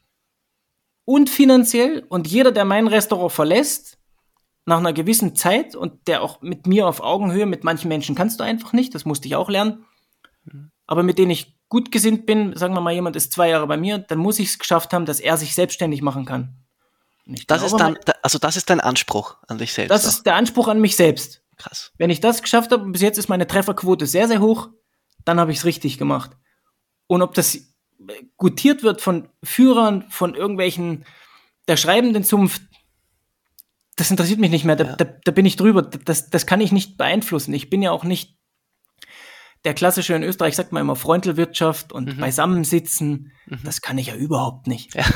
und 1.05 1.29
finanziell. 1.29 2.05
Und 2.09 2.27
jeder, 2.27 2.51
der 2.51 2.65
mein 2.65 2.87
Restaurant 2.87 3.31
verlässt, 3.31 3.98
nach 4.69 4.77
einer 4.77 4.93
gewissen 4.93 5.35
Zeit 5.35 5.75
und 5.75 6.07
der 6.07 6.21
auch 6.21 6.41
mit 6.41 6.65
mir 6.65 6.87
auf 6.87 7.01
Augenhöhe, 7.01 7.45
mit 7.45 7.63
manchen 7.63 7.89
Menschen 7.89 8.15
kannst 8.15 8.39
du 8.39 8.43
einfach 8.43 8.71
nicht, 8.71 8.95
das 8.95 9.03
musste 9.03 9.27
ich 9.27 9.35
auch 9.35 9.49
lernen, 9.49 9.85
aber 10.87 11.03
mit 11.03 11.17
denen 11.17 11.31
ich 11.31 11.59
gut 11.67 11.91
gesinnt 11.91 12.25
bin, 12.25 12.55
sagen 12.55 12.73
wir 12.73 12.81
mal, 12.81 12.93
jemand 12.93 13.15
ist 13.15 13.33
zwei 13.33 13.49
Jahre 13.49 13.67
bei 13.67 13.77
mir, 13.77 13.99
dann 13.99 14.17
muss 14.17 14.39
ich 14.39 14.49
es 14.49 14.59
geschafft 14.59 14.93
haben, 14.93 15.05
dass 15.05 15.19
er 15.19 15.37
sich 15.37 15.53
selbstständig 15.53 16.01
machen 16.01 16.25
kann. 16.25 16.55
Das 17.47 17.61
ist 17.61 17.75
dann, 17.75 17.97
also 18.23 18.39
das 18.39 18.57
ist 18.57 18.69
dein 18.69 18.79
Anspruch 18.79 19.37
an 19.47 19.59
dich 19.59 19.73
selbst. 19.73 19.91
Das 19.91 20.05
auch. 20.05 20.09
ist 20.09 20.25
der 20.25 20.35
Anspruch 20.35 20.67
an 20.67 20.81
mich 20.81 20.95
selbst. 20.95 21.43
Krass. 21.57 21.91
Wenn 21.97 22.09
ich 22.09 22.21
das 22.21 22.41
geschafft 22.41 22.71
habe, 22.71 22.87
bis 22.87 23.01
jetzt 23.01 23.17
ist 23.17 23.27
meine 23.27 23.45
Trefferquote 23.45 24.07
sehr, 24.07 24.27
sehr 24.27 24.39
hoch, 24.39 24.69
dann 25.25 25.39
habe 25.39 25.51
ich 25.51 25.59
es 25.59 25.65
richtig 25.65 25.97
gemacht. 25.99 26.31
Und 27.07 27.21
ob 27.21 27.33
das 27.35 27.59
gutiert 28.37 28.81
wird 28.81 29.01
von 29.01 29.29
Führern, 29.43 30.05
von 30.09 30.33
irgendwelchen 30.33 31.05
der 31.67 31.77
schreibenden 31.77 32.23
Zunft, 32.23 32.63
das 33.99 34.11
interessiert 34.11 34.39
mich 34.39 34.51
nicht 34.51 34.65
mehr. 34.65 34.75
Da, 34.75 34.83
ja. 34.85 34.95
da, 34.95 35.05
da, 35.05 35.31
bin 35.31 35.45
ich 35.45 35.55
drüber. 35.55 35.81
Das, 35.81 36.29
das 36.29 36.45
kann 36.45 36.61
ich 36.61 36.71
nicht 36.71 36.97
beeinflussen. 36.97 37.53
Ich 37.53 37.69
bin 37.69 37.81
ja 37.81 37.91
auch 37.91 38.03
nicht 38.03 38.39
der 39.65 39.73
klassische 39.73 40.13
in 40.13 40.23
Österreich 40.23 40.55
sagt 40.55 40.71
man 40.71 40.81
immer 40.81 40.95
Freundelwirtschaft 40.95 41.91
und 41.91 42.15
mhm. 42.15 42.21
Beisammensitzen. 42.21 43.33
Mhm. 43.45 43.59
Das 43.63 43.81
kann 43.81 43.97
ich 43.97 44.07
ja 44.07 44.15
überhaupt 44.15 44.67
nicht. 44.67 44.95
Ja. 44.95 45.05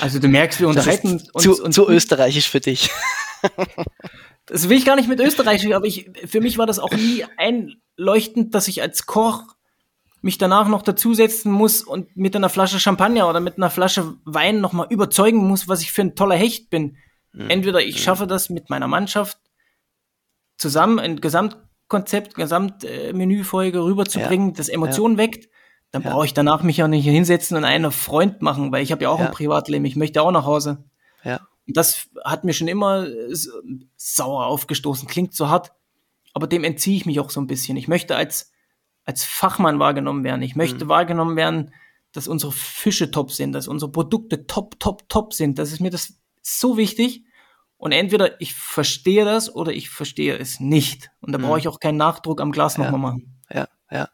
Also 0.00 0.18
du 0.18 0.28
merkst, 0.28 0.60
wir 0.60 0.68
unterhalten 0.68 1.22
uns, 1.32 1.42
zu, 1.42 1.62
uns. 1.62 1.74
Zu 1.74 1.88
österreichisch 1.88 2.48
für 2.48 2.60
dich. 2.60 2.90
Das 4.46 4.68
will 4.68 4.76
ich 4.76 4.84
gar 4.84 4.96
nicht 4.96 5.08
mit 5.08 5.20
Österreich, 5.20 5.72
aber 5.72 5.86
ich, 5.86 6.10
für 6.26 6.40
mich 6.40 6.58
war 6.58 6.66
das 6.66 6.80
auch 6.80 6.90
nie 6.90 7.24
einleuchtend, 7.36 8.52
dass 8.52 8.66
ich 8.66 8.82
als 8.82 9.06
Koch 9.06 9.44
mich 10.22 10.38
danach 10.38 10.66
noch 10.66 10.82
dazusetzen 10.82 11.52
muss 11.52 11.82
und 11.82 12.16
mit 12.16 12.34
einer 12.34 12.48
Flasche 12.48 12.80
Champagner 12.80 13.28
oder 13.28 13.38
mit 13.38 13.58
einer 13.58 13.70
Flasche 13.70 14.14
Wein 14.24 14.60
nochmal 14.60 14.88
überzeugen 14.90 15.46
muss, 15.46 15.68
was 15.68 15.82
ich 15.82 15.92
für 15.92 16.02
ein 16.02 16.16
toller 16.16 16.34
Hecht 16.34 16.68
bin. 16.68 16.96
Mhm. 17.32 17.50
Entweder 17.50 17.80
ich 17.80 17.96
mhm. 17.96 18.00
schaffe 18.00 18.26
das 18.26 18.50
mit 18.50 18.70
meiner 18.70 18.88
Mannschaft 18.88 19.38
zusammen, 20.56 20.98
ein 20.98 21.20
Gesamtkonzept, 21.20 22.34
Gesamtmenüfolge 22.34 23.82
rüberzubringen, 23.82 24.48
ja. 24.48 24.54
das 24.54 24.68
Emotionen 24.68 25.16
ja. 25.16 25.24
weckt, 25.24 25.48
dann 25.90 26.02
ja. 26.02 26.10
brauche 26.10 26.26
ich 26.26 26.34
danach 26.34 26.62
mich 26.62 26.82
auch 26.82 26.88
nicht 26.88 27.04
hinsetzen 27.04 27.56
und 27.56 27.64
einen 27.64 27.90
Freund 27.90 28.42
machen, 28.42 28.70
weil 28.72 28.82
ich 28.82 28.92
habe 28.92 29.04
ja 29.04 29.08
auch 29.10 29.20
ein 29.20 29.32
Privatleben, 29.32 29.84
ich 29.84 29.96
möchte 29.96 30.22
auch 30.22 30.30
nach 30.30 30.44
Hause. 30.44 30.84
Ja. 31.24 31.40
Und 31.66 31.76
das 31.76 32.08
hat 32.24 32.44
mir 32.44 32.52
schon 32.52 32.68
immer 32.68 33.06
sauer 33.96 34.46
aufgestoßen, 34.46 35.08
klingt 35.08 35.34
so 35.34 35.48
hart, 35.48 35.72
aber 36.32 36.46
dem 36.46 36.64
entziehe 36.64 36.96
ich 36.96 37.06
mich 37.06 37.20
auch 37.20 37.30
so 37.30 37.40
ein 37.40 37.46
bisschen. 37.46 37.76
Ich 37.76 37.88
möchte 37.88 38.16
als, 38.16 38.52
als 39.04 39.24
Fachmann 39.24 39.78
wahrgenommen 39.78 40.24
werden. 40.24 40.42
Ich 40.42 40.56
möchte 40.56 40.84
mhm. 40.84 40.88
wahrgenommen 40.88 41.36
werden, 41.36 41.72
dass 42.12 42.28
unsere 42.28 42.52
Fische 42.52 43.10
top 43.10 43.32
sind, 43.32 43.52
dass 43.52 43.68
unsere 43.68 43.90
Produkte 43.90 44.46
top, 44.46 44.78
top, 44.80 45.08
top 45.08 45.32
sind. 45.32 45.58
Das 45.58 45.72
ist 45.72 45.80
mir 45.80 45.90
das 45.90 46.18
so 46.42 46.76
wichtig. 46.76 47.24
Und 47.76 47.92
entweder 47.92 48.40
ich 48.40 48.54
verstehe 48.54 49.24
das 49.24 49.54
oder 49.54 49.72
ich 49.72 49.88
verstehe 49.88 50.36
es 50.36 50.60
nicht. 50.60 51.10
Und 51.20 51.32
da 51.32 51.38
mhm. 51.38 51.42
brauche 51.44 51.58
ich 51.58 51.68
auch 51.68 51.80
keinen 51.80 51.96
Nachdruck 51.96 52.40
am 52.40 52.52
Glas 52.52 52.76
ja. 52.76 52.84
nochmal 52.84 53.00
machen. 53.00 53.40
Ja, 53.48 53.68
ja. 53.90 53.98
ja. 53.98 54.08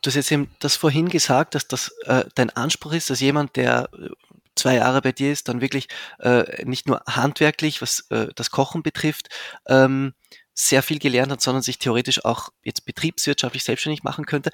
Du 0.00 0.08
hast 0.08 0.14
jetzt 0.14 0.32
eben 0.32 0.50
das 0.60 0.76
vorhin 0.76 1.08
gesagt, 1.08 1.54
dass 1.54 1.68
das 1.68 1.92
äh, 2.04 2.24
dein 2.34 2.50
Anspruch 2.50 2.92
ist, 2.92 3.10
dass 3.10 3.20
jemand, 3.20 3.56
der 3.56 3.90
äh, 3.92 4.08
zwei 4.54 4.76
Jahre 4.76 5.02
bei 5.02 5.12
dir 5.12 5.32
ist, 5.32 5.48
dann 5.48 5.60
wirklich 5.60 5.88
äh, 6.18 6.64
nicht 6.64 6.88
nur 6.88 7.02
handwerklich, 7.06 7.82
was 7.82 8.06
äh, 8.10 8.28
das 8.34 8.50
Kochen 8.50 8.82
betrifft, 8.82 9.28
ähm, 9.68 10.14
sehr 10.58 10.82
viel 10.82 10.98
gelernt 10.98 11.30
hat, 11.30 11.42
sondern 11.42 11.62
sich 11.62 11.78
theoretisch 11.78 12.24
auch 12.24 12.48
jetzt 12.64 12.86
betriebswirtschaftlich 12.86 13.62
selbstständig 13.62 14.02
machen 14.02 14.24
könnte. 14.24 14.50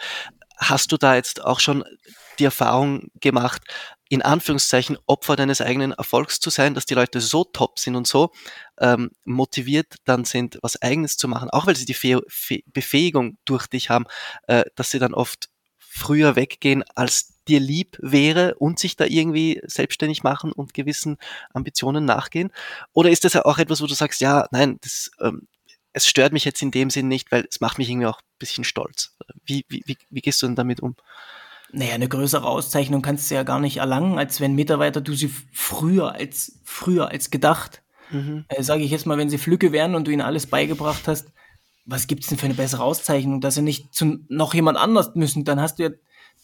Hast 0.57 0.91
du 0.91 0.97
da 0.97 1.15
jetzt 1.15 1.45
auch 1.45 1.61
schon 1.61 1.85
die 2.39 2.45
Erfahrung 2.45 3.09
gemacht, 3.21 3.63
in 4.09 4.21
Anführungszeichen 4.21 4.99
Opfer 5.07 5.37
deines 5.37 5.61
eigenen 5.61 5.93
Erfolgs 5.93 6.41
zu 6.41 6.51
sein, 6.51 6.75
dass 6.75 6.87
die 6.87 6.95
Leute 6.95 7.21
so 7.21 7.45
top 7.45 7.79
sind 7.79 7.95
und 7.95 8.07
so 8.07 8.33
ähm, 8.81 9.13
motiviert 9.25 9.95
dann 10.05 10.25
sind, 10.25 10.59
was 10.61 10.83
eigenes 10.83 11.17
zu 11.17 11.29
machen, 11.29 11.51
auch 11.51 11.67
weil 11.67 11.77
sie 11.77 11.87
die 11.87 11.95
Fe 11.95 12.21
Fe 12.29 12.63
Befähigung 12.67 13.39
durch 13.45 13.69
dich 13.69 13.89
haben, 13.89 14.07
äh, 14.49 14.65
dass 14.75 14.91
sie 14.91 14.99
dann 14.99 15.15
oft 15.15 15.49
früher 15.79 16.35
weggehen, 16.35 16.83
als 16.95 17.35
dir 17.49 17.61
lieb 17.61 17.97
wäre 18.01 18.55
und 18.57 18.79
sich 18.79 18.97
da 18.97 19.05
irgendwie 19.05 19.61
selbstständig 19.65 20.23
machen 20.25 20.53
und 20.53 20.75
gewissen 20.75 21.17
Ambitionen 21.53 22.05
nachgehen? 22.05 22.51
Oder 22.93 23.11
ist 23.11 23.25
das 23.25 23.35
ja 23.35 23.45
auch 23.45 23.59
etwas, 23.59 23.83
wo 23.83 23.87
du 23.87 23.95
sagst, 23.95 24.21
ja, 24.21 24.49
nein, 24.51 24.79
das, 24.83 25.11
ähm, 25.21 25.49
es 25.93 26.07
stört 26.07 26.33
mich 26.33 26.45
jetzt 26.45 26.63
in 26.63 26.71
dem 26.71 26.91
Sinn 26.91 27.09
nicht, 27.09 27.31
weil 27.33 27.47
es 27.49 27.61
macht 27.61 27.79
mich 27.79 27.89
irgendwie 27.89 28.07
auch 28.07 28.19
ein 28.19 28.39
bisschen 28.39 28.65
stolz. 28.65 29.17
Wie, 29.45 29.65
wie, 29.69 29.83
wie, 29.87 29.97
wie 30.11 30.21
gehst 30.21 30.41
du 30.43 30.47
denn 30.47 30.57
damit 30.57 30.81
um? 30.81 30.97
Naja, 31.73 31.95
eine 31.95 32.09
größere 32.09 32.47
Auszeichnung 32.47 33.03
kannst 33.03 33.31
du 33.31 33.35
ja 33.35 33.45
gar 33.45 33.59
nicht 33.59 33.79
erlangen, 33.79 34.19
als 34.19 34.41
wenn 34.41 34.55
Mitarbeiter 34.55 35.01
du 35.01 35.15
sie 35.15 35.33
früher 35.53 36.13
als 36.13 36.61
früher 36.65 37.09
als 37.09 37.31
gedacht. 37.31 37.83
Mhm. 38.11 38.45
Äh, 38.49 38.63
Sage 38.63 38.83
ich 38.83 38.91
jetzt 38.91 39.07
mal, 39.07 39.17
wenn 39.17 39.31
sie 39.31 39.39
Flücke 39.39 39.73
wären 39.73 39.95
und 39.95 40.07
du 40.07 40.11
ihnen 40.11 40.21
alles 40.21 40.47
beigebracht 40.47 41.09
hast, 41.09 41.33
was 41.85 42.07
gibt's 42.07 42.29
denn 42.29 42.39
für 42.39 42.47
eine 42.47 42.55
bessere 42.55 42.85
Auszeichnung, 42.85 43.41
dass 43.41 43.55
sie 43.55 43.63
nicht 43.63 43.95
zu 43.95 44.19
noch 44.29 44.55
jemand 44.55 44.79
anders 44.79 45.15
müssen, 45.15 45.45
dann 45.45 45.61
hast 45.61 45.79
du 45.79 45.85
ja, 45.85 45.91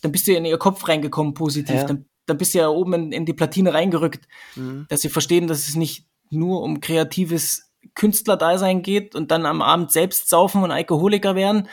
dann 0.03 0.13
bist 0.13 0.27
du 0.27 0.33
ja 0.33 0.39
in 0.39 0.45
ihr 0.45 0.59
Kopf 0.59 0.89
reingekommen 0.89 1.35
positiv, 1.35 1.77
ja. 1.77 1.85
dann, 1.85 2.07
dann 2.27 2.39
bist 2.39 2.55
du 2.55 2.59
ja 2.59 2.69
oben 2.69 2.95
in, 2.95 3.13
in 3.13 3.27
die 3.27 3.35
Platine 3.35 3.75
reingerückt, 3.75 4.27
mhm. 4.57 4.87
dass 4.89 5.03
sie 5.03 5.11
verstehen, 5.11 5.47
dass 5.47 5.69
es 5.69 5.77
nicht 5.77 6.07
nur 6.31 6.63
um 6.63 6.81
kreatives 6.81 7.68
Künstlerdasein 7.95 8.83
geht 8.83 9.15
und 9.15 9.31
dann 9.31 9.47
am 9.47 9.63
Abend 9.63 9.91
selbst 9.91 10.29
saufen 10.29 10.63
und 10.63 10.71
Alkoholiker 10.71 11.35
werden, 11.35 11.69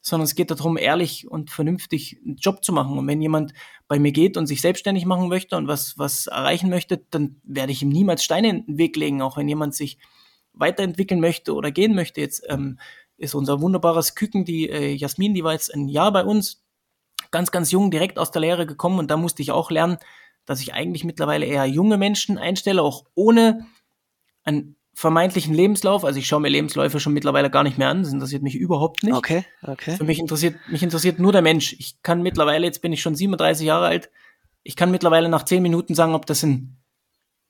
sondern 0.00 0.24
es 0.24 0.36
geht 0.36 0.50
darum, 0.50 0.76
ehrlich 0.76 1.28
und 1.28 1.50
vernünftig 1.50 2.20
einen 2.24 2.36
Job 2.36 2.64
zu 2.64 2.72
machen. 2.72 2.96
Und 2.96 3.08
wenn 3.08 3.20
jemand 3.20 3.52
bei 3.88 3.98
mir 3.98 4.12
geht 4.12 4.36
und 4.36 4.46
sich 4.46 4.60
selbstständig 4.60 5.04
machen 5.04 5.28
möchte 5.28 5.56
und 5.56 5.66
was, 5.66 5.98
was 5.98 6.28
erreichen 6.28 6.70
möchte, 6.70 6.98
dann 7.10 7.40
werde 7.42 7.72
ich 7.72 7.82
ihm 7.82 7.88
niemals 7.88 8.22
Steine 8.22 8.50
in 8.50 8.66
den 8.66 8.78
Weg 8.78 8.96
legen, 8.96 9.20
auch 9.20 9.36
wenn 9.36 9.48
jemand 9.48 9.74
sich 9.74 9.98
weiterentwickeln 10.52 11.20
möchte 11.20 11.54
oder 11.54 11.70
gehen 11.72 11.94
möchte. 11.94 12.20
Jetzt 12.20 12.44
ähm, 12.48 12.78
ist 13.16 13.34
unser 13.34 13.60
wunderbares 13.60 14.14
Küken, 14.14 14.44
die 14.44 14.68
äh, 14.68 14.94
Jasmin, 14.94 15.34
die 15.34 15.44
war 15.44 15.52
jetzt 15.52 15.74
ein 15.74 15.88
Jahr 15.88 16.12
bei 16.12 16.24
uns, 16.24 16.64
ganz, 17.30 17.50
ganz 17.50 17.70
jung, 17.70 17.90
direkt 17.90 18.18
aus 18.18 18.30
der 18.30 18.42
Lehre 18.42 18.66
gekommen 18.66 18.98
und 18.98 19.10
da 19.10 19.16
musste 19.16 19.42
ich 19.42 19.50
auch 19.50 19.70
lernen, 19.70 19.98
dass 20.44 20.60
ich 20.60 20.74
eigentlich 20.74 21.04
mittlerweile 21.04 21.46
eher 21.46 21.66
junge 21.66 21.98
Menschen 21.98 22.38
einstelle, 22.38 22.82
auch 22.82 23.04
ohne 23.14 23.66
einen 24.44 24.75
vermeintlichen 24.96 25.52
Lebenslauf. 25.52 26.06
Also 26.06 26.18
ich 26.18 26.26
schaue 26.26 26.40
mir 26.40 26.48
Lebensläufe 26.48 27.00
schon 27.00 27.12
mittlerweile 27.12 27.50
gar 27.50 27.62
nicht 27.62 27.76
mehr 27.76 27.90
an, 27.90 28.02
das 28.02 28.14
interessiert 28.14 28.42
mich 28.42 28.54
überhaupt 28.54 29.02
nicht. 29.02 29.14
Okay, 29.14 29.44
okay. 29.62 29.94
Für 29.94 30.04
mich 30.04 30.18
interessiert, 30.18 30.56
mich 30.70 30.82
interessiert 30.82 31.18
nur 31.18 31.32
der 31.32 31.42
Mensch. 31.42 31.74
Ich 31.78 32.00
kann 32.02 32.22
mittlerweile, 32.22 32.64
jetzt 32.64 32.80
bin 32.80 32.94
ich 32.94 33.02
schon 33.02 33.14
37 33.14 33.66
Jahre 33.66 33.86
alt, 33.86 34.10
ich 34.62 34.74
kann 34.74 34.90
mittlerweile 34.90 35.28
nach 35.28 35.44
10 35.44 35.62
Minuten 35.62 35.94
sagen, 35.94 36.14
ob 36.14 36.24
das 36.24 36.42
ein 36.42 36.78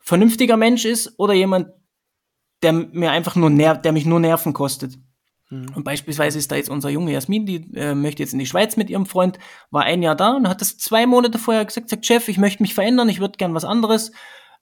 vernünftiger 0.00 0.56
Mensch 0.56 0.84
ist 0.84 1.20
oder 1.20 1.34
jemand, 1.34 1.68
der 2.62 2.72
mir 2.72 3.12
einfach 3.12 3.36
nur 3.36 3.48
nervt, 3.48 3.84
der 3.84 3.92
mich 3.92 4.06
nur 4.06 4.18
Nerven 4.18 4.52
kostet. 4.52 4.98
Mhm. 5.48 5.68
Und 5.76 5.84
beispielsweise 5.84 6.38
ist 6.38 6.50
da 6.50 6.56
jetzt 6.56 6.68
unser 6.68 6.88
Junge 6.88 7.12
Jasmin, 7.12 7.46
die 7.46 7.70
äh, 7.76 7.94
möchte 7.94 8.24
jetzt 8.24 8.32
in 8.32 8.40
die 8.40 8.46
Schweiz 8.46 8.76
mit 8.76 8.90
ihrem 8.90 9.06
Freund, 9.06 9.38
war 9.70 9.84
ein 9.84 10.02
Jahr 10.02 10.16
da 10.16 10.32
und 10.32 10.48
hat 10.48 10.60
das 10.60 10.78
zwei 10.78 11.06
Monate 11.06 11.38
vorher 11.38 11.64
gesagt, 11.64 11.90
sagt, 11.90 12.06
Chef, 12.06 12.26
ich 12.26 12.38
möchte 12.38 12.64
mich 12.64 12.74
verändern, 12.74 13.08
ich 13.08 13.20
würde 13.20 13.38
gern 13.38 13.54
was 13.54 13.64
anderes. 13.64 14.10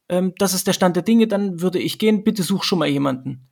Ähm, 0.08 0.34
das 0.38 0.54
ist 0.54 0.66
der 0.66 0.72
Stand 0.72 0.96
der 0.96 1.02
Dinge, 1.02 1.26
dann 1.26 1.60
würde 1.60 1.78
ich 1.78 1.98
gehen, 1.98 2.24
bitte 2.24 2.42
such 2.42 2.64
schon 2.64 2.78
mal 2.78 2.88
jemanden. 2.88 3.48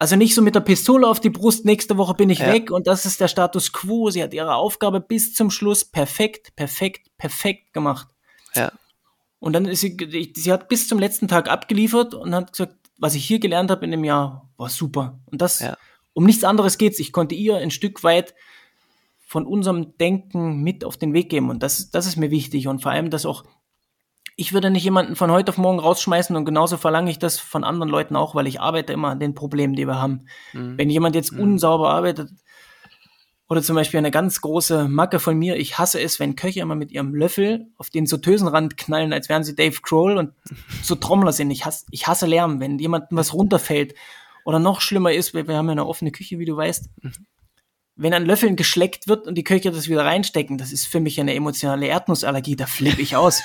Also 0.00 0.14
nicht 0.14 0.34
so 0.34 0.42
mit 0.42 0.54
der 0.54 0.60
Pistole 0.60 1.08
auf 1.08 1.18
die 1.18 1.30
Brust, 1.30 1.64
nächste 1.64 1.96
Woche 1.96 2.14
bin 2.14 2.30
ich 2.30 2.38
ja. 2.38 2.52
weg 2.52 2.70
und 2.70 2.86
das 2.86 3.04
ist 3.04 3.20
der 3.20 3.26
Status 3.26 3.72
quo. 3.72 4.10
Sie 4.10 4.22
hat 4.22 4.32
ihre 4.32 4.54
Aufgabe 4.54 5.00
bis 5.00 5.34
zum 5.34 5.50
Schluss 5.50 5.84
perfekt, 5.84 6.54
perfekt, 6.54 7.08
perfekt 7.18 7.72
gemacht. 7.72 8.08
Ja. 8.54 8.70
Und 9.40 9.54
dann 9.54 9.66
ist 9.66 9.80
sie, 9.80 9.96
sie 10.36 10.52
hat 10.52 10.68
bis 10.68 10.88
zum 10.88 10.98
letzten 10.98 11.26
Tag 11.26 11.48
abgeliefert 11.48 12.14
und 12.14 12.34
hat 12.34 12.52
gesagt, 12.52 12.76
was 12.96 13.14
ich 13.14 13.24
hier 13.24 13.38
gelernt 13.38 13.70
habe 13.70 13.84
in 13.84 13.92
dem 13.92 14.04
Jahr, 14.04 14.48
war 14.56 14.68
super. 14.68 15.20
Und 15.26 15.40
das, 15.40 15.60
ja. 15.60 15.76
um 16.12 16.24
nichts 16.24 16.44
anderes 16.44 16.78
geht's. 16.78 16.98
Ich 16.98 17.12
konnte 17.12 17.34
ihr 17.34 17.56
ein 17.56 17.70
Stück 17.70 18.02
weit 18.02 18.34
von 19.24 19.46
unserem 19.46 19.96
Denken 19.98 20.62
mit 20.62 20.84
auf 20.84 20.96
den 20.96 21.12
Weg 21.12 21.28
geben. 21.28 21.50
Und 21.50 21.62
das, 21.62 21.90
das 21.90 22.06
ist 22.06 22.16
mir 22.16 22.30
wichtig. 22.30 22.66
Und 22.66 22.82
vor 22.82 22.92
allem, 22.92 23.10
dass 23.10 23.26
auch, 23.26 23.44
ich 24.40 24.52
würde 24.52 24.70
nicht 24.70 24.84
jemanden 24.84 25.16
von 25.16 25.32
heute 25.32 25.50
auf 25.50 25.58
morgen 25.58 25.80
rausschmeißen 25.80 26.36
und 26.36 26.44
genauso 26.44 26.76
verlange 26.76 27.10
ich 27.10 27.18
das 27.18 27.40
von 27.40 27.64
anderen 27.64 27.90
Leuten 27.90 28.14
auch, 28.14 28.36
weil 28.36 28.46
ich 28.46 28.60
arbeite 28.60 28.92
immer 28.92 29.08
an 29.08 29.18
den 29.18 29.34
Problemen, 29.34 29.74
die 29.74 29.84
wir 29.84 30.00
haben. 30.00 30.26
Mhm. 30.52 30.78
Wenn 30.78 30.90
jemand 30.90 31.16
jetzt 31.16 31.32
mhm. 31.32 31.40
unsauber 31.40 31.90
arbeitet, 31.90 32.30
oder 33.48 33.62
zum 33.62 33.74
Beispiel 33.74 33.98
eine 33.98 34.10
ganz 34.10 34.40
große 34.40 34.88
Macke 34.88 35.18
von 35.20 35.36
mir. 35.36 35.56
Ich 35.56 35.78
hasse 35.78 36.00
es, 36.00 36.20
wenn 36.20 36.36
Köche 36.36 36.60
immer 36.60 36.74
mit 36.74 36.92
ihrem 36.92 37.14
Löffel 37.14 37.66
auf 37.78 37.88
den 37.90 38.06
Sautösenrand 38.06 38.76
knallen, 38.76 39.12
als 39.12 39.28
wären 39.28 39.42
sie 39.42 39.56
Dave 39.56 39.78
Kroll 39.82 40.18
und 40.18 40.34
so 40.82 40.94
Trommler 40.94 41.32
sind. 41.32 41.50
Ich 41.50 41.64
hasse, 41.64 41.86
ich 41.90 42.06
hasse 42.06 42.26
Lärm, 42.26 42.60
wenn 42.60 42.78
jemandem 42.78 43.18
was 43.18 43.34
runterfällt. 43.34 43.94
Oder 44.44 44.60
noch 44.60 44.80
schlimmer 44.80 45.12
ist, 45.12 45.34
wir, 45.34 45.48
wir 45.48 45.56
haben 45.56 45.66
ja 45.66 45.72
eine 45.72 45.86
offene 45.86 46.12
Küche, 46.12 46.38
wie 46.38 46.44
du 46.44 46.56
weißt. 46.56 46.90
Wenn 48.00 48.14
an 48.14 48.24
Löffeln 48.24 48.56
geschleckt 48.56 49.08
wird 49.08 49.26
und 49.26 49.34
die 49.34 49.44
Köche 49.44 49.70
das 49.70 49.88
wieder 49.88 50.04
reinstecken, 50.04 50.56
das 50.56 50.72
ist 50.72 50.86
für 50.86 51.00
mich 51.00 51.20
eine 51.20 51.34
emotionale 51.34 51.86
Erdnussallergie, 51.86 52.56
da 52.56 52.66
flippe 52.66 53.02
ich 53.02 53.16
aus. 53.16 53.42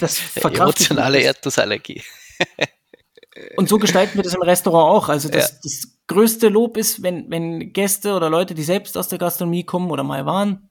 das, 0.00 0.20
das 0.34 0.36
emotionale 0.36 1.20
Erdnussallergie. 1.20 2.02
Und 3.56 3.68
so 3.68 3.78
gestalten 3.78 4.16
wir 4.16 4.22
das 4.22 4.34
im 4.34 4.42
Restaurant 4.42 4.94
auch. 4.94 5.08
Also 5.10 5.28
das, 5.28 5.50
ja. 5.50 5.58
das 5.62 5.98
größte 6.06 6.48
Lob 6.48 6.78
ist, 6.78 7.02
wenn, 7.02 7.30
wenn 7.30 7.72
Gäste 7.72 8.14
oder 8.14 8.30
Leute, 8.30 8.54
die 8.54 8.62
selbst 8.62 8.96
aus 8.96 9.08
der 9.08 9.18
Gastronomie 9.18 9.64
kommen 9.64 9.90
oder 9.90 10.04
mal 10.04 10.24
waren, 10.24 10.70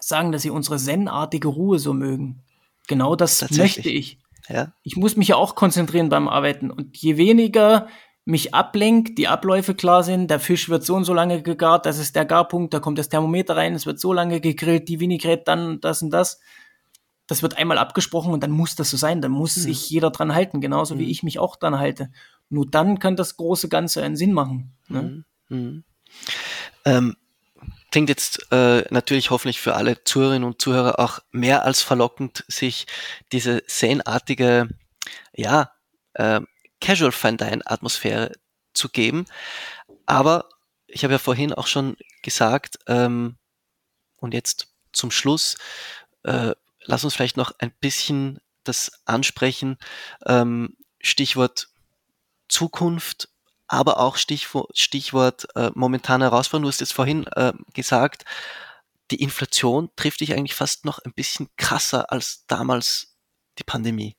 sagen, 0.00 0.32
dass 0.32 0.42
sie 0.42 0.50
unsere 0.50 0.76
zen-artige 0.76 1.48
Ruhe 1.48 1.78
so 1.78 1.92
mögen. 1.92 2.42
Genau 2.88 3.14
das 3.14 3.48
möchte 3.52 3.88
ich. 3.88 4.18
Ja. 4.48 4.72
Ich 4.82 4.96
muss 4.96 5.16
mich 5.16 5.28
ja 5.28 5.36
auch 5.36 5.54
konzentrieren 5.54 6.08
beim 6.08 6.28
Arbeiten. 6.28 6.70
Und 6.70 6.96
je 6.96 7.16
weniger 7.16 7.88
mich 8.24 8.54
ablenkt, 8.54 9.18
die 9.18 9.28
Abläufe 9.28 9.74
klar 9.74 10.02
sind, 10.02 10.30
der 10.30 10.40
Fisch 10.40 10.68
wird 10.68 10.84
so 10.84 10.94
und 10.94 11.04
so 11.04 11.12
lange 11.12 11.42
gegart, 11.42 11.84
das 11.84 11.98
ist 11.98 12.16
der 12.16 12.24
Garpunkt, 12.24 12.72
da 12.72 12.80
kommt 12.80 12.98
das 12.98 13.10
Thermometer 13.10 13.56
rein, 13.56 13.74
es 13.74 13.84
wird 13.84 14.00
so 14.00 14.12
lange 14.12 14.40
gegrillt, 14.40 14.88
die 14.88 15.00
Vinaigrette 15.00 15.44
dann 15.44 15.80
das 15.80 16.02
und 16.02 16.10
das. 16.10 16.40
Das 17.26 17.42
wird 17.42 17.56
einmal 17.56 17.78
abgesprochen 17.78 18.34
und 18.34 18.42
dann 18.42 18.50
muss 18.50 18.76
das 18.76 18.90
so 18.90 18.98
sein, 18.98 19.22
dann 19.22 19.32
muss 19.32 19.56
mhm. 19.56 19.62
sich 19.62 19.88
jeder 19.88 20.10
dran 20.10 20.34
halten, 20.34 20.60
genauso 20.60 20.94
mhm. 20.94 20.98
wie 21.00 21.10
ich 21.10 21.22
mich 21.22 21.38
auch 21.38 21.56
dran 21.56 21.78
halte. 21.78 22.10
Nur 22.50 22.66
dann 22.66 22.98
kann 22.98 23.16
das 23.16 23.36
große 23.36 23.70
Ganze 23.70 24.02
einen 24.02 24.16
Sinn 24.16 24.32
machen. 24.32 24.76
Ne? 24.88 25.24
Mhm. 25.48 25.56
mhm. 25.56 25.84
Ähm, 26.84 27.16
klingt 27.90 28.10
jetzt 28.10 28.52
äh, 28.52 28.84
natürlich 28.90 29.30
hoffentlich 29.30 29.60
für 29.60 29.74
alle 29.74 30.04
Zuhörerinnen 30.04 30.44
und 30.46 30.60
Zuhörer 30.60 30.98
auch 30.98 31.20
mehr 31.30 31.64
als 31.64 31.80
verlockend, 31.80 32.44
sich 32.48 32.86
diese 33.32 33.62
szenartige, 33.68 34.68
ja, 35.32 35.70
äh, 36.12 36.40
Casual 36.84 37.12
Fine 37.12 37.38
Dine 37.38 37.62
Atmosphäre 37.64 38.32
zu 38.74 38.90
geben. 38.90 39.24
Aber 40.04 40.50
ich 40.86 41.02
habe 41.02 41.14
ja 41.14 41.18
vorhin 41.18 41.54
auch 41.54 41.66
schon 41.66 41.96
gesagt, 42.22 42.78
ähm, 42.86 43.38
und 44.18 44.34
jetzt 44.34 44.68
zum 44.92 45.10
Schluss, 45.10 45.56
äh, 46.24 46.52
lass 46.82 47.02
uns 47.02 47.14
vielleicht 47.14 47.38
noch 47.38 47.52
ein 47.58 47.72
bisschen 47.80 48.38
das 48.64 48.92
ansprechen. 49.06 49.78
Ähm, 50.26 50.76
Stichwort 51.00 51.68
Zukunft, 52.48 53.30
aber 53.66 53.98
auch 53.98 54.18
Stichwort, 54.18 54.76
Stichwort 54.76 55.46
äh, 55.56 55.70
momentane 55.74 56.26
Herausforderung. 56.26 56.64
Du 56.64 56.68
hast 56.68 56.80
jetzt 56.80 56.92
vorhin 56.92 57.26
äh, 57.28 57.54
gesagt, 57.72 58.26
die 59.10 59.22
Inflation 59.22 59.88
trifft 59.96 60.20
dich 60.20 60.34
eigentlich 60.34 60.54
fast 60.54 60.84
noch 60.84 60.98
ein 60.98 61.14
bisschen 61.14 61.48
krasser 61.56 62.12
als 62.12 62.44
damals 62.46 63.16
die 63.58 63.64
Pandemie. 63.64 64.16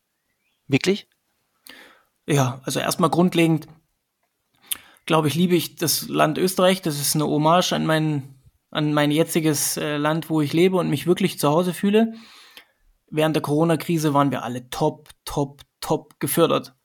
Wirklich? 0.68 1.08
Ja, 2.28 2.62
also 2.64 2.80
erstmal 2.80 3.10
grundlegend, 3.10 3.68
glaube 5.06 5.28
ich, 5.28 5.36
liebe 5.36 5.56
ich 5.56 5.76
das 5.76 6.08
Land 6.08 6.38
Österreich. 6.38 6.82
Das 6.82 7.00
ist 7.00 7.16
eine 7.16 7.28
Hommage 7.28 7.74
an 7.74 7.86
mein, 7.86 8.36
an 8.72 8.94
mein 8.94 9.12
jetziges 9.12 9.78
äh, 9.78 9.98
Land, 9.98 10.30
wo 10.30 10.42
ich 10.42 10.54
lebe 10.54 10.78
und 10.78 10.90
mich 10.90 11.08
wirklich 11.08 11.40
zu 11.40 11.50
Hause 11.50 11.74
fühle. 11.74 12.14
Während 13.10 13.36
der 13.36 13.44
Corona-Krise 13.44 14.14
waren 14.14 14.32
wir 14.32 14.44
alle 14.44 14.70
top, 14.70 15.10
top, 15.26 15.62
top 15.80 16.20
gefördert. 16.20 16.76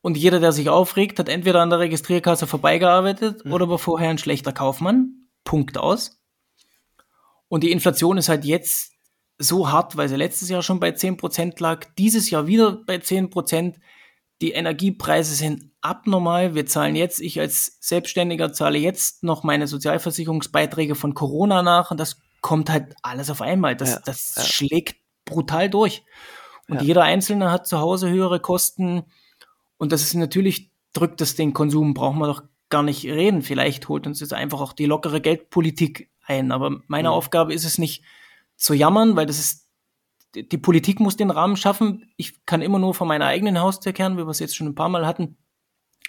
Und 0.00 0.16
jeder, 0.16 0.38
der 0.38 0.52
sich 0.52 0.68
aufregt, 0.68 1.18
hat 1.18 1.28
entweder 1.28 1.60
an 1.60 1.70
der 1.70 1.80
Registrierkasse 1.80 2.46
vorbeigearbeitet 2.46 3.44
mhm. 3.44 3.52
oder 3.52 3.68
war 3.68 3.78
vorher 3.78 4.10
ein 4.10 4.18
schlechter 4.18 4.52
Kaufmann. 4.52 5.28
Punkt 5.44 5.76
aus. 5.76 6.22
Und 7.48 7.64
die 7.64 7.72
Inflation 7.72 8.18
ist 8.18 8.28
halt 8.28 8.44
jetzt 8.44 8.92
so 9.38 9.70
hart, 9.70 9.96
weil 9.96 10.08
sie 10.08 10.16
letztes 10.16 10.48
Jahr 10.48 10.62
schon 10.62 10.80
bei 10.80 10.90
10% 10.90 11.60
lag, 11.60 11.86
dieses 11.96 12.30
Jahr 12.30 12.46
wieder 12.46 12.84
bei 12.84 12.96
10%. 12.96 13.76
Die 14.40 14.52
Energiepreise 14.52 15.34
sind 15.34 15.70
abnormal. 15.80 16.54
Wir 16.54 16.66
zahlen 16.66 16.96
jetzt, 16.96 17.20
ich 17.20 17.40
als 17.40 17.78
Selbstständiger 17.80 18.52
zahle 18.52 18.78
jetzt 18.78 19.24
noch 19.24 19.42
meine 19.42 19.66
Sozialversicherungsbeiträge 19.66 20.94
von 20.94 21.14
Corona 21.14 21.62
nach 21.62 21.90
und 21.90 21.98
das 21.98 22.20
kommt 22.40 22.70
halt 22.70 22.94
alles 23.02 23.30
auf 23.30 23.42
einmal. 23.42 23.76
Das, 23.76 23.94
ja, 23.94 24.00
das 24.04 24.34
ja. 24.36 24.42
schlägt 24.42 24.96
brutal 25.24 25.68
durch. 25.68 26.04
Und 26.68 26.76
ja. 26.76 26.82
jeder 26.82 27.02
Einzelne 27.02 27.50
hat 27.50 27.66
zu 27.66 27.78
Hause 27.78 28.10
höhere 28.10 28.40
Kosten. 28.40 29.04
Und 29.76 29.92
das 29.92 30.02
ist 30.02 30.14
natürlich, 30.14 30.70
drückt 30.92 31.20
das 31.20 31.34
den 31.34 31.52
Konsum, 31.52 31.94
brauchen 31.94 32.18
wir 32.18 32.26
doch 32.26 32.42
gar 32.68 32.82
nicht 32.82 33.04
reden. 33.04 33.42
Vielleicht 33.42 33.88
holt 33.88 34.06
uns 34.06 34.20
jetzt 34.20 34.34
einfach 34.34 34.60
auch 34.60 34.72
die 34.72 34.86
lockere 34.86 35.20
Geldpolitik 35.20 36.10
ein. 36.24 36.52
Aber 36.52 36.82
meine 36.86 37.08
mhm. 37.08 37.14
Aufgabe 37.14 37.54
ist 37.54 37.64
es 37.64 37.78
nicht 37.78 38.04
zu 38.56 38.74
jammern, 38.74 39.16
weil 39.16 39.26
das 39.26 39.38
ist, 39.38 39.67
die 40.34 40.58
Politik 40.58 41.00
muss 41.00 41.16
den 41.16 41.30
Rahmen 41.30 41.56
schaffen. 41.56 42.10
Ich 42.16 42.44
kann 42.46 42.62
immer 42.62 42.78
nur 42.78 42.94
von 42.94 43.08
meiner 43.08 43.26
eigenen 43.26 43.60
Haustür 43.60 43.92
kehren, 43.92 44.16
wie 44.16 44.24
wir 44.24 44.28
es 44.28 44.38
jetzt 44.38 44.56
schon 44.56 44.68
ein 44.68 44.74
paar 44.74 44.88
Mal 44.88 45.06
hatten. 45.06 45.38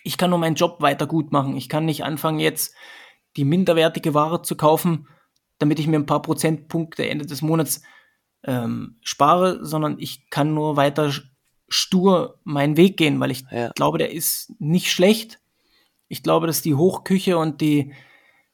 Ich 0.04 0.18
kann 0.18 0.30
nur 0.30 0.40
meinen 0.40 0.56
Job 0.56 0.82
weiter 0.82 1.08
gut 1.08 1.32
machen. 1.32 1.56
Ich 1.56 1.70
kann 1.70 1.86
nicht 1.86 2.04
anfangen, 2.04 2.40
jetzt 2.40 2.76
die 3.38 3.46
minderwertige 3.46 4.14
Ware 4.14 4.42
zu 4.42 4.56
kaufen, 4.56 5.08
damit 5.58 5.80
ich 5.80 5.88
mir 5.88 5.98
ein 5.98 6.06
paar 6.06 6.22
Prozentpunkte 6.22 7.08
Ende 7.08 7.26
des 7.26 7.42
Monats 7.42 7.82
ähm, 8.44 8.98
spare, 9.02 9.66
sondern 9.66 9.98
ich 10.00 10.30
kann 10.30 10.54
nur 10.54 10.78
weiter 10.78 11.12
stur 11.68 12.40
meinen 12.44 12.78
Weg 12.78 12.98
gehen, 12.98 13.20
weil 13.20 13.32
ich 13.32 13.44
ja. 13.52 13.70
glaube, 13.70 13.98
der 13.98 14.12
ist 14.12 14.54
nicht 14.60 14.92
schlecht. 14.92 15.40
Ich 16.08 16.24
glaube, 16.24 16.48
dass 16.48 16.62
die 16.62 16.76
Hochküche 16.76 17.38
und 17.38 17.62
die, 17.62 17.94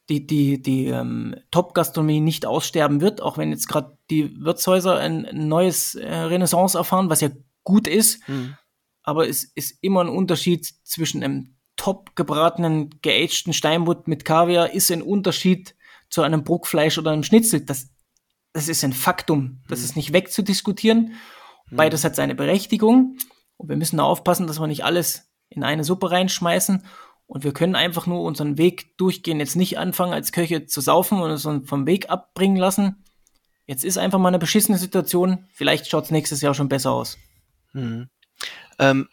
die, 0.09 0.27
die, 0.27 0.61
die 0.61 0.87
ähm, 0.87 1.35
Top-Gastronomie 1.51 2.19
nicht 2.19 2.45
aussterben 2.45 3.01
wird, 3.01 3.21
auch 3.21 3.37
wenn 3.37 3.51
jetzt 3.51 3.67
gerade 3.67 3.97
die 4.09 4.35
Wirtshäuser 4.39 4.97
ein, 4.97 5.25
ein 5.25 5.47
neues 5.47 5.95
äh, 5.95 6.13
Renaissance 6.13 6.77
erfahren, 6.77 7.09
was 7.09 7.21
ja 7.21 7.29
gut 7.63 7.87
ist. 7.87 8.27
Mhm. 8.27 8.55
Aber 9.03 9.27
es 9.27 9.43
ist 9.43 9.77
immer 9.81 10.01
ein 10.01 10.09
Unterschied 10.09 10.65
zwischen 10.83 11.23
einem 11.23 11.55
top 11.75 12.15
gebratenen, 12.15 12.89
geagten 13.01 13.53
Steinbutt 13.53 14.07
mit 14.07 14.25
Kaviar, 14.25 14.71
ist 14.71 14.91
ein 14.91 15.01
Unterschied 15.01 15.75
zu 16.09 16.21
einem 16.21 16.43
Bruckfleisch 16.43 16.97
oder 16.97 17.11
einem 17.11 17.23
Schnitzel. 17.23 17.61
Das 17.61 17.89
das 18.55 18.69
ist 18.69 18.85
ein 18.85 18.93
Faktum. 18.93 19.59
Das 19.67 19.79
mhm. 19.79 19.85
ist 19.85 19.95
nicht 19.97 20.13
wegzudiskutieren. 20.13 21.15
Mhm. 21.69 21.75
Beides 21.75 22.05
hat 22.05 22.15
seine 22.15 22.35
Berechtigung. 22.35 23.17
Und 23.57 23.67
wir 23.67 23.75
müssen 23.75 23.99
aufpassen, 23.99 24.47
dass 24.47 24.61
wir 24.61 24.67
nicht 24.67 24.85
alles 24.85 25.29
in 25.49 25.65
eine 25.65 25.83
Suppe 25.83 26.09
reinschmeißen. 26.09 26.85
Und 27.27 27.43
wir 27.43 27.53
können 27.53 27.75
einfach 27.75 28.05
nur 28.05 28.21
unseren 28.21 28.57
Weg 28.57 28.97
durchgehen. 28.97 29.39
Jetzt 29.39 29.55
nicht 29.55 29.77
anfangen, 29.77 30.13
als 30.13 30.31
Köche 30.31 30.65
zu 30.67 30.79
saufen 30.81 31.19
und 31.19 31.31
uns 31.31 31.43
vom 31.67 31.87
Weg 31.87 32.09
abbringen 32.09 32.57
lassen. 32.57 33.03
Jetzt 33.65 33.83
ist 33.83 33.97
einfach 33.97 34.19
mal 34.19 34.27
eine 34.27 34.39
beschissene 34.39 34.77
Situation. 34.77 35.47
Vielleicht 35.51 35.87
schaut 35.87 36.05
es 36.05 36.11
nächstes 36.11 36.41
Jahr 36.41 36.53
schon 36.53 36.69
besser 36.69 36.91
aus. 36.91 37.17
Mhm. 37.73 38.09
Ähm, 38.77 39.09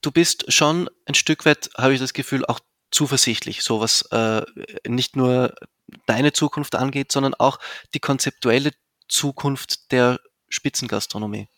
du 0.00 0.10
bist 0.10 0.52
schon 0.52 0.90
ein 1.06 1.14
Stück 1.14 1.46
weit, 1.46 1.70
habe 1.76 1.94
ich 1.94 2.00
das 2.00 2.12
Gefühl, 2.12 2.44
auch 2.44 2.60
zuversichtlich, 2.90 3.62
so 3.62 3.80
was 3.80 4.02
äh, 4.10 4.42
nicht 4.86 5.16
nur 5.16 5.54
deine 6.06 6.32
Zukunft 6.32 6.74
angeht, 6.74 7.12
sondern 7.12 7.34
auch 7.34 7.58
die 7.94 8.00
konzeptuelle 8.00 8.72
Zukunft 9.08 9.92
der 9.92 10.20
Spitzengastronomie. 10.48 11.48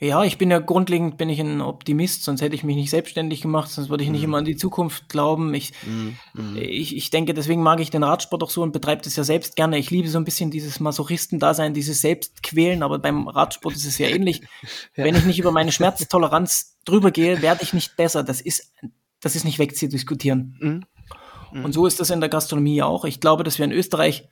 Ja, 0.00 0.24
ich 0.24 0.38
bin 0.38 0.50
ja 0.50 0.60
grundlegend 0.60 1.18
bin 1.18 1.28
ich 1.28 1.38
ein 1.40 1.60
Optimist, 1.60 2.24
sonst 2.24 2.40
hätte 2.40 2.54
ich 2.54 2.64
mich 2.64 2.76
nicht 2.76 2.88
selbstständig 2.88 3.42
gemacht, 3.42 3.70
sonst 3.70 3.90
würde 3.90 4.02
ich 4.02 4.08
nicht 4.08 4.22
mm. 4.22 4.24
immer 4.24 4.38
an 4.38 4.46
die 4.46 4.56
Zukunft 4.56 5.10
glauben. 5.10 5.52
Ich, 5.52 5.72
mm. 5.84 6.56
ich, 6.56 6.96
ich 6.96 7.10
denke, 7.10 7.34
deswegen 7.34 7.62
mag 7.62 7.80
ich 7.80 7.90
den 7.90 8.02
Radsport 8.02 8.42
auch 8.42 8.48
so 8.48 8.62
und 8.62 8.72
betreibe 8.72 9.02
das 9.02 9.16
ja 9.16 9.24
selbst 9.24 9.56
gerne. 9.56 9.76
Ich 9.76 9.90
liebe 9.90 10.08
so 10.08 10.16
ein 10.16 10.24
bisschen 10.24 10.50
dieses 10.50 10.80
Masochisten-Dasein, 10.80 11.74
dieses 11.74 12.00
Selbstquälen, 12.00 12.82
aber 12.82 12.98
beim 12.98 13.28
Radsport 13.28 13.76
ist 13.76 13.84
es 13.84 13.98
ja 13.98 14.08
ähnlich. 14.08 14.40
ja. 14.96 15.04
Wenn 15.04 15.16
ich 15.16 15.26
nicht 15.26 15.38
über 15.38 15.52
meine 15.52 15.70
Schmerztoleranz 15.70 16.78
drüber 16.86 17.10
gehe, 17.10 17.42
werde 17.42 17.62
ich 17.62 17.74
nicht 17.74 17.96
besser. 17.96 18.24
Das 18.24 18.40
ist 18.40 18.72
das 19.20 19.36
ist 19.36 19.44
nicht 19.44 19.58
wegzudiskutieren. 19.58 20.56
Mhm. 20.60 20.84
Mhm. 21.52 21.64
Und 21.64 21.72
so 21.72 21.86
ist 21.86 22.00
das 22.00 22.10
in 22.10 22.20
der 22.20 22.28
Gastronomie 22.28 22.82
auch. 22.82 23.04
Ich 23.04 23.20
glaube, 23.20 23.44
dass 23.44 23.58
wir 23.58 23.64
in 23.64 23.72
Österreich, 23.72 24.28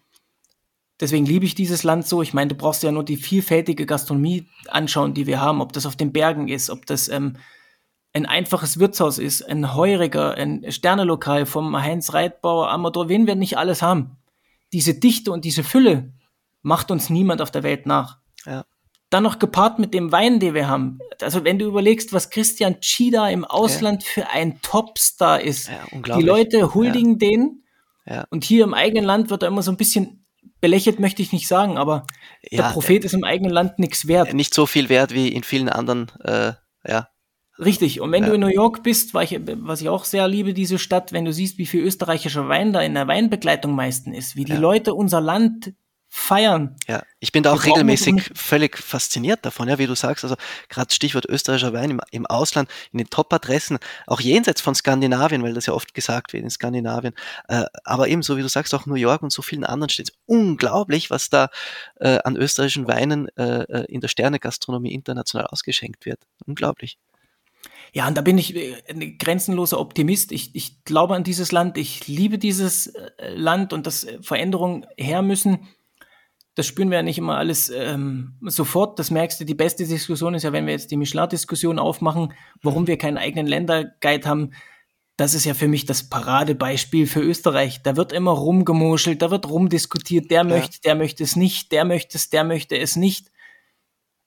deswegen 1.00 1.26
liebe 1.26 1.44
ich 1.44 1.54
dieses 1.54 1.82
Land 1.82 2.06
so. 2.06 2.22
Ich 2.22 2.34
meine, 2.34 2.48
du 2.48 2.54
brauchst 2.54 2.82
ja 2.82 2.92
nur 2.92 3.04
die 3.04 3.16
vielfältige 3.16 3.86
Gastronomie 3.86 4.48
anschauen, 4.68 5.14
die 5.14 5.26
wir 5.26 5.40
haben, 5.40 5.60
ob 5.60 5.72
das 5.72 5.86
auf 5.86 5.96
den 5.96 6.12
Bergen 6.12 6.48
ist, 6.48 6.70
ob 6.70 6.86
das 6.86 7.08
ähm, 7.08 7.36
ein 8.12 8.26
einfaches 8.26 8.78
Wirtshaus 8.78 9.18
ist, 9.18 9.42
ein 9.42 9.74
Heuriger, 9.74 10.34
ein 10.34 10.64
Sternelokal 10.70 11.46
vom 11.46 11.76
Heinz 11.76 12.14
Reitbauer, 12.14 12.70
Amador, 12.70 13.08
wen 13.08 13.26
wir 13.26 13.34
nicht 13.34 13.58
alles 13.58 13.82
haben. 13.82 14.16
Diese 14.72 14.94
Dichte 14.94 15.32
und 15.32 15.44
diese 15.44 15.64
Fülle 15.64 16.12
macht 16.62 16.90
uns 16.90 17.10
niemand 17.10 17.40
auf 17.40 17.50
der 17.50 17.62
Welt 17.62 17.86
nach. 17.86 18.18
Ja. 18.44 18.64
Dann 19.10 19.22
noch 19.22 19.38
gepaart 19.38 19.78
mit 19.78 19.94
dem 19.94 20.12
Wein, 20.12 20.38
den 20.38 20.52
wir 20.52 20.68
haben. 20.68 20.98
Also 21.22 21.44
wenn 21.44 21.58
du 21.58 21.66
überlegst, 21.66 22.12
was 22.12 22.28
Christian 22.28 22.80
Chida 22.80 23.28
im 23.30 23.44
Ausland 23.44 24.02
ja. 24.04 24.10
für 24.10 24.28
ein 24.28 24.60
Topstar 24.60 25.40
ist. 25.40 25.68
Ja, 25.68 26.16
die 26.16 26.22
Leute 26.22 26.74
huldigen 26.74 27.12
ja. 27.12 27.18
den. 27.18 27.64
Und 28.30 28.44
hier 28.44 28.64
im 28.64 28.74
eigenen 28.74 29.04
Land 29.04 29.30
wird 29.30 29.42
er 29.42 29.48
immer 29.48 29.62
so 29.62 29.70
ein 29.70 29.76
bisschen 29.76 30.24
belächelt, 30.60 30.98
möchte 31.00 31.22
ich 31.22 31.32
nicht 31.32 31.48
sagen, 31.48 31.78
aber 31.78 32.06
der 32.50 32.64
Prophet 32.64 33.04
ist 33.04 33.14
im 33.14 33.24
eigenen 33.24 33.52
Land 33.52 33.78
nichts 33.78 34.06
wert. 34.06 34.34
Nicht 34.34 34.54
so 34.54 34.66
viel 34.66 34.88
wert 34.88 35.14
wie 35.14 35.28
in 35.28 35.42
vielen 35.42 35.68
anderen, 35.68 36.10
äh, 36.24 36.52
ja. 36.86 37.08
Richtig. 37.58 38.00
Und 38.00 38.12
wenn 38.12 38.24
du 38.24 38.34
in 38.34 38.40
New 38.40 38.46
York 38.46 38.84
bist, 38.84 39.14
ich, 39.16 39.40
was 39.56 39.80
ich 39.80 39.88
auch 39.88 40.04
sehr 40.04 40.28
liebe, 40.28 40.54
diese 40.54 40.78
Stadt, 40.78 41.12
wenn 41.12 41.24
du 41.24 41.32
siehst, 41.32 41.58
wie 41.58 41.66
viel 41.66 41.82
österreichischer 41.82 42.48
Wein 42.48 42.72
da 42.72 42.80
in 42.80 42.94
der 42.94 43.08
Weinbegleitung 43.08 43.74
meisten 43.74 44.14
ist, 44.14 44.36
wie 44.36 44.44
die 44.44 44.56
Leute 44.56 44.94
unser 44.94 45.20
Land 45.20 45.72
feiern. 46.08 46.74
Ja, 46.86 47.02
ich 47.20 47.32
bin 47.32 47.42
da 47.42 47.52
auch 47.52 47.64
regelmäßig 47.64 48.30
völlig 48.34 48.78
fasziniert 48.78 49.44
davon, 49.44 49.68
ja, 49.68 49.78
wie 49.78 49.86
du 49.86 49.94
sagst, 49.94 50.24
also 50.24 50.36
gerade 50.68 50.92
Stichwort 50.92 51.26
österreichischer 51.26 51.72
Wein 51.74 51.90
im, 51.90 52.00
im 52.10 52.26
Ausland, 52.26 52.70
in 52.92 52.98
den 52.98 53.10
Top-Adressen, 53.10 53.78
auch 54.06 54.20
jenseits 54.20 54.60
von 54.62 54.74
Skandinavien, 54.74 55.42
weil 55.42 55.52
das 55.52 55.66
ja 55.66 55.74
oft 55.74 55.92
gesagt 55.92 56.32
wird 56.32 56.44
in 56.44 56.50
Skandinavien, 56.50 57.14
äh, 57.48 57.64
aber 57.84 58.08
eben, 58.08 58.22
so 58.22 58.36
wie 58.38 58.42
du 58.42 58.48
sagst, 58.48 58.74
auch 58.74 58.86
New 58.86 58.94
York 58.94 59.22
und 59.22 59.32
so 59.32 59.42
vielen 59.42 59.64
anderen 59.64 59.90
Städten, 59.90 60.16
unglaublich, 60.26 61.10
was 61.10 61.28
da 61.28 61.50
äh, 61.96 62.18
an 62.24 62.36
österreichischen 62.36 62.88
Weinen 62.88 63.28
äh, 63.36 63.62
äh 63.62 63.84
in 63.88 64.00
der 64.00 64.08
Sternegastronomie 64.08 64.92
international 64.92 65.46
ausgeschenkt 65.46 66.06
wird. 66.06 66.20
Unglaublich. 66.46 66.98
Ja, 67.92 68.06
und 68.06 68.16
da 68.16 68.22
bin 68.22 68.38
ich 68.38 68.54
äh, 68.54 68.76
ein 68.88 69.18
grenzenloser 69.18 69.80
Optimist. 69.80 70.32
Ich, 70.32 70.54
ich 70.54 70.84
glaube 70.84 71.14
an 71.14 71.24
dieses 71.24 71.52
Land. 71.52 71.78
Ich 71.78 72.06
liebe 72.06 72.38
dieses 72.38 72.88
äh, 72.88 73.10
Land 73.34 73.72
und 73.72 73.86
dass 73.86 74.06
Veränderungen 74.20 74.86
her 74.96 75.22
müssen 75.22 75.68
das 76.58 76.66
spüren 76.66 76.90
wir 76.90 76.96
ja 76.96 77.02
nicht 77.04 77.18
immer 77.18 77.36
alles 77.36 77.70
ähm, 77.70 78.34
sofort. 78.40 78.98
Das 78.98 79.12
merkst 79.12 79.40
du, 79.40 79.44
die 79.44 79.54
beste 79.54 79.86
Diskussion 79.86 80.34
ist 80.34 80.42
ja, 80.42 80.52
wenn 80.52 80.66
wir 80.66 80.72
jetzt 80.72 80.90
die 80.90 80.96
Michelin-Diskussion 80.96 81.78
aufmachen, 81.78 82.34
warum 82.62 82.88
wir 82.88 82.98
keinen 82.98 83.16
eigenen 83.16 83.46
Länderguide 83.46 84.28
haben. 84.28 84.50
Das 85.16 85.34
ist 85.34 85.44
ja 85.44 85.54
für 85.54 85.68
mich 85.68 85.86
das 85.86 86.10
Paradebeispiel 86.10 87.06
für 87.06 87.20
Österreich. 87.20 87.84
Da 87.84 87.96
wird 87.96 88.12
immer 88.12 88.32
rumgemuschelt, 88.32 89.22
da 89.22 89.30
wird 89.30 89.48
rumdiskutiert, 89.48 90.32
der 90.32 90.38
ja. 90.38 90.44
möchte, 90.44 90.80
der 90.80 90.96
möchte 90.96 91.22
es 91.22 91.36
nicht, 91.36 91.70
der 91.70 91.84
möchte 91.84 92.18
es, 92.18 92.28
der 92.28 92.42
möchte 92.42 92.76
es 92.76 92.96
nicht. 92.96 93.30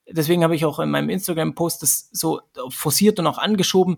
Deswegen 0.10 0.46
habe 0.46 0.56
ich 0.56 0.64
auch 0.64 0.80
in 0.80 0.90
meinem 0.90 1.10
Instagram-Post 1.10 1.84
das 1.84 2.08
so 2.14 2.40
forciert 2.70 3.20
und 3.20 3.28
auch 3.28 3.40
angeschoben. 3.40 3.98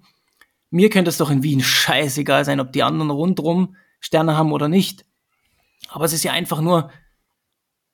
Mir 0.71 0.89
könnte 0.89 1.09
es 1.09 1.17
doch 1.17 1.29
in 1.29 1.43
Wien 1.43 1.61
scheißegal 1.61 2.45
sein, 2.45 2.59
ob 2.59 2.71
die 2.73 2.81
anderen 2.81 3.11
rundrum 3.11 3.75
Sterne 3.99 4.36
haben 4.36 4.51
oder 4.51 4.69
nicht. 4.69 5.05
Aber 5.89 6.05
es 6.05 6.13
ist 6.13 6.23
ja 6.23 6.31
einfach 6.31 6.61
nur, 6.61 6.89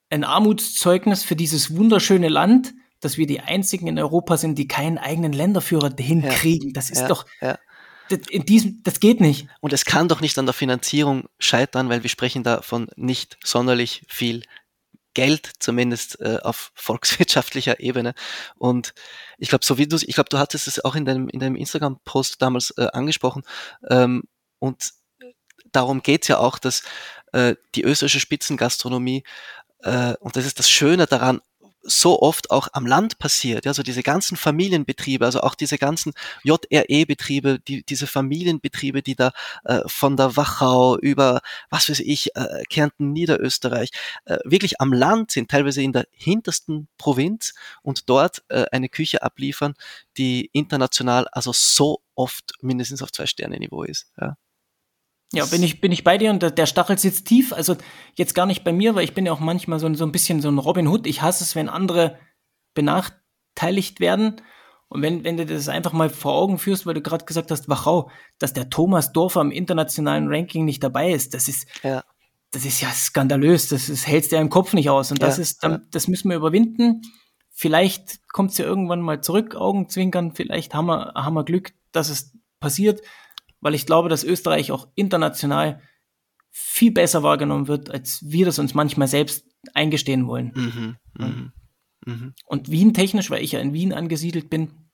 ein 0.09 0.23
Armutszeugnis 0.23 1.23
für 1.23 1.35
dieses 1.35 1.75
wunderschöne 1.75 2.29
Land, 2.29 2.73
dass 2.99 3.17
wir 3.17 3.27
die 3.27 3.39
einzigen 3.39 3.87
in 3.87 3.99
Europa 3.99 4.37
sind, 4.37 4.57
die 4.57 4.67
keinen 4.67 4.97
eigenen 4.97 5.33
Länderführer 5.33 5.91
hinkriegen. 5.97 6.69
Ja, 6.69 6.73
das 6.73 6.89
ist 6.89 7.01
ja, 7.01 7.07
doch, 7.07 7.25
ja. 7.41 7.57
Das, 8.09 8.19
in 8.29 8.45
diesem, 8.45 8.81
das 8.83 8.99
geht 8.99 9.21
nicht. 9.21 9.47
Und 9.61 9.71
es 9.71 9.85
kann 9.85 10.07
doch 10.07 10.19
nicht 10.19 10.37
an 10.37 10.45
der 10.45 10.53
Finanzierung 10.53 11.29
scheitern, 11.37 11.89
weil 11.89 12.03
wir 12.03 12.09
sprechen 12.09 12.43
da 12.43 12.61
von 12.61 12.87
nicht 12.95 13.37
sonderlich 13.43 14.03
viel 14.07 14.43
Geld, 15.13 15.51
zumindest 15.59 16.19
äh, 16.19 16.39
auf 16.41 16.71
volkswirtschaftlicher 16.75 17.79
Ebene. 17.79 18.13
Und 18.57 18.93
ich 19.37 19.49
glaube, 19.49 19.63
so 19.63 19.77
wie 19.77 19.87
du, 19.87 19.97
ich 19.97 20.15
glaube, 20.15 20.29
du 20.29 20.39
hattest 20.39 20.67
es 20.67 20.83
auch 20.83 20.95
in 20.95 21.05
deinem, 21.05 21.29
in 21.29 21.39
deinem 21.39 21.55
Instagram-Post 21.55 22.41
damals 22.41 22.71
äh, 22.77 22.87
angesprochen. 22.93 23.43
Ähm, 23.89 24.23
und 24.57 24.91
darum 25.71 26.01
geht's 26.01 26.27
ja 26.27 26.39
auch, 26.39 26.57
dass 26.57 26.83
äh, 27.31 27.55
die 27.75 27.83
österreichische 27.83 28.19
Spitzengastronomie, 28.19 29.23
äh, 29.79 30.13
und 30.19 30.35
das 30.35 30.45
ist 30.45 30.59
das 30.59 30.69
Schöne 30.69 31.05
daran, 31.05 31.41
so 31.81 32.21
oft 32.21 32.51
auch 32.51 32.67
am 32.73 32.85
Land 32.85 33.19
passiert. 33.19 33.65
Also 33.67 33.83
diese 33.83 34.03
ganzen 34.03 34.37
Familienbetriebe, 34.37 35.25
also 35.25 35.41
auch 35.41 35.55
diese 35.55 35.77
ganzen 35.77 36.13
JRE-Betriebe, 36.43 37.59
die, 37.59 37.83
diese 37.83 38.07
Familienbetriebe, 38.07 39.01
die 39.01 39.15
da 39.15 39.31
äh, 39.63 39.81
von 39.85 40.17
der 40.17 40.35
Wachau 40.35 40.97
über, 40.97 41.41
was 41.69 41.89
weiß 41.89 41.99
ich, 42.01 42.35
äh, 42.35 42.63
Kärnten, 42.69 43.11
Niederösterreich, 43.13 43.91
äh, 44.25 44.37
wirklich 44.43 44.81
am 44.81 44.93
Land 44.93 45.31
sind, 45.31 45.49
teilweise 45.49 45.81
in 45.81 45.93
der 45.93 46.05
hintersten 46.11 46.87
Provinz 46.97 47.53
und 47.81 48.09
dort 48.09 48.43
äh, 48.49 48.65
eine 48.71 48.89
Küche 48.89 49.23
abliefern, 49.23 49.73
die 50.17 50.49
international 50.53 51.27
also 51.31 51.51
so 51.53 52.01
oft 52.15 52.53
mindestens 52.61 53.01
auf 53.01 53.11
zwei 53.11 53.25
Sterne 53.25 53.57
Niveau 53.57 53.83
ist. 53.83 54.11
Ja. 54.19 54.35
Ja, 55.31 55.45
bin 55.45 55.61
ich, 55.61 55.79
bin 55.79 55.91
ich 55.91 56.03
bei 56.03 56.17
dir 56.17 56.31
und 56.31 56.57
der 56.57 56.65
Stachel 56.65 56.97
sitzt 56.97 57.27
tief. 57.27 57.53
Also 57.53 57.75
jetzt 58.15 58.33
gar 58.33 58.47
nicht 58.47 58.63
bei 58.63 58.73
mir, 58.73 58.95
weil 58.95 59.03
ich 59.03 59.13
bin 59.13 59.25
ja 59.25 59.31
auch 59.31 59.39
manchmal 59.39 59.79
so, 59.79 59.93
so 59.93 60.03
ein 60.03 60.11
bisschen 60.11 60.41
so 60.41 60.49
ein 60.49 60.57
Robin 60.57 60.87
Hood. 60.87 61.05
Ich 61.05 61.21
hasse 61.21 61.43
es, 61.43 61.55
wenn 61.55 61.69
andere 61.69 62.17
benachteiligt 62.73 63.99
werden. 63.99 64.41
Und 64.87 65.03
wenn, 65.03 65.23
wenn 65.23 65.37
du 65.37 65.45
das 65.45 65.69
einfach 65.69 65.93
mal 65.93 66.09
vor 66.09 66.33
Augen 66.33 66.57
führst, 66.57 66.87
weil 66.87 66.95
du 66.95 67.01
gerade 67.01 67.25
gesagt 67.25 67.51
hast, 67.51 67.69
Wachau, 67.69 68.09
dass 68.39 68.53
der 68.53 68.71
Thomas 68.71 69.13
Dorfer 69.13 69.41
im 69.41 69.51
internationalen 69.51 70.27
Ranking 70.29 70.65
nicht 70.65 70.83
dabei 70.83 71.11
ist, 71.11 71.35
das 71.35 71.47
ist, 71.47 71.67
ja. 71.83 72.03
das 72.49 72.65
ist 72.65 72.81
ja 72.81 72.89
skandalös. 72.89 73.69
Das, 73.69 73.85
das 73.85 74.07
hältst 74.07 74.31
du 74.31 74.37
ja 74.37 74.41
im 74.41 74.49
Kopf 74.49 74.73
nicht 74.73 74.89
aus. 74.89 75.11
Und 75.11 75.21
das 75.21 75.37
ja, 75.37 75.43
ist, 75.43 75.63
dann, 75.63 75.85
das 75.91 76.07
müssen 76.07 76.29
wir 76.29 76.37
überwinden. 76.37 77.03
Vielleicht 77.51 78.27
kommt 78.29 78.49
es 78.49 78.57
ja 78.57 78.65
irgendwann 78.65 79.01
mal 79.01 79.21
zurück, 79.21 79.53
Augenzwinkern. 79.55 80.33
Vielleicht 80.33 80.73
haben 80.73 80.87
wir, 80.87 81.13
haben 81.13 81.35
wir 81.35 81.43
Glück, 81.43 81.73
dass 81.91 82.09
es 82.09 82.33
passiert 82.59 83.01
weil 83.61 83.75
ich 83.75 83.85
glaube, 83.85 84.09
dass 84.09 84.23
Österreich 84.23 84.71
auch 84.71 84.87
international 84.95 85.81
viel 86.51 86.91
besser 86.91 87.23
wahrgenommen 87.23 87.67
wird, 87.67 87.91
als 87.91 88.23
wir 88.25 88.45
das 88.45 88.59
uns 88.59 88.73
manchmal 88.73 89.07
selbst 89.07 89.45
eingestehen 89.73 90.27
wollen. 90.27 90.51
Mhm, 90.55 90.97
mh, 91.13 91.51
mh. 92.05 92.33
Und 92.45 92.71
Wien 92.71 92.93
technisch, 92.93 93.29
weil 93.29 93.43
ich 93.43 93.51
ja 93.51 93.59
in 93.59 93.73
Wien 93.73 93.93
angesiedelt 93.93 94.49
bin, 94.49 94.89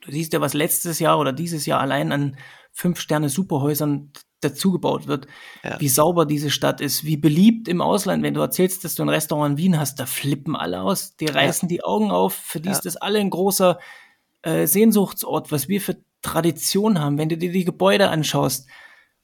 du 0.00 0.12
siehst 0.12 0.32
ja, 0.32 0.40
was 0.40 0.54
letztes 0.54 0.98
Jahr 0.98 1.18
oder 1.18 1.32
dieses 1.32 1.66
Jahr 1.66 1.80
allein 1.80 2.12
an 2.12 2.36
Fünf-Sterne-Superhäusern 2.72 4.12
dazugebaut 4.40 5.06
wird, 5.08 5.26
ja. 5.64 5.80
wie 5.80 5.88
sauber 5.88 6.24
diese 6.24 6.50
Stadt 6.50 6.80
ist, 6.80 7.04
wie 7.04 7.16
beliebt 7.16 7.66
im 7.66 7.80
Ausland, 7.80 8.22
wenn 8.22 8.34
du 8.34 8.40
erzählst, 8.40 8.84
dass 8.84 8.94
du 8.94 9.02
ein 9.02 9.08
Restaurant 9.08 9.52
in 9.52 9.58
Wien 9.58 9.78
hast, 9.80 9.98
da 9.98 10.06
flippen 10.06 10.54
alle 10.54 10.80
aus, 10.82 11.16
die 11.16 11.26
reißen 11.26 11.68
ja. 11.68 11.76
die 11.76 11.84
Augen 11.84 12.10
auf, 12.10 12.34
für 12.34 12.60
die 12.60 12.68
ja. 12.68 12.72
ist 12.72 12.86
das 12.86 12.96
alle 12.96 13.18
ein 13.18 13.30
großer 13.30 13.78
äh, 14.42 14.66
Sehnsuchtsort, 14.66 15.50
was 15.50 15.68
wir 15.68 15.80
für 15.80 15.96
Tradition 16.22 17.00
haben, 17.00 17.18
wenn 17.18 17.28
du 17.28 17.36
dir 17.36 17.52
die 17.52 17.64
Gebäude 17.64 18.08
anschaust. 18.08 18.68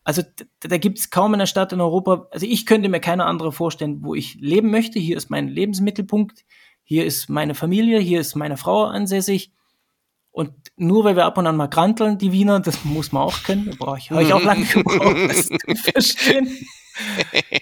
Also 0.04 0.22
da, 0.22 0.68
da 0.68 0.76
gibt 0.76 0.98
es 0.98 1.10
kaum 1.10 1.34
eine 1.34 1.46
Stadt 1.46 1.72
in 1.72 1.80
Europa, 1.80 2.28
also 2.30 2.46
ich 2.46 2.66
könnte 2.66 2.88
mir 2.88 3.00
keine 3.00 3.24
andere 3.24 3.52
vorstellen, 3.52 4.02
wo 4.02 4.14
ich 4.14 4.34
leben 4.34 4.70
möchte. 4.70 4.98
Hier 4.98 5.16
ist 5.16 5.30
mein 5.30 5.48
Lebensmittelpunkt, 5.48 6.44
hier 6.84 7.06
ist 7.06 7.30
meine 7.30 7.54
Familie, 7.54 7.98
hier 7.98 8.20
ist 8.20 8.36
meine 8.36 8.56
Frau 8.56 8.84
ansässig. 8.84 9.52
Und 10.30 10.52
nur 10.76 11.04
weil 11.04 11.16
wir 11.16 11.24
ab 11.24 11.38
und 11.38 11.46
an 11.46 11.56
mal 11.56 11.68
kranteln, 11.68 12.18
die 12.18 12.32
Wiener, 12.32 12.60
das 12.60 12.84
muss 12.84 13.12
man 13.12 13.22
auch 13.22 13.44
können, 13.44 13.70
brauche 13.78 13.98
ich, 13.98 14.10
ich 14.10 14.32
auch 14.32 14.42
lange 14.42 14.64
gebraucht, 14.64 15.16
das 15.28 15.46
zu 15.46 15.92
verstehen, 15.92 16.50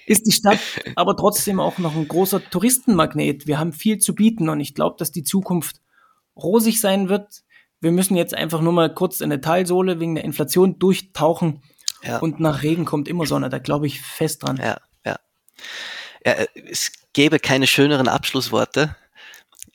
ist 0.07 0.27
die 0.27 0.33
Stadt 0.33 0.59
aber 0.97 1.17
trotzdem 1.17 1.61
auch 1.61 1.79
noch 1.79 1.95
ein 1.95 2.09
großer 2.09 2.43
Touristenmagnet. 2.51 3.47
Wir 3.47 3.59
haben 3.59 3.73
viel 3.73 3.99
zu 3.99 4.15
bieten 4.15 4.49
und 4.49 4.61
ich 4.61 4.75
glaube, 4.75 4.97
dass 4.99 5.13
die 5.13 5.23
Zukunft 5.23 5.81
rosig 6.35 6.81
sein 6.81 7.09
wird 7.09 7.43
wir 7.83 7.93
müssen 7.93 8.17
jetzt 8.17 8.35
einfach 8.35 8.61
nur 8.61 8.73
mal 8.73 8.95
kurz 8.95 9.21
in 9.21 9.29
der 9.29 9.41
Talsohle 9.41 10.01
wegen 10.01 10.15
der 10.15 10.25
Inflation 10.25 10.79
durchtauchen 10.79 11.63
ja. 12.05 12.19
und 12.19 12.41
nach 12.41 12.63
Regen 12.63 12.85
kommt 12.85 13.09
immer 13.09 13.27
Sonne. 13.27 13.51
Da 13.51 13.59
glaube 13.59 13.89
ich 13.89 14.01
fest 14.01 14.45
dran. 14.45 14.57
Ja, 14.57 14.79
ja. 15.05 15.17
ja. 16.25 16.47
Es 16.71 16.93
gäbe 17.13 17.41
keine 17.41 17.67
schöneren 17.67 18.09
Abschlussworte, 18.09 18.97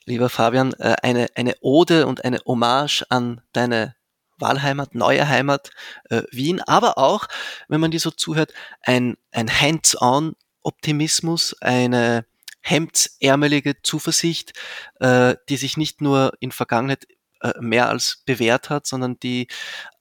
lieber 0.06 0.30
Fabian. 0.30 0.72
Äh, 0.74 0.96
eine, 1.02 1.28
eine 1.34 1.54
Ode 1.60 2.06
und 2.06 2.24
eine 2.24 2.38
Hommage 2.46 3.04
an 3.10 3.42
deine 3.52 3.94
Wahlheimat, 4.38 4.94
neue 4.94 5.28
Heimat 5.28 5.70
äh, 6.08 6.22
Wien, 6.30 6.62
aber 6.62 6.96
auch, 6.96 7.26
wenn 7.68 7.80
man 7.80 7.90
dir 7.90 8.00
so 8.00 8.10
zuhört, 8.10 8.54
ein, 8.82 9.16
ein 9.32 9.50
Hands-on-Optimismus, 9.50 11.56
eine 11.60 12.24
hemdsärmelige 12.60 13.82
Zuversicht, 13.82 14.52
äh, 15.00 15.36
die 15.48 15.56
sich 15.56 15.76
nicht 15.76 16.00
nur 16.00 16.32
in 16.40 16.52
Vergangenheit 16.52 17.04
äh, 17.04 17.17
mehr 17.60 17.88
als 17.88 18.22
bewährt 18.26 18.70
hat, 18.70 18.86
sondern 18.86 19.18
die 19.20 19.48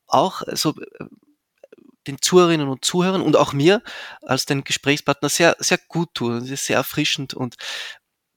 auch 0.07 0.41
so 0.53 0.75
äh, 0.79 1.05
den 2.07 2.21
Zuhörerinnen 2.21 2.69
und 2.69 2.85
Zuhörern 2.85 3.21
und 3.21 3.35
auch 3.35 3.53
mir 3.53 3.83
als 4.21 4.45
den 4.45 4.63
Gesprächspartner 4.63 5.29
sehr, 5.29 5.57
sehr 5.59 5.77
gut 5.89 6.13
tun. 6.13 6.38
Es 6.38 6.49
ist 6.49 6.65
sehr 6.65 6.77
erfrischend 6.77 7.33
und 7.33 7.57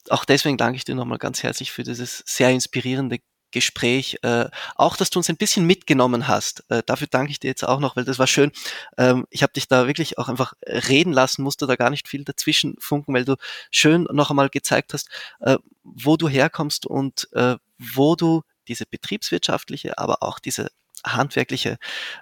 auch 0.09 0.25
deswegen 0.25 0.57
danke 0.57 0.77
ich 0.77 0.85
dir 0.85 0.95
nochmal 0.95 1.19
ganz 1.19 1.43
herzlich 1.43 1.71
für 1.71 1.85
dieses 1.85 2.25
sehr 2.27 2.51
inspirierende 2.51 3.21
Gespräch. 3.53 4.19
Äh, 4.23 4.49
auch, 4.77 4.97
dass 4.97 5.11
du 5.11 5.19
uns 5.19 5.29
ein 5.29 5.37
bisschen 5.37 5.67
mitgenommen 5.67 6.29
hast. 6.29 6.65
Äh, 6.69 6.83
dafür 6.87 7.09
danke 7.11 7.33
ich 7.33 7.41
dir 7.41 7.49
jetzt 7.49 7.65
auch 7.65 7.81
noch, 7.81 7.97
weil 7.97 8.05
das 8.05 8.19
war 8.19 8.27
schön. 8.27 8.53
Ähm, 8.97 9.27
ich 9.31 9.43
habe 9.43 9.53
dich 9.53 9.69
da 9.69 9.87
wirklich 9.87 10.19
auch 10.19 10.29
einfach 10.29 10.55
reden 10.67 11.13
lassen, 11.13 11.43
musste 11.43 11.67
da 11.67 11.77
gar 11.77 11.91
nicht 11.91 12.09
viel 12.09 12.25
dazwischen 12.25 12.77
funken, 12.79 13.15
weil 13.15 13.25
du 13.25 13.37
schön 13.71 14.07
noch 14.13 14.31
einmal 14.31 14.49
gezeigt 14.51 14.95
hast, 14.95 15.09
äh, 15.41 15.59
wo 15.83 16.17
du 16.17 16.29
herkommst 16.29 16.87
und 16.87 17.29
äh, 17.33 17.57
wo 17.79 18.15
du 18.15 18.43
diese 18.71 18.87
betriebswirtschaftliche, 18.87 19.99
aber 19.99 20.23
auch 20.23 20.39
diese 20.39 20.71
handwerkliche 21.05 21.77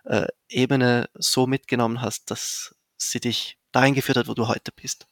äh, 0.04 0.26
Ebene 0.48 1.08
so 1.14 1.46
mitgenommen 1.46 2.00
hast, 2.00 2.30
dass 2.30 2.74
sie 2.96 3.20
dich 3.20 3.58
dahin 3.70 3.94
geführt 3.94 4.18
hat, 4.18 4.28
wo 4.28 4.34
du 4.34 4.48
heute 4.48 4.72
bist. 4.74 5.06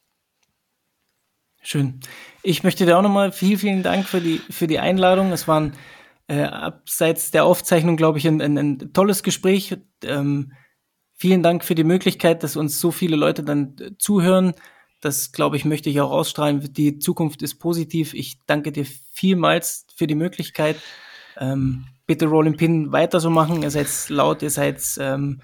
Schön. 1.62 2.00
Ich 2.42 2.62
möchte 2.62 2.86
dir 2.86 2.96
auch 2.96 3.02
nochmal 3.02 3.32
vielen, 3.32 3.58
vielen 3.58 3.82
Dank 3.82 4.06
für 4.06 4.20
die, 4.20 4.38
für 4.50 4.66
die 4.66 4.78
Einladung. 4.78 5.32
Es 5.32 5.48
war 5.48 5.60
ein, 5.60 5.72
äh, 6.28 6.42
abseits 6.42 7.30
der 7.32 7.44
Aufzeichnung, 7.44 7.96
glaube 7.96 8.18
ich, 8.18 8.26
ein, 8.26 8.40
ein, 8.40 8.56
ein 8.56 8.92
tolles 8.92 9.22
Gespräch. 9.22 9.76
Ähm, 10.04 10.52
vielen 11.14 11.42
Dank 11.42 11.64
für 11.64 11.74
die 11.74 11.84
Möglichkeit, 11.84 12.42
dass 12.42 12.56
uns 12.56 12.80
so 12.80 12.92
viele 12.92 13.16
Leute 13.16 13.42
dann 13.42 13.76
äh, 13.80 13.98
zuhören. 13.98 14.54
Das, 15.00 15.32
glaube 15.32 15.56
ich, 15.56 15.64
möchte 15.64 15.90
ich 15.90 16.00
auch 16.00 16.10
ausstrahlen. 16.10 16.72
Die 16.72 16.98
Zukunft 16.98 17.42
ist 17.42 17.56
positiv. 17.56 18.14
Ich 18.14 18.38
danke 18.46 18.72
dir 18.72 18.86
vielmals 19.12 19.86
für 19.94 20.06
die 20.06 20.14
Möglichkeit. 20.14 20.76
Ähm, 21.38 21.86
bitte 22.06 22.26
Rolling 22.26 22.56
Pin 22.56 22.92
weiter 22.92 23.20
so 23.20 23.30
machen. 23.30 23.62
Ihr 23.62 23.70
seid 23.70 23.88
laut, 24.08 24.42
ihr 24.42 24.50
seid 24.50 24.80
ähm, 24.98 25.40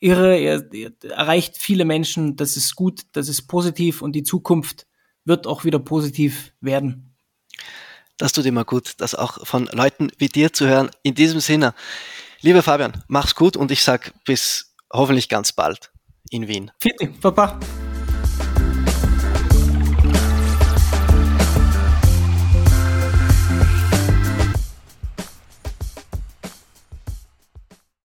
irre, 0.00 0.38
ihr, 0.38 0.68
ihr 0.72 0.92
erreicht 1.02 1.56
viele 1.58 1.84
Menschen. 1.84 2.36
Das 2.36 2.56
ist 2.56 2.74
gut, 2.76 3.02
das 3.12 3.28
ist 3.28 3.42
positiv 3.42 4.02
und 4.02 4.12
die 4.12 4.22
Zukunft 4.22 4.86
wird 5.24 5.46
auch 5.46 5.64
wieder 5.64 5.78
positiv 5.78 6.52
werden. 6.60 7.14
Das 8.16 8.32
tut 8.32 8.44
immer 8.44 8.64
gut, 8.64 8.94
das 8.98 9.14
auch 9.14 9.46
von 9.46 9.66
Leuten 9.72 10.10
wie 10.18 10.28
dir 10.28 10.52
zu 10.52 10.66
hören. 10.66 10.90
In 11.02 11.14
diesem 11.14 11.40
Sinne, 11.40 11.74
lieber 12.40 12.62
Fabian, 12.62 13.02
mach's 13.08 13.34
gut 13.34 13.56
und 13.56 13.70
ich 13.70 13.82
sag 13.82 14.12
bis 14.24 14.74
hoffentlich 14.92 15.28
ganz 15.28 15.52
bald 15.52 15.90
in 16.30 16.46
Wien. 16.46 16.70
Vierte, 16.78 17.08
Papa. 17.20 17.58